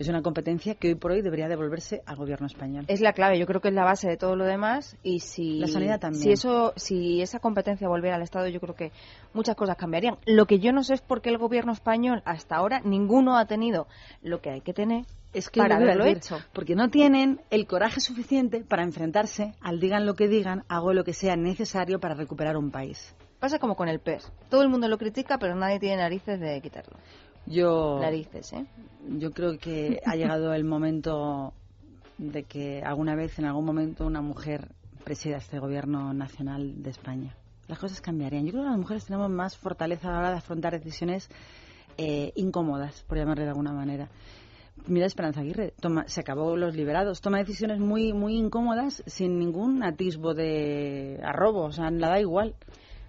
Es 0.00 0.08
una 0.08 0.22
competencia 0.22 0.76
que 0.76 0.88
hoy 0.88 0.94
por 0.94 1.10
hoy 1.10 1.20
debería 1.20 1.46
devolverse 1.46 2.00
al 2.06 2.16
gobierno 2.16 2.46
español. 2.46 2.86
Es 2.88 3.02
la 3.02 3.12
clave, 3.12 3.38
yo 3.38 3.44
creo 3.44 3.60
que 3.60 3.68
es 3.68 3.74
la 3.74 3.84
base 3.84 4.08
de 4.08 4.16
todo 4.16 4.34
lo 4.34 4.46
demás 4.46 4.96
y 5.02 5.20
si 5.20 5.58
La 5.58 5.66
sanidad 5.66 6.00
también. 6.00 6.22
si 6.22 6.32
eso 6.32 6.72
si 6.76 7.20
esa 7.20 7.38
competencia 7.38 7.86
volviera 7.86 8.16
al 8.16 8.22
Estado, 8.22 8.48
yo 8.48 8.60
creo 8.60 8.74
que 8.74 8.92
muchas 9.34 9.56
cosas 9.56 9.76
cambiarían. 9.76 10.16
Lo 10.24 10.46
que 10.46 10.58
yo 10.58 10.72
no 10.72 10.84
sé 10.84 10.94
es 10.94 11.02
por 11.02 11.20
qué 11.20 11.28
el 11.28 11.36
gobierno 11.36 11.72
español 11.72 12.22
hasta 12.24 12.56
ahora 12.56 12.80
ninguno 12.82 13.36
ha 13.36 13.44
tenido 13.44 13.88
lo 14.22 14.40
que 14.40 14.48
hay 14.48 14.62
que 14.62 14.72
tener 14.72 15.04
es 15.34 15.50
que 15.50 15.60
para 15.60 15.76
haberlo 15.76 16.06
hecho. 16.06 16.38
Porque 16.54 16.74
no 16.74 16.88
tienen 16.88 17.42
el 17.50 17.66
coraje 17.66 18.00
suficiente 18.00 18.64
para 18.64 18.84
enfrentarse 18.84 19.52
al 19.60 19.80
digan 19.80 20.06
lo 20.06 20.14
que 20.14 20.28
digan, 20.28 20.64
hago 20.68 20.94
lo 20.94 21.04
que 21.04 21.12
sea 21.12 21.36
necesario 21.36 22.00
para 22.00 22.14
recuperar 22.14 22.56
un 22.56 22.70
país. 22.70 23.14
Pasa 23.38 23.58
como 23.58 23.76
con 23.76 23.88
el 23.88 24.00
PES. 24.00 24.32
Todo 24.48 24.62
el 24.62 24.70
mundo 24.70 24.88
lo 24.88 24.96
critica, 24.96 25.36
pero 25.38 25.54
nadie 25.54 25.78
tiene 25.78 25.98
narices 25.98 26.40
de 26.40 26.58
quitarlo. 26.62 26.96
Yo, 27.50 27.98
Narices, 28.00 28.52
¿eh? 28.52 28.64
yo 29.18 29.32
creo 29.32 29.58
que 29.58 30.00
ha 30.06 30.14
llegado 30.14 30.54
el 30.54 30.64
momento 30.64 31.52
de 32.16 32.44
que 32.44 32.80
alguna 32.80 33.16
vez, 33.16 33.38
en 33.40 33.46
algún 33.46 33.64
momento, 33.64 34.06
una 34.06 34.20
mujer 34.20 34.68
presida 35.02 35.38
este 35.38 35.58
gobierno 35.58 36.14
nacional 36.14 36.80
de 36.80 36.90
España. 36.90 37.34
Las 37.66 37.80
cosas 37.80 38.00
cambiarían. 38.00 38.44
Yo 38.44 38.52
creo 38.52 38.62
que 38.62 38.70
las 38.70 38.78
mujeres 38.78 39.04
tenemos 39.04 39.30
más 39.30 39.56
fortaleza 39.56 40.08
a 40.08 40.12
la 40.12 40.18
hora 40.18 40.30
de 40.30 40.36
afrontar 40.36 40.72
decisiones 40.72 41.28
eh, 41.98 42.32
incómodas, 42.36 43.02
por 43.08 43.18
llamarle 43.18 43.44
de 43.44 43.50
alguna 43.50 43.72
manera. 43.72 44.08
Mira 44.86 45.06
Esperanza 45.06 45.40
Aguirre, 45.40 45.74
toma, 45.80 46.04
se 46.06 46.20
acabó 46.20 46.56
los 46.56 46.76
liberados, 46.76 47.20
toma 47.20 47.38
decisiones 47.38 47.80
muy 47.80 48.12
muy 48.12 48.36
incómodas 48.36 49.02
sin 49.06 49.38
ningún 49.38 49.82
atisbo 49.82 50.34
de 50.34 51.20
arrobo, 51.22 51.64
o 51.64 51.72
sea, 51.72 51.90
la 51.90 52.10
da 52.10 52.20
igual. 52.20 52.54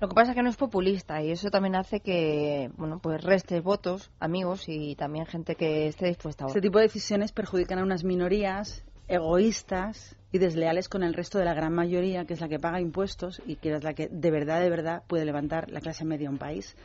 Lo 0.01 0.09
que 0.09 0.15
pasa 0.15 0.31
es 0.31 0.35
que 0.35 0.41
no 0.41 0.49
es 0.49 0.57
populista 0.57 1.21
y 1.21 1.29
eso 1.29 1.51
también 1.51 1.75
hace 1.75 1.99
que, 1.99 2.71
bueno, 2.75 2.97
pues 2.97 3.23
restes 3.23 3.61
votos, 3.61 4.09
amigos 4.19 4.63
y 4.67 4.95
también 4.95 5.27
gente 5.27 5.53
que 5.53 5.85
esté 5.85 6.07
dispuesta 6.07 6.43
a 6.43 6.47
Este 6.47 6.59
tipo 6.59 6.79
de 6.79 6.85
decisiones 6.85 7.31
perjudican 7.31 7.77
a 7.77 7.83
unas 7.83 8.03
minorías 8.03 8.83
egoístas 9.07 10.17
y 10.31 10.39
desleales 10.39 10.89
con 10.89 11.03
el 11.03 11.13
resto 11.13 11.37
de 11.37 11.45
la 11.45 11.53
gran 11.53 11.75
mayoría, 11.75 12.25
que 12.25 12.33
es 12.33 12.41
la 12.41 12.49
que 12.49 12.57
paga 12.57 12.81
impuestos 12.81 13.43
y 13.45 13.57
que 13.57 13.75
es 13.75 13.83
la 13.83 13.93
que 13.93 14.07
de 14.07 14.31
verdad, 14.31 14.59
de 14.59 14.71
verdad 14.71 15.03
puede 15.05 15.23
levantar 15.23 15.69
la 15.69 15.81
clase 15.81 16.03
media 16.03 16.29
de 16.29 16.33
un 16.33 16.39
país. 16.39 16.75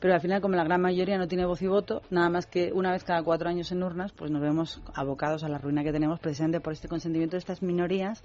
Pero 0.00 0.12
al 0.12 0.20
final, 0.20 0.40
como 0.40 0.56
la 0.56 0.64
gran 0.64 0.80
mayoría 0.80 1.16
no 1.16 1.28
tiene 1.28 1.46
voz 1.46 1.62
y 1.62 1.68
voto, 1.68 2.02
nada 2.10 2.28
más 2.28 2.46
que 2.46 2.72
una 2.72 2.90
vez 2.90 3.04
cada 3.04 3.22
cuatro 3.22 3.48
años 3.48 3.70
en 3.70 3.84
urnas, 3.84 4.10
pues 4.10 4.32
nos 4.32 4.42
vemos 4.42 4.82
abocados 4.94 5.44
a 5.44 5.48
la 5.48 5.58
ruina 5.58 5.84
que 5.84 5.92
tenemos 5.92 6.18
precisamente 6.18 6.60
por 6.60 6.72
este 6.72 6.88
consentimiento 6.88 7.36
de 7.36 7.38
estas 7.38 7.62
minorías 7.62 8.24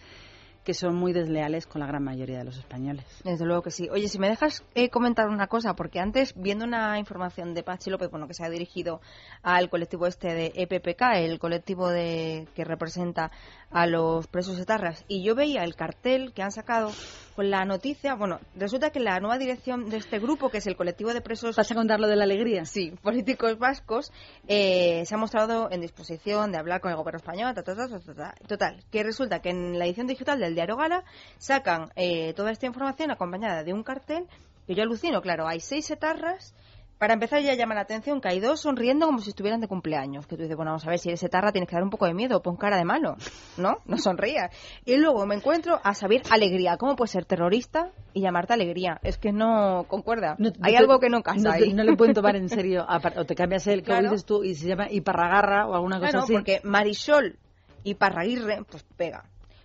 que 0.64 0.74
son 0.74 0.96
muy 0.96 1.14
desleales 1.14 1.66
con 1.66 1.82
la 1.82 1.88
gran 1.88 2.04
mayoría 2.04 2.40
de 2.40 2.44
los 2.44 2.58
españoles. 2.58 3.06
Desde 3.24 3.46
luego 3.46 3.62
que 3.62 3.72
sí. 3.72 3.90
Oye, 3.90 4.08
si 4.08 4.20
me 4.20 4.30
dejas 4.30 4.64
eh, 4.76 4.90
comentar 4.90 5.28
una 5.30 5.48
cosa, 5.48 5.76
porque 5.76 6.00
antes, 6.00 6.34
viendo 6.36 6.66
una 6.66 7.00
información 7.00 7.54
de 7.54 7.64
Pachi 7.64 7.90
López, 7.90 8.10
bueno, 8.12 8.28
que 8.28 8.34
se 8.34 8.46
ha 8.46 8.50
dirigido 8.50 9.02
al 9.42 9.70
colectivo 9.70 10.08
este 10.08 10.34
de 10.34 10.52
EPPK, 10.56 11.02
el 11.16 11.40
colectivo 11.40 11.90
de 11.90 12.48
que 12.56 12.66
representa 12.66 13.32
a 13.72 13.88
los 13.88 14.28
presos 14.28 14.60
etarras, 14.60 15.06
y 15.08 15.24
yo 15.24 15.36
veía 15.36 15.64
el 15.64 15.76
cartel 15.76 16.34
que 16.34 16.42
han 16.42 16.52
sacado 16.52 16.92
con 17.40 17.50
la 17.50 17.64
noticia, 17.64 18.16
bueno, 18.16 18.42
resulta 18.58 18.90
que 18.90 19.00
la 19.00 19.18
nueva 19.22 19.38
dirección 19.38 19.90
de 19.90 19.96
este 19.96 20.20
grupo, 20.20 20.50
que 20.50 20.58
es 20.58 20.68
el 20.68 20.76
colectivo 20.76 21.14
de 21.14 21.22
presos... 21.22 21.56
¿Vas 21.56 21.72
a 21.72 21.74
contar 21.74 21.98
lo 21.98 22.10
de 22.10 22.18
la 22.18 22.26
alegría? 22.26 22.66
Sí, 22.66 22.92
políticos 23.02 23.58
vascos, 23.58 24.12
eh, 24.50 25.06
se 25.06 25.16
ha 25.16 25.18
mostrado 25.18 25.72
en 25.72 25.80
disposición 25.80 26.52
de 26.52 26.58
hablar 26.58 26.82
con 26.82 26.92
el 26.92 26.98
gobierno 26.98 27.20
español, 27.20 27.54
ta, 27.56 27.64
ta, 27.64 27.78
ta, 27.78 27.88
ta, 27.88 28.00
ta, 28.02 28.14
ta. 28.14 28.36
total, 28.46 28.84
que 28.92 29.04
resulta 29.04 29.40
que 29.40 29.52
en 29.52 29.80
la 29.80 29.86
edición 29.86 30.08
digital 30.08 30.38
del 30.38 30.54
diario 30.54 30.76
Gala 30.76 31.06
sacan 31.38 31.94
eh, 31.96 32.34
toda 32.34 32.52
esta 32.52 32.66
información 32.66 33.10
acompañada 33.10 33.64
de 33.64 33.72
un 33.72 33.84
cartel 33.84 34.28
que 34.68 34.76
yo 34.76 34.84
alucino, 34.84 35.22
claro, 35.22 35.48
hay 35.48 35.62
seis 35.62 35.90
etarras. 35.92 36.54
Para 37.00 37.14
empezar 37.14 37.42
ya 37.42 37.54
llama 37.56 37.74
la 37.76 37.82
atención 37.82 38.20
que 38.20 38.28
hay 38.28 38.42
dos 38.42 38.60
sonriendo 38.60 39.06
como 39.06 39.20
si 39.20 39.30
estuvieran 39.30 39.62
de 39.62 39.70
cumpleaños. 39.70 40.28
Que 40.28 40.36
tú 40.36 40.42
dices, 40.44 40.58
bueno, 40.58 40.72
vamos 40.72 40.86
a 40.86 40.90
ver, 40.90 41.00
si 41.00 41.08
eres 41.08 41.24
etarra 41.24 41.54
tienes 41.54 41.70
que 41.70 41.76
dar 41.76 41.84
un 41.84 41.90
poco 41.90 42.06
de 42.06 42.14
miedo, 42.14 42.42
pon 42.42 42.58
cara 42.58 42.76
de 42.76 42.84
malo, 42.84 43.16
¿no? 43.58 43.78
No 43.86 43.98
sonrías. 43.98 44.52
Y 44.84 44.98
luego 44.98 45.26
me 45.26 45.36
encuentro 45.36 45.80
a 45.82 45.94
saber 45.94 46.24
alegría. 46.30 46.76
¿Cómo 46.76 46.98
puedes 46.98 47.12
ser 47.12 47.24
terrorista 47.24 47.92
y 48.14 48.20
llamarte 48.20 48.52
alegría? 48.52 49.00
Es 49.02 49.18
que 49.18 49.32
no 49.32 49.86
concuerda. 49.88 50.36
No- 50.40 50.52
hay 50.62 50.74
no 50.74 50.80
algo 50.80 51.00
que 51.00 51.10
no 51.10 51.24
casa 51.24 51.40
no, 51.40 51.52
ahí. 51.52 51.74
no 51.74 51.84
le 51.84 51.96
pueden 51.96 52.14
tomar 52.14 52.36
en 52.36 52.50
serio, 52.50 52.86
a 52.88 52.98
o 53.16 53.26
te 53.26 53.34
cambias 53.34 53.66
el 53.68 53.80
que 53.80 53.86
Claro. 53.86 54.10
dices 54.12 54.26
tú 54.26 54.44
y 54.44 54.56
se 54.56 54.68
llama 54.68 54.92
hiparragarra 54.92 55.68
o 55.68 55.76
alguna 55.76 56.00
cosa 56.00 56.10
Claro, 56.12 56.24
así. 56.26 56.34
porque 56.34 56.60
Marisol 56.66 57.40
y 57.86 57.94
Parraguirre, 57.96 58.64
pues 58.70 58.84
pega. 58.98 59.24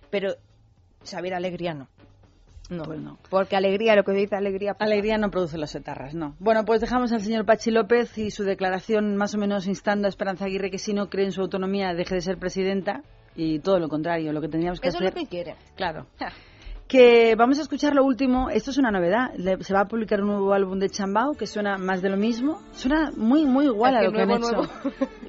Pero 0.09 0.35
Xavier 1.03 1.33
Alegría 1.33 1.73
no. 1.73 1.89
No, 2.69 2.83
Pues 2.83 2.99
no. 2.99 3.17
porque 3.29 3.55
alegría, 3.55 3.95
lo 3.95 4.03
que 4.03 4.11
dice 4.13 4.35
alegría. 4.35 4.75
Alegría 4.79 5.17
no 5.17 5.29
produce 5.29 5.57
los 5.57 5.73
etarras, 5.75 6.15
no. 6.15 6.35
Bueno, 6.39 6.65
pues 6.65 6.81
dejamos 6.81 7.11
al 7.11 7.21
señor 7.21 7.45
Pachi 7.45 7.69
López 7.71 8.17
y 8.17 8.31
su 8.31 8.43
declaración 8.43 9.15
más 9.15 9.35
o 9.35 9.37
menos 9.37 9.67
instando 9.67 10.07
a 10.07 10.09
Esperanza 10.09 10.45
Aguirre 10.45 10.71
que 10.71 10.79
si 10.79 10.93
no 10.93 11.09
cree 11.09 11.25
en 11.25 11.31
su 11.31 11.41
autonomía 11.41 11.93
deje 11.93 12.15
de 12.15 12.21
ser 12.21 12.37
presidenta 12.37 13.03
y 13.35 13.59
todo 13.59 13.79
lo 13.79 13.87
contrario, 13.89 14.33
lo 14.33 14.41
que 14.41 14.47
tendríamos 14.49 14.79
que 14.79 14.87
Eso 14.87 14.97
es 14.97 15.03
lo 15.03 15.09
hacer. 15.09 15.21
que 15.23 15.27
quiere. 15.29 15.55
Claro. 15.75 16.07
Que 16.87 17.33
vamos 17.35 17.57
a 17.57 17.63
escuchar 17.63 17.95
lo 17.95 18.03
último, 18.05 18.51
esto 18.51 18.69
es 18.69 18.77
una 18.77 18.91
novedad, 18.91 19.31
Le- 19.37 19.63
se 19.63 19.73
va 19.73 19.81
a 19.81 19.85
publicar 19.87 20.21
un 20.21 20.27
nuevo 20.27 20.53
álbum 20.53 20.77
de 20.77 20.87
Chambao 20.87 21.33
que 21.33 21.47
suena 21.47 21.77
más 21.79 22.03
de 22.03 22.09
lo 22.09 22.15
mismo, 22.17 22.61
suena 22.73 23.11
muy 23.17 23.43
muy 23.45 23.65
igual 23.65 23.95
a 23.95 24.01
que 24.01 24.05
lo 24.05 24.11
que 24.11 24.21
han 24.21 24.29
hecho. 24.31 24.39
nuevo. 24.51 24.67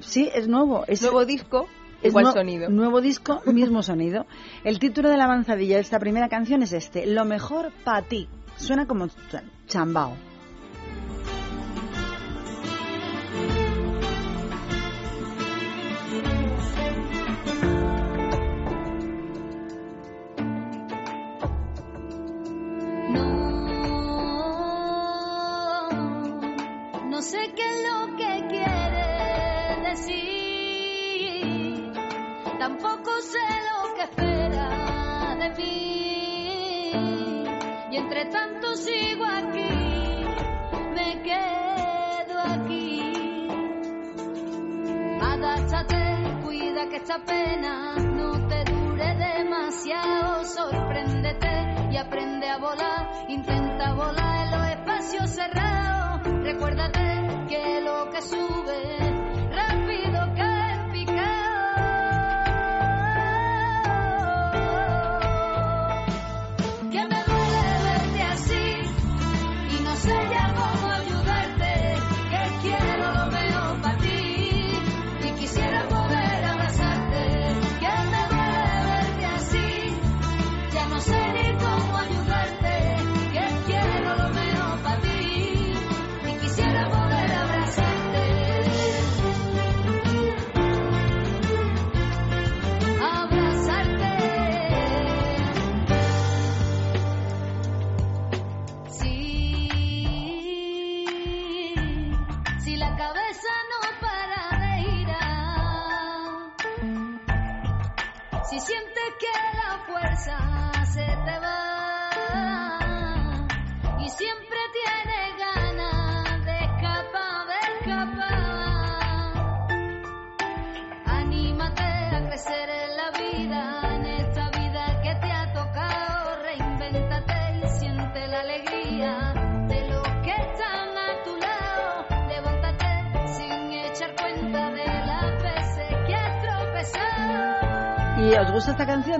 Sí, 0.01 0.28
es 0.34 0.49
nuevo, 0.49 0.84
es 0.87 1.01
Nuevo 1.01 1.24
disco, 1.24 1.66
igual 2.03 2.32
sonido. 2.32 2.68
Nuevo 2.70 3.01
disco, 3.01 3.42
mismo 3.47 3.82
sonido. 3.82 4.26
El 4.64 4.78
título 4.78 5.09
de 5.09 5.16
la 5.16 5.24
avanzadilla 5.24 5.76
de 5.76 5.80
esta 5.82 5.99
primera 5.99 6.28
canción 6.28 6.62
es 6.62 6.72
este, 6.72 7.07
Lo 7.07 7.24
mejor 7.24 7.72
para 7.84 8.03
ti. 8.03 8.28
Suena 8.57 8.86
como 8.86 9.07
ch- 9.07 9.42
chambao. 9.66 10.12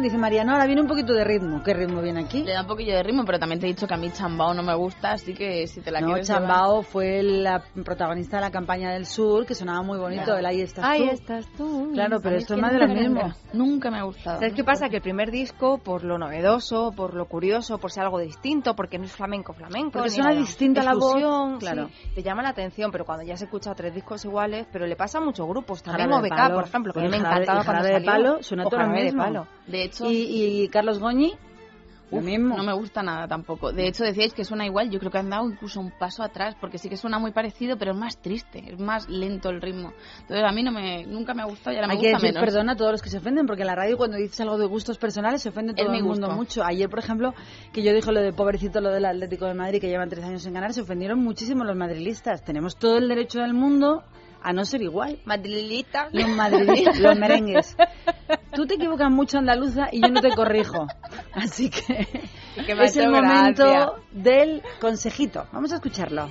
Dice 0.07 0.19
María, 0.19 0.45
no, 0.45 0.53
ahora 0.53 0.67
viene 0.67 0.81
un 0.81 0.87
poquito 0.87 1.15
de 1.15 1.25
ritmo. 1.25 1.56
¿Qué 1.67 1.75
ritmo 1.75 2.01
viene 2.01 2.21
aquí? 2.21 2.45
Le 2.45 2.53
da 2.53 2.61
un 2.63 2.69
poquillo 2.69 2.95
de 2.95 3.03
ritmo, 3.03 3.25
pero 3.27 3.41
también 3.41 3.59
te 3.61 3.67
he 3.67 3.69
dicho 3.71 3.89
que 3.89 3.95
a 3.95 3.97
mí 3.97 4.09
Chambao 4.13 4.55
no 4.55 4.63
me 4.63 4.75
gusta, 4.77 5.11
así 5.13 5.35
que 5.35 5.67
si 5.67 5.81
te 5.81 5.91
la 5.91 6.01
No, 6.01 6.07
quieres 6.07 6.29
Chambao 6.29 6.83
fue 6.83 7.25
la 7.25 7.61
protagonista 7.85 8.37
de 8.37 8.43
la 8.43 8.51
campaña 8.53 8.93
del 8.93 9.05
sur, 9.05 9.45
que 9.45 9.55
sonaba 9.57 9.83
muy 9.83 9.99
bonito, 9.99 10.23
Claro. 10.25 10.39
el 10.39 10.47
Ahí 10.47 10.61
estás 10.61 10.85
tú. 10.85 10.91
Ahí 10.91 11.09
estás 11.09 11.47
tú. 11.57 11.91
Claro, 11.93 12.21
pero 12.23 12.37
esto 12.37 12.55
es 12.55 12.61
más 12.61 12.73
de 12.73 12.79
lo 12.79 12.87
nunca 12.87 13.01
me 13.01 13.09
mismo. 13.09 13.35
Nunca 13.53 13.91
me 13.91 13.99
ha 13.99 14.03
gustado. 14.05 14.39
¿Sabes 14.39 14.55
qué 14.55 14.63
pasa? 14.63 14.89
Que 14.89 14.97
el 14.97 15.03
primer 15.03 15.33
disco, 15.33 15.79
por 15.79 16.05
lo 16.05 16.19
novedoso, 16.19 16.93
por 16.97 17.15
lo 17.15 17.27
curioso, 17.27 17.79
por 17.79 17.91
ser 17.91 18.05
algo 18.05 18.21
distinto, 18.21 18.77
porque 18.77 18.97
no 18.99 19.05
es 19.05 19.13
flamenco 19.13 19.53
flamenco, 19.53 19.91
Porque 19.99 20.11
suena 20.11 20.29
nada. 20.31 20.41
distinta 20.41 20.85
la 20.85 20.95
voz, 20.95 21.59
claro. 21.59 21.89
sí, 21.89 22.11
te 22.15 22.23
llama 22.23 22.43
la 22.45 22.51
atención, 22.51 22.93
pero 22.93 23.05
cuando 23.05 23.25
ya 23.25 23.37
se 23.37 23.47
escucha 23.47 23.75
tres 23.75 23.93
discos 23.93 24.25
iguales, 24.25 24.69
pero 24.73 24.87
le 24.87 24.95
pasa 24.95 25.19
a 25.19 25.21
muchos 25.21 25.47
grupos, 25.49 25.83
también 25.83 26.13
OBK, 26.13 26.53
por 26.55 26.65
ejemplo, 26.65 26.93
que 26.93 27.01
a 27.01 27.03
mí 27.03 27.07
El 27.07 27.11
me 27.11 27.17
encantaba 27.19 27.65
cuando 27.65 27.83
Jarabe 27.83 27.99
de. 28.01 28.07
Palo 28.07 28.43
suena 28.45 28.63
todo 28.63 28.77
lo 28.77 28.83
Jarabe 28.83 28.99
de 28.99 29.05
mismo. 29.07 29.23
Palo. 29.25 29.47
De 29.67 29.83
hecho, 29.83 30.09
¿Y, 30.09 30.63
y 30.63 30.69
Carlos 30.69 31.01
Goñi? 31.01 31.35
Lo 32.11 32.19
Uf, 32.19 32.25
mismo. 32.25 32.57
No 32.57 32.63
me 32.63 32.73
gusta 32.73 33.03
nada 33.03 33.27
tampoco. 33.27 33.73
De 33.73 33.89
hecho, 33.89 34.05
decíais 34.05 34.33
que 34.33 34.45
suena 34.45 34.65
igual. 34.65 34.91
Yo 34.91 34.99
creo 35.01 35.11
que 35.11 35.19
han 35.19 35.29
dado 35.29 35.49
incluso 35.51 35.81
un 35.81 35.91
paso 35.91 36.23
atrás, 36.23 36.55
porque 36.61 36.79
sí 36.79 36.89
que 36.89 36.97
suena 36.97 37.19
muy 37.19 37.33
parecido, 37.33 37.77
pero 37.77 37.93
es 37.93 37.99
más 37.99 38.17
triste, 38.19 38.63
es 38.73 38.79
más 38.79 39.09
lento 39.09 39.51
el 39.51 39.61
ritmo. 39.61 39.93
Entonces, 40.21 40.45
a 40.47 40.53
mí 40.53 40.63
no 40.63 40.71
me, 40.71 41.05
nunca 41.07 41.35
me 41.35 41.43
ha 41.43 41.47
gustado 41.47 41.73
y 41.75 41.77
ahora 41.81 41.89
Hay 41.91 41.97
me 41.97 42.03
que 42.03 42.11
gusta 42.13 42.27
decir 42.27 42.35
menos. 42.35 42.49
perdón 42.49 42.71
a 42.71 42.77
todos 42.77 42.93
los 42.93 43.03
que 43.03 43.11
se 43.11 43.19
ofenden, 43.19 43.47
porque 43.47 43.63
en 43.63 43.67
la 43.69 43.75
radio 43.75 43.97
cuando 43.97 44.17
dices 44.17 44.41
algo 44.41 44.57
de 44.57 44.67
gustos 44.67 44.99
personales 44.99 45.43
se 45.43 45.49
ofende 45.49 45.73
Es 45.77 45.85
todo 45.85 45.93
el 45.95 46.05
mundo 46.05 46.31
mucho. 46.31 46.63
Ayer, 46.65 46.89
por 46.89 47.01
ejemplo, 47.01 47.35
que 47.73 47.83
yo 47.83 47.93
dije 47.93 48.13
lo 48.13 48.21
de 48.23 48.33
pobrecito, 48.33 48.81
lo 48.81 48.91
del 48.91 49.05
Atlético 49.05 49.47
de 49.47 49.55
Madrid, 49.55 49.81
que 49.81 49.89
llevan 49.89 50.09
tres 50.09 50.25
años 50.25 50.47
en 50.47 50.53
ganar, 50.55 50.73
se 50.73 50.83
ofendieron 50.83 51.19
muchísimo 51.19 51.65
los 51.65 51.75
madrilistas. 51.77 52.45
Tenemos 52.45 52.77
todo 52.77 52.99
el 52.99 53.09
derecho 53.09 53.41
del 53.41 53.53
mundo 53.55 54.05
a 54.47 54.53
no 54.53 54.65
ser 54.65 54.81
igual. 54.83 55.19
Madrilita. 55.25 56.09
Los 56.13 56.29
madrilistas, 56.29 57.01
los 57.01 57.19
merengues. 57.19 57.77
Tú 58.55 58.65
te 58.65 58.75
equivocas 58.75 59.11
mucho 59.11 59.39
andaluza 59.39 59.89
y 59.91 60.01
yo 60.01 60.09
no 60.09 60.21
te 60.21 60.33
corrijo. 60.37 60.87
Así 61.33 61.69
que 61.69 62.07
Que 62.65 62.73
es 62.85 62.97
el 62.97 63.11
momento 63.11 63.65
gracia. 63.65 63.93
del 64.13 64.63
consejito. 64.81 65.49
Vamos 65.53 65.73
a 65.73 65.77
escucharlo. 65.77 66.31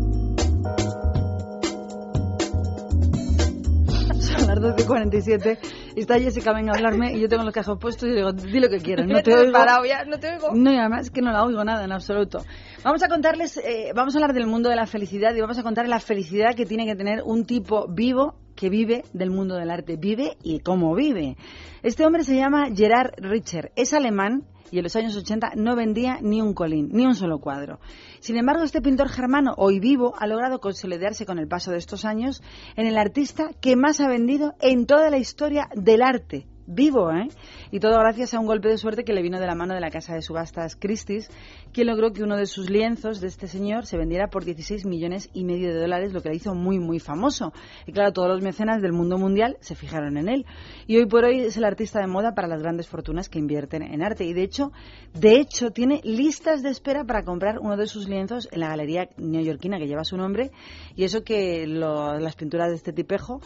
Son 4.37 4.47
las 4.47 4.59
12.47 4.59 5.57
y 5.95 5.99
está 5.99 6.19
Jessica, 6.19 6.53
venga 6.53 6.71
a 6.73 6.75
hablarme 6.75 7.13
y 7.13 7.21
yo 7.21 7.27
tengo 7.27 7.43
los 7.43 7.53
cajos 7.53 7.77
puestos 7.79 8.09
y 8.09 8.13
digo, 8.13 8.31
di 8.31 8.59
lo 8.59 8.69
que 8.69 8.79
quieras, 8.79 9.07
no 9.07 9.21
te 9.23 9.33
oigo. 9.33 9.51
parado 9.51 9.85
ya, 9.85 10.03
no 10.05 10.19
te 10.19 10.29
oigo. 10.29 10.49
No, 10.53 10.71
y 10.71 10.77
además 10.77 11.07
es 11.07 11.11
que 11.11 11.21
no 11.21 11.31
la 11.31 11.43
oigo 11.43 11.63
nada 11.63 11.83
en 11.83 11.91
absoluto. 11.91 12.39
Vamos 12.83 13.03
a 13.03 13.07
contarles, 13.07 13.57
eh, 13.57 13.91
vamos 13.95 14.15
a 14.15 14.19
hablar 14.19 14.33
del 14.33 14.47
mundo 14.47 14.69
de 14.69 14.75
la 14.75 14.87
felicidad 14.87 15.35
y 15.35 15.41
vamos 15.41 15.57
a 15.57 15.63
contar 15.63 15.87
la 15.87 15.99
felicidad 15.99 16.55
que 16.55 16.65
tiene 16.65 16.85
que 16.85 16.95
tener 16.95 17.21
un 17.23 17.45
tipo 17.45 17.87
vivo 17.87 18.35
que 18.55 18.69
vive 18.69 19.03
del 19.13 19.31
mundo 19.31 19.55
del 19.55 19.69
arte. 19.69 19.97
Vive 19.97 20.37
y 20.43 20.59
cómo 20.59 20.93
vive. 20.95 21.37
Este 21.83 22.05
hombre 22.05 22.23
se 22.23 22.35
llama 22.35 22.67
Gerard 22.73 23.11
Richter, 23.17 23.71
es 23.75 23.93
alemán 23.93 24.43
y 24.71 24.77
en 24.77 24.83
los 24.83 24.95
años 24.95 25.15
80 25.15 25.51
no 25.55 25.75
vendía 25.75 26.19
ni 26.21 26.41
un 26.41 26.53
colín, 26.53 26.89
ni 26.91 27.05
un 27.05 27.15
solo 27.15 27.39
cuadro. 27.39 27.79
Sin 28.19 28.37
embargo, 28.37 28.63
este 28.63 28.81
pintor 28.81 29.09
germano, 29.09 29.53
hoy 29.57 29.79
vivo, 29.79 30.13
ha 30.17 30.27
logrado 30.27 30.59
consolidarse 30.59 31.25
con 31.25 31.37
el 31.37 31.47
paso 31.47 31.71
de 31.71 31.77
estos 31.77 32.05
años 32.05 32.41
en 32.75 32.87
el 32.87 32.97
artista 32.97 33.51
que 33.59 33.75
más 33.75 33.99
ha 33.99 34.07
vendido 34.07 34.55
en 34.61 34.85
toda 34.85 35.09
la 35.09 35.17
historia 35.17 35.69
del 35.75 36.01
arte. 36.01 36.47
Vivo, 36.73 37.11
¿eh? 37.11 37.27
Y 37.69 37.81
todo 37.81 37.99
gracias 37.99 38.33
a 38.33 38.39
un 38.39 38.45
golpe 38.45 38.69
de 38.69 38.77
suerte 38.77 39.03
que 39.03 39.11
le 39.11 39.21
vino 39.21 39.41
de 39.41 39.45
la 39.45 39.55
mano 39.55 39.73
de 39.73 39.81
la 39.81 39.89
casa 39.89 40.13
de 40.13 40.21
subastas 40.21 40.77
Christie's, 40.77 41.29
quien 41.73 41.87
logró 41.87 42.13
que 42.13 42.23
uno 42.23 42.37
de 42.37 42.45
sus 42.45 42.69
lienzos 42.69 43.19
de 43.19 43.27
este 43.27 43.47
señor 43.47 43.85
se 43.85 43.97
vendiera 43.97 44.29
por 44.29 44.45
16 44.45 44.85
millones 44.85 45.29
y 45.33 45.43
medio 45.43 45.73
de 45.73 45.81
dólares, 45.81 46.13
lo 46.13 46.21
que 46.21 46.29
le 46.29 46.37
hizo 46.37 46.55
muy, 46.55 46.79
muy 46.79 46.99
famoso. 46.99 47.51
Y 47.85 47.91
claro, 47.91 48.13
todos 48.13 48.29
los 48.29 48.41
mecenas 48.41 48.81
del 48.81 48.93
mundo 48.93 49.17
mundial 49.17 49.57
se 49.59 49.75
fijaron 49.75 50.15
en 50.15 50.29
él. 50.29 50.45
Y 50.87 50.95
hoy 50.95 51.07
por 51.07 51.25
hoy 51.25 51.41
es 51.41 51.57
el 51.57 51.65
artista 51.65 51.99
de 51.99 52.07
moda 52.07 52.35
para 52.35 52.47
las 52.47 52.61
grandes 52.61 52.87
fortunas 52.87 53.27
que 53.27 53.39
invierten 53.39 53.83
en 53.83 54.01
arte. 54.01 54.23
Y 54.23 54.31
de 54.31 54.43
hecho, 54.43 54.71
de 55.13 55.41
hecho, 55.41 55.71
tiene 55.71 55.99
listas 56.05 56.63
de 56.63 56.69
espera 56.69 57.03
para 57.03 57.23
comprar 57.23 57.59
uno 57.59 57.75
de 57.75 57.87
sus 57.87 58.07
lienzos 58.07 58.47
en 58.49 58.61
la 58.61 58.69
galería 58.69 59.09
neoyorquina 59.17 59.77
que 59.77 59.87
lleva 59.87 60.05
su 60.05 60.15
nombre. 60.15 60.51
Y 60.95 61.03
eso 61.03 61.21
que 61.25 61.67
las 61.67 62.35
pinturas 62.37 62.69
de 62.69 62.75
este 62.75 62.93
tipejo 62.93 63.41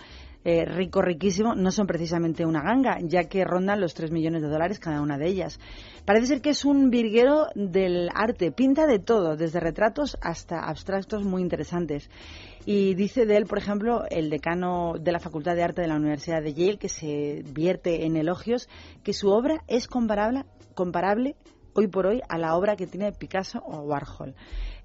eh, 0.47 0.63
rico, 0.63 1.01
riquísimo, 1.01 1.55
no 1.55 1.71
son 1.71 1.87
precisamente 1.87 2.45
una 2.45 2.61
ganga, 2.61 2.99
ya 3.01 3.23
que 3.23 3.43
rondan 3.43 3.81
los 3.81 3.95
3 3.95 4.11
millones 4.11 4.43
de 4.43 4.47
dólares 4.47 4.79
cada 4.79 5.01
una 5.01 5.17
de 5.17 5.27
ellas. 5.27 5.59
Parece 6.05 6.27
ser 6.27 6.41
que 6.41 6.51
es 6.51 6.65
un 6.65 6.91
virguero 6.91 7.47
del 7.55 8.09
arte, 8.13 8.51
pinta 8.51 8.85
de 8.85 8.99
todo, 8.99 9.35
desde 9.35 9.59
retratos 9.59 10.17
hasta 10.21 10.59
abstractos 10.59 11.23
muy 11.23 11.41
interesantes. 11.41 12.11
Y 12.63 12.93
dice 12.93 13.25
de 13.25 13.37
él, 13.37 13.47
por 13.47 13.57
ejemplo, 13.57 14.03
el 14.11 14.29
decano 14.29 14.93
de 15.01 15.11
la 15.11 15.19
Facultad 15.19 15.55
de 15.55 15.63
Arte 15.63 15.81
de 15.81 15.87
la 15.87 15.95
Universidad 15.95 16.43
de 16.43 16.53
Yale, 16.53 16.77
que 16.77 16.89
se 16.89 17.43
vierte 17.51 18.05
en 18.05 18.15
elogios, 18.15 18.69
que 19.03 19.13
su 19.13 19.29
obra 19.29 19.63
es 19.67 19.87
comparable, 19.87 20.45
comparable 20.75 21.35
hoy 21.73 21.87
por 21.87 22.05
hoy 22.05 22.21
a 22.29 22.37
la 22.37 22.55
obra 22.55 22.75
que 22.75 22.87
tiene 22.87 23.11
Picasso 23.11 23.63
o 23.65 23.81
Warhol. 23.81 24.35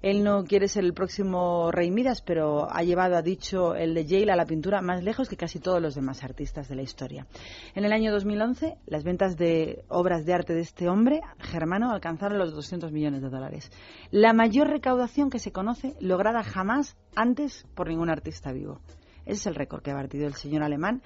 Él 0.01 0.23
no 0.23 0.43
quiere 0.43 0.67
ser 0.67 0.83
el 0.83 0.93
próximo 0.93 1.71
Rey 1.71 1.91
Midas, 1.91 2.21
pero 2.21 2.67
ha 2.71 2.81
llevado, 2.83 3.15
ha 3.15 3.21
dicho, 3.21 3.75
el 3.75 3.93
de 3.93 4.05
Yale 4.05 4.31
a 4.31 4.35
la 4.35 4.45
pintura 4.45 4.81
más 4.81 5.03
lejos 5.03 5.29
que 5.29 5.37
casi 5.37 5.59
todos 5.59 5.81
los 5.81 5.93
demás 5.93 6.23
artistas 6.23 6.67
de 6.67 6.75
la 6.75 6.81
historia. 6.81 7.27
En 7.75 7.85
el 7.85 7.93
año 7.93 8.11
2011, 8.11 8.77
las 8.87 9.03
ventas 9.03 9.37
de 9.37 9.83
obras 9.89 10.25
de 10.25 10.33
arte 10.33 10.53
de 10.53 10.61
este 10.61 10.89
hombre 10.89 11.21
germano 11.39 11.91
alcanzaron 11.91 12.39
los 12.39 12.53
200 12.53 12.91
millones 12.91 13.21
de 13.21 13.29
dólares. 13.29 13.71
La 14.09 14.33
mayor 14.33 14.69
recaudación 14.69 15.29
que 15.29 15.39
se 15.39 15.51
conoce 15.51 15.95
lograda 15.99 16.43
jamás 16.43 16.97
antes 17.15 17.67
por 17.75 17.87
ningún 17.87 18.09
artista 18.09 18.51
vivo. 18.51 18.79
Ese 19.25 19.33
es 19.33 19.47
el 19.47 19.55
récord 19.55 19.83
que 19.83 19.91
ha 19.91 19.95
batido 19.95 20.25
el 20.25 20.33
señor 20.33 20.63
alemán 20.63 21.03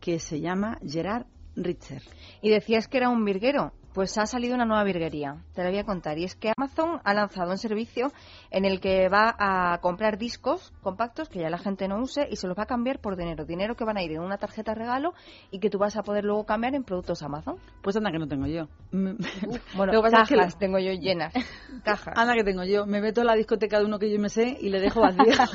que 0.00 0.18
se 0.18 0.40
llama 0.40 0.78
Gerard 0.86 1.26
Richter. 1.56 2.02
Y 2.42 2.50
decías 2.50 2.88
que 2.88 2.98
era 2.98 3.08
un 3.08 3.24
virguero. 3.24 3.72
Pues 3.92 4.16
ha 4.18 4.26
salido 4.26 4.54
una 4.54 4.64
nueva 4.64 4.84
virguería, 4.84 5.38
te 5.52 5.64
la 5.64 5.70
voy 5.70 5.78
a 5.80 5.84
contar. 5.84 6.16
Y 6.16 6.22
es 6.24 6.36
que 6.36 6.52
Amazon 6.56 7.00
ha 7.02 7.12
lanzado 7.12 7.50
un 7.50 7.58
servicio 7.58 8.12
en 8.52 8.64
el 8.64 8.80
que 8.80 9.08
va 9.08 9.34
a 9.36 9.78
comprar 9.80 10.16
discos 10.16 10.72
compactos 10.80 11.28
que 11.28 11.40
ya 11.40 11.50
la 11.50 11.58
gente 11.58 11.88
no 11.88 11.98
use 12.00 12.28
y 12.30 12.36
se 12.36 12.46
los 12.46 12.56
va 12.56 12.62
a 12.62 12.66
cambiar 12.66 13.00
por 13.00 13.16
dinero. 13.16 13.44
Dinero 13.44 13.74
que 13.74 13.84
van 13.84 13.96
a 13.96 14.02
ir 14.02 14.12
en 14.12 14.20
una 14.20 14.38
tarjeta 14.38 14.74
regalo 14.74 15.12
y 15.50 15.58
que 15.58 15.70
tú 15.70 15.78
vas 15.78 15.96
a 15.96 16.02
poder 16.02 16.24
luego 16.24 16.44
cambiar 16.46 16.76
en 16.76 16.84
productos 16.84 17.20
Amazon. 17.24 17.56
Pues 17.82 17.96
anda 17.96 18.12
que 18.12 18.18
no 18.20 18.28
tengo 18.28 18.46
yo. 18.46 18.68
bueno, 18.92 19.16
Lo 19.92 20.02
que 20.02 20.10
pasa 20.10 20.22
es 20.22 20.28
que 20.28 20.36
cajas 20.36 20.52
lo- 20.54 20.58
tengo 20.60 20.78
yo 20.78 20.92
llenas. 20.92 21.34
Cajas. 21.84 22.14
Anda 22.16 22.34
que 22.34 22.44
tengo 22.44 22.62
yo. 22.62 22.86
Me 22.86 23.00
meto 23.00 23.22
en 23.22 23.26
la 23.26 23.34
discoteca 23.34 23.80
de 23.80 23.86
uno 23.86 23.98
que 23.98 24.08
yo 24.12 24.20
me 24.20 24.28
sé 24.28 24.56
y 24.60 24.68
le 24.68 24.78
dejo 24.80 25.00
vacía. 25.00 25.24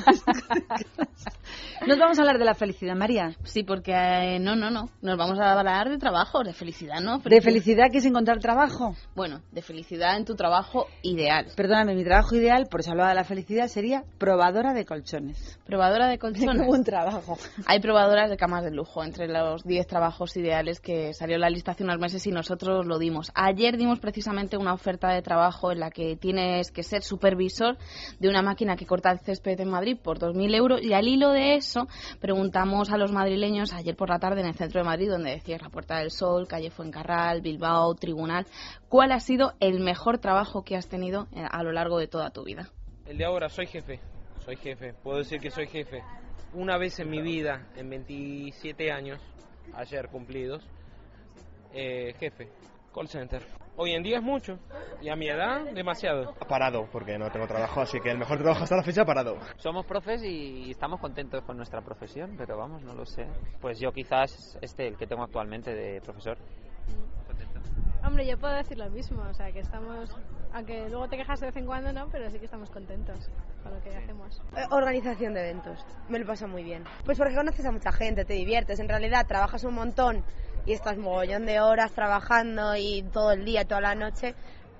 Nos 1.86 1.98
vamos 1.98 2.18
a 2.18 2.22
hablar 2.22 2.38
de 2.38 2.44
la 2.44 2.54
felicidad, 2.54 2.96
María. 2.96 3.34
Sí, 3.44 3.62
porque 3.62 3.92
eh, 3.94 4.38
no, 4.40 4.56
no, 4.56 4.70
no. 4.70 4.88
Nos 5.02 5.16
vamos 5.16 5.38
a 5.38 5.52
hablar 5.58 5.88
de 5.88 5.98
trabajo, 5.98 6.42
de 6.42 6.52
felicidad, 6.52 7.00
¿no? 7.00 7.18
De 7.18 7.40
felicidad 7.40 7.86
que 7.92 7.98
es 7.98 8.06
encontrar 8.26 8.40
trabajo. 8.40 8.96
Bueno, 9.14 9.40
de 9.52 9.62
felicidad 9.62 10.16
en 10.16 10.24
tu 10.24 10.34
trabajo 10.34 10.86
ideal. 11.02 11.46
Perdóname, 11.54 11.94
mi 11.94 12.04
trabajo 12.04 12.34
ideal, 12.34 12.66
por 12.68 12.80
eso 12.80 12.90
hablaba 12.90 13.10
de 13.10 13.14
la 13.14 13.24
felicidad, 13.24 13.68
sería 13.68 14.04
probadora 14.18 14.72
de 14.72 14.84
colchones. 14.84 15.58
Probadora 15.64 16.08
de 16.08 16.18
colchones. 16.18 16.60
Qué 16.60 16.66
buen 16.66 16.82
trabajo. 16.82 17.38
Hay 17.66 17.80
probadoras 17.80 18.28
de 18.28 18.36
camas 18.36 18.64
de 18.64 18.72
lujo 18.72 19.04
entre 19.04 19.28
los 19.28 19.62
10 19.62 19.86
trabajos 19.86 20.36
ideales 20.36 20.80
que 20.80 21.12
salió 21.14 21.38
la 21.38 21.50
lista 21.50 21.72
hace 21.72 21.84
unos 21.84 21.98
meses 21.98 22.26
y 22.26 22.30
nosotros 22.30 22.84
lo 22.86 22.98
dimos. 22.98 23.30
Ayer 23.34 23.76
dimos 23.76 24.00
precisamente 24.00 24.56
una 24.56 24.72
oferta 24.74 25.08
de 25.10 25.22
trabajo 25.22 25.70
en 25.70 25.80
la 25.80 25.90
que 25.90 26.16
tienes 26.16 26.72
que 26.72 26.82
ser 26.82 27.02
supervisor 27.02 27.76
de 28.18 28.28
una 28.28 28.42
máquina 28.42 28.76
que 28.76 28.86
corta 28.86 29.12
el 29.12 29.20
césped 29.20 29.60
en 29.60 29.70
Madrid 29.70 29.96
por 30.02 30.18
2.000 30.18 30.54
euros 30.54 30.82
y 30.82 30.92
al 30.92 31.06
hilo 31.06 31.30
de 31.30 31.54
eso 31.54 31.86
preguntamos 32.20 32.90
a 32.90 32.96
los 32.96 33.12
madrileños 33.12 33.72
ayer 33.72 33.94
por 33.94 34.08
la 34.08 34.18
tarde 34.18 34.40
en 34.40 34.48
el 34.48 34.54
centro 34.54 34.80
de 34.80 34.86
Madrid 34.86 35.10
donde 35.10 35.30
decías 35.30 35.62
la 35.62 35.70
Puerta 35.70 35.98
del 35.98 36.10
Sol, 36.10 36.48
calle 36.48 36.70
Fuencarral, 36.70 37.40
Bilbao, 37.40 37.94
Tribunal, 37.94 38.15
¿cuál 38.88 39.12
ha 39.12 39.20
sido 39.20 39.54
el 39.60 39.80
mejor 39.80 40.18
trabajo 40.18 40.64
que 40.64 40.76
has 40.76 40.88
tenido 40.88 41.28
eh, 41.32 41.44
a 41.48 41.62
lo 41.62 41.72
largo 41.72 41.98
de 41.98 42.08
toda 42.08 42.30
tu 42.30 42.44
vida? 42.44 42.68
El 43.06 43.18
de 43.18 43.24
ahora, 43.24 43.48
soy 43.48 43.66
jefe. 43.66 44.00
Soy 44.44 44.56
jefe. 44.56 44.94
Puedo 44.94 45.18
decir 45.18 45.40
que 45.40 45.50
soy 45.50 45.66
jefe. 45.66 46.02
Una 46.54 46.78
vez 46.78 46.98
en 46.98 47.10
mi 47.10 47.20
vida, 47.20 47.66
en 47.76 47.90
27 47.90 48.90
años, 48.90 49.20
ayer 49.74 50.08
cumplidos, 50.08 50.66
eh, 51.72 52.14
jefe. 52.18 52.48
Call 52.94 53.08
center. 53.08 53.42
Hoy 53.78 53.92
en 53.92 54.02
día 54.02 54.16
es 54.16 54.22
mucho. 54.22 54.58
Y 55.02 55.10
a 55.10 55.16
mi 55.16 55.28
edad, 55.28 55.60
demasiado. 55.74 56.32
Parado, 56.48 56.88
porque 56.90 57.18
no 57.18 57.30
tengo 57.30 57.46
trabajo, 57.46 57.82
así 57.82 58.00
que 58.00 58.10
el 58.10 58.16
mejor 58.16 58.38
trabajo 58.38 58.64
hasta 58.64 58.76
la 58.76 58.82
fecha 58.82 59.04
parado. 59.04 59.36
Somos 59.58 59.84
profes 59.84 60.22
y 60.24 60.70
estamos 60.70 60.98
contentos 60.98 61.44
con 61.44 61.58
nuestra 61.58 61.82
profesión, 61.82 62.36
pero 62.38 62.56
vamos, 62.56 62.82
no 62.82 62.94
lo 62.94 63.04
sé. 63.04 63.26
Pues 63.60 63.78
yo 63.78 63.92
quizás 63.92 64.58
este, 64.62 64.88
el 64.88 64.96
que 64.96 65.06
tengo 65.06 65.22
actualmente 65.22 65.74
de 65.74 66.00
profesor. 66.00 66.38
Hombre, 68.06 68.24
yo 68.24 68.38
puedo 68.38 68.54
decir 68.54 68.78
lo 68.78 68.88
mismo, 68.88 69.20
o 69.28 69.34
sea, 69.34 69.50
que 69.50 69.58
estamos, 69.58 70.10
aunque 70.52 70.88
luego 70.88 71.08
te 71.08 71.16
quejas 71.16 71.40
de 71.40 71.46
vez 71.46 71.56
en 71.56 71.66
cuando, 71.66 71.92
¿no? 71.92 72.08
Pero 72.12 72.30
sí 72.30 72.38
que 72.38 72.44
estamos 72.44 72.70
contentos 72.70 73.28
con 73.64 73.74
lo 73.74 73.82
que 73.82 73.96
hacemos. 73.96 74.40
Eh, 74.56 74.64
Organización 74.70 75.34
de 75.34 75.40
eventos. 75.40 75.84
Me 76.08 76.20
lo 76.20 76.26
paso 76.26 76.46
muy 76.46 76.62
bien. 76.62 76.84
Pues 77.04 77.18
porque 77.18 77.34
conoces 77.34 77.66
a 77.66 77.72
mucha 77.72 77.90
gente, 77.90 78.24
te 78.24 78.34
diviertes. 78.34 78.78
En 78.78 78.88
realidad 78.88 79.26
trabajas 79.26 79.64
un 79.64 79.74
montón 79.74 80.22
y 80.66 80.72
estás 80.72 80.96
mogollón 80.98 81.46
de 81.46 81.60
horas 81.60 81.92
trabajando 81.92 82.76
y 82.76 83.02
todo 83.12 83.32
el 83.32 83.44
día, 83.44 83.64
toda 83.64 83.80
la 83.80 83.96
noche. 83.96 84.36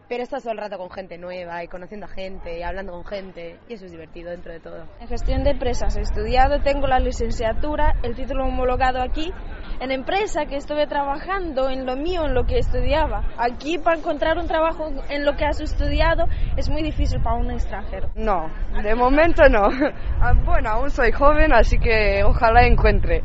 Pero 0.09 0.23
estás 0.23 0.45
todo 0.45 0.53
el 0.53 0.59
rato 0.59 0.79
con 0.79 0.89
gente 0.89 1.19
nueva 1.19 1.65
y 1.65 1.69
conociendo 1.69 2.07
a 2.07 2.09
gente 2.09 2.59
y 2.59 2.63
hablando 2.63 2.93
con 2.93 3.05
gente. 3.05 3.59
Y 3.69 3.75
eso 3.75 3.87
es 3.87 3.91
divertido 3.91 4.31
dentro 4.31 4.53
de 4.53 4.61
todo. 4.61 4.85
En 5.01 5.09
gestión 5.09 5.43
de 5.43 5.51
empresas 5.51 5.97
he 5.97 6.01
estudiado, 6.03 6.61
tengo 6.63 6.87
la 6.87 7.01
licenciatura, 7.01 7.97
el 8.05 8.15
título 8.15 8.45
homologado 8.45 9.03
aquí. 9.03 9.33
En 9.81 9.91
empresa 9.91 10.47
que 10.47 10.57
estuve 10.57 10.87
trabajando 10.87 11.69
en 11.69 11.85
lo 11.87 11.97
mío, 11.97 12.25
en 12.25 12.35
lo 12.35 12.45
que 12.45 12.59
estudiaba. 12.59 13.25
Aquí 13.37 13.79
para 13.79 13.99
encontrar 13.99 14.39
un 14.39 14.47
trabajo 14.47 14.91
en 15.11 15.25
lo 15.25 15.35
que 15.35 15.45
has 15.45 15.61
estudiado 15.61 16.27
es 16.57 16.69
muy 16.71 16.83
difícil 16.83 17.21
para 17.21 17.37
un 17.37 17.51
extranjero. 17.51 18.09
No, 18.15 18.49
de 18.83 18.95
momento 18.95 19.43
no. 19.49 19.69
Ah, 20.21 20.33
Bueno, 20.45 20.71
aún 20.71 20.91
soy 20.91 21.11
joven, 21.13 21.53
así 21.53 21.79
que 21.79 22.23
ojalá 22.25 22.65
encuentre. 22.65 23.23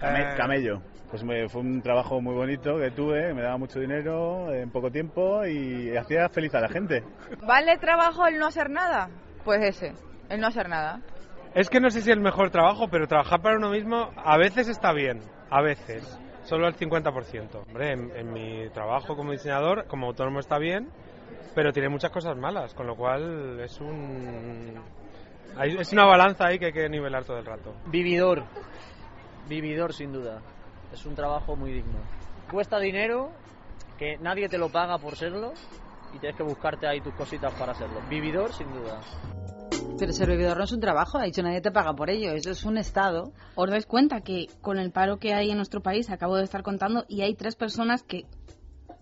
Came- 0.00 0.34
camello. 0.36 0.80
Pues 1.10 1.22
me- 1.22 1.48
fue 1.48 1.60
un 1.60 1.80
trabajo 1.82 2.20
muy 2.20 2.34
bonito 2.34 2.78
que 2.78 2.90
tuve, 2.90 3.32
me 3.32 3.42
daba 3.42 3.56
mucho 3.58 3.78
dinero 3.78 4.52
en 4.52 4.70
poco 4.70 4.90
tiempo 4.90 5.46
y 5.46 5.96
hacía 5.96 6.28
feliz 6.28 6.54
a 6.54 6.60
la 6.60 6.68
gente. 6.68 7.04
¿Vale 7.46 7.78
trabajo 7.78 8.26
el 8.26 8.38
no 8.38 8.46
hacer 8.46 8.70
nada? 8.70 9.08
Pues 9.44 9.62
ese, 9.62 9.92
el 10.28 10.40
no 10.40 10.48
hacer 10.48 10.68
nada. 10.68 11.00
Es 11.54 11.70
que 11.70 11.80
no 11.80 11.88
sé 11.90 12.02
si 12.02 12.10
es 12.10 12.16
el 12.16 12.22
mejor 12.22 12.50
trabajo, 12.50 12.88
pero 12.90 13.06
trabajar 13.06 13.40
para 13.40 13.56
uno 13.56 13.70
mismo 13.70 14.10
a 14.16 14.36
veces 14.36 14.68
está 14.68 14.92
bien. 14.92 15.20
A 15.48 15.62
veces. 15.62 16.18
Solo 16.44 16.66
el 16.68 16.74
50%. 16.76 17.62
Hombre, 17.66 17.92
en, 17.92 18.10
en 18.16 18.32
mi 18.32 18.68
trabajo 18.70 19.16
como 19.16 19.32
diseñador, 19.32 19.86
como 19.86 20.08
autónomo 20.08 20.40
está 20.40 20.58
bien, 20.58 20.88
pero 21.54 21.72
tiene 21.72 21.88
muchas 21.88 22.10
cosas 22.10 22.36
malas, 22.36 22.74
con 22.74 22.86
lo 22.86 22.94
cual 22.96 23.58
es 23.60 23.80
un... 23.80 24.74
hay- 25.56 25.76
Es 25.78 25.92
una 25.92 26.04
balanza 26.04 26.46
ahí 26.46 26.58
que 26.58 26.66
hay 26.66 26.72
que 26.72 26.88
nivelar 26.88 27.24
todo 27.24 27.38
el 27.38 27.46
rato. 27.46 27.72
Vividor. 27.86 28.42
Vividor, 29.48 29.92
sin 29.94 30.12
duda. 30.12 30.40
Es 30.96 31.04
un 31.04 31.14
trabajo 31.14 31.54
muy 31.56 31.72
digno. 31.72 31.98
Cuesta 32.50 32.78
dinero, 32.78 33.30
que 33.98 34.16
nadie 34.16 34.48
te 34.48 34.56
lo 34.56 34.70
paga 34.70 34.96
por 34.96 35.14
serlo, 35.14 35.52
y 36.14 36.18
tienes 36.18 36.38
que 36.38 36.42
buscarte 36.42 36.86
ahí 36.86 37.02
tus 37.02 37.12
cositas 37.12 37.52
para 37.52 37.72
hacerlo. 37.72 38.00
Vividor, 38.08 38.50
sin 38.54 38.72
duda. 38.72 38.98
Pero 39.98 40.12
ser 40.12 40.28
bebedor 40.28 40.56
no 40.56 40.64
es 40.64 40.72
un 40.72 40.80
trabajo, 40.80 41.18
ha 41.18 41.24
dicho 41.24 41.42
nadie 41.42 41.60
te 41.60 41.70
paga 41.70 41.92
por 41.92 42.08
ello, 42.08 42.32
eso 42.32 42.50
es 42.50 42.64
un 42.64 42.78
estado. 42.78 43.32
¿Os 43.56 43.68
dais 43.68 43.84
cuenta 43.84 44.22
que 44.22 44.46
con 44.62 44.78
el 44.78 44.90
paro 44.90 45.18
que 45.18 45.34
hay 45.34 45.50
en 45.50 45.58
nuestro 45.58 45.82
país, 45.82 46.08
acabo 46.08 46.36
de 46.36 46.44
estar 46.44 46.62
contando, 46.62 47.04
y 47.08 47.20
hay 47.20 47.34
tres 47.34 47.56
personas 47.56 48.02
que 48.02 48.24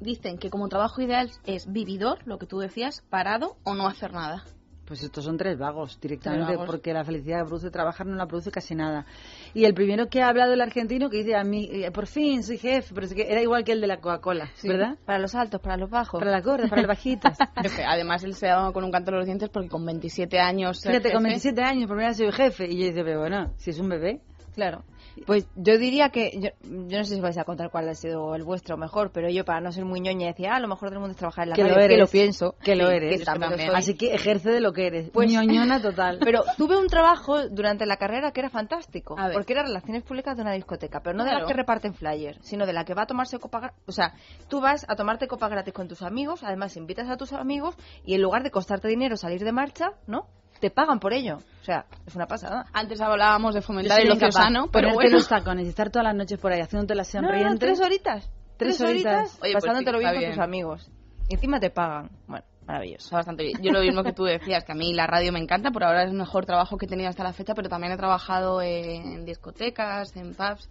dicen 0.01 0.38
que 0.38 0.51
como 0.51 0.68
trabajo 0.68 1.01
ideal 1.01 1.30
es 1.47 1.70
vividor, 1.70 2.18
lo 2.26 2.38
que 2.38 2.47
tú 2.47 2.59
decías, 2.59 3.03
parado 3.09 3.57
o 3.62 3.74
no 3.74 3.86
hacer 3.86 4.12
nada? 4.12 4.42
Pues 4.87 5.03
estos 5.03 5.24
son 5.24 5.39
tres 5.39 5.57
vagos 5.59 5.99
directamente, 5.99 6.45
Tres 6.45 6.59
vagos. 6.59 6.70
porque 6.70 6.93
la 6.93 7.05
felicidad 7.05 7.39
que 7.41 7.45
produce 7.47 7.70
trabajar 7.70 8.07
no 8.07 8.16
la 8.16 8.26
produce 8.26 8.51
casi 8.51 8.74
nada. 8.74 9.07
Y 9.55 9.64
el 9.64 9.72
primero 9.72 10.09
que 10.09 10.20
ha 10.20 10.28
hablado 10.28 10.53
el 10.53 10.61
argentino 10.61 11.09
que 11.09 11.18
dice 11.18 11.35
a 11.37 11.43
mí, 11.43 11.68
eh, 11.72 11.91
por 11.91 12.07
fin 12.07 12.43
soy 12.43 12.59
jefe, 12.59 12.93
pero 12.95 13.07
es 13.07 13.14
que 13.14 13.30
era 13.32 13.41
igual 13.41 13.64
que 13.64 13.72
el 13.72 13.80
de 13.80 13.87
la 13.87 13.97
Coca-Cola, 14.01 14.51
¿verdad? 14.62 14.99
Para 15.07 15.18
los 15.20 15.35
altos, 15.35 15.61
para 15.62 15.78
los 15.78 15.89
bajos. 15.89 16.18
Para 16.20 16.30
las 16.32 16.45
gordas, 16.45 16.68
para 16.68 16.82
las 16.82 16.89
bajitas. 16.89 17.39
Además, 17.87 18.24
él 18.24 18.35
se 18.35 18.47
ha 18.49 18.57
dado 18.57 18.72
con 18.74 18.85
un 18.85 18.91
canto 18.91 19.11
en 19.11 19.16
los 19.16 19.26
dientes 19.26 19.49
porque 19.49 19.68
con 19.70 19.87
27 19.87 20.39
años. 20.39 20.82
Fíjate, 20.82 21.12
con 21.12 21.22
jefe- 21.22 21.28
27 21.28 21.62
años, 21.62 21.87
por 21.87 21.97
primera 21.97 22.09
vez 22.11 22.16
soy 22.18 22.32
jefe. 22.32 22.66
Y 22.70 22.78
yo 22.80 22.87
dice, 22.89 23.03
pero 23.05 23.20
bueno, 23.20 23.53
si 23.57 23.70
es 23.70 23.78
un 23.78 23.89
bebé. 23.89 24.20
Claro. 24.55 24.85
Pues 25.26 25.46
yo 25.56 25.78
diría 25.78 26.10
que, 26.10 26.32
yo, 26.38 26.50
yo 26.62 26.98
no 26.98 27.04
sé 27.04 27.14
si 27.14 27.20
vais 27.20 27.38
a 27.38 27.44
contar 27.44 27.70
cuál 27.70 27.88
ha 27.88 27.94
sido 27.94 28.34
el 28.34 28.42
vuestro 28.42 28.76
mejor, 28.76 29.10
pero 29.12 29.28
yo 29.30 29.44
para 29.44 29.60
no 29.60 29.70
ser 29.72 29.84
muy 29.84 30.00
ñoña 30.00 30.26
decía, 30.26 30.54
ah, 30.54 30.60
lo 30.60 30.68
mejor 30.68 30.90
del 30.90 30.98
mundo 30.98 31.12
es 31.12 31.16
trabajar 31.16 31.44
en 31.44 31.50
la 31.50 31.56
Que 31.56 31.62
radio, 31.62 31.74
lo 31.76 31.80
eres. 31.82 31.94
que 31.96 32.00
lo 32.00 32.06
pienso. 32.08 32.54
Que 32.62 32.74
lo 32.76 32.90
eres. 32.90 33.18
que 33.20 33.24
también 33.24 33.66
lo. 33.68 33.76
Así 33.76 33.94
que 33.96 34.12
ejerce 34.14 34.50
de 34.50 34.60
lo 34.60 34.72
que 34.72 34.86
eres. 34.86 35.10
Pues- 35.10 35.30
ñoñona 35.30 35.80
total. 35.82 36.18
Pero 36.22 36.42
tuve 36.56 36.76
un 36.76 36.88
trabajo 36.88 37.48
durante 37.48 37.86
la 37.86 37.96
carrera 37.96 38.32
que 38.32 38.40
era 38.40 38.50
fantástico, 38.50 39.16
porque 39.32 39.52
era 39.52 39.62
relaciones 39.62 40.02
públicas 40.02 40.36
de 40.36 40.42
una 40.42 40.52
discoteca, 40.52 41.00
pero 41.00 41.16
no 41.16 41.24
de 41.24 41.30
Claro. 41.30 41.44
la 41.44 41.48
que 41.48 41.54
reparten 41.54 41.94
flyers, 41.94 42.38
sino 42.42 42.66
de 42.66 42.72
la 42.72 42.84
que 42.84 42.94
va 42.94 43.02
a 43.02 43.06
tomarse 43.06 43.38
copa 43.38 43.60
gratis. 43.60 43.82
O 43.86 43.92
sea, 43.92 44.14
tú 44.48 44.60
vas 44.60 44.84
a 44.88 44.96
tomarte 44.96 45.26
copa 45.28 45.48
gratis 45.48 45.72
con 45.72 45.88
tus 45.88 46.02
amigos, 46.02 46.42
además 46.42 46.76
invitas 46.76 47.08
a 47.08 47.16
tus 47.16 47.32
amigos 47.32 47.76
y 48.04 48.14
en 48.14 48.22
lugar 48.22 48.42
de 48.42 48.50
costarte 48.50 48.88
dinero 48.88 49.16
salir 49.16 49.44
de 49.44 49.52
marcha, 49.52 49.92
¿no? 50.06 50.26
Te 50.64 50.70
pagan 50.70 50.98
por 50.98 51.12
ello. 51.12 51.40
O 51.60 51.64
sea, 51.64 51.84
es 52.06 52.16
una 52.16 52.26
pasada. 52.26 52.64
Antes 52.72 52.98
hablábamos 52.98 53.54
de 53.54 53.60
fomentar 53.60 54.00
el 54.00 54.10
ocio 54.10 54.32
sano, 54.32 54.68
pero 54.72 54.88
Ponerte 54.88 54.94
bueno. 54.94 55.16
los 55.18 55.28
tacones 55.28 55.66
y 55.66 55.68
estar 55.68 55.90
todas 55.90 56.04
las 56.04 56.14
noches 56.14 56.38
por 56.38 56.52
ahí 56.52 56.62
haciéndote 56.62 56.94
las 56.94 57.14
No, 57.16 57.20
no, 57.20 57.58
tres 57.58 57.82
horitas. 57.82 58.30
Tres 58.56 58.78
Tres, 58.78 58.80
horitas, 58.80 59.14
horitas. 59.14 59.42
Oye, 59.42 59.52
pues 59.52 59.62
pasándotelo 59.62 59.98
sí, 59.98 60.04
bien 60.04 60.14
con 60.22 60.30
tus 60.30 60.38
amigos. 60.38 60.90
Y 61.28 61.34
encima 61.34 61.60
te 61.60 61.68
pagan. 61.68 62.08
Bueno, 62.26 62.46
maravilloso. 62.66 63.04
Está 63.04 63.16
bastante 63.16 63.42
bien. 63.42 63.58
Yo 63.60 63.72
lo 63.72 63.82
mismo 63.82 64.02
que 64.02 64.14
tú 64.14 64.24
decías, 64.24 64.64
que 64.64 64.72
a 64.72 64.74
mí 64.74 64.94
la 64.94 65.06
radio 65.06 65.32
me 65.32 65.38
encanta, 65.38 65.70
por 65.70 65.84
ahora 65.84 66.04
es 66.04 66.10
el 66.10 66.16
mejor 66.16 66.46
trabajo 66.46 66.78
que 66.78 66.86
he 66.86 66.88
tenido 66.88 67.10
hasta 67.10 67.22
la 67.22 67.34
fecha, 67.34 67.52
pero 67.54 67.68
también 67.68 67.92
he 67.92 67.98
trabajado 67.98 68.62
en 68.62 69.26
discotecas, 69.26 70.16
en 70.16 70.34
pubs. 70.34 70.70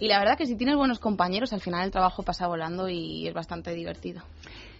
Y 0.00 0.08
la 0.08 0.20
verdad 0.20 0.38
que 0.38 0.46
si 0.46 0.56
tienes 0.56 0.76
buenos 0.76 1.00
compañeros, 1.00 1.52
al 1.52 1.60
final 1.60 1.84
el 1.84 1.90
trabajo 1.90 2.22
pasa 2.22 2.46
volando 2.46 2.88
y 2.88 3.28
es 3.28 3.34
bastante 3.34 3.74
divertido. 3.74 4.22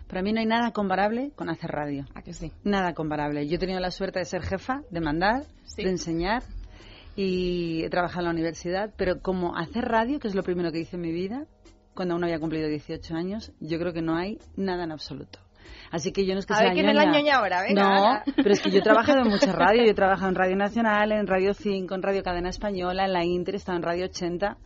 Para 0.08 0.22
mí 0.22 0.32
no 0.32 0.40
hay 0.40 0.46
nada 0.46 0.72
comparable 0.72 1.30
con 1.36 1.50
hacer 1.50 1.70
radio. 1.70 2.06
¿A 2.14 2.22
que 2.22 2.32
sí? 2.32 2.50
Nada 2.64 2.94
comparable. 2.94 3.46
Yo 3.46 3.56
he 3.56 3.58
tenido 3.58 3.78
la 3.80 3.90
suerte 3.90 4.18
de 4.18 4.24
ser 4.24 4.42
jefa, 4.42 4.80
de 4.90 5.00
mandar, 5.00 5.42
Sí. 5.64 5.84
de 5.84 5.90
enseñar 5.90 6.42
y 7.14 7.82
he 7.84 7.90
trabajado 7.90 8.20
en 8.20 8.24
la 8.26 8.30
universidad, 8.32 8.90
pero 8.96 9.20
como 9.20 9.56
hacer 9.56 9.84
radio, 9.84 10.18
que 10.18 10.28
es 10.28 10.34
lo 10.34 10.42
primero 10.42 10.70
que 10.72 10.78
hice 10.80 10.96
en 10.96 11.02
mi 11.02 11.12
vida, 11.12 11.44
cuando 11.94 12.14
aún 12.14 12.20
no 12.20 12.26
había 12.26 12.38
cumplido 12.38 12.68
18 12.68 13.14
años, 13.14 13.52
yo 13.60 13.78
creo 13.78 13.92
que 13.92 14.02
no 14.02 14.16
hay 14.16 14.38
nada 14.56 14.84
en 14.84 14.92
absoluto. 14.92 15.40
Así 15.90 16.12
que 16.12 16.24
yo 16.24 16.34
no 16.34 16.40
es 16.40 16.46
que 16.46 16.54
A 16.54 16.56
sea 16.58 16.66
ver 16.68 16.74
quién 16.74 16.88
es 16.88 16.94
la 16.94 17.04
ñoña. 17.06 17.36
ahora, 17.36 17.62
venga, 17.62 17.82
No, 17.82 18.32
pero 18.36 18.52
es 18.52 18.60
que 18.60 18.70
yo 18.70 18.78
he 18.78 18.82
trabajado 18.82 19.20
en 19.22 19.28
muchas 19.28 19.54
radios. 19.54 19.84
Yo 19.86 19.90
he 19.92 19.94
trabajado 19.94 20.28
en 20.28 20.34
Radio 20.36 20.56
Nacional, 20.56 21.12
en 21.12 21.26
Radio 21.26 21.52
5, 21.54 21.94
en 21.94 22.02
Radio 22.02 22.22
Cadena 22.22 22.48
Española, 22.50 23.04
en 23.04 23.12
la 23.12 23.24
Inter, 23.24 23.54
he 23.54 23.56
estado 23.58 23.76
en 23.76 23.82
Radio 23.82 24.04
80. 24.06 24.56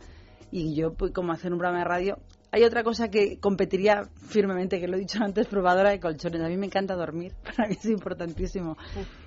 Y 0.51 0.75
yo, 0.75 0.93
pues, 0.93 1.11
como 1.11 1.31
hacer 1.33 1.51
un 1.51 1.57
programa 1.59 1.79
de 1.83 1.89
radio... 1.89 2.17
Hay 2.53 2.63
otra 2.65 2.83
cosa 2.83 3.09
que 3.09 3.39
competiría 3.39 4.07
firmemente, 4.27 4.79
que 4.79 4.87
lo 4.87 4.95
he 4.95 4.99
dicho 4.99 5.17
antes, 5.23 5.47
probadora 5.47 5.89
de 5.89 5.99
colchones. 5.99 6.39
A 6.39 6.47
mí 6.47 6.55
me 6.55 6.67
encanta 6.67 6.93
dormir, 6.93 7.33
para 7.43 7.67
mí 7.67 7.75
es 7.79 7.85
importantísimo. 7.85 8.77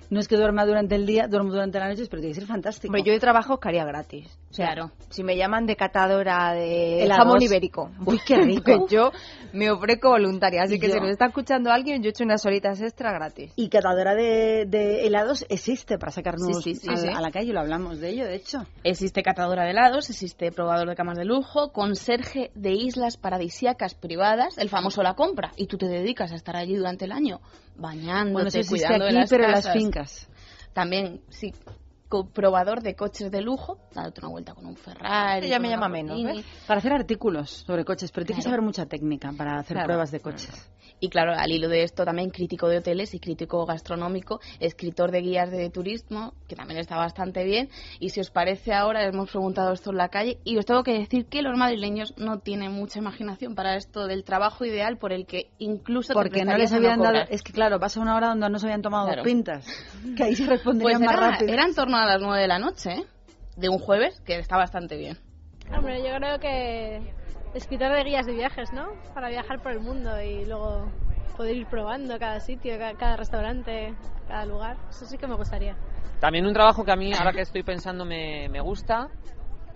No 0.09 0.19
es 0.21 0.27
que 0.27 0.37
duerma 0.37 0.65
durante 0.65 0.95
el 0.95 1.05
día, 1.05 1.27
duermo 1.27 1.51
durante 1.51 1.79
las 1.79 1.89
noches, 1.89 2.07
pero 2.07 2.21
tiene 2.21 2.33
que 2.33 2.39
ser 2.39 2.47
fantástico. 2.47 2.87
Hombre, 2.87 3.03
yo 3.03 3.11
de 3.11 3.19
trabajo 3.19 3.59
que 3.59 3.67
haría 3.67 3.83
gratis. 3.83 4.27
O 4.49 4.53
sea, 4.53 4.67
Claro. 4.67 4.91
si 5.09 5.23
me 5.23 5.35
llaman 5.35 5.65
de 5.65 5.75
catadora 5.75 6.53
de 6.53 7.03
Helados. 7.03 7.25
jamón 7.25 7.41
ibérico. 7.41 7.91
Uy, 8.05 8.19
qué 8.25 8.37
rico. 8.37 8.63
Pues 8.63 8.91
yo 8.91 9.11
me 9.51 9.69
ofrezco 9.69 10.09
voluntaria. 10.09 10.63
Así 10.63 10.79
que 10.79 10.87
yo- 10.87 10.93
si 10.93 10.99
nos 11.01 11.09
está 11.09 11.25
escuchando 11.25 11.71
alguien, 11.71 12.01
yo 12.01 12.07
he 12.07 12.11
hecho 12.11 12.23
unas 12.23 12.45
horitas 12.45 12.79
extra 12.81 13.11
gratis. 13.11 13.51
Y 13.57 13.67
catadora 13.69 14.15
de, 14.15 14.65
de 14.65 15.05
helados 15.05 15.45
existe 15.49 15.97
para 15.97 16.11
sacarnos 16.13 16.63
Sí, 16.63 16.75
sí, 16.75 16.75
sí, 16.75 16.89
a, 16.89 16.95
sí. 16.95 17.07
a 17.09 17.19
la 17.19 17.29
calle, 17.31 17.51
lo 17.51 17.59
hablamos 17.59 17.99
de 17.99 18.09
ello, 18.09 18.25
de 18.25 18.35
hecho. 18.35 18.63
Existe 18.85 19.21
catadora 19.23 19.63
de 19.65 19.71
helados, 19.71 20.09
existe 20.09 20.51
probador 20.53 20.87
de 20.87 20.95
camas 20.95 21.17
de 21.17 21.25
lujo, 21.25 21.73
conserje 21.73 22.51
de 22.55 22.71
islas 22.71 23.17
paradisíacas 23.17 23.93
privadas, 23.95 24.57
el 24.57 24.69
famoso 24.69 25.03
La 25.03 25.15
Compra, 25.15 25.51
y 25.57 25.67
tú 25.67 25.77
te 25.77 25.87
dedicas 25.87 26.31
a 26.31 26.35
estar 26.35 26.55
allí 26.55 26.75
durante 26.75 27.03
el 27.05 27.11
año, 27.11 27.41
bañándote, 27.77 28.33
Bueno, 28.33 28.49
eso 28.49 28.69
cuidando 28.69 29.05
de 29.05 29.09
aquí, 29.09 29.15
las 29.19 29.29
pero 29.29 29.43
en 29.45 29.51
las 29.51 29.65
casas. 29.65 29.73
fincas. 29.81 30.27
También, 30.73 31.21
sí, 31.29 31.53
probador 32.33 32.81
de 32.81 32.95
coches 32.95 33.31
de 33.31 33.41
lujo, 33.41 33.77
dándote 33.93 34.21
una 34.21 34.29
vuelta 34.29 34.53
con 34.53 34.65
un 34.65 34.75
Ferrari. 34.75 35.47
Ya 35.47 35.59
me 35.59 35.67
con 35.67 35.71
llama 35.75 35.89
menos. 35.89 36.23
¿ves? 36.23 36.45
Para 36.65 36.79
hacer 36.79 36.93
artículos 36.93 37.49
sobre 37.65 37.85
coches, 37.85 38.11
pero 38.11 38.25
tienes 38.25 38.43
que 38.43 38.49
saber 38.49 38.61
mucha 38.63 38.85
técnica 38.85 39.31
para 39.37 39.59
hacer 39.59 39.75
Claro. 39.75 39.87
pruebas 39.87 40.11
de 40.11 40.19
coches. 40.19 40.71
Y 40.99 41.09
claro, 41.09 41.33
al 41.37 41.51
hilo 41.51 41.67
de 41.69 41.83
esto 41.83 42.05
también 42.05 42.31
crítico 42.31 42.67
de 42.67 42.77
hoteles 42.79 43.13
y 43.13 43.19
crítico 43.19 43.63
gastronómico, 43.67 44.39
escritor 44.59 45.11
de 45.11 45.21
guías 45.21 45.51
de 45.51 45.69
turismo, 45.69 46.33
que 46.47 46.55
también 46.55 46.79
está 46.79 46.97
bastante 46.97 47.43
bien. 47.43 47.69
Y 47.99 48.09
si 48.09 48.19
os 48.19 48.31
parece 48.31 48.73
ahora, 48.73 49.03
hemos 49.05 49.29
preguntado 49.29 49.73
esto 49.73 49.91
en 49.91 49.97
la 49.97 50.09
calle 50.09 50.39
y 50.43 50.57
os 50.57 50.65
tengo 50.65 50.81
que 50.81 50.93
decir 50.97 51.27
que 51.27 51.43
los 51.43 51.55
madrileños 51.55 52.15
no 52.17 52.39
tienen 52.39 52.71
mucha 52.71 52.97
imaginación 52.97 53.53
para 53.53 53.75
esto 53.75 54.07
del 54.07 54.23
trabajo 54.23 54.65
ideal 54.65 54.97
por 54.97 55.13
el 55.13 55.27
que 55.27 55.51
incluso 55.59 56.07
te 56.09 56.13
Porque 56.15 56.39
no 56.43 56.53
prestarías 56.53 56.71
les 56.71 56.73
habían 56.73 56.99
dado... 56.99 57.27
Es 57.29 57.43
que 57.43 57.53
claro, 57.53 57.79
pasa 57.79 57.99
una 57.99 58.15
hora 58.15 58.29
donde 58.29 58.49
no 58.49 58.57
se 58.57 58.65
habían 58.65 58.81
tomado 58.81 59.07
dos 59.07 59.23
pintas. 59.23 59.67
Que 60.15 60.23
ahí 60.23 60.35
se 60.35 60.45
Pues 60.47 60.57
responderían 60.57 61.01
más 61.03 61.13
era, 61.13 61.29
rápido. 61.31 61.53
era 61.53 61.63
en 61.65 61.75
torno 61.75 61.96
a 61.97 62.05
las 62.05 62.21
nueve 62.21 62.41
de 62.41 62.47
la 62.47 62.59
noche, 62.59 62.91
¿eh? 62.93 63.05
de 63.55 63.69
un 63.69 63.79
jueves, 63.79 64.19
que 64.25 64.37
está 64.39 64.55
bastante 64.57 64.97
bien. 64.97 65.17
Hombre, 65.75 66.01
yo 66.03 66.15
creo 66.15 66.39
que 66.39 67.01
escritor 67.53 67.91
de 67.93 68.03
guías 68.03 68.25
de 68.25 68.33
viajes, 68.33 68.71
¿no? 68.71 68.87
Para 69.13 69.29
viajar 69.29 69.61
por 69.61 69.71
el 69.71 69.79
mundo 69.79 70.21
y 70.21 70.45
luego 70.45 70.89
poder 71.35 71.55
ir 71.55 71.67
probando 71.67 72.17
cada 72.19 72.39
sitio, 72.39 72.77
ca- 72.77 72.93
cada, 72.95 73.17
restaurante, 73.17 73.93
cada 74.27 74.45
lugar. 74.45 74.77
Eso 74.89 75.05
sí 75.05 75.17
que 75.17 75.27
me 75.27 75.35
gustaría. 75.35 75.75
También 76.19 76.45
un 76.45 76.53
trabajo 76.53 76.83
que 76.85 76.91
a 76.91 76.95
mí, 76.95 77.13
ahora 77.13 77.31
que 77.31 77.41
estoy 77.41 77.63
pensando, 77.63 78.05
me, 78.05 78.47
me 78.49 78.59
gusta 78.61 79.07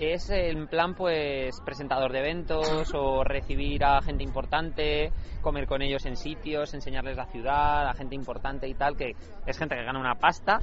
es 0.02 0.30
en 0.30 0.68
plan, 0.68 0.96
pues, 0.96 1.62
presentador 1.62 2.12
de 2.12 2.20
eventos 2.20 2.94
o 2.94 3.24
recibir 3.24 3.84
a 3.84 4.02
gente 4.02 4.24
importante, 4.24 5.12
comer 5.42 5.68
con 5.68 5.82
ellos 5.82 6.06
en 6.06 6.16
sitios, 6.16 6.74
enseñarles 6.74 7.18
la 7.18 7.26
ciudad, 7.26 7.88
a 7.88 7.94
gente 7.94 8.16
importante 8.16 8.68
y 8.68 8.74
tal, 8.74 8.96
que 8.96 9.16
es 9.46 9.58
gente 9.58 9.76
que 9.76 9.84
gana 9.84 10.00
una 10.00 10.16
pasta 10.16 10.60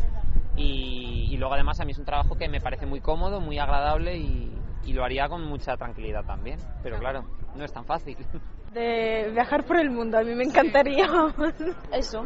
y, 0.57 1.29
y 1.31 1.37
luego 1.37 1.55
además 1.55 1.81
a 1.81 1.85
mí 1.85 1.93
es 1.93 1.99
un 1.99 2.05
trabajo 2.05 2.37
que 2.37 2.49
me 2.49 2.61
parece 2.61 2.87
muy 2.87 3.01
cómodo, 3.01 3.41
muy 3.41 3.59
agradable 3.59 4.17
y, 4.17 4.53
y 4.85 4.93
lo 4.93 5.05
haría 5.05 5.29
con 5.29 5.45
mucha 5.45 5.77
tranquilidad 5.77 6.25
también, 6.25 6.59
pero 6.83 6.99
claro, 6.99 7.25
no 7.55 7.65
es 7.65 7.73
tan 7.73 7.85
fácil. 7.85 8.17
De 8.73 9.31
viajar 9.33 9.65
por 9.65 9.79
el 9.79 9.91
mundo, 9.91 10.19
a 10.19 10.23
mí 10.23 10.35
me 10.35 10.45
encantaría. 10.45 11.07
Eso. 11.91 12.23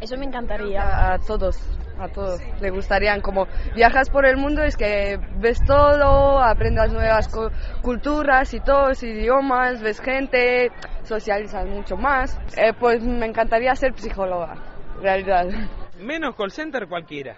Eso 0.00 0.16
me 0.16 0.24
encantaría. 0.24 1.12
A 1.12 1.18
todos, 1.20 1.56
a 1.98 2.08
todos. 2.08 2.40
Le 2.60 2.70
gustarían 2.70 3.20
como 3.20 3.46
viajas 3.74 4.10
por 4.10 4.26
el 4.26 4.36
mundo, 4.36 4.62
es 4.62 4.76
que 4.76 5.18
ves 5.38 5.58
todo, 5.64 6.40
aprendas 6.40 6.92
nuevas 6.92 7.28
cu- 7.28 7.50
culturas 7.82 8.52
y 8.54 8.60
todos 8.60 9.02
idiomas, 9.02 9.80
ves 9.82 10.00
gente, 10.00 10.70
socializas 11.04 11.66
mucho 11.66 11.96
más. 11.96 12.38
Eh, 12.56 12.72
pues 12.78 13.02
me 13.02 13.26
encantaría 13.26 13.74
ser 13.74 13.92
psicóloga, 13.98 14.54
en 14.96 15.02
realidad. 15.02 15.46
Menos 16.00 16.34
call 16.36 16.50
center 16.50 16.86
cualquiera. 16.88 17.36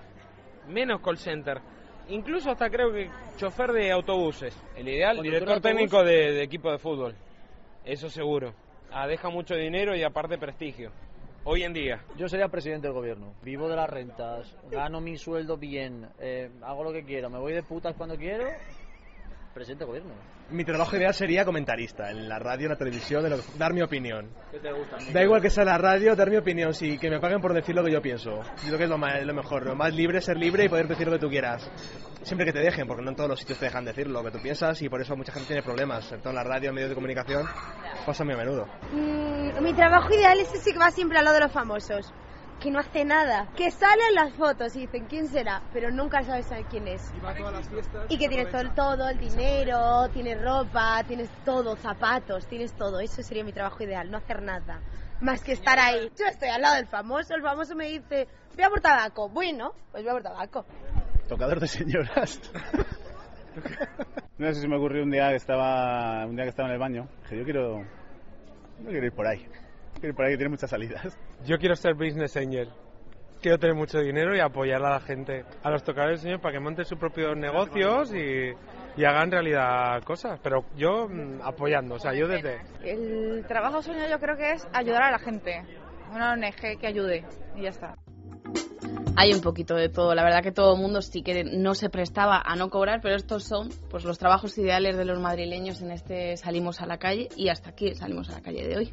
Menos 0.68 1.00
call 1.00 1.18
center. 1.18 1.60
Incluso 2.08 2.50
hasta 2.50 2.70
creo 2.70 2.92
que 2.92 3.10
chofer 3.36 3.70
de 3.72 3.92
autobuses. 3.92 4.56
El 4.76 4.88
ideal, 4.88 5.20
director 5.22 5.60
técnico 5.60 6.02
de, 6.02 6.32
de 6.32 6.42
equipo 6.42 6.70
de 6.72 6.78
fútbol. 6.78 7.14
Eso 7.84 8.08
seguro. 8.08 8.52
Ah, 8.90 9.06
deja 9.06 9.28
mucho 9.28 9.54
dinero 9.54 9.94
y 9.94 10.02
aparte 10.02 10.38
prestigio. 10.38 10.90
Hoy 11.50 11.62
en 11.62 11.72
día. 11.72 12.02
Yo 12.18 12.28
sería 12.28 12.48
presidente 12.48 12.88
del 12.88 12.94
gobierno. 12.94 13.32
Vivo 13.42 13.70
de 13.70 13.76
las 13.76 13.88
rentas, 13.88 14.54
gano 14.70 15.00
mi 15.00 15.16
sueldo 15.16 15.56
bien, 15.56 16.06
eh, 16.20 16.50
hago 16.62 16.84
lo 16.84 16.92
que 16.92 17.04
quiero, 17.04 17.30
me 17.30 17.38
voy 17.38 17.54
de 17.54 17.62
putas 17.62 17.94
cuando 17.96 18.16
quiero. 18.18 18.44
Presidente 19.54 19.84
del 19.84 19.88
gobierno. 19.88 20.12
Mi 20.50 20.62
trabajo 20.64 20.94
ideal 20.96 21.14
sería 21.14 21.46
comentarista 21.46 22.10
en 22.10 22.28
la 22.28 22.38
radio, 22.38 22.66
en 22.66 22.72
la 22.72 22.76
televisión, 22.78 23.22
de 23.22 23.30
lo- 23.30 23.38
dar 23.56 23.72
mi 23.72 23.80
opinión. 23.80 24.28
¿Qué 24.50 24.58
te 24.58 24.70
gusta? 24.72 24.98
Da 25.12 25.22
igual 25.22 25.40
que 25.40 25.48
sea 25.48 25.64
la 25.64 25.78
radio, 25.78 26.14
dar 26.14 26.28
mi 26.30 26.36
opinión, 26.36 26.74
sí, 26.74 26.98
que 26.98 27.08
me 27.08 27.18
paguen 27.18 27.40
por 27.40 27.54
decir 27.54 27.74
lo 27.74 27.82
que 27.82 27.92
yo 27.92 28.02
pienso. 28.02 28.42
Yo 28.42 28.66
creo 28.66 28.78
que 28.78 28.84
es 28.84 28.90
lo, 28.90 28.98
más, 28.98 29.22
lo 29.24 29.34
mejor, 29.34 29.64
lo 29.64 29.74
más 29.74 29.94
libre, 29.94 30.20
ser 30.20 30.36
libre 30.36 30.64
y 30.66 30.68
poder 30.68 30.86
decir 30.86 31.06
lo 31.06 31.14
que 31.14 31.18
tú 31.18 31.28
quieras. 31.30 31.70
Siempre 32.22 32.46
que 32.46 32.52
te 32.52 32.58
dejen, 32.58 32.86
porque 32.86 33.02
no 33.02 33.10
en 33.10 33.16
todos 33.16 33.30
los 33.30 33.38
sitios 33.38 33.58
te 33.58 33.66
dejan 33.66 33.84
decir 33.84 34.08
lo 34.08 34.22
que 34.22 34.30
tú 34.30 34.38
piensas 34.40 34.80
y 34.82 34.88
por 34.88 35.00
eso 35.00 35.16
mucha 35.16 35.32
gente 35.32 35.48
tiene 35.48 35.62
problemas. 35.62 36.04
Sobre 36.04 36.20
todo 36.20 36.30
en 36.30 36.36
la 36.36 36.44
radio, 36.44 36.70
en 36.70 36.74
medios 36.74 36.90
de 36.90 36.94
comunicación, 36.94 37.46
pasa 38.04 38.24
muy 38.24 38.34
a 38.34 38.36
menudo. 38.36 38.66
Mm, 38.92 39.62
mi 39.62 39.72
trabajo 39.72 40.12
ideal 40.12 40.38
es 40.40 40.52
ese 40.52 40.72
que 40.72 40.78
va 40.78 40.90
siempre 40.90 41.18
al 41.18 41.24
lado 41.24 41.36
de 41.36 41.44
los 41.44 41.52
famosos. 41.52 42.12
Que 42.60 42.72
no 42.72 42.80
hace 42.80 43.04
nada. 43.04 43.46
Que 43.56 43.70
sale 43.70 44.02
en 44.08 44.16
las 44.16 44.32
fotos 44.34 44.74
y 44.74 44.80
dicen 44.80 45.06
quién 45.06 45.28
será, 45.28 45.62
pero 45.72 45.92
nunca 45.92 46.24
sabes 46.24 46.50
a 46.50 46.56
quién 46.68 46.88
es. 46.88 47.12
Y 48.08 48.18
que 48.18 48.28
tienes 48.28 48.50
todo, 48.50 48.64
todo, 48.74 49.08
el 49.08 49.18
dinero, 49.18 50.08
tienes 50.12 50.42
ropa, 50.42 51.04
tienes 51.06 51.30
todo, 51.44 51.76
zapatos, 51.76 52.46
tienes 52.46 52.72
todo. 52.74 52.98
Eso 52.98 53.22
sería 53.22 53.44
mi 53.44 53.52
trabajo 53.52 53.84
ideal, 53.84 54.10
no 54.10 54.18
hacer 54.18 54.42
nada. 54.42 54.80
Más 55.20 55.42
que 55.42 55.52
estar 55.52 55.78
ahí. 55.78 56.10
Yo 56.18 56.26
estoy 56.26 56.48
al 56.48 56.62
lado 56.62 56.74
del 56.74 56.86
famoso, 56.86 57.34
el 57.34 57.42
famoso 57.42 57.76
me 57.76 57.86
dice, 57.86 58.26
voy 58.56 58.64
a 58.64 58.70
por 58.70 58.80
tabaco. 58.80 59.28
Bueno, 59.28 59.72
pues 59.92 60.02
voy 60.02 60.10
a 60.10 60.14
por 60.14 60.22
tabaco. 60.24 60.64
Tocador 61.28 61.60
de 61.60 61.68
señoras. 61.68 62.40
No 64.38 64.46
sé 64.52 64.60
si 64.60 64.68
me 64.68 64.76
ocurrió 64.76 65.02
un 65.02 65.10
día 65.10 65.30
que 65.30 65.36
estaba 65.36 66.24
un 66.26 66.36
día 66.36 66.44
que 66.44 66.50
estaba 66.50 66.68
en 66.68 66.74
el 66.74 66.80
baño. 66.80 67.08
Dije, 67.22 67.38
yo 67.38 67.44
quiero 67.44 67.80
yo 68.80 68.88
quiero 68.88 69.06
ir 69.06 69.12
por 69.12 69.26
ahí. 69.26 69.46
Quiero 69.94 70.08
ir 70.08 70.14
por 70.14 70.24
ahí 70.24 70.32
que 70.32 70.36
tiene 70.38 70.50
muchas 70.50 70.70
salidas. 70.70 71.18
Yo 71.44 71.58
quiero 71.58 71.74
ser 71.74 71.94
business 71.94 72.36
angel. 72.36 72.70
Quiero 73.42 73.58
tener 73.58 73.76
mucho 73.76 73.98
dinero 74.00 74.34
y 74.36 74.40
apoyar 74.40 74.84
a 74.84 74.90
la 74.90 75.00
gente, 75.00 75.44
a 75.62 75.70
los 75.70 75.84
tocadores 75.84 76.20
de 76.20 76.24
señor, 76.24 76.40
para 76.40 76.54
que 76.54 76.60
monten 76.60 76.84
sus 76.84 76.98
propios 76.98 77.36
negocios 77.36 78.12
y, 78.12 78.52
y 78.96 79.04
hagan 79.04 79.30
realidad 79.30 80.02
cosas. 80.02 80.40
Pero 80.42 80.64
yo 80.76 81.08
mm, 81.08 81.42
apoyando, 81.42 81.96
o 81.96 81.98
sea, 82.00 82.14
yo 82.14 82.26
desde... 82.26 82.60
El 82.82 83.44
trabajo 83.46 83.80
sueño 83.80 84.08
yo 84.10 84.18
creo 84.18 84.36
que 84.36 84.52
es 84.52 84.68
ayudar 84.72 85.02
a 85.02 85.10
la 85.12 85.18
gente. 85.20 85.62
Una 86.12 86.32
ONG 86.32 86.80
que 86.80 86.86
ayude 86.86 87.24
y 87.54 87.62
ya 87.62 87.68
está. 87.68 87.96
Hay 89.16 89.32
un 89.32 89.40
poquito 89.40 89.74
de 89.74 89.88
todo. 89.88 90.14
La 90.14 90.22
verdad 90.22 90.42
que 90.42 90.52
todo 90.52 90.74
el 90.74 90.80
mundo 90.80 91.02
sí 91.02 91.22
que 91.22 91.42
no 91.42 91.74
se 91.74 91.90
prestaba 91.90 92.40
a 92.44 92.54
no 92.54 92.70
cobrar, 92.70 93.00
pero 93.02 93.16
estos 93.16 93.44
son 93.44 93.68
pues 93.90 94.04
los 94.04 94.16
trabajos 94.16 94.56
ideales 94.58 94.96
de 94.96 95.04
los 95.04 95.18
madrileños 95.18 95.80
en 95.82 95.90
este 95.90 96.36
Salimos 96.36 96.80
a 96.80 96.86
la 96.86 96.98
calle 96.98 97.28
y 97.36 97.48
hasta 97.48 97.70
aquí 97.70 97.94
salimos 97.94 98.28
a 98.30 98.34
la 98.34 98.42
calle 98.42 98.68
de 98.68 98.76
hoy. 98.76 98.92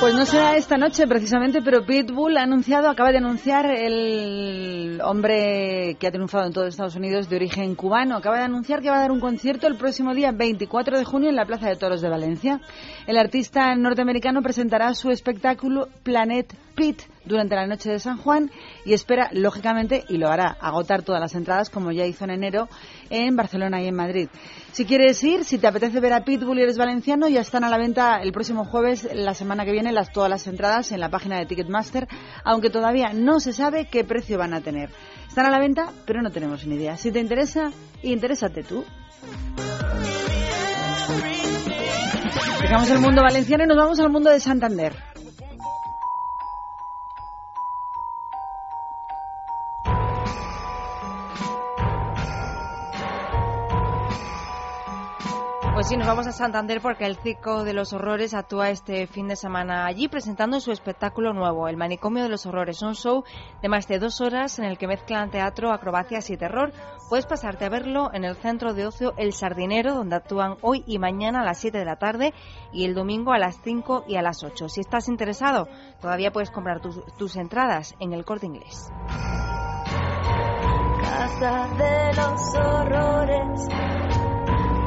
Pues 0.00 0.14
no 0.14 0.24
será 0.26 0.56
esta 0.56 0.76
noche 0.76 1.08
precisamente, 1.08 1.60
pero 1.60 1.84
Pitbull 1.84 2.36
ha 2.36 2.44
anunciado, 2.44 2.88
acaba 2.88 3.10
de 3.10 3.18
anunciar 3.18 3.66
el 3.66 5.00
hombre 5.02 5.96
que 5.98 6.06
ha 6.06 6.12
triunfado 6.12 6.46
en 6.46 6.52
todo 6.52 6.68
Estados 6.68 6.94
Unidos 6.94 7.28
de 7.28 7.34
origen 7.34 7.74
cubano, 7.74 8.16
acaba 8.16 8.38
de 8.38 8.44
anunciar 8.44 8.80
que 8.80 8.90
va 8.90 8.98
a 8.98 9.00
dar 9.00 9.10
un 9.10 9.18
concierto 9.18 9.66
el 9.66 9.74
próximo 9.74 10.14
día 10.14 10.30
24 10.30 10.98
de 10.98 11.04
junio 11.04 11.30
en 11.30 11.34
la 11.34 11.46
Plaza 11.46 11.68
de 11.68 11.74
Toros 11.74 12.00
de 12.00 12.08
Valencia. 12.08 12.60
El 13.08 13.18
artista 13.18 13.74
norteamericano 13.74 14.40
presentará 14.40 14.94
su 14.94 15.10
espectáculo 15.10 15.88
Planet 16.04 16.54
Pit 16.76 17.02
durante 17.28 17.54
la 17.54 17.66
noche 17.66 17.90
de 17.90 18.00
San 18.00 18.16
Juan 18.16 18.50
y 18.84 18.94
espera, 18.94 19.30
lógicamente, 19.32 20.04
y 20.08 20.16
lo 20.16 20.28
hará, 20.28 20.56
agotar 20.60 21.02
todas 21.02 21.20
las 21.20 21.34
entradas 21.34 21.70
como 21.70 21.92
ya 21.92 22.06
hizo 22.06 22.24
en 22.24 22.30
enero 22.30 22.68
en 23.10 23.36
Barcelona 23.36 23.80
y 23.82 23.86
en 23.86 23.94
Madrid. 23.94 24.28
Si 24.72 24.84
quieres 24.84 25.22
ir, 25.22 25.44
si 25.44 25.58
te 25.58 25.66
apetece 25.66 26.00
ver 26.00 26.12
a 26.12 26.24
Pitbull 26.24 26.58
y 26.58 26.62
eres 26.62 26.78
valenciano, 26.78 27.28
ya 27.28 27.40
están 27.40 27.64
a 27.64 27.68
la 27.68 27.78
venta 27.78 28.20
el 28.22 28.32
próximo 28.32 28.64
jueves, 28.64 29.08
la 29.12 29.34
semana 29.34 29.64
que 29.64 29.72
viene, 29.72 29.92
las, 29.92 30.12
todas 30.12 30.30
las 30.30 30.46
entradas 30.46 30.92
en 30.92 31.00
la 31.00 31.10
página 31.10 31.38
de 31.38 31.46
Ticketmaster, 31.46 32.08
aunque 32.44 32.70
todavía 32.70 33.12
no 33.12 33.40
se 33.40 33.52
sabe 33.52 33.86
qué 33.90 34.04
precio 34.04 34.38
van 34.38 34.54
a 34.54 34.60
tener. 34.60 34.90
Están 35.28 35.46
a 35.46 35.50
la 35.50 35.58
venta, 35.58 35.92
pero 36.06 36.22
no 36.22 36.30
tenemos 36.30 36.66
ni 36.66 36.76
idea. 36.76 36.96
Si 36.96 37.12
te 37.12 37.20
interesa, 37.20 37.70
interésate 38.02 38.62
tú. 38.62 38.84
Dejamos 42.60 42.90
el 42.90 42.98
mundo 42.98 43.22
valenciano 43.22 43.64
y 43.64 43.66
nos 43.66 43.76
vamos 43.76 44.00
al 44.00 44.10
mundo 44.10 44.30
de 44.30 44.40
Santander. 44.40 45.07
Pues 55.78 55.86
sí, 55.86 55.96
nos 55.96 56.08
vamos 56.08 56.26
a 56.26 56.32
Santander 56.32 56.80
porque 56.80 57.06
el 57.06 57.14
Circo 57.18 57.62
de 57.62 57.72
los 57.72 57.92
Horrores 57.92 58.34
actúa 58.34 58.70
este 58.70 59.06
fin 59.06 59.28
de 59.28 59.36
semana 59.36 59.86
allí 59.86 60.08
presentando 60.08 60.58
su 60.58 60.72
espectáculo 60.72 61.32
nuevo, 61.32 61.68
El 61.68 61.76
Manicomio 61.76 62.24
de 62.24 62.28
los 62.28 62.46
Horrores, 62.46 62.82
un 62.82 62.96
show 62.96 63.22
de 63.62 63.68
más 63.68 63.86
de 63.86 64.00
dos 64.00 64.20
horas 64.20 64.58
en 64.58 64.64
el 64.64 64.76
que 64.76 64.88
mezclan 64.88 65.30
teatro, 65.30 65.70
acrobacias 65.70 66.30
y 66.30 66.36
terror. 66.36 66.72
Puedes 67.08 67.26
pasarte 67.26 67.64
a 67.64 67.68
verlo 67.68 68.10
en 68.12 68.24
el 68.24 68.34
centro 68.34 68.74
de 68.74 68.88
ocio 68.88 69.14
El 69.16 69.32
Sardinero, 69.32 69.94
donde 69.94 70.16
actúan 70.16 70.56
hoy 70.62 70.82
y 70.84 70.98
mañana 70.98 71.42
a 71.42 71.44
las 71.44 71.58
7 71.58 71.78
de 71.78 71.84
la 71.84 71.94
tarde 71.94 72.34
y 72.72 72.84
el 72.84 72.94
domingo 72.94 73.32
a 73.32 73.38
las 73.38 73.60
5 73.62 74.02
y 74.08 74.16
a 74.16 74.22
las 74.22 74.42
8. 74.42 74.68
Si 74.68 74.80
estás 74.80 75.06
interesado, 75.06 75.68
todavía 76.00 76.32
puedes 76.32 76.50
comprar 76.50 76.80
tus, 76.80 77.04
tus 77.18 77.36
entradas 77.36 77.94
en 78.00 78.12
el 78.12 78.24
corte 78.24 78.46
inglés. 78.46 78.90
Casa 81.04 81.68
de 81.78 82.14
los 82.16 82.54
horrores. 82.56 84.27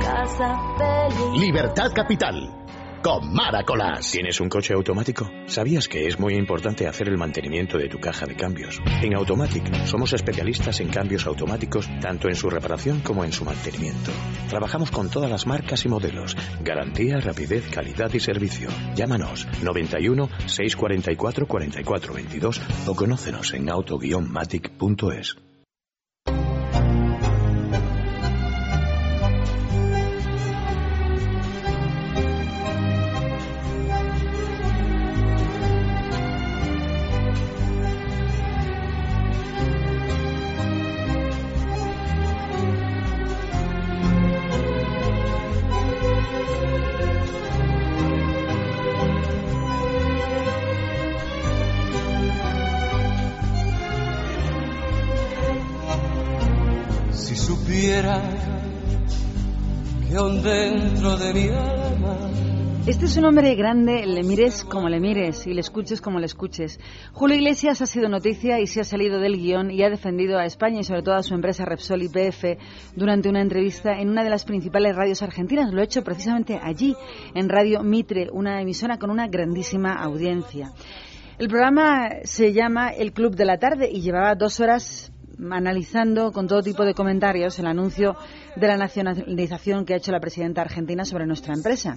Casa 0.01 0.57
feliz. 0.77 1.39
Libertad 1.39 1.91
Capital. 1.93 2.57
Con 3.03 3.33
Maracolas. 3.33 4.11
¿Tienes 4.11 4.39
un 4.39 4.49
coche 4.49 4.73
automático? 4.73 5.29
¿Sabías 5.47 5.87
que 5.87 6.07
es 6.07 6.19
muy 6.19 6.35
importante 6.35 6.87
hacer 6.87 7.07
el 7.07 7.17
mantenimiento 7.17 7.77
de 7.77 7.87
tu 7.87 7.99
caja 7.99 8.25
de 8.25 8.35
cambios? 8.35 8.79
En 9.01 9.15
Automatic 9.15 9.85
somos 9.85 10.13
especialistas 10.13 10.79
en 10.79 10.89
cambios 10.89 11.25
automáticos, 11.25 11.89
tanto 11.99 12.27
en 12.27 12.35
su 12.35 12.49
reparación 12.49 13.01
como 13.01 13.23
en 13.23 13.31
su 13.31 13.43
mantenimiento. 13.43 14.11
Trabajamos 14.49 14.91
con 14.91 15.09
todas 15.09 15.31
las 15.31 15.47
marcas 15.47 15.83
y 15.85 15.89
modelos. 15.89 16.37
Garantía, 16.63 17.19
rapidez, 17.19 17.67
calidad 17.71 18.13
y 18.13 18.19
servicio. 18.19 18.69
Llámanos 18.95 19.47
91 19.63 20.29
644 20.45 21.47
4422 21.47 22.61
o 22.87 22.95
conócenos 22.95 23.53
en 23.53 23.69
auto-matic.es. 23.69 25.50
dentro 60.43 61.17
de 61.17 61.33
mi 61.33 61.49
Este 62.87 63.05
es 63.05 63.17
un 63.17 63.25
hombre 63.25 63.53
grande, 63.55 64.05
le 64.05 64.23
mires 64.23 64.63
como 64.63 64.89
le 64.89 64.99
mires 64.99 65.45
y 65.45 65.53
le 65.53 65.61
escuches 65.61 66.01
como 66.01 66.19
le 66.19 66.25
escuches. 66.25 66.79
Julio 67.13 67.37
Iglesias 67.37 67.81
ha 67.81 67.85
sido 67.85 68.09
noticia 68.09 68.59
y 68.59 68.65
se 68.65 68.81
ha 68.81 68.83
salido 68.83 69.19
del 69.19 69.37
guion 69.37 69.69
y 69.69 69.83
ha 69.83 69.89
defendido 69.89 70.39
a 70.39 70.45
España 70.45 70.79
y 70.79 70.83
sobre 70.83 71.03
todo 71.03 71.15
a 71.15 71.23
su 71.23 71.35
empresa 71.35 71.65
Repsol 71.65 72.03
YPF 72.03 72.57
durante 72.95 73.29
una 73.29 73.41
entrevista 73.41 73.99
en 73.99 74.09
una 74.09 74.23
de 74.23 74.31
las 74.31 74.45
principales 74.45 74.95
radios 74.95 75.21
argentinas. 75.21 75.71
Lo 75.71 75.81
ha 75.81 75.85
hecho 75.85 76.03
precisamente 76.03 76.59
allí, 76.61 76.95
en 77.35 77.47
Radio 77.47 77.83
Mitre, 77.83 78.29
una 78.31 78.61
emisora 78.61 78.97
con 78.97 79.11
una 79.11 79.27
grandísima 79.27 79.93
audiencia. 79.93 80.71
El 81.37 81.47
programa 81.47 82.09
se 82.23 82.53
llama 82.53 82.89
El 82.89 83.13
Club 83.13 83.35
de 83.35 83.45
la 83.45 83.57
Tarde 83.57 83.89
y 83.91 84.01
llevaba 84.01 84.35
dos 84.35 84.59
horas 84.59 85.10
analizando 85.49 86.31
con 86.31 86.47
todo 86.47 86.61
tipo 86.61 86.85
de 86.85 86.93
comentarios 86.93 87.57
el 87.59 87.67
anuncio 87.67 88.15
de 88.55 88.67
la 88.67 88.77
nacionalización 88.77 89.85
que 89.85 89.93
ha 89.93 89.97
hecho 89.97 90.11
la 90.11 90.19
presidenta 90.19 90.61
argentina 90.61 91.05
sobre 91.05 91.25
nuestra 91.25 91.53
empresa. 91.53 91.95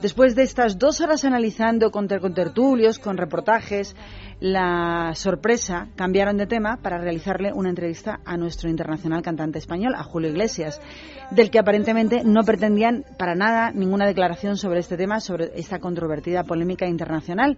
Después 0.00 0.34
de 0.34 0.42
estas 0.42 0.78
dos 0.78 1.00
horas 1.00 1.24
analizando 1.24 1.90
con, 1.90 2.06
ter- 2.06 2.20
con 2.20 2.34
tertulios, 2.34 2.98
con 2.98 3.16
reportajes, 3.16 3.96
la 4.40 5.12
sorpresa 5.14 5.88
cambiaron 5.96 6.36
de 6.36 6.46
tema 6.46 6.76
para 6.82 6.98
realizarle 6.98 7.50
una 7.54 7.70
entrevista 7.70 8.20
a 8.26 8.36
nuestro 8.36 8.68
internacional 8.68 9.22
cantante 9.22 9.58
español, 9.58 9.94
a 9.94 10.02
Julio 10.02 10.28
Iglesias, 10.28 10.82
del 11.30 11.50
que 11.50 11.58
aparentemente 11.58 12.24
no 12.24 12.42
pretendían 12.44 13.06
para 13.18 13.34
nada 13.34 13.70
ninguna 13.70 14.04
declaración 14.06 14.58
sobre 14.58 14.80
este 14.80 14.98
tema, 14.98 15.20
sobre 15.20 15.52
esta 15.54 15.78
controvertida 15.78 16.44
polémica 16.44 16.86
internacional. 16.86 17.56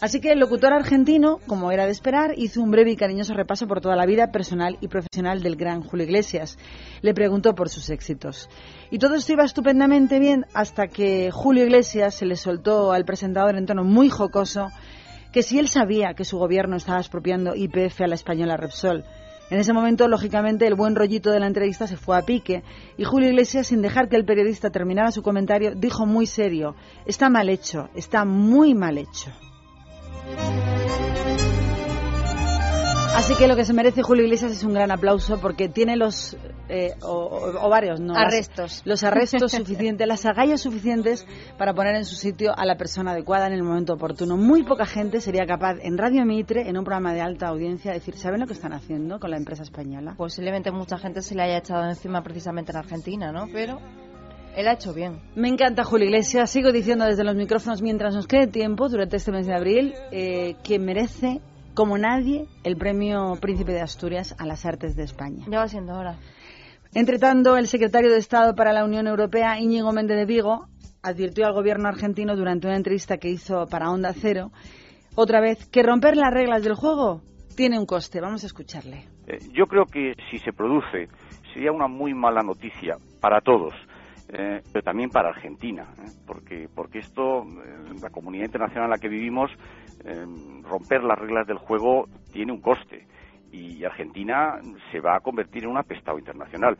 Así 0.00 0.20
que 0.20 0.32
el 0.32 0.38
locutor 0.38 0.72
argentino, 0.72 1.40
como 1.46 1.72
era 1.72 1.84
de 1.84 1.92
esperar, 1.92 2.32
hizo 2.38 2.62
un 2.62 2.70
breve 2.70 2.92
y 2.92 2.96
cariñoso 2.96 3.34
repaso 3.34 3.66
por 3.66 3.82
toda 3.82 3.96
la 3.96 4.06
vida 4.06 4.32
personal 4.32 4.78
y 4.80 4.88
profesional 4.88 5.42
del 5.42 5.56
gran 5.56 5.82
Julio 5.82 6.06
Iglesias. 6.06 6.56
Le 7.02 7.12
preguntó 7.12 7.54
por 7.54 7.68
sus 7.68 7.90
éxitos. 7.90 8.48
Y 8.90 8.98
todo 8.98 9.16
esto 9.16 9.34
iba 9.34 9.44
estupendamente 9.44 10.18
bien 10.18 10.46
hasta 10.54 10.88
que 10.88 11.30
Julio 11.30 11.64
Iglesias 11.64 12.14
se 12.14 12.24
le 12.24 12.36
soltó 12.36 12.92
al 12.92 13.04
presentador 13.04 13.56
en 13.56 13.66
tono 13.66 13.84
muy 13.84 14.08
jocoso 14.08 14.68
que 15.32 15.42
si 15.42 15.58
él 15.58 15.68
sabía 15.68 16.14
que 16.14 16.24
su 16.24 16.38
gobierno 16.38 16.76
estaba 16.76 16.98
expropiando 16.98 17.54
IPF 17.54 18.00
a 18.00 18.06
la 18.06 18.14
española 18.14 18.56
Repsol. 18.56 19.04
En 19.50 19.58
ese 19.58 19.74
momento, 19.74 20.08
lógicamente, 20.08 20.66
el 20.66 20.76
buen 20.76 20.94
rollito 20.94 21.30
de 21.30 21.40
la 21.40 21.46
entrevista 21.46 21.86
se 21.86 21.98
fue 21.98 22.16
a 22.16 22.22
pique 22.22 22.62
y 22.96 23.04
Julio 23.04 23.28
Iglesias, 23.28 23.66
sin 23.66 23.82
dejar 23.82 24.08
que 24.08 24.16
el 24.16 24.24
periodista 24.24 24.70
terminara 24.70 25.12
su 25.12 25.22
comentario, 25.22 25.74
dijo 25.74 26.06
muy 26.06 26.24
serio, 26.24 26.74
está 27.04 27.28
mal 27.28 27.50
hecho, 27.50 27.90
está 27.94 28.24
muy 28.24 28.74
mal 28.74 28.96
hecho. 28.96 29.30
Así 33.16 33.34
que 33.34 33.46
lo 33.48 33.54
que 33.56 33.64
se 33.64 33.74
merece 33.74 34.02
Julio 34.02 34.24
Iglesias 34.24 34.52
es 34.52 34.64
un 34.64 34.72
gran 34.72 34.90
aplauso 34.90 35.38
porque 35.40 35.68
tiene 35.68 35.94
los 35.96 36.36
eh, 36.68 36.94
o, 37.02 37.52
o- 37.60 37.68
varios 37.68 38.00
no 38.00 38.14
Arrestos. 38.16 38.80
los 38.86 39.02
arrestos 39.04 39.50
suficientes, 39.52 40.06
las 40.06 40.24
agallas 40.24 40.60
suficientes 40.62 41.26
para 41.58 41.74
poner 41.74 41.96
en 41.96 42.04
su 42.06 42.14
sitio 42.14 42.52
a 42.56 42.64
la 42.64 42.76
persona 42.76 43.10
adecuada 43.10 43.46
en 43.48 43.52
el 43.52 43.62
momento 43.62 43.92
oportuno. 43.94 44.36
Muy 44.38 44.62
poca 44.62 44.86
gente 44.86 45.20
sería 45.20 45.44
capaz 45.44 45.76
en 45.82 45.98
Radio 45.98 46.24
Mitre, 46.24 46.68
en 46.68 46.78
un 46.78 46.84
programa 46.84 47.12
de 47.12 47.20
alta 47.20 47.48
audiencia, 47.48 47.90
de 47.92 47.98
decir, 47.98 48.16
¿saben 48.16 48.40
lo 48.40 48.46
que 48.46 48.54
están 48.54 48.72
haciendo 48.72 49.18
con 49.20 49.30
la 49.30 49.36
empresa 49.36 49.64
española? 49.64 50.14
Posiblemente 50.16 50.70
mucha 50.70 50.96
gente 50.96 51.20
se 51.20 51.34
le 51.34 51.42
haya 51.42 51.58
echado 51.58 51.84
encima 51.88 52.22
precisamente 52.22 52.72
en 52.72 52.78
Argentina, 52.78 53.32
¿no? 53.32 53.48
Pero 53.52 53.80
él 54.60 54.68
ha 54.68 54.72
hecho 54.74 54.92
bien. 54.94 55.20
Me 55.34 55.48
encanta 55.48 55.84
Julio 55.84 56.06
Iglesias. 56.06 56.50
Sigo 56.50 56.72
diciendo 56.72 57.04
desde 57.04 57.24
los 57.24 57.34
micrófonos 57.34 57.82
mientras 57.82 58.14
nos 58.14 58.26
quede 58.26 58.46
tiempo 58.46 58.88
durante 58.88 59.16
este 59.16 59.32
mes 59.32 59.46
de 59.46 59.54
abril 59.54 59.94
eh, 60.12 60.56
que 60.62 60.78
merece 60.78 61.40
como 61.74 61.96
nadie 61.98 62.46
el 62.64 62.76
premio 62.76 63.36
Príncipe 63.40 63.72
de 63.72 63.80
Asturias 63.80 64.34
a 64.38 64.46
las 64.46 64.66
Artes 64.66 64.96
de 64.96 65.04
España. 65.04 65.46
Ya 65.48 65.58
va 65.58 65.68
siendo 65.68 65.94
hora. 65.94 66.16
Entre 66.92 67.18
tanto, 67.18 67.56
el 67.56 67.68
secretario 67.68 68.10
de 68.10 68.18
Estado 68.18 68.54
para 68.54 68.72
la 68.72 68.84
Unión 68.84 69.06
Europea, 69.06 69.58
Íñigo 69.60 69.92
Méndez 69.92 70.16
de 70.16 70.26
Vigo, 70.26 70.66
advirtió 71.02 71.46
al 71.46 71.54
gobierno 71.54 71.88
argentino 71.88 72.36
durante 72.36 72.66
una 72.66 72.76
entrevista 72.76 73.16
que 73.16 73.28
hizo 73.28 73.66
para 73.66 73.90
Onda 73.90 74.12
Cero, 74.12 74.50
otra 75.14 75.40
vez, 75.40 75.66
que 75.66 75.82
romper 75.82 76.16
las 76.16 76.32
reglas 76.32 76.62
del 76.62 76.74
juego 76.74 77.22
tiene 77.56 77.78
un 77.78 77.86
coste. 77.86 78.20
Vamos 78.20 78.42
a 78.42 78.46
escucharle. 78.46 79.06
Eh, 79.26 79.38
Yo 79.52 79.66
creo 79.66 79.84
que 79.86 80.14
si 80.30 80.38
se 80.38 80.52
produce 80.52 81.08
sería 81.52 81.72
una 81.72 81.88
muy 81.88 82.14
mala 82.14 82.42
noticia 82.42 82.96
para 83.20 83.40
todos, 83.40 83.72
eh, 84.32 84.62
pero 84.72 84.82
también 84.82 85.10
para 85.10 85.30
Argentina, 85.30 85.88
¿eh? 85.98 86.10
porque 86.26 86.68
porque 86.72 87.00
esto, 87.00 87.42
eh, 87.42 87.94
la 88.00 88.10
comunidad 88.10 88.44
internacional 88.44 88.84
en 88.84 88.90
la 88.90 88.98
que 88.98 89.08
vivimos, 89.08 89.50
romper 90.62 91.02
las 91.02 91.18
reglas 91.18 91.46
del 91.46 91.58
juego 91.58 92.06
tiene 92.32 92.52
un 92.52 92.60
coste 92.62 93.06
y 93.52 93.84
Argentina 93.84 94.58
se 94.90 95.00
va 95.00 95.16
a 95.16 95.20
convertir 95.20 95.64
en 95.64 95.70
un 95.70 95.76
apestado 95.76 96.18
internacional. 96.18 96.78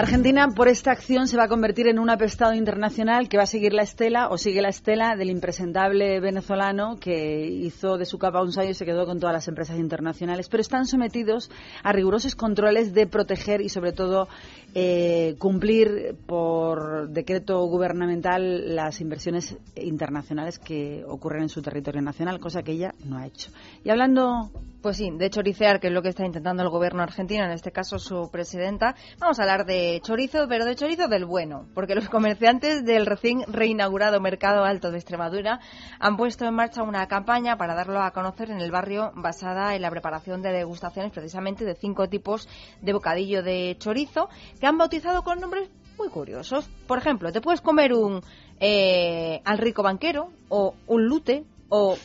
Argentina, 0.00 0.48
por 0.48 0.68
esta 0.68 0.92
acción, 0.92 1.28
se 1.28 1.36
va 1.36 1.44
a 1.44 1.48
convertir 1.48 1.86
en 1.86 1.98
un 1.98 2.08
apestado 2.08 2.54
internacional 2.54 3.28
que 3.28 3.36
va 3.36 3.42
a 3.42 3.46
seguir 3.46 3.74
la 3.74 3.82
estela 3.82 4.28
o 4.28 4.38
sigue 4.38 4.62
la 4.62 4.70
estela 4.70 5.14
del 5.14 5.28
impresentable 5.28 6.20
venezolano 6.20 6.96
que 6.98 7.46
hizo 7.46 7.98
de 7.98 8.06
su 8.06 8.16
capa 8.16 8.40
un 8.40 8.50
sallo 8.50 8.70
y 8.70 8.74
se 8.74 8.86
quedó 8.86 9.04
con 9.04 9.20
todas 9.20 9.34
las 9.34 9.48
empresas 9.48 9.78
internacionales. 9.78 10.48
Pero 10.48 10.62
están 10.62 10.86
sometidos 10.86 11.50
a 11.82 11.92
rigurosos 11.92 12.34
controles 12.34 12.94
de 12.94 13.06
proteger 13.06 13.60
y, 13.60 13.68
sobre 13.68 13.92
todo, 13.92 14.28
eh, 14.74 15.34
cumplir 15.38 16.16
por 16.26 17.08
decreto 17.08 17.64
gubernamental 17.66 18.74
las 18.74 19.00
inversiones 19.00 19.56
internacionales 19.76 20.58
que 20.58 21.04
ocurren 21.06 21.42
en 21.42 21.48
su 21.48 21.62
territorio 21.62 22.02
nacional, 22.02 22.40
cosa 22.40 22.62
que 22.62 22.72
ella 22.72 22.94
no 23.04 23.18
ha 23.18 23.26
hecho. 23.26 23.50
Y 23.84 23.90
hablando 23.90 24.50
Pues 24.82 24.96
sí, 24.96 25.10
de 25.12 25.28
choricear, 25.28 25.78
que 25.78 25.88
es 25.88 25.92
lo 25.92 26.00
que 26.00 26.08
está 26.08 26.24
intentando 26.24 26.62
el 26.62 26.70
gobierno 26.70 27.02
argentino, 27.02 27.44
en 27.44 27.50
este 27.50 27.70
caso 27.70 27.98
su 27.98 28.30
presidenta. 28.30 28.94
Vamos 29.18 29.38
a 29.38 29.42
hablar 29.42 29.66
de 29.66 30.00
chorizo, 30.02 30.46
pero 30.48 30.64
de 30.64 30.74
chorizo 30.74 31.06
del 31.06 31.26
bueno, 31.26 31.66
porque 31.74 31.94
los 31.94 32.08
comerciantes 32.08 32.82
del 32.86 33.04
recién 33.04 33.42
reinaugurado 33.46 34.22
Mercado 34.22 34.64
Alto 34.64 34.90
de 34.90 34.96
Extremadura 34.96 35.60
han 35.98 36.16
puesto 36.16 36.46
en 36.46 36.54
marcha 36.54 36.82
una 36.82 37.06
campaña 37.08 37.58
para 37.58 37.74
darlo 37.74 38.00
a 38.00 38.12
conocer 38.12 38.50
en 38.50 38.62
el 38.62 38.70
barrio 38.70 39.12
basada 39.16 39.74
en 39.74 39.82
la 39.82 39.90
preparación 39.90 40.40
de 40.40 40.50
degustaciones 40.50 41.12
precisamente 41.12 41.66
de 41.66 41.74
cinco 41.74 42.08
tipos 42.08 42.48
de 42.80 42.94
bocadillo 42.94 43.42
de 43.42 43.76
chorizo 43.78 44.30
que 44.60 44.66
han 44.66 44.78
bautizado 44.78 45.22
con 45.22 45.40
nombres 45.40 45.68
muy 45.98 46.08
curiosos. 46.08 46.68
Por 46.86 46.98
ejemplo, 46.98 47.32
te 47.32 47.40
puedes 47.40 47.60
comer 47.60 47.92
un 47.92 48.22
eh, 48.60 49.40
al 49.44 49.58
rico 49.58 49.82
banquero 49.82 50.30
o 50.48 50.74
un 50.86 51.06
lute 51.06 51.44
o 51.68 51.96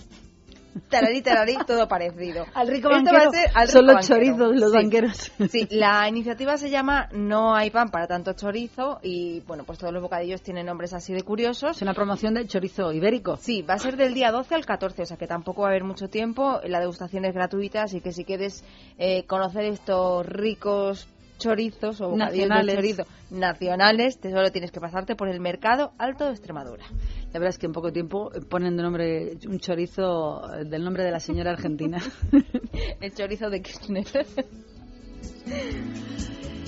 tararí, 0.89 1.21
tararí, 1.21 1.55
todo 1.67 1.87
parecido. 1.87 2.45
Al 2.53 2.67
rico 2.67 2.89
banquero 2.89 3.31
al 3.53 3.67
son 3.69 3.81
rico 3.85 3.93
los 3.93 3.95
banquero. 3.95 4.07
chorizos, 4.07 4.55
los 4.59 4.71
Sí. 4.71 4.77
banqueros. 4.77 5.31
Sí, 5.49 5.67
la 5.71 6.07
iniciativa 6.09 6.57
se 6.57 6.69
llama 6.69 7.07
No 7.13 7.55
hay 7.55 7.69
pan 7.71 7.89
para 7.89 8.07
tanto 8.07 8.33
chorizo 8.33 8.99
y 9.01 9.39
bueno, 9.41 9.63
pues 9.63 9.79
todos 9.79 9.93
los 9.93 10.01
bocadillos 10.01 10.41
tienen 10.41 10.65
nombres 10.65 10.93
así 10.93 11.13
de 11.13 11.23
curiosos. 11.23 11.77
Es 11.77 11.81
una 11.81 11.93
promoción 11.93 12.33
de 12.33 12.45
chorizo 12.47 12.91
ibérico. 12.91 13.37
Sí, 13.37 13.61
va 13.61 13.75
a 13.75 13.79
ser 13.79 13.95
del 13.95 14.13
día 14.13 14.31
12 14.31 14.55
al 14.55 14.65
14, 14.65 15.03
o 15.03 15.05
sea 15.05 15.17
que 15.17 15.27
tampoco 15.27 15.61
va 15.61 15.67
a 15.67 15.71
haber 15.71 15.83
mucho 15.85 16.09
tiempo. 16.09 16.59
La 16.65 16.79
degustación 16.81 17.23
es 17.25 17.33
gratuita, 17.33 17.83
así 17.83 18.01
que 18.01 18.11
si 18.11 18.25
quieres 18.25 18.63
eh, 18.97 19.23
conocer 19.25 19.63
estos 19.65 20.25
ricos 20.25 21.07
chorizos 21.37 22.01
o 22.01 22.09
bocadillos 22.09 22.47
Nacionales. 22.49 22.67
de 22.67 22.81
chorizo 22.81 23.03
nacionales, 23.31 24.19
te 24.19 24.31
solo 24.31 24.51
tienes 24.51 24.71
que 24.71 24.79
pasarte 24.79 25.15
por 25.15 25.27
el 25.29 25.39
mercado 25.39 25.91
alto 25.97 26.25
de 26.25 26.31
Extremadura. 26.31 26.85
La 27.33 27.39
verdad 27.39 27.49
es 27.49 27.57
que 27.57 27.65
en 27.65 27.73
poco 27.73 27.91
tiempo 27.91 28.31
ponen 28.49 28.77
de 28.77 28.83
nombre 28.83 29.37
un 29.47 29.59
chorizo 29.59 30.41
eh, 30.53 30.65
del 30.65 30.83
nombre 30.83 31.03
de 31.03 31.11
la 31.11 31.19
señora 31.19 31.51
argentina. 31.51 31.97
el 33.01 33.13
chorizo 33.13 33.49
de 33.49 33.61
Kirchner. 33.61 34.05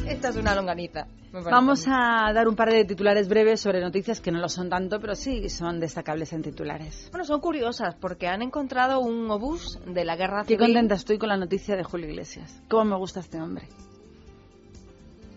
Esta 0.08 0.30
es 0.30 0.36
una 0.38 0.56
longaniza. 0.56 1.08
Vamos 1.32 1.86
a 1.88 2.32
dar 2.34 2.48
un 2.48 2.56
par 2.56 2.72
de 2.72 2.86
titulares 2.86 3.28
breves 3.28 3.60
sobre 3.60 3.82
noticias 3.82 4.22
que 4.22 4.32
no 4.32 4.40
lo 4.40 4.48
son 4.50 4.70
tanto, 4.70 5.00
pero 5.00 5.14
sí 5.14 5.50
son 5.50 5.80
destacables 5.80 6.32
en 6.34 6.42
titulares. 6.42 7.10
Bueno, 7.12 7.26
son 7.26 7.42
curiosas 7.42 7.96
porque 7.96 8.28
han 8.28 8.42
encontrado 8.42 9.02
un 9.02 9.30
obús 9.30 9.78
de 9.86 10.06
la 10.06 10.16
guerra 10.16 10.44
Qué 10.44 10.56
civil. 10.56 10.68
contenta 10.68 10.96
estoy 10.96 11.18
con 11.18 11.30
la 11.30 11.38
noticia 11.38 11.76
de 11.76 11.84
Julio 11.84 12.08
Iglesias. 12.08 12.62
¿Cómo 12.70 12.86
me 12.86 12.96
gusta 12.98 13.20
este 13.20 13.40
hombre? 13.40 13.68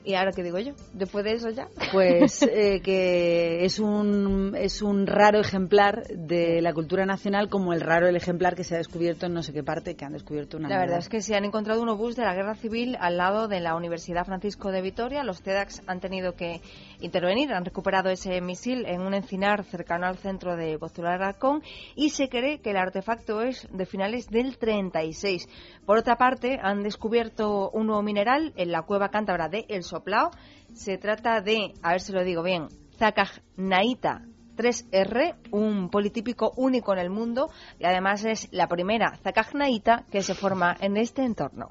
¿Y 0.05 0.15
ahora 0.15 0.33
qué 0.33 0.43
digo 0.43 0.59
yo? 0.59 0.73
Después 0.95 1.25
de 1.25 1.33
eso 1.33 1.51
ya. 1.51 1.69
Pues 1.93 2.43
eh, 2.43 2.81
que 2.83 3.65
es 3.65 3.79
un, 3.79 4.55
es 4.57 4.81
un 4.81 5.07
raro 5.07 5.41
ejemplar 5.41 6.05
de 6.09 6.63
la 6.63 6.73
cultura 6.73 7.05
nacional 7.05 7.49
como 7.49 7.73
el 7.73 7.81
raro 7.81 8.09
el 8.09 8.17
ejemplar 8.17 8.55
que 8.55 8.65
se 8.65 8.75
ha 8.75 8.79
descubierto 8.79 9.27
en 9.27 9.35
no 9.35 9.43
sé 9.43 9.53
qué 9.53 9.63
parte, 9.63 9.97
que 9.97 10.05
han 10.05 10.13
descubierto 10.13 10.57
una 10.57 10.69
La 10.69 10.77
verdad 10.77 10.87
medalla. 10.87 11.01
es 11.01 11.09
que 11.09 11.21
se 11.21 11.35
han 11.35 11.45
encontrado 11.45 11.83
un 11.83 11.89
obús 11.91 12.17
de 12.17 12.25
la 12.25 12.35
guerra 12.35 12.55
civil 12.55 12.97
al 13.01 13.17
lado 13.19 13.49
de 13.49 13.61
la 13.61 13.75
Universidad 13.75 14.25
Francisco 14.25 14.71
de 14.71 14.81
Vitoria. 14.81 15.23
Los 15.23 15.43
TEDx 15.43 15.83
han 15.87 16.01
tenido 16.01 16.35
que 16.35 16.61
intervenir, 17.01 17.53
han 17.53 17.65
recuperado 17.65 18.09
ese 18.11 18.41
misil 18.41 18.87
en 18.87 19.03
un 19.03 19.15
encinar 19.15 19.65
cercano 19.65 20.07
al 20.07 20.17
centro 20.17 20.57
de 20.57 20.77
Bozular 20.77 21.23
Arcón 21.23 21.63
y 21.95 22.11
se 22.11 22.29
cree 22.29 22.61
que 22.61 22.71
el 22.71 22.77
artefacto 22.77 23.43
es 23.43 23.69
de 23.71 23.87
finales 23.87 24.29
del 24.29 24.57
36. 24.59 25.47
Por 25.85 25.99
otra 25.99 26.17
parte, 26.17 26.59
han 26.63 26.83
descubierto 26.83 27.71
un 27.71 27.87
nuevo 27.87 28.03
mineral 28.03 28.53
en 28.57 28.71
la 28.73 28.83
cueva 28.83 29.09
cántabra 29.09 29.49
de 29.49 29.67
El 29.69 29.83
Soplao. 29.91 30.31
Se 30.73 30.99
trata 30.99 31.41
de, 31.41 31.75
a 31.83 31.93
ver 31.93 32.01
si 32.01 32.13
lo 32.13 32.25
digo 32.25 32.43
bien, 32.43 32.69
Zacagnaita 32.97 34.23
3R, 34.57 35.37
un 35.53 35.89
politípico 35.89 36.53
único 36.57 36.93
en 36.93 36.99
el 36.99 37.09
mundo 37.09 37.51
y 37.79 37.87
además 37.87 38.25
es 38.25 38.49
la 38.53 38.69
primera 38.69 39.17
zacagnaita 39.23 40.05
que 40.11 40.23
se 40.23 40.35
forma 40.35 40.77
en 40.81 40.99
este 40.99 41.25
entorno. 41.25 41.69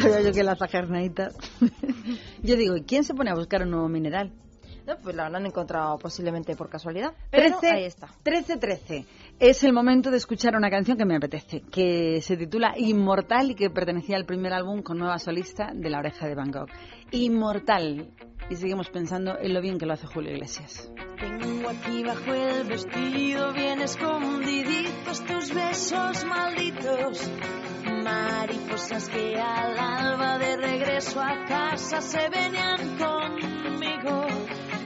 Sabía 0.00 0.22
yo 0.22 0.32
que 0.32 0.42
la 0.42 0.56
zacarnaita. 0.56 1.32
yo 2.42 2.56
digo, 2.56 2.76
¿y 2.76 2.82
quién 2.84 3.04
se 3.04 3.14
pone 3.14 3.30
a 3.30 3.34
buscar 3.34 3.62
un 3.62 3.70
nuevo 3.70 3.88
mineral? 3.88 4.32
No, 4.86 4.96
pues 4.98 5.16
la 5.16 5.26
han 5.26 5.44
encontrado 5.44 5.98
posiblemente 5.98 6.54
por 6.54 6.68
casualidad. 6.68 7.12
Pero 7.30 7.58
13, 7.58 7.74
ahí 7.74 7.84
está. 7.84 8.08
13-13. 8.24 9.04
Es 9.40 9.64
el 9.64 9.72
momento 9.72 10.10
de 10.12 10.16
escuchar 10.16 10.54
una 10.56 10.70
canción 10.70 10.96
que 10.96 11.04
me 11.04 11.16
apetece, 11.16 11.62
que 11.62 12.20
se 12.22 12.36
titula 12.36 12.74
Inmortal 12.76 13.50
y 13.50 13.54
que 13.56 13.68
pertenecía 13.68 14.16
al 14.16 14.24
primer 14.24 14.52
álbum 14.52 14.82
con 14.82 14.98
nueva 14.98 15.18
solista 15.18 15.72
de 15.74 15.90
La 15.90 15.98
Oreja 15.98 16.28
de 16.28 16.34
Van 16.36 16.52
Gogh. 16.52 16.68
Inmortal. 17.10 18.10
Y 18.48 18.54
seguimos 18.54 18.88
pensando 18.90 19.36
en 19.40 19.52
lo 19.52 19.60
bien 19.60 19.78
que 19.78 19.86
lo 19.86 19.94
hace 19.94 20.06
Julio 20.06 20.32
Iglesias. 20.32 20.90
Tengo 21.18 21.68
aquí 21.68 22.04
bajo 22.04 22.32
el 22.32 22.64
vestido 22.68 23.52
bien 23.52 23.80
escondiditos 23.80 25.24
tus 25.24 25.52
besos 25.52 26.24
malditos. 26.24 27.28
Mariposas 28.04 29.08
que 29.08 29.34
al 29.40 29.78
alba 29.78 30.38
de 30.38 30.56
regreso 30.58 31.20
a 31.20 31.44
casa 31.46 32.00
se 32.00 32.28
venían 32.28 32.96
conmigo. 32.98 34.26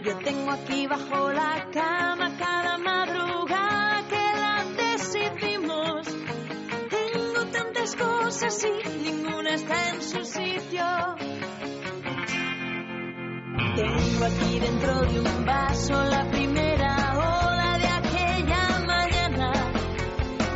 Yo 0.05 0.17
tengo 0.25 0.53
aquí 0.53 0.87
bajo 0.87 1.31
la 1.31 1.69
cama 1.71 2.37
cada 2.39 2.79
madrugada 2.79 4.09
que 4.09 4.41
la 4.41 4.65
decidimos. 4.75 6.07
Tengo 6.89 7.45
tantas 7.53 7.95
cosas 7.95 8.65
y 8.65 9.03
ninguna 9.03 9.55
está 9.55 9.91
en 9.91 10.03
su 10.03 10.25
sitio. 10.25 11.40
Tengo 13.81 14.25
aquí 14.27 14.59
dentro 14.59 15.01
de 15.07 15.21
un 15.21 15.45
vaso 15.47 16.05
la 16.05 16.31
primera 16.31 17.17
ola 17.17 17.79
de 17.79 17.89
aquella 17.89 18.79
mañana. 18.87 19.53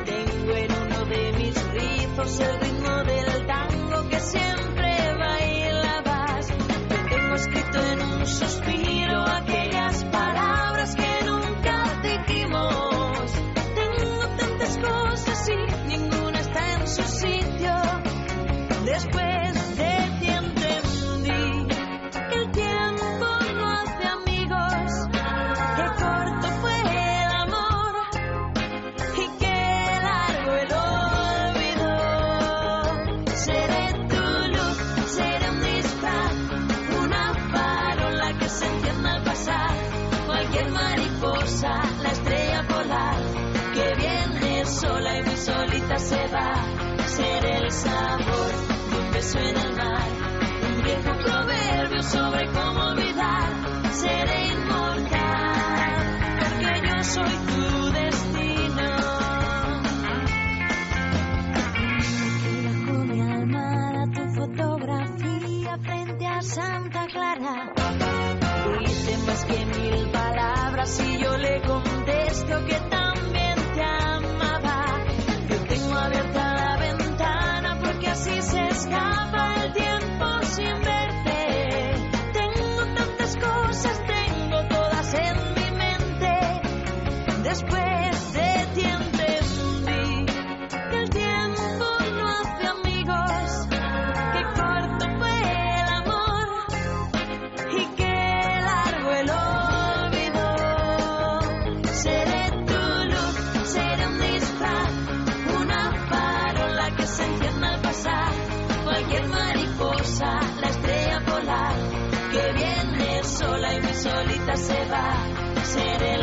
Tengo 0.04 0.52
en 0.52 0.72
uno 0.72 1.04
de 1.06 1.32
mis 1.32 1.70
rizos 1.72 2.40
el 2.40 2.60
ritmo 2.60 2.96
del 3.04 3.46
tango 3.46 4.08
que 4.10 4.20
siempre 4.20 5.14
bailabas. 5.18 6.48
Yo 6.48 7.16
tengo 7.16 7.34
escrito 7.36 7.78
en 7.92 8.02
un 8.02 8.26
suspiro 8.26 9.22
aquellas 9.26 10.04
palabras 10.04 10.94
que 10.94 11.24
nunca 11.24 12.00
dijimos. 12.02 13.32
Tengo 13.74 14.28
tantas 14.36 14.76
cosas 14.76 15.48
y 15.48 15.88
ninguna 15.88 16.40
está 16.40 16.74
en 16.74 16.86
su 16.86 17.02
sitio. 17.02 17.74
Después 18.84 19.43
en 49.32 49.56
el 49.56 49.74
mar, 49.74 50.08
un 50.68 50.82
viejo 50.82 51.12
proverbio 51.24 52.02
sobre 52.02 52.46
cómo 52.52 52.88
olvidar. 52.88 53.92
Seré 53.92 54.48
inmortal, 54.48 55.94
porque 56.40 56.82
yo 56.86 57.04
soy 57.04 57.36
tu 57.48 57.90
destino. 57.90 58.90
Bajo 62.64 63.04
mi 63.04 63.20
almohada 63.22 64.04
tu 64.12 64.22
fotografía 64.34 65.78
frente 65.78 66.26
a 66.26 66.42
Santa 66.42 67.06
Clara. 67.06 67.72
Dice 68.78 69.18
más 69.26 69.44
que 69.46 69.64
mil 69.64 70.10
palabras 70.10 71.00
y 71.00 71.18
yo 71.18 71.36
le 71.38 71.62
contesto 71.62 72.66
que 72.66 72.93
escapa 78.84 79.54
el 79.64 79.72
tiempo 79.72 80.42
sin 80.42 80.80
verte. 80.82 81.94
Tengo 82.32 82.86
tantas 82.94 83.36
cosas, 83.36 84.00
tengo 84.06 84.62
todas 84.68 85.14
en 85.14 85.36
mi 85.54 85.70
mente. 85.76 86.60
Después 87.42 87.93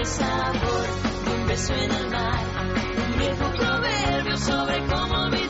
sabor 0.06 0.88
de 1.26 1.36
un 1.36 1.48
beso 1.48 1.74
en 1.74 1.92
el 1.92 2.10
mar. 2.10 2.40
Un 3.08 3.20
viejo 3.20 3.52
proverbio 3.54 4.38
sobre 4.38 4.86
cómo 4.88 5.24
olvidar. 5.24 5.41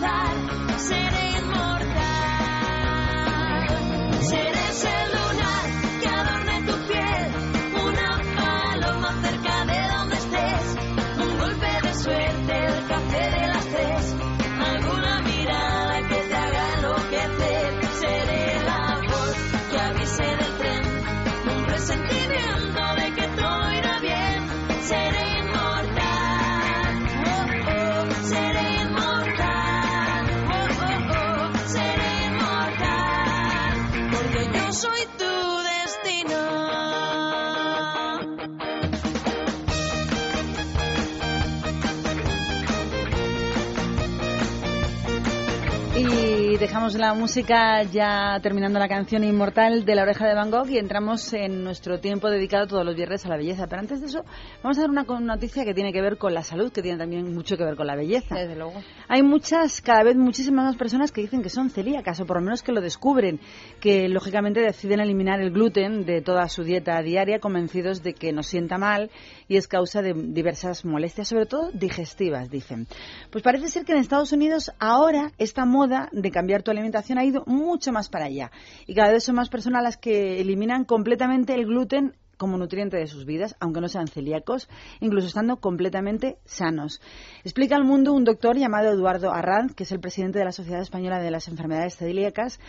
Dejamos 46.72 46.96
la 46.96 47.14
música 47.14 47.84
ya 47.84 48.40
terminando 48.42 48.80
la 48.80 48.88
canción 48.88 49.26
inmortal 49.26 49.84
de 49.84 49.94
la 49.94 50.04
oreja 50.04 50.26
de 50.26 50.36
Van 50.36 50.50
Gogh 50.50 50.70
y 50.70 50.78
entramos 50.78 51.34
en 51.34 51.66
nuestro 51.66 52.00
tiempo 52.00 52.30
dedicado 52.30 52.66
todos 52.66 52.86
los 52.86 52.96
viernes 52.96 53.26
a 53.26 53.28
la 53.28 53.36
belleza. 53.36 53.68
Pero 53.68 53.82
antes 53.82 54.00
de 54.00 54.08
eso, 54.08 54.24
vamos 54.64 54.78
a 54.78 54.82
dar 54.84 54.90
una 54.90 55.04
noticia 55.04 55.66
que 55.66 55.74
tiene 55.74 55.92
que 55.92 56.02
ver 56.02 56.18
con 56.18 56.34
la 56.34 56.44
salud, 56.44 56.72
que 56.72 56.82
tiene 56.82 56.98
también 56.98 57.36
mucho 57.36 57.58
que 57.58 57.66
ver 57.66 57.76
con 57.76 57.88
la 57.88 57.98
belleza. 57.98 58.36
Desde 58.36 58.56
luego. 58.56 58.76
Hay 59.10 59.22
muchas, 59.22 59.82
cada 59.82 60.04
vez 60.04 60.16
muchísimas 60.16 60.64
más 60.64 60.78
personas 60.78 61.12
que 61.12 61.20
dicen 61.20 61.42
que 61.42 61.50
son 61.50 61.70
celíacas 61.70 62.22
o 62.22 62.26
por 62.26 62.38
lo 62.38 62.44
menos 62.44 62.64
que 62.64 62.72
lo 62.72 62.80
descubren, 62.80 63.42
que 63.82 64.08
lógicamente 64.08 64.62
deciden 64.62 65.02
eliminar 65.02 65.42
el 65.42 65.52
gluten 65.52 66.06
de 66.06 66.22
toda 66.22 66.48
su 66.48 66.64
dieta 66.64 67.02
diaria 67.02 67.40
convencidos 67.40 68.02
de 68.02 68.14
que 68.14 68.32
nos 68.32 68.48
sienta 68.48 68.78
mal 68.78 69.12
y 69.50 69.58
es 69.58 69.68
causa 69.68 70.02
de 70.02 70.14
diversas 70.14 70.86
molestias, 70.86 71.28
sobre 71.28 71.48
todo 71.48 71.70
digestivas, 71.74 72.50
dicen. 72.50 72.88
Pues 73.30 73.44
parece 73.44 73.68
ser 73.68 73.84
que 73.84 73.92
en 73.92 73.98
Estados 73.98 74.32
Unidos 74.32 74.72
ahora 74.80 75.34
esta 75.38 75.66
moda 75.66 76.08
de 76.14 76.32
cambiar 76.32 76.61
alimentación 76.70 77.18
ha 77.18 77.26
ido 77.26 77.44
mucho 77.48 77.92
más 77.92 78.10
para 78.10 78.26
allá. 78.26 78.52
Y 78.86 78.94
cada 78.94 79.12
vez 79.12 79.24
son 79.24 79.36
más 79.36 79.50
personas 79.50 79.82
las 79.82 79.98
que 79.98 80.40
eliminan 80.40 80.86
completamente 80.86 81.56
el 81.56 81.66
gluten 81.66 82.16
como 82.42 82.58
nutriente 82.58 82.98
de 82.98 83.06
sus 83.06 83.24
vidas, 83.24 83.56
aunque 83.60 83.82
no 83.82 83.88
sean 83.88 84.08
celíacos, 84.08 84.68
incluso 85.00 85.28
estando 85.28 85.58
completamente 85.58 86.40
sanos. 86.44 87.00
Explica 87.44 87.76
al 87.76 87.84
mundo 87.84 88.14
un 88.14 88.24
doctor 88.24 88.58
llamado 88.58 88.90
Eduardo 88.90 89.32
Arranz, 89.32 89.76
que 89.76 89.84
es 89.84 89.92
el 89.92 90.00
presidente 90.00 90.40
de 90.40 90.46
la 90.46 90.52
Sociedad 90.52 90.82
Española 90.82 91.20
de 91.20 91.30
las 91.30 91.48
Enfermedades 91.48 91.98
Celíacas, 91.98 92.60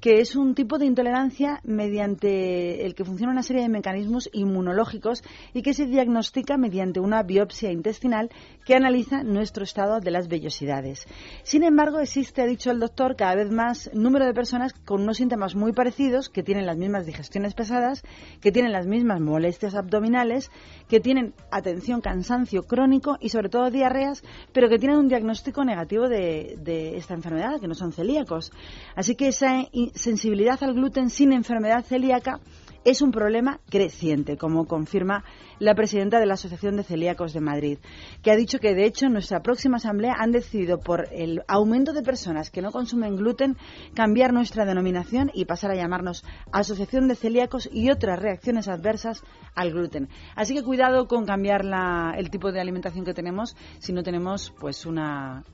que 0.00 0.20
es 0.20 0.34
un 0.34 0.56
tipo 0.56 0.78
de 0.78 0.86
intolerancia 0.86 1.60
mediante 1.62 2.84
el 2.84 2.96
que 2.96 3.04
funciona 3.04 3.32
una 3.32 3.44
serie 3.44 3.62
de 3.62 3.68
mecanismos 3.68 4.28
inmunológicos 4.32 5.22
y 5.54 5.62
que 5.62 5.74
se 5.74 5.86
diagnostica 5.86 6.56
mediante 6.56 6.98
una 6.98 7.22
biopsia 7.22 7.70
intestinal 7.70 8.30
que 8.64 8.74
analiza 8.74 9.22
nuestro 9.22 9.62
estado 9.62 10.00
de 10.00 10.10
las 10.10 10.26
vellosidades. 10.26 11.06
Sin 11.44 11.62
embargo, 11.62 12.00
existe, 12.00 12.42
ha 12.42 12.46
dicho 12.46 12.72
el 12.72 12.80
doctor, 12.80 13.14
cada 13.14 13.36
vez 13.36 13.52
más 13.52 13.90
número 13.94 14.26
de 14.26 14.34
personas 14.34 14.72
con 14.72 15.02
unos 15.02 15.18
síntomas 15.18 15.54
muy 15.54 15.72
parecidos, 15.72 16.28
que 16.28 16.42
tienen 16.42 16.66
las 16.66 16.78
mismas 16.78 17.06
digestiones 17.06 17.54
pesadas, 17.54 18.02
que 18.40 18.50
tienen 18.50 18.72
las 18.72 18.88
mismas 18.88 19.19
molestias 19.20 19.74
abdominales, 19.74 20.50
que 20.88 21.00
tienen, 21.00 21.34
atención, 21.50 22.00
cansancio 22.00 22.62
crónico 22.62 23.16
y 23.20 23.28
sobre 23.28 23.48
todo 23.48 23.70
diarreas, 23.70 24.22
pero 24.52 24.68
que 24.68 24.78
tienen 24.78 24.98
un 24.98 25.08
diagnóstico 25.08 25.64
negativo 25.64 26.08
de, 26.08 26.56
de 26.60 26.96
esta 26.96 27.14
enfermedad, 27.14 27.60
que 27.60 27.68
no 27.68 27.74
son 27.74 27.92
celíacos. 27.92 28.52
Así 28.94 29.14
que 29.14 29.28
esa 29.28 29.64
sensibilidad 29.94 30.62
al 30.62 30.74
gluten 30.74 31.10
sin 31.10 31.32
enfermedad 31.32 31.84
celíaca 31.84 32.40
es 32.84 33.02
un 33.02 33.10
problema 33.12 33.60
creciente, 33.68 34.36
como 34.38 34.64
confirma 34.66 35.22
la 35.58 35.74
presidenta 35.74 36.18
de 36.18 36.26
la 36.26 36.34
Asociación 36.34 36.76
de 36.76 36.82
Celíacos 36.82 37.32
de 37.34 37.40
Madrid, 37.40 37.78
que 38.22 38.30
ha 38.30 38.36
dicho 38.36 38.58
que, 38.58 38.74
de 38.74 38.86
hecho, 38.86 39.08
nuestra 39.10 39.40
próxima 39.42 39.76
asamblea 39.76 40.14
han 40.18 40.32
decidido, 40.32 40.78
por 40.80 41.06
el 41.12 41.42
aumento 41.46 41.92
de 41.92 42.02
personas 42.02 42.50
que 42.50 42.62
no 42.62 42.72
consumen 42.72 43.16
gluten, 43.16 43.56
cambiar 43.94 44.32
nuestra 44.32 44.64
denominación 44.64 45.30
y 45.34 45.44
pasar 45.44 45.70
a 45.72 45.74
llamarnos 45.76 46.24
Asociación 46.52 47.06
de 47.08 47.16
Celíacos 47.16 47.68
y 47.70 47.90
otras 47.90 48.18
reacciones 48.18 48.66
adversas 48.68 49.22
al 49.54 49.72
gluten. 49.72 50.08
Así 50.34 50.54
que 50.54 50.62
cuidado 50.62 51.06
con 51.06 51.26
cambiar 51.26 51.64
la- 51.66 52.14
el 52.16 52.30
tipo 52.30 52.50
de 52.50 52.60
alimentación 52.60 53.04
que 53.04 53.12
tenemos 53.12 53.56
si 53.78 53.92
no 53.92 54.02
tenemos, 54.02 54.54
pues, 54.58 54.86
una 54.86 55.44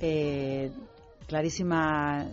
eh, 0.00 0.72
clarísima 1.28 2.26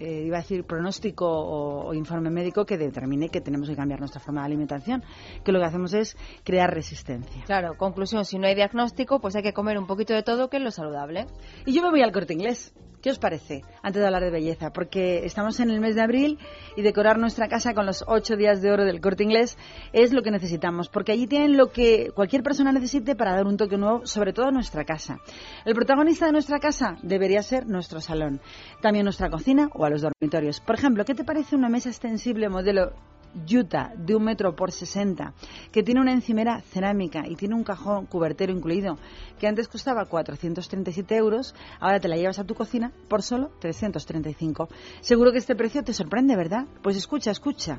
eh, 0.00 0.24
iba 0.26 0.38
a 0.38 0.40
decir 0.40 0.64
pronóstico 0.64 1.26
o, 1.26 1.88
o 1.88 1.94
informe 1.94 2.30
médico 2.30 2.64
que 2.64 2.78
determine 2.78 3.28
que 3.28 3.40
tenemos 3.40 3.68
que 3.68 3.76
cambiar 3.76 4.00
nuestra 4.00 4.20
forma 4.20 4.42
de 4.42 4.46
alimentación, 4.46 5.02
que 5.44 5.52
lo 5.52 5.58
que 5.58 5.66
hacemos 5.66 5.94
es 5.94 6.16
crear 6.44 6.72
resistencia. 6.72 7.42
Claro, 7.44 7.76
conclusión, 7.76 8.24
si 8.24 8.38
no 8.38 8.46
hay 8.46 8.54
diagnóstico, 8.54 9.20
pues 9.20 9.36
hay 9.36 9.42
que 9.42 9.52
comer 9.52 9.78
un 9.78 9.86
poquito 9.86 10.14
de 10.14 10.22
todo, 10.22 10.48
que 10.48 10.58
es 10.58 10.62
lo 10.62 10.70
saludable. 10.70 11.26
Y 11.66 11.72
yo 11.72 11.82
me 11.82 11.90
voy 11.90 12.02
al 12.02 12.12
corte 12.12 12.34
inglés. 12.34 12.74
¿Qué 13.02 13.10
os 13.10 13.18
parece? 13.20 13.62
Antes 13.82 14.00
de 14.00 14.06
hablar 14.06 14.24
de 14.24 14.30
belleza, 14.30 14.72
porque 14.72 15.24
estamos 15.24 15.60
en 15.60 15.70
el 15.70 15.80
mes 15.80 15.94
de 15.94 16.02
abril 16.02 16.38
y 16.76 16.82
decorar 16.82 17.18
nuestra 17.18 17.46
casa 17.46 17.72
con 17.72 17.86
los 17.86 18.04
ocho 18.08 18.36
días 18.36 18.60
de 18.60 18.72
oro 18.72 18.84
del 18.84 19.00
corte 19.00 19.22
inglés 19.22 19.56
es 19.92 20.12
lo 20.12 20.22
que 20.22 20.32
necesitamos, 20.32 20.88
porque 20.88 21.12
allí 21.12 21.28
tienen 21.28 21.56
lo 21.56 21.70
que 21.70 22.10
cualquier 22.12 22.42
persona 22.42 22.72
necesite 22.72 23.14
para 23.14 23.36
dar 23.36 23.46
un 23.46 23.56
toque 23.56 23.78
nuevo, 23.78 24.04
sobre 24.04 24.32
todo 24.32 24.46
a 24.46 24.50
nuestra 24.50 24.84
casa. 24.84 25.20
El 25.64 25.74
protagonista 25.74 26.26
de 26.26 26.32
nuestra 26.32 26.58
casa 26.58 26.96
debería 27.02 27.42
ser 27.42 27.66
nuestro 27.66 28.00
salón, 28.00 28.40
también 28.82 29.04
nuestra 29.04 29.30
cocina 29.30 29.70
o 29.74 29.84
a 29.84 29.90
los 29.90 30.02
dormitorios. 30.02 30.60
Por 30.60 30.74
ejemplo, 30.74 31.04
¿qué 31.04 31.14
te 31.14 31.24
parece 31.24 31.54
una 31.54 31.68
mesa 31.68 31.90
extensible 31.90 32.48
modelo 32.48 32.92
Utah 33.48 33.92
de 33.96 34.14
un 34.14 34.24
metro 34.24 34.54
por 34.54 34.72
60, 34.72 35.32
que 35.72 35.82
tiene 35.82 36.00
una 36.00 36.12
encimera 36.12 36.60
cerámica 36.60 37.26
y 37.26 37.36
tiene 37.36 37.54
un 37.54 37.64
cajón 37.64 38.06
cubertero 38.06 38.52
incluido, 38.52 38.98
que 39.38 39.46
antes 39.46 39.68
costaba 39.68 40.06
437 40.06 41.16
euros, 41.16 41.54
ahora 41.80 42.00
te 42.00 42.08
la 42.08 42.16
llevas 42.16 42.38
a 42.38 42.44
tu 42.44 42.54
cocina 42.54 42.92
por 43.08 43.22
solo 43.22 43.50
335. 43.60 44.68
Seguro 45.00 45.32
que 45.32 45.38
este 45.38 45.54
precio 45.54 45.82
te 45.84 45.92
sorprende, 45.92 46.36
¿verdad? 46.36 46.66
Pues 46.82 46.96
escucha, 46.96 47.30
escucha. 47.30 47.78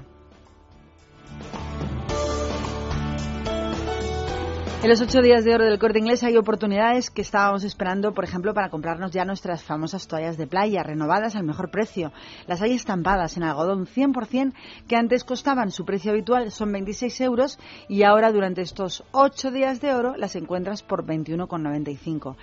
En 4.81 4.87
los 4.87 5.01
ocho 5.01 5.21
días 5.21 5.43
de 5.43 5.53
oro 5.53 5.65
del 5.65 5.77
corte 5.77 5.99
inglés 5.99 6.23
hay 6.23 6.37
oportunidades 6.37 7.09
que 7.09 7.21
estábamos 7.21 7.65
esperando, 7.65 8.13
por 8.13 8.23
ejemplo, 8.23 8.53
para 8.53 8.69
comprarnos 8.69 9.11
ya 9.11 9.25
nuestras 9.25 9.61
famosas 9.61 10.07
toallas 10.07 10.37
de 10.37 10.47
playa, 10.47 10.83
renovadas 10.83 11.35
al 11.35 11.43
mejor 11.43 11.69
precio. 11.69 12.13
Las 12.47 12.61
hay 12.61 12.71
estampadas 12.71 13.35
en 13.35 13.43
algodón 13.43 13.87
100%, 13.87 14.53
que 14.87 14.95
antes 14.95 15.25
costaban 15.25 15.71
su 15.71 15.83
precio 15.83 16.11
habitual, 16.11 16.49
son 16.53 16.71
26 16.71 17.19
euros, 17.19 17.59
y 17.89 18.03
ahora 18.03 18.31
durante 18.31 18.61
estos 18.61 19.03
ocho 19.11 19.51
días 19.51 19.81
de 19.81 19.93
oro 19.93 20.15
las 20.15 20.37
encuentras 20.37 20.81
por 20.81 21.05
21,95. 21.05 22.37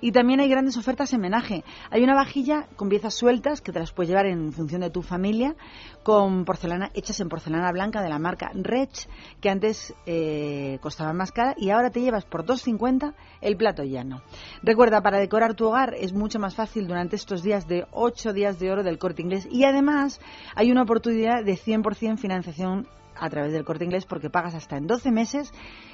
Y 0.00 0.12
también 0.12 0.40
hay 0.40 0.48
grandes 0.48 0.76
ofertas 0.76 1.12
en 1.12 1.20
menaje. 1.20 1.64
Hay 1.90 2.02
una 2.02 2.14
vajilla 2.14 2.66
con 2.76 2.88
piezas 2.88 3.14
sueltas 3.14 3.60
que 3.60 3.72
te 3.72 3.78
las 3.78 3.92
puedes 3.92 4.08
llevar 4.08 4.26
en 4.26 4.52
función 4.52 4.80
de 4.80 4.90
tu 4.90 5.02
familia, 5.02 5.56
con 6.02 6.44
porcelana 6.44 6.90
hechas 6.94 7.20
en 7.20 7.28
porcelana 7.28 7.70
blanca 7.72 8.02
de 8.02 8.08
la 8.08 8.18
marca 8.18 8.50
Rech, 8.54 9.08
que 9.40 9.50
antes 9.50 9.94
eh, 10.06 10.78
costaba 10.80 11.12
más 11.12 11.32
cara 11.32 11.54
y 11.56 11.70
ahora 11.70 11.90
te 11.90 12.00
llevas 12.00 12.24
por 12.24 12.44
2,50 12.44 13.14
el 13.40 13.56
plato 13.56 13.82
llano. 13.82 14.22
Recuerda, 14.62 15.02
para 15.02 15.18
decorar 15.18 15.54
tu 15.54 15.66
hogar 15.66 15.94
es 15.94 16.12
mucho 16.12 16.38
más 16.38 16.54
fácil 16.54 16.86
durante 16.86 17.16
estos 17.16 17.42
días 17.42 17.66
de 17.66 17.86
8 17.92 18.32
días 18.32 18.58
de 18.58 18.70
oro 18.70 18.82
del 18.82 18.98
corte 18.98 19.22
inglés 19.22 19.46
y 19.50 19.64
además 19.64 20.20
hay 20.54 20.70
una 20.70 20.82
oportunidad 20.82 21.44
de 21.44 21.54
100% 21.54 22.18
financiación 22.18 22.86
a 23.20 23.30
través 23.30 23.52
del 23.52 23.64
corte 23.64 23.84
inglés 23.84 24.06
porque 24.06 24.30
pagas 24.30 24.54
hasta 24.54 24.76
en 24.76 24.86
12 24.86 25.10
meses 25.10 25.52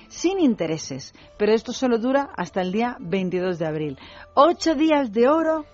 sin 0.08 0.40
intereses. 0.40 1.12
Pero 1.36 1.52
esto 1.52 1.72
solo 1.72 1.98
dura 1.98 2.30
hasta 2.36 2.62
el 2.62 2.72
día 2.72 2.96
22 3.00 3.58
de 3.58 3.66
abril. 3.66 3.98
Ocho 4.34 4.74
días 4.74 5.12
de 5.12 5.28
oro 5.28 5.66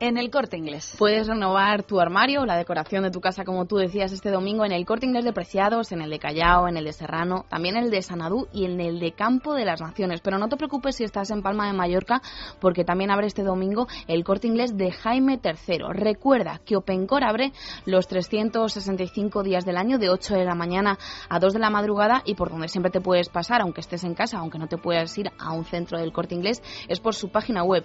en 0.00 0.16
el 0.16 0.30
corte 0.30 0.56
inglés. 0.56 0.94
Puedes 0.98 1.26
renovar 1.26 1.82
tu 1.82 2.00
armario 2.00 2.42
o 2.42 2.46
la 2.46 2.56
decoración 2.56 3.02
de 3.02 3.10
tu 3.10 3.20
casa, 3.20 3.44
como 3.44 3.66
tú 3.66 3.76
decías 3.76 4.12
este 4.12 4.30
domingo, 4.30 4.64
en 4.64 4.72
el 4.72 4.86
corte 4.86 5.06
inglés 5.06 5.24
de 5.24 5.32
Preciados, 5.32 5.92
en 5.92 6.02
el 6.02 6.10
de 6.10 6.18
Callao, 6.18 6.68
en 6.68 6.76
el 6.76 6.84
de 6.84 6.92
Serrano, 6.92 7.46
también 7.48 7.76
el 7.76 7.90
de 7.90 8.02
Sanadú 8.02 8.46
y 8.52 8.64
en 8.64 8.80
el 8.80 9.00
de 9.00 9.12
Campo 9.12 9.54
de 9.54 9.64
las 9.64 9.80
Naciones. 9.80 10.20
Pero 10.20 10.38
no 10.38 10.48
te 10.48 10.56
preocupes 10.56 10.96
si 10.96 11.04
estás 11.04 11.30
en 11.30 11.42
Palma 11.42 11.66
de 11.66 11.72
Mallorca, 11.72 12.22
porque 12.60 12.84
también 12.84 13.10
abre 13.10 13.26
este 13.26 13.42
domingo 13.42 13.88
el 14.06 14.24
corte 14.24 14.46
inglés 14.46 14.76
de 14.76 14.92
Jaime 14.92 15.40
III. 15.42 15.78
Recuerda 15.90 16.60
que 16.64 16.76
Opencor 16.76 17.24
abre 17.24 17.52
los 17.84 18.06
365 18.06 19.42
días 19.42 19.64
del 19.64 19.76
año, 19.76 19.98
de 19.98 20.10
8 20.10 20.34
de 20.34 20.44
la 20.44 20.54
mañana 20.54 20.98
a 21.28 21.38
2 21.38 21.54
de 21.54 21.58
la 21.58 21.70
madrugada, 21.70 22.22
y 22.24 22.34
por 22.34 22.50
donde 22.50 22.68
siempre 22.68 22.92
te 22.92 23.00
puedes 23.00 23.28
pasar, 23.28 23.62
aunque 23.62 23.80
estés 23.80 24.04
en 24.04 24.14
casa, 24.14 24.38
aunque 24.38 24.58
no 24.58 24.68
te 24.68 24.78
puedas 24.78 25.16
ir 25.18 25.30
a 25.38 25.52
un 25.52 25.64
centro 25.64 25.98
del 25.98 26.12
corte 26.12 26.34
inglés, 26.34 26.62
es 26.88 27.00
por 27.00 27.14
su 27.14 27.30
página 27.30 27.64
web 27.64 27.84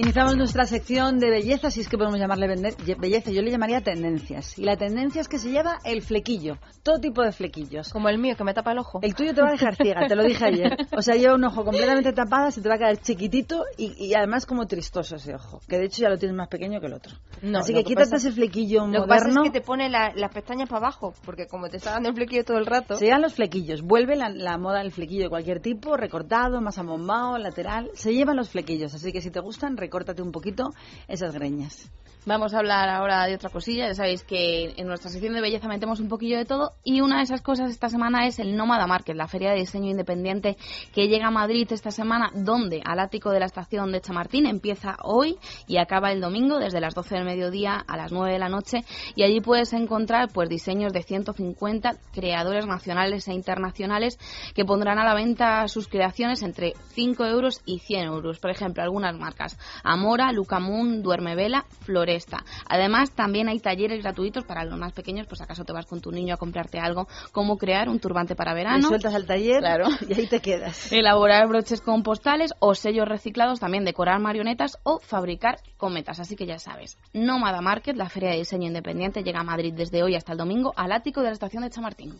Iniciamos 0.00 0.36
nuestra 0.36 0.64
sección 0.64 1.18
de 1.18 1.28
belleza, 1.28 1.72
si 1.72 1.80
es 1.80 1.88
que 1.88 1.98
podemos 1.98 2.20
llamarle 2.20 2.46
belleza. 2.46 3.32
Yo 3.32 3.42
le 3.42 3.50
llamaría 3.50 3.80
tendencias. 3.80 4.56
Y 4.56 4.62
la 4.62 4.76
tendencia 4.76 5.20
es 5.20 5.26
que 5.26 5.38
se 5.40 5.50
lleva 5.50 5.78
el 5.84 6.02
flequillo. 6.02 6.56
Todo 6.84 7.00
tipo 7.00 7.20
de 7.22 7.32
flequillos. 7.32 7.92
Como 7.92 8.08
el 8.08 8.16
mío, 8.16 8.36
que 8.36 8.44
me 8.44 8.54
tapa 8.54 8.70
el 8.70 8.78
ojo. 8.78 9.00
El 9.02 9.16
tuyo 9.16 9.34
te 9.34 9.42
va 9.42 9.48
a 9.48 9.52
dejar 9.52 9.74
ciega, 9.74 10.06
te 10.06 10.14
lo 10.14 10.22
dije 10.22 10.44
ayer. 10.44 10.76
O 10.96 11.02
sea, 11.02 11.16
lleva 11.16 11.34
un 11.34 11.42
ojo 11.42 11.64
completamente 11.64 12.12
tapado, 12.12 12.52
se 12.52 12.60
te 12.62 12.68
va 12.68 12.76
a 12.76 12.78
quedar 12.78 12.96
chiquitito 12.98 13.64
y, 13.76 13.92
y 14.06 14.14
además 14.14 14.46
como 14.46 14.68
tristoso 14.68 15.16
ese 15.16 15.34
ojo. 15.34 15.60
Que 15.66 15.78
de 15.78 15.86
hecho 15.86 16.02
ya 16.02 16.10
lo 16.10 16.16
tienes 16.16 16.36
más 16.36 16.46
pequeño 16.46 16.78
que 16.80 16.86
el 16.86 16.92
otro. 16.92 17.16
No, 17.42 17.58
Así 17.58 17.72
que 17.72 17.80
que 17.80 17.84
quítate 17.88 18.10
pasa- 18.10 18.28
ese 18.28 18.30
flequillo 18.32 18.86
Lo 18.86 19.02
que 19.02 19.08
pasa 19.08 19.24
moderno. 19.24 19.42
es 19.46 19.50
que 19.50 19.58
te 19.60 19.66
pone 19.66 19.90
la- 19.90 20.12
las 20.14 20.32
pestañas 20.32 20.68
para 20.68 20.78
abajo, 20.86 21.12
porque 21.24 21.48
como 21.48 21.68
te 21.68 21.78
está 21.78 21.90
dando 21.90 22.10
el 22.10 22.14
flequillo 22.14 22.44
todo 22.44 22.58
el 22.58 22.66
rato. 22.66 22.94
Se 22.94 23.06
llevan 23.06 23.22
los 23.22 23.34
flequillos. 23.34 23.82
Vuelve 23.82 24.14
la, 24.14 24.28
la 24.28 24.58
moda 24.58 24.78
del 24.78 24.92
flequillo 24.92 25.24
de 25.24 25.28
cualquier 25.30 25.58
tipo, 25.60 25.96
recortado, 25.96 26.60
más 26.60 26.78
amombado, 26.78 27.36
lateral. 27.38 27.90
Se 27.94 28.14
llevan 28.14 28.36
los 28.36 28.48
flequillos. 28.50 28.94
Así 28.94 29.10
que 29.12 29.20
si 29.20 29.32
te 29.32 29.40
gustan, 29.40 29.76
recórtate 29.88 30.20
un 30.20 30.32
poquito 30.32 30.74
esas 31.08 31.32
greñas. 31.32 31.88
Vamos 32.26 32.52
a 32.52 32.58
hablar 32.58 32.88
ahora 32.90 33.26
de 33.26 33.34
otra 33.34 33.48
cosilla. 33.48 33.86
Ya 33.86 33.94
sabéis 33.94 34.22
que 34.22 34.74
en 34.76 34.86
nuestra 34.86 35.10
sección 35.10 35.32
de 35.34 35.40
belleza 35.40 35.68
metemos 35.68 36.00
un 36.00 36.08
poquillo 36.08 36.36
de 36.36 36.44
todo 36.44 36.74
y 36.84 37.00
una 37.00 37.18
de 37.18 37.22
esas 37.22 37.40
cosas 37.40 37.70
esta 37.70 37.88
semana 37.88 38.26
es 38.26 38.38
el 38.38 38.56
Nómada 38.56 38.86
Market, 38.86 39.16
la 39.16 39.28
feria 39.28 39.50
de 39.52 39.60
diseño 39.60 39.90
independiente 39.90 40.56
que 40.92 41.08
llega 41.08 41.28
a 41.28 41.30
Madrid 41.30 41.66
esta 41.70 41.90
semana, 41.90 42.30
donde 42.34 42.82
al 42.84 42.98
ático 42.98 43.30
de 43.30 43.40
la 43.40 43.46
estación 43.46 43.92
de 43.92 44.00
Chamartín 44.00 44.46
empieza 44.46 44.96
hoy 45.02 45.38
y 45.66 45.78
acaba 45.78 46.12
el 46.12 46.20
domingo 46.20 46.58
desde 46.58 46.80
las 46.80 46.94
12 46.94 47.14
del 47.14 47.24
mediodía 47.24 47.82
a 47.86 47.96
las 47.96 48.12
9 48.12 48.32
de 48.32 48.38
la 48.38 48.48
noche 48.48 48.84
y 49.14 49.22
allí 49.22 49.40
puedes 49.40 49.72
encontrar 49.72 50.28
pues 50.32 50.48
diseños 50.48 50.92
de 50.92 51.02
150 51.02 51.96
creadores 52.12 52.66
nacionales 52.66 53.26
e 53.28 53.32
internacionales 53.32 54.18
que 54.54 54.64
pondrán 54.64 54.98
a 54.98 55.04
la 55.04 55.14
venta 55.14 55.66
sus 55.68 55.88
creaciones 55.88 56.42
entre 56.42 56.74
5 56.90 57.24
euros 57.24 57.62
y 57.64 57.78
100 57.78 58.04
euros. 58.04 58.38
Por 58.38 58.50
ejemplo, 58.50 58.82
algunas 58.82 59.16
marcas 59.16 59.58
Amora, 59.82 60.32
Lucamun, 60.32 61.02
Duerme 61.02 61.34
Vela, 61.34 61.64
Floresta. 62.08 62.42
Además, 62.68 63.10
también 63.10 63.48
hay 63.48 63.60
talleres 63.60 64.02
gratuitos 64.02 64.44
para 64.44 64.64
los 64.64 64.78
más 64.78 64.92
pequeños, 64.92 65.26
pues 65.26 65.42
acaso 65.42 65.64
te 65.64 65.74
vas 65.74 65.84
con 65.84 66.00
tu 66.00 66.10
niño 66.10 66.34
a 66.34 66.36
comprarte 66.38 66.78
algo, 66.78 67.06
como 67.32 67.58
crear 67.58 67.88
un 67.90 68.00
turbante 68.00 68.34
para 68.34 68.54
verano. 68.54 68.88
sueltas 68.88 69.14
al 69.14 69.26
taller 69.26 69.58
Claro. 69.60 69.88
y 70.08 70.14
ahí 70.14 70.26
te 70.26 70.40
quedas. 70.40 70.90
Elaborar 70.92 71.46
broches 71.48 71.82
con 71.82 72.02
postales 72.02 72.54
o 72.60 72.74
sellos 72.74 73.06
reciclados, 73.06 73.60
también 73.60 73.84
decorar 73.84 74.20
marionetas 74.20 74.78
o 74.84 75.00
fabricar 75.00 75.58
cometas. 75.76 76.18
Así 76.18 76.34
que 76.34 76.46
ya 76.46 76.58
sabes, 76.58 76.96
Nómada 77.12 77.60
Market, 77.60 77.96
la 77.96 78.08
feria 78.08 78.30
de 78.30 78.38
diseño 78.38 78.68
independiente, 78.68 79.22
llega 79.22 79.40
a 79.40 79.44
Madrid 79.44 79.74
desde 79.76 80.02
hoy 80.02 80.14
hasta 80.14 80.32
el 80.32 80.38
domingo 80.38 80.72
al 80.76 80.92
ático 80.92 81.20
de 81.20 81.26
la 81.26 81.32
estación 81.34 81.62
de 81.62 81.70
Chamartín. 81.70 82.18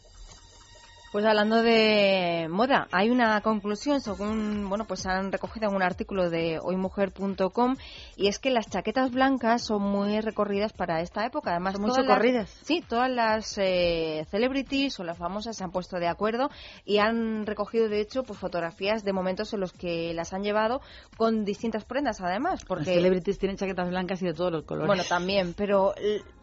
Pues 1.10 1.24
hablando 1.24 1.62
de 1.62 2.48
moda, 2.51 2.86
hay 2.93 3.09
una 3.09 3.40
conclusión 3.40 4.02
según, 4.02 4.68
bueno, 4.68 4.85
pues 4.86 5.06
han 5.06 5.32
recogido 5.32 5.70
en 5.70 5.74
un 5.74 5.82
artículo 5.82 6.28
de 6.28 6.59
hoymujer.com 6.62 7.76
y 8.16 8.28
es 8.28 8.39
que 8.39 8.51
las 8.51 8.68
chaquetas 8.68 9.10
blancas 9.10 9.64
son 9.64 9.80
muy 9.82 10.20
recorridas 10.20 10.74
para 10.74 11.01
esta 11.01 11.24
época. 11.24 11.52
Además, 11.52 11.74
Son 11.74 11.82
muy 11.82 11.93
socorridas. 11.94 12.51
sí, 12.62 12.85
todas 12.86 13.10
las 13.10 13.56
eh, 13.56 14.26
celebrities 14.30 15.01
o 15.01 15.05
las 15.05 15.16
famosas 15.16 15.56
se 15.56 15.64
han 15.64 15.70
puesto 15.70 15.98
de 15.98 16.09
acuerdo 16.09 16.51
y 16.85 16.98
han 16.98 17.47
recogido, 17.47 17.89
de 17.89 18.02
hecho, 18.02 18.22
pues 18.22 18.39
fotografías 18.39 19.02
de 19.02 19.14
momentos 19.14 19.55
en 19.55 19.60
los 19.60 19.72
que 19.72 20.12
las 20.12 20.35
han 20.35 20.43
llevado 20.43 20.82
con 21.16 21.47
distintas 21.47 21.86
prendas, 21.86 22.20
además, 22.20 22.66
porque 22.66 22.85
Las 22.85 22.94
celebrities 22.97 23.39
tienen 23.39 23.56
chaquetas 23.56 23.89
blancas 23.89 24.20
y 24.20 24.26
de 24.26 24.35
todos 24.35 24.52
los 24.52 24.64
colores. 24.64 24.86
bueno, 24.86 25.05
también, 25.09 25.55
pero 25.55 25.94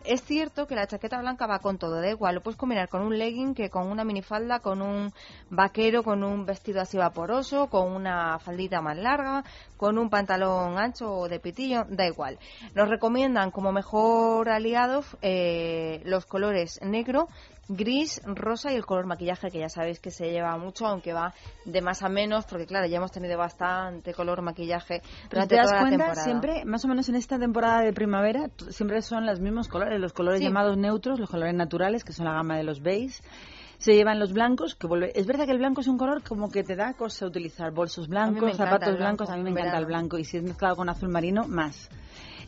es 0.03 0.23
cierto 0.23 0.65
que 0.65 0.75
la 0.75 0.87
chaqueta 0.87 1.19
blanca 1.19 1.45
va 1.45 1.59
con 1.59 1.77
todo, 1.77 2.01
da 2.01 2.09
igual, 2.09 2.35
lo 2.35 2.41
puedes 2.41 2.57
combinar 2.57 2.89
con 2.89 3.01
un 3.01 3.17
legging 3.17 3.53
que 3.53 3.69
con 3.69 3.87
una 3.87 4.03
minifalda, 4.03 4.55
con 4.60 4.82
un 4.82 5.11
vaquero, 5.49 6.03
con 6.03 6.23
un 6.23 6.45
vestido 6.45 6.82
así 6.82 6.98
vaporoso, 6.98 7.68
con 7.68 7.91
una 7.91 8.40
faldita 8.40 8.82
más 8.82 8.98
larga, 8.98 9.44
con 9.77 9.98
un 9.98 10.10
pantalón 10.10 10.77
ancho 10.77 11.11
o 11.11 11.27
de 11.30 11.40
pitillo, 11.40 11.86
da 11.90 12.06
igual. 12.06 12.38
Nos 12.73 12.90
recomiendan 12.90 13.52
como 13.52 13.72
mejor 13.72 14.49
aliados 14.49 15.06
eh, 15.22 16.02
los 16.06 16.26
colores 16.26 16.80
negro, 16.82 17.27
gris, 17.68 18.22
rosa 18.26 18.72
y 18.72 18.76
el 18.76 18.86
color 18.86 19.07
maquillaje 19.07 19.49
que 19.49 19.57
ya 19.57 19.69
sabéis 19.69 19.99
que 19.99 20.11
se 20.11 20.30
lleva 20.32 20.56
mucho, 20.57 20.86
aunque 20.86 21.14
va 21.14 21.34
de 21.65 21.82
más 21.82 22.03
a 22.03 22.10
menos, 22.10 22.45
porque 22.45 22.68
claro, 22.68 22.86
ya 22.86 22.98
hemos 22.98 23.11
tenido 23.11 23.38
bastante 23.40 24.14
color 24.14 24.44
maquillaje 24.44 25.02
Pero 25.02 25.30
durante 25.32 25.56
te 25.56 25.56
das 25.56 25.65
toda 25.65 25.76
la 25.76 25.82
cuenta, 25.82 25.98
temporada. 26.06 26.23
siempre, 26.23 26.65
más 26.65 26.86
o 26.86 26.88
menos 26.88 27.10
en 27.10 27.15
esta 27.15 27.40
temporada 27.40 27.82
de 27.82 27.91
primavera, 27.91 28.49
siempre 28.69 29.02
son 29.02 29.26
los 29.26 29.40
mismos 29.40 29.68
colores, 29.68 29.99
los 29.99 30.14
colores 30.14 30.40
Sí. 30.41 30.45
llamados 30.45 30.77
neutros, 30.77 31.19
los 31.19 31.30
colores 31.30 31.56
naturales, 31.56 32.03
que 32.03 32.14
son 32.14 32.26
la 32.26 32.34
gama 32.34 32.56
de 32.56 32.64
los 32.65 32.82
beige. 32.84 33.23
Se 33.86 33.94
llevan 33.94 34.20
los 34.20 34.34
blancos, 34.34 34.74
que 34.74 34.88
vuelve... 34.88 35.12
Es 35.14 35.28
verdad 35.28 35.45
que 35.45 35.52
el 35.52 35.60
blanco 35.60 35.82
es 35.82 35.88
un 35.88 35.99
color 35.99 36.24
como 36.24 36.49
que 36.49 36.64
te 36.64 36.76
da 36.76 36.94
cosa 36.94 37.28
utilizar, 37.28 37.72
bolsos 37.72 38.07
blancos, 38.07 38.57
zapatos 38.57 38.98
blanco, 38.98 39.26
blancos, 39.26 39.30
a 39.30 39.38
mí 39.38 39.44
me 39.44 39.52
en 39.52 39.57
encanta 39.60 39.78
el 39.78 39.86
blanco, 39.86 40.18
y 40.18 40.24
si 40.24 40.38
es 40.38 40.44
mezclado 40.44 40.76
con 40.76 40.90
azul 40.90 41.10
marino, 41.10 41.48
más. 41.48 41.88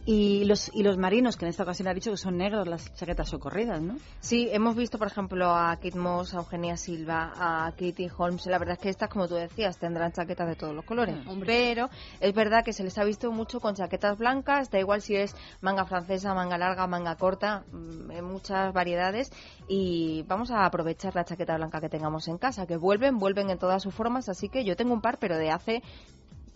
Y 0.09 0.45
los, 0.45 0.71
y 0.73 0.83
los 0.83 0.97
marinos, 0.97 1.35
que 1.35 1.43
en 1.43 1.49
esta 1.49 1.63
ocasión 1.63 1.89
ha 1.89 1.93
dicho 1.93 2.11
que 2.11 2.15
son 2.15 2.37
negros 2.37 2.65
las 2.65 2.95
chaquetas 2.95 3.27
socorridas, 3.27 3.81
¿no? 3.81 3.97
Sí, 4.21 4.47
hemos 4.53 4.73
visto, 4.73 4.97
por 4.97 5.07
ejemplo, 5.07 5.53
a 5.53 5.75
Kate 5.75 5.97
Moss, 5.97 6.33
a 6.33 6.37
Eugenia 6.37 6.77
Silva, 6.77 7.33
a 7.35 7.71
Katie 7.71 8.09
Holmes. 8.17 8.45
La 8.45 8.57
verdad 8.57 8.75
es 8.75 8.79
que 8.79 8.87
estas, 8.87 9.09
como 9.09 9.27
tú 9.27 9.35
decías, 9.35 9.77
tendrán 9.77 10.13
chaquetas 10.13 10.47
de 10.47 10.55
todos 10.55 10.73
los 10.73 10.85
colores. 10.85 11.13
Mm, 11.25 11.41
Pero 11.45 11.89
es 12.21 12.33
verdad 12.33 12.63
que 12.63 12.71
se 12.71 12.85
les 12.85 12.97
ha 12.97 13.03
visto 13.03 13.29
mucho 13.33 13.59
con 13.59 13.75
chaquetas 13.75 14.17
blancas, 14.17 14.71
da 14.71 14.79
igual 14.79 15.01
si 15.01 15.17
es 15.17 15.35
manga 15.59 15.83
francesa, 15.83 16.33
manga 16.33 16.57
larga, 16.57 16.87
manga 16.87 17.17
corta, 17.17 17.65
mm, 17.69 18.11
en 18.11 18.23
muchas 18.23 18.71
variedades. 18.71 19.29
Y 19.67 20.23
vamos 20.23 20.51
a 20.51 20.65
aprovechar 20.65 21.15
la 21.15 21.25
chaqueta 21.25 21.57
blanca 21.57 21.81
que 21.81 21.89
tengamos 21.89 22.29
en 22.29 22.37
casa, 22.37 22.65
que 22.65 22.77
vuelven, 22.77 23.17
vuelven 23.19 23.49
en 23.49 23.59
todas 23.59 23.83
sus 23.83 23.93
formas. 23.93 24.29
Así 24.29 24.47
que 24.47 24.63
yo 24.63 24.77
tengo 24.77 24.93
un 24.93 25.01
par, 25.01 25.19
pero 25.19 25.35
de 25.37 25.51
hace. 25.51 25.83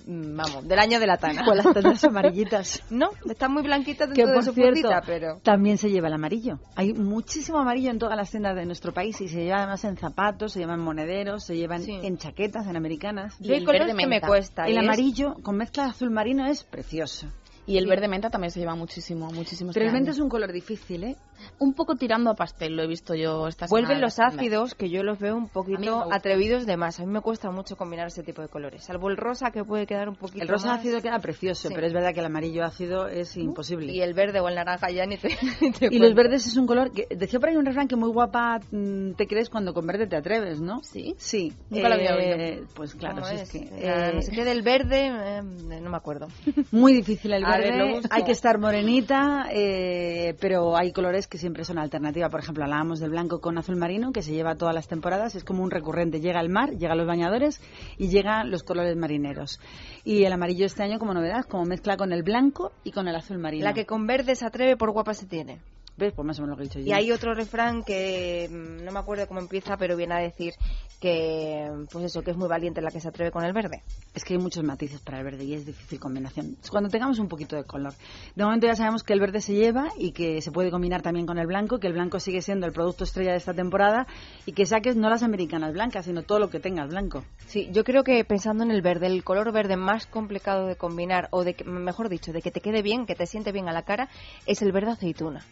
Mm, 0.06 0.36
Vamos, 0.36 0.68
del 0.68 0.80
año 0.80 1.00
de 1.00 1.08
la 1.08 1.18
tana. 1.18 1.44
Con 1.46 1.58
las 1.58 1.74
tetas 1.74 2.04
amarillitas. 2.04 2.84
No, 2.92 3.10
están 3.30 3.54
muy 3.54 3.64
blanquitas 3.64 4.10
que 4.10 4.16
dentro 4.26 4.36
por 4.36 4.44
de 4.44 4.50
su 4.50 4.54
cierto 4.54 4.90
pero... 5.06 5.40
también 5.44 5.78
se 5.78 5.90
lleva 5.90 6.08
el 6.08 6.14
amarillo. 6.14 6.60
Hay 6.76 6.94
muchísimo 6.94 7.60
amarillo 7.60 7.90
en 7.92 8.00
todas 8.00 8.16
las 8.18 8.30
tiendas 8.30 8.56
de 8.56 8.66
nuestro 8.66 8.94
país 8.94 9.20
y 9.22 9.28
se 9.28 9.44
lleva 9.44 9.58
además 9.60 9.84
en 9.86 9.98
zapatos, 9.98 10.54
se 10.54 10.60
lleva 10.60 10.74
en 10.74 10.82
monederos, 10.82 11.44
se 11.46 11.56
llevan 11.56 11.82
en 11.88 12.18
chaquetas, 12.18 12.68
en 12.68 12.76
americanas. 12.76 13.36
Yo 13.40 13.54
hay 13.54 13.64
colores 13.64 13.96
que 13.96 14.08
me 14.08 14.22
cuesta. 14.22 14.66
El 14.66 14.78
es- 14.78 14.84
amarillo 14.84 15.36
con 15.44 15.58
mezcla 15.58 15.84
de 15.86 15.90
azul 15.92 16.10
marino 16.12 16.46
es 16.46 16.64
precioso. 16.64 17.28
Y 17.68 17.78
el 17.78 17.84
Sí. 17.84 17.90
verde 17.92 18.08
menta 18.08 18.30
también 18.32 18.50
se 18.52 18.60
lleva 18.60 18.74
muchísimo, 18.76 19.28
muchísimo. 19.32 19.70
este 19.70 19.80
Pero 19.80 19.90
el 19.92 19.94
menta 19.94 20.12
es 20.12 20.20
un 20.20 20.30
color 20.30 20.52
difícil, 20.52 21.04
¿eh? 21.04 21.16
Un 21.60 21.74
poco 21.74 21.96
tirando 21.96 22.30
a 22.32 22.36
pastel, 22.36 22.76
lo 22.76 22.84
he 22.84 22.88
visto 22.88 23.14
yo 23.16 23.48
esta 23.48 23.68
Vuelven 23.68 23.98
semana. 23.98 24.06
los 24.06 24.20
ácidos, 24.20 24.76
que 24.76 24.90
yo 24.90 25.04
los 25.04 25.20
veo 25.20 25.36
un 25.36 25.48
poquito 25.48 26.08
atrevidos 26.12 26.66
de 26.66 26.78
más. 26.78 27.00
A 27.00 27.06
mí 27.06 27.12
me 27.12 27.22
cuesta 27.22 27.52
mucho 27.52 27.76
combinar 27.76 28.08
ese 28.08 28.24
tipo 28.24 28.42
de 28.42 28.48
colores. 28.48 28.84
Salvo 28.84 29.10
el 29.10 29.18
rosa, 29.18 29.52
que 29.52 29.64
puede 29.64 29.86
quedar 29.86 30.10
un 30.10 30.16
poquito 30.16 30.42
El 30.44 30.48
rosa 30.50 30.68
más. 30.70 30.80
ácido 30.80 31.02
queda 31.02 31.20
precioso, 31.20 31.68
Sí. 31.68 31.74
pero 31.76 31.88
es 31.88 31.94
verdad 31.94 32.14
que 32.14 32.20
el 32.20 32.26
amarillo 32.26 32.64
ácido 32.66 33.08
es 33.08 33.36
imposible. 33.38 33.92
Y 33.94 34.02
el 34.02 34.14
verde 34.14 34.40
o 34.40 34.48
el 34.48 34.56
naranja 34.56 34.90
ya 34.92 35.06
ni 35.06 35.18
te, 35.18 35.30
ni 35.62 35.72
te 35.72 35.86
Y 35.86 35.90
cuento. 35.90 36.06
los 36.06 36.14
verdes 36.16 36.48
es 36.48 36.58
un 36.58 36.66
color 36.68 36.92
que 36.92 37.08
decía 37.16 37.40
por 37.40 37.50
ahí 37.50 37.56
un 37.56 37.66
refrán 37.66 37.88
que 37.88 37.96
muy 37.96 38.10
guapa 38.10 38.60
mm, 38.72 39.14
te 39.14 39.28
crees 39.28 39.50
cuando 39.50 39.74
con 39.74 39.86
verde 39.86 40.08
te 40.08 40.16
atreves, 40.16 40.60
¿no? 40.62 40.82
Sí. 40.84 41.16
Sí. 41.18 41.54
Nunca 41.70 41.90
lo 41.90 41.96
había 41.96 42.12
Eh, 42.16 42.52
oído. 42.56 42.68
Pues 42.76 42.96
claro, 42.96 43.16
¿Cómo 43.16 43.28
si 43.28 43.36
es 43.36 43.42
es? 43.44 43.50
que 43.52 43.58
eh, 43.72 44.12
no 44.16 44.22
sé 44.22 44.32
qué 44.32 44.44
del 44.46 44.62
verde, 44.62 45.08
eh, 45.08 45.42
no 45.44 45.90
me 45.90 45.98
acuerdo. 45.98 46.28
Muy 46.72 46.94
difícil 46.94 47.34
el 47.34 47.46
A 47.46 47.58
ver, 47.58 47.74
verde, 47.74 47.94
busco. 47.94 48.08
hay 48.12 48.24
que 48.24 48.32
estar 48.32 48.58
morenita, 48.60 49.48
eh, 49.52 50.36
pero 50.40 50.76
hay 50.76 50.92
colores 50.92 51.28
que 51.32 51.38
siempre 51.38 51.64
son 51.64 51.78
alternativa. 51.78 52.30
Por 52.30 52.42
ejemplo, 52.42 52.66
hablábamos 52.66 53.00
del 53.00 53.10
blanco 53.10 53.40
con 53.40 53.58
azul 53.58 53.78
marino, 53.78 54.12
que 54.12 54.22
se 54.22 54.34
lleva 54.34 54.56
todas 54.56 54.76
las 54.76 54.90
temporadas, 54.90 55.34
es 55.34 55.46
como 55.46 55.64
un 55.64 55.72
recurrente. 55.72 56.20
Llega 56.20 56.42
el 56.42 56.50
mar, 56.50 56.72
llega 56.72 56.94
los 56.94 57.08
bañadores 57.08 57.62
y 57.98 58.10
llegan 58.10 58.52
los 58.52 58.64
colores 58.64 58.98
marineros. 58.98 59.62
Y 60.04 60.26
el 60.26 60.34
amarillo 60.34 60.66
este 60.66 60.84
año 60.84 61.00
como 61.00 61.14
novedad, 61.14 61.46
como 61.46 61.64
mezcla 61.64 61.96
con 61.96 62.12
el 62.12 62.24
blanco 62.24 62.74
y 62.84 62.92
con 62.92 63.08
el 63.08 63.16
azul 63.16 63.38
marino. 63.38 63.64
La 63.64 63.74
que 63.74 63.86
con 63.86 64.06
verde 64.08 64.36
se 64.36 64.46
atreve 64.46 64.76
por 64.76 64.92
guapa 64.92 65.14
se 65.14 65.26
tiene. 65.26 65.60
¿Ves? 66.02 66.14
Pues 66.14 66.26
más 66.26 66.40
o 66.40 66.42
menos 66.42 66.58
lo 66.58 66.58
que 66.58 66.64
he 66.64 66.68
dicho 66.68 66.80
yo. 66.80 66.86
Y 66.88 66.94
hay 66.94 67.12
otro 67.12 67.36
refrán 67.36 67.84
que 67.84 68.50
mm, 68.50 68.84
no 68.84 68.92
me 68.92 68.98
acuerdo 68.98 69.28
cómo 69.28 69.40
empieza, 69.40 69.78
pero 69.78 69.96
viene 69.96 70.16
a 70.16 70.18
decir 70.18 70.56
que, 71.00 71.70
pues 71.92 72.06
eso, 72.06 72.24
que 72.24 72.32
es 72.32 72.38
muy 72.38 72.48
valiente 72.48 72.82
la 72.82 72.90
que 72.90 73.00
se 73.00 73.08
atreve 73.08 73.30
con 73.30 73.44
el 73.44 73.54
verde. 73.54 73.84
Es 74.16 74.24
que 74.24 74.34
hay 74.34 74.40
muchos 74.40 74.64
matices 74.64 75.00
para 75.02 75.20
el 75.20 75.24
verde 75.26 75.44
y 75.44 75.54
es 75.54 75.64
difícil 75.64 76.00
combinación. 76.00 76.58
Cuando 76.72 76.90
tengamos 76.90 77.20
un 77.20 77.28
poquito 77.28 77.56
de 77.56 77.66
color. 77.66 77.94
De 78.36 78.44
momento 78.44 78.66
ya 78.66 78.76
sabemos 78.76 79.04
que 79.04 79.14
el 79.14 79.20
verde 79.20 79.42
se 79.42 79.54
lleva 79.54 79.90
y 79.96 80.12
que 80.12 80.42
se 80.42 80.52
puede 80.52 80.72
combinar 80.72 81.04
también 81.04 81.28
con 81.28 81.38
el 81.38 81.46
blanco, 81.46 81.78
que 81.78 81.86
el 81.86 81.94
blanco 81.94 82.20
sigue 82.20 82.42
siendo 82.42 82.66
el 82.66 82.74
producto 82.74 83.04
estrella 83.04 83.32
de 83.32 83.38
esta 83.38 83.54
temporada 83.54 84.08
y 84.48 84.54
que 84.54 84.66
saques 84.66 84.96
no 84.96 85.08
las 85.08 85.22
americanas 85.22 85.74
blancas, 85.74 86.06
sino 86.06 86.24
todo 86.24 86.40
lo 86.40 86.50
que 86.50 86.60
tengas 86.60 86.90
blanco. 86.90 87.24
Sí, 87.46 87.70
yo 87.72 87.84
creo 87.84 88.04
que 88.04 88.26
pensando 88.26 88.64
en 88.64 88.72
el 88.72 88.82
verde, 88.82 89.06
el 89.06 89.24
color 89.24 89.52
verde 89.52 89.78
más 89.78 90.08
complicado 90.08 90.66
de 90.66 90.76
combinar, 90.78 91.28
o 91.30 91.44
de 91.44 91.54
que, 91.54 91.64
mejor 91.64 92.10
dicho, 92.10 92.32
de 92.32 92.42
que 92.42 92.50
te 92.50 92.62
quede 92.62 92.82
bien, 92.82 93.06
que 93.06 93.14
te 93.14 93.28
siente 93.28 93.52
bien 93.52 93.70
a 93.70 93.72
la 93.72 93.84
cara, 93.84 94.10
es 94.48 94.64
el 94.64 94.72
verde 94.72 94.92
aceituna. 94.92 95.46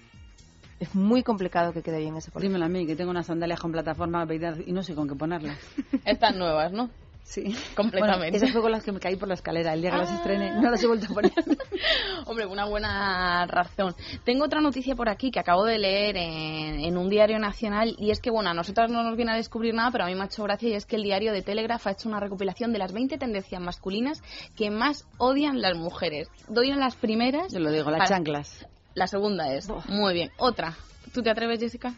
Es 0.80 0.96
muy 0.96 1.24
complicado 1.24 1.74
que 1.74 1.82
quede 1.82 2.00
bien 2.00 2.16
ese 2.16 2.32
color. 2.32 2.44
Dímelo 2.44 2.66
a 2.66 2.70
mí, 2.70 2.86
que 2.88 2.96
tengo 2.96 3.12
unas 3.12 3.28
sandalias 3.28 3.60
con 3.60 3.72
plataforma 3.72 4.26
y 4.66 4.72
no 4.72 4.84
sé 4.84 4.96
con 4.96 5.08
qué 5.08 5.16
ponerlas. 5.16 5.58
Estas 6.06 6.36
nuevas, 6.36 6.72
¿no? 6.72 6.90
Sí, 7.30 7.56
completamente. 7.76 8.32
Bueno, 8.32 8.38
esas 8.38 8.52
fue 8.52 8.62
con 8.62 8.72
las 8.72 8.84
que 8.84 8.92
me 8.92 9.00
caí 9.00 9.16
por 9.16 9.28
la 9.28 9.36
escalera. 9.36 9.74
El 9.74 9.82
día 9.82 9.92
que 9.92 9.98
las 9.98 10.12
estrené, 10.12 10.52
no 10.60 10.72
las 10.72 10.82
he 10.82 10.88
vuelto 10.88 11.06
a 11.12 11.14
poner. 11.14 11.32
Hombre, 12.26 12.48
una 12.48 12.66
buena 12.66 13.46
razón. 13.46 13.94
Tengo 14.24 14.46
otra 14.46 14.62
noticia 14.62 14.96
por 14.96 15.10
aquí 15.10 15.30
que 15.30 15.40
acabo 15.40 15.64
de 15.64 15.78
leer 15.78 16.18
en, 16.18 16.80
en, 16.80 16.98
un 16.98 17.08
diario 17.08 17.38
nacional 17.38 17.96
y 18.00 18.10
es 18.10 18.20
que, 18.20 18.32
bueno, 18.32 18.50
a 18.50 18.56
nosotras 18.56 18.90
no 18.90 19.04
nos 19.04 19.16
viene 19.16 19.34
a 19.34 19.36
descubrir 19.36 19.76
nada, 19.76 19.92
pero 19.92 20.06
a 20.06 20.08
mí 20.08 20.16
me 20.16 20.22
ha 20.22 20.26
hecho 20.26 20.42
gracia 20.42 20.70
y 20.70 20.74
es 20.74 20.88
que 20.88 20.96
el 20.96 21.04
diario 21.04 21.32
de 21.32 21.44
Telegraph 21.44 21.86
ha 21.86 21.92
hecho 21.92 22.10
una 22.10 22.20
recopilación 22.20 22.74
de 22.74 22.80
las 22.80 22.94
20 22.94 23.20
tendencias 23.20 23.62
masculinas 23.62 24.24
que 24.56 24.72
más 24.72 25.06
odian 25.20 25.62
las 25.62 25.78
mujeres. 25.78 26.30
Doy 26.48 26.72
en 26.72 26.80
las 26.80 26.96
primeras. 26.96 27.54
Yo 27.54 27.60
lo 27.60 27.70
digo, 27.72 27.92
las 27.92 28.00
para- 28.00 28.10
chanclas. 28.10 28.66
La 29.00 29.08
segunda 29.08 29.54
es. 29.54 29.70
Muy 29.88 30.14
bien. 30.14 30.30
Otra. 30.36 30.76
¿Tú 31.14 31.22
te 31.22 31.30
atreves, 31.30 31.62
Jessica? 31.62 31.94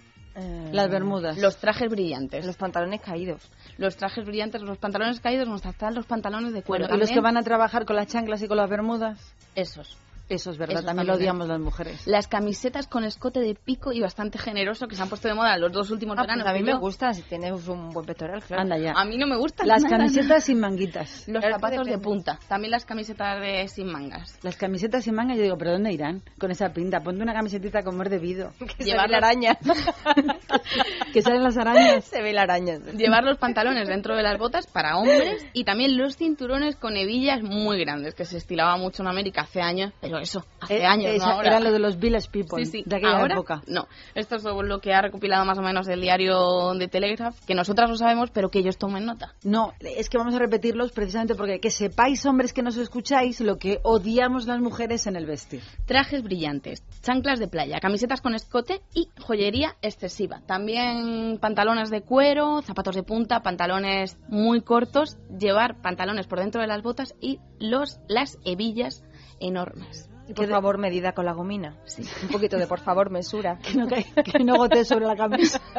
Las 0.72 0.88
bermudas. 0.92 1.36
Los 1.40 1.58
trajes 1.58 1.90
brillantes. 1.90 2.46
Los 2.46 2.58
pantalones 2.58 3.02
caídos. 3.02 3.42
Los 3.80 3.98
trajes 3.98 4.24
brillantes, 4.24 4.62
los 4.62 4.78
pantalones 4.78 5.20
caídos, 5.20 5.48
nos 5.48 5.66
están 5.66 5.96
los 5.96 6.06
pantalones 6.06 6.54
de 6.54 6.62
cuero. 6.62 6.86
Bueno, 6.86 6.98
¿y 6.98 7.00
los 7.00 7.10
que 7.10 7.20
van 7.20 7.38
a 7.38 7.42
trabajar 7.42 7.86
con 7.86 7.96
las 7.96 8.06
chanclas 8.06 8.44
y 8.44 8.48
con 8.48 8.58
las 8.58 8.70
bermudas? 8.70 9.34
Esos. 9.56 9.98
Eso 10.32 10.52
es 10.52 10.58
verdad, 10.58 10.84
también 10.86 11.08
lo 11.08 11.16
odiamos 11.16 11.48
las 11.48 11.60
mujeres. 11.60 12.08
Las 12.08 12.28
camisetas 12.28 12.88
con 12.88 13.04
escote 13.04 13.42
de 13.42 13.54
pico 13.54 13.92
y 13.92 14.00
bastante 14.00 14.38
generoso 14.38 14.88
que 14.88 14.96
se 14.96 15.02
han 15.02 15.10
puesto 15.10 15.28
de 15.28 15.34
moda 15.34 15.58
los 15.58 15.72
dos 15.72 15.92
últimos 15.92 16.14
Ah, 16.18 16.24
pues 16.24 16.28
veranos. 16.38 16.48
a 16.48 16.54
mí 16.54 16.64
me 16.64 16.78
gusta 16.78 17.14
si 17.14 17.22
tienes 17.24 17.68
un 17.68 17.90
buen 17.90 18.06
pectoral, 18.06 18.42
claro. 18.44 18.62
Anda 18.64 18.78
ya. 18.78 18.94
A 18.96 19.04
mí 19.06 19.18
no 19.18 19.28
me 19.28 19.36
gustan. 19.38 19.68
Las 19.68 19.84
camisetas 19.84 20.46
sin 20.46 20.60
manguitas. 20.60 21.28
Los 21.28 21.42
Claro, 21.42 21.56
zapatos 21.56 21.86
de 21.88 21.98
punta. 21.98 22.40
También 22.48 22.72
las 22.72 22.86
camisetas 22.86 23.42
de 23.42 23.68
sin 23.68 23.88
mangas. 23.92 24.40
Las 24.42 24.56
camisetas 24.56 25.04
sin 25.04 25.16
manga, 25.16 25.36
yo 25.36 25.42
digo, 25.44 25.58
¿pero 25.58 25.72
dónde 25.74 25.92
irán? 25.92 26.22
Con 26.40 26.50
esa 26.52 26.70
pinta. 26.72 27.02
Ponte 27.02 27.22
una 27.22 27.34
camisetita 27.34 27.84
como 27.84 28.04
es 28.04 28.10
debido. 28.10 28.54
Que 28.78 28.86
ve 28.94 29.08
la 29.08 29.18
araña. 29.18 29.58
que 31.14 31.22
salen 31.22 31.44
las 31.44 31.58
arañas. 31.58 32.06
se 32.06 32.22
ve 32.22 32.34
la 32.34 32.44
araña. 32.44 32.78
Llevar 32.96 33.24
los 33.24 33.38
pantalones 33.38 33.88
dentro 33.88 34.16
de 34.16 34.24
las 34.24 34.38
botas 34.38 34.68
para 34.68 34.98
hombres 34.98 35.46
y 35.54 35.64
también 35.64 35.98
los 35.98 36.16
cinturones 36.18 36.76
con 36.76 36.96
hebillas 36.96 37.42
muy 37.44 37.80
grandes, 37.80 38.16
que 38.16 38.26
se 38.26 38.38
estilaba 38.38 38.78
mucho 38.78 39.04
en 39.04 39.10
América 39.10 39.42
hace 39.42 39.62
años, 39.62 39.94
pero 40.02 40.21
eso, 40.22 40.46
hace 40.60 40.78
Eh, 40.80 40.86
años, 40.86 41.12
esa- 41.14 41.26
no 41.28 41.32
ahora. 41.34 41.48
Era 41.48 41.60
lo 41.60 41.72
de 41.72 41.80
los 41.80 42.00
village 42.00 42.30
people 42.32 42.64
Sí, 42.66 42.72
sí. 42.72 42.84
de 42.86 42.96
aquella 42.96 43.18
Ahora, 43.20 43.34
época. 43.36 43.62
No, 43.68 43.88
esto 44.16 44.36
es 44.38 44.44
lo 44.44 44.80
que 44.80 44.94
ha 44.94 45.02
recopilado 45.02 45.44
más 45.46 45.58
o 45.58 45.62
menos 45.62 45.88
el 45.88 46.02
diario 46.02 46.74
de 46.74 46.88
Telegraph, 46.88 47.40
que 47.46 47.56
nosotras 47.56 47.90
lo 47.90 47.96
sabemos, 47.98 48.32
pero 48.32 48.50
que 48.50 48.60
ellos 48.60 48.78
tomen 48.78 49.06
nota. 49.06 49.34
No, 49.44 49.74
es 49.80 50.10
que 50.10 50.18
vamos 50.18 50.36
a 50.36 50.40
repetirlos 50.40 50.92
precisamente 50.92 51.36
porque 51.36 51.60
que 51.60 51.70
sepáis, 51.72 52.26
hombres 52.26 52.54
que 52.54 52.62
nos 52.62 52.78
escucháis, 52.78 53.42
lo 53.42 53.58
que 53.58 53.80
odiamos 53.84 54.46
las 54.48 54.60
mujeres 54.60 55.08
en 55.08 55.16
el 55.16 55.26
vestir. 55.26 55.62
Trajes 55.86 56.24
brillantes, 56.24 56.84
chanclas 57.02 57.40
de 57.40 57.48
playa, 57.48 57.80
camisetas 57.80 58.22
con 58.22 58.36
escote 58.36 58.82
y 58.94 59.10
joyería 59.20 59.76
excesiva. 59.82 60.42
También 60.46 61.38
pantalones 61.42 61.90
de 61.90 62.02
cuero, 62.02 62.62
zapatos 62.62 62.96
de 62.96 63.04
punta, 63.04 63.42
pantalones 63.42 64.18
muy 64.30 64.62
cortos, 64.62 65.18
llevar 65.40 65.82
pantalones 65.82 66.28
por 66.28 66.40
dentro 66.40 66.62
de 66.62 66.68
las 66.68 66.82
botas 66.84 67.16
y 67.20 67.40
los 67.60 68.00
las 68.08 68.38
hebillas 68.46 69.04
enormes. 69.40 70.10
Y 70.32 70.34
por 70.34 70.48
favor, 70.48 70.78
medida 70.78 71.12
con 71.12 71.26
la 71.26 71.34
gomina. 71.34 71.76
Sí. 71.84 72.04
Un 72.24 72.30
poquito 72.30 72.58
de 72.58 72.68
por 72.68 72.80
favor, 72.80 73.10
mesura. 73.10 73.58
Que 73.62 73.76
no, 73.76 73.88
que 73.88 74.44
no 74.44 74.56
gote 74.56 74.86
sobre 74.86 75.06
la 75.06 75.16
camisa. 75.16 75.60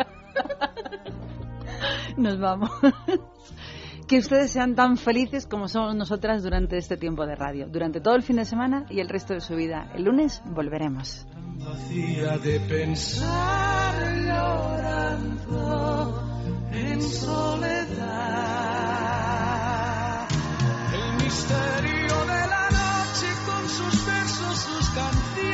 Nos 2.17 2.39
vamos. 2.39 2.71
Que 4.07 4.19
ustedes 4.19 4.51
sean 4.51 4.75
tan 4.75 4.99
felices 4.99 5.47
como 5.47 5.69
somos 5.69 5.95
nosotras 5.95 6.43
durante 6.43 6.77
este 6.77 6.97
tiempo 6.99 7.25
de 7.27 7.35
radio, 7.35 7.67
durante 7.69 8.01
todo 8.01 8.15
el 8.15 8.23
fin 8.23 8.37
de 8.37 8.45
semana 8.45 8.85
y 8.91 9.01
el 9.01 9.09
resto 9.09 9.33
de 9.33 9.41
su 9.41 9.57
vida. 9.57 9.91
El 9.95 10.05
lunes 10.05 10.43
volveremos. 10.45 11.27
vacía 11.59 12.37
de 12.39 12.61
pensar 12.61 13.95
llorando 14.27 16.23
en 16.73 17.01
soledad. 17.01 18.59
El 20.93 21.15
misterio 21.25 22.27
de 22.27 22.47
la 22.49 22.69
noche 22.71 22.92
sus 23.73 24.05
versos, 24.05 24.59
sus 24.59 24.89
canciones 24.91 25.53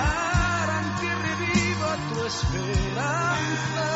harán 0.00 0.96
que 1.00 1.14
reviva 1.14 1.96
tu 2.08 2.24
esperanza. 2.24 3.86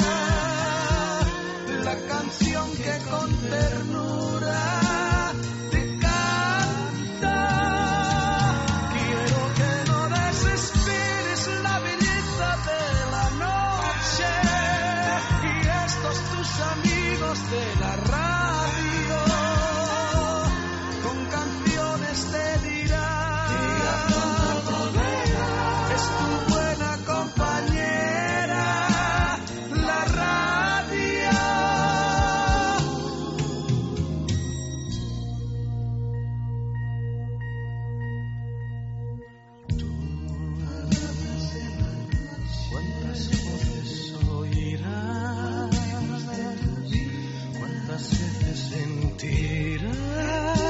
La 1.82 1.96
canción 2.06 2.70
que 2.76 2.98
con 3.10 3.36
ternura 3.50 4.83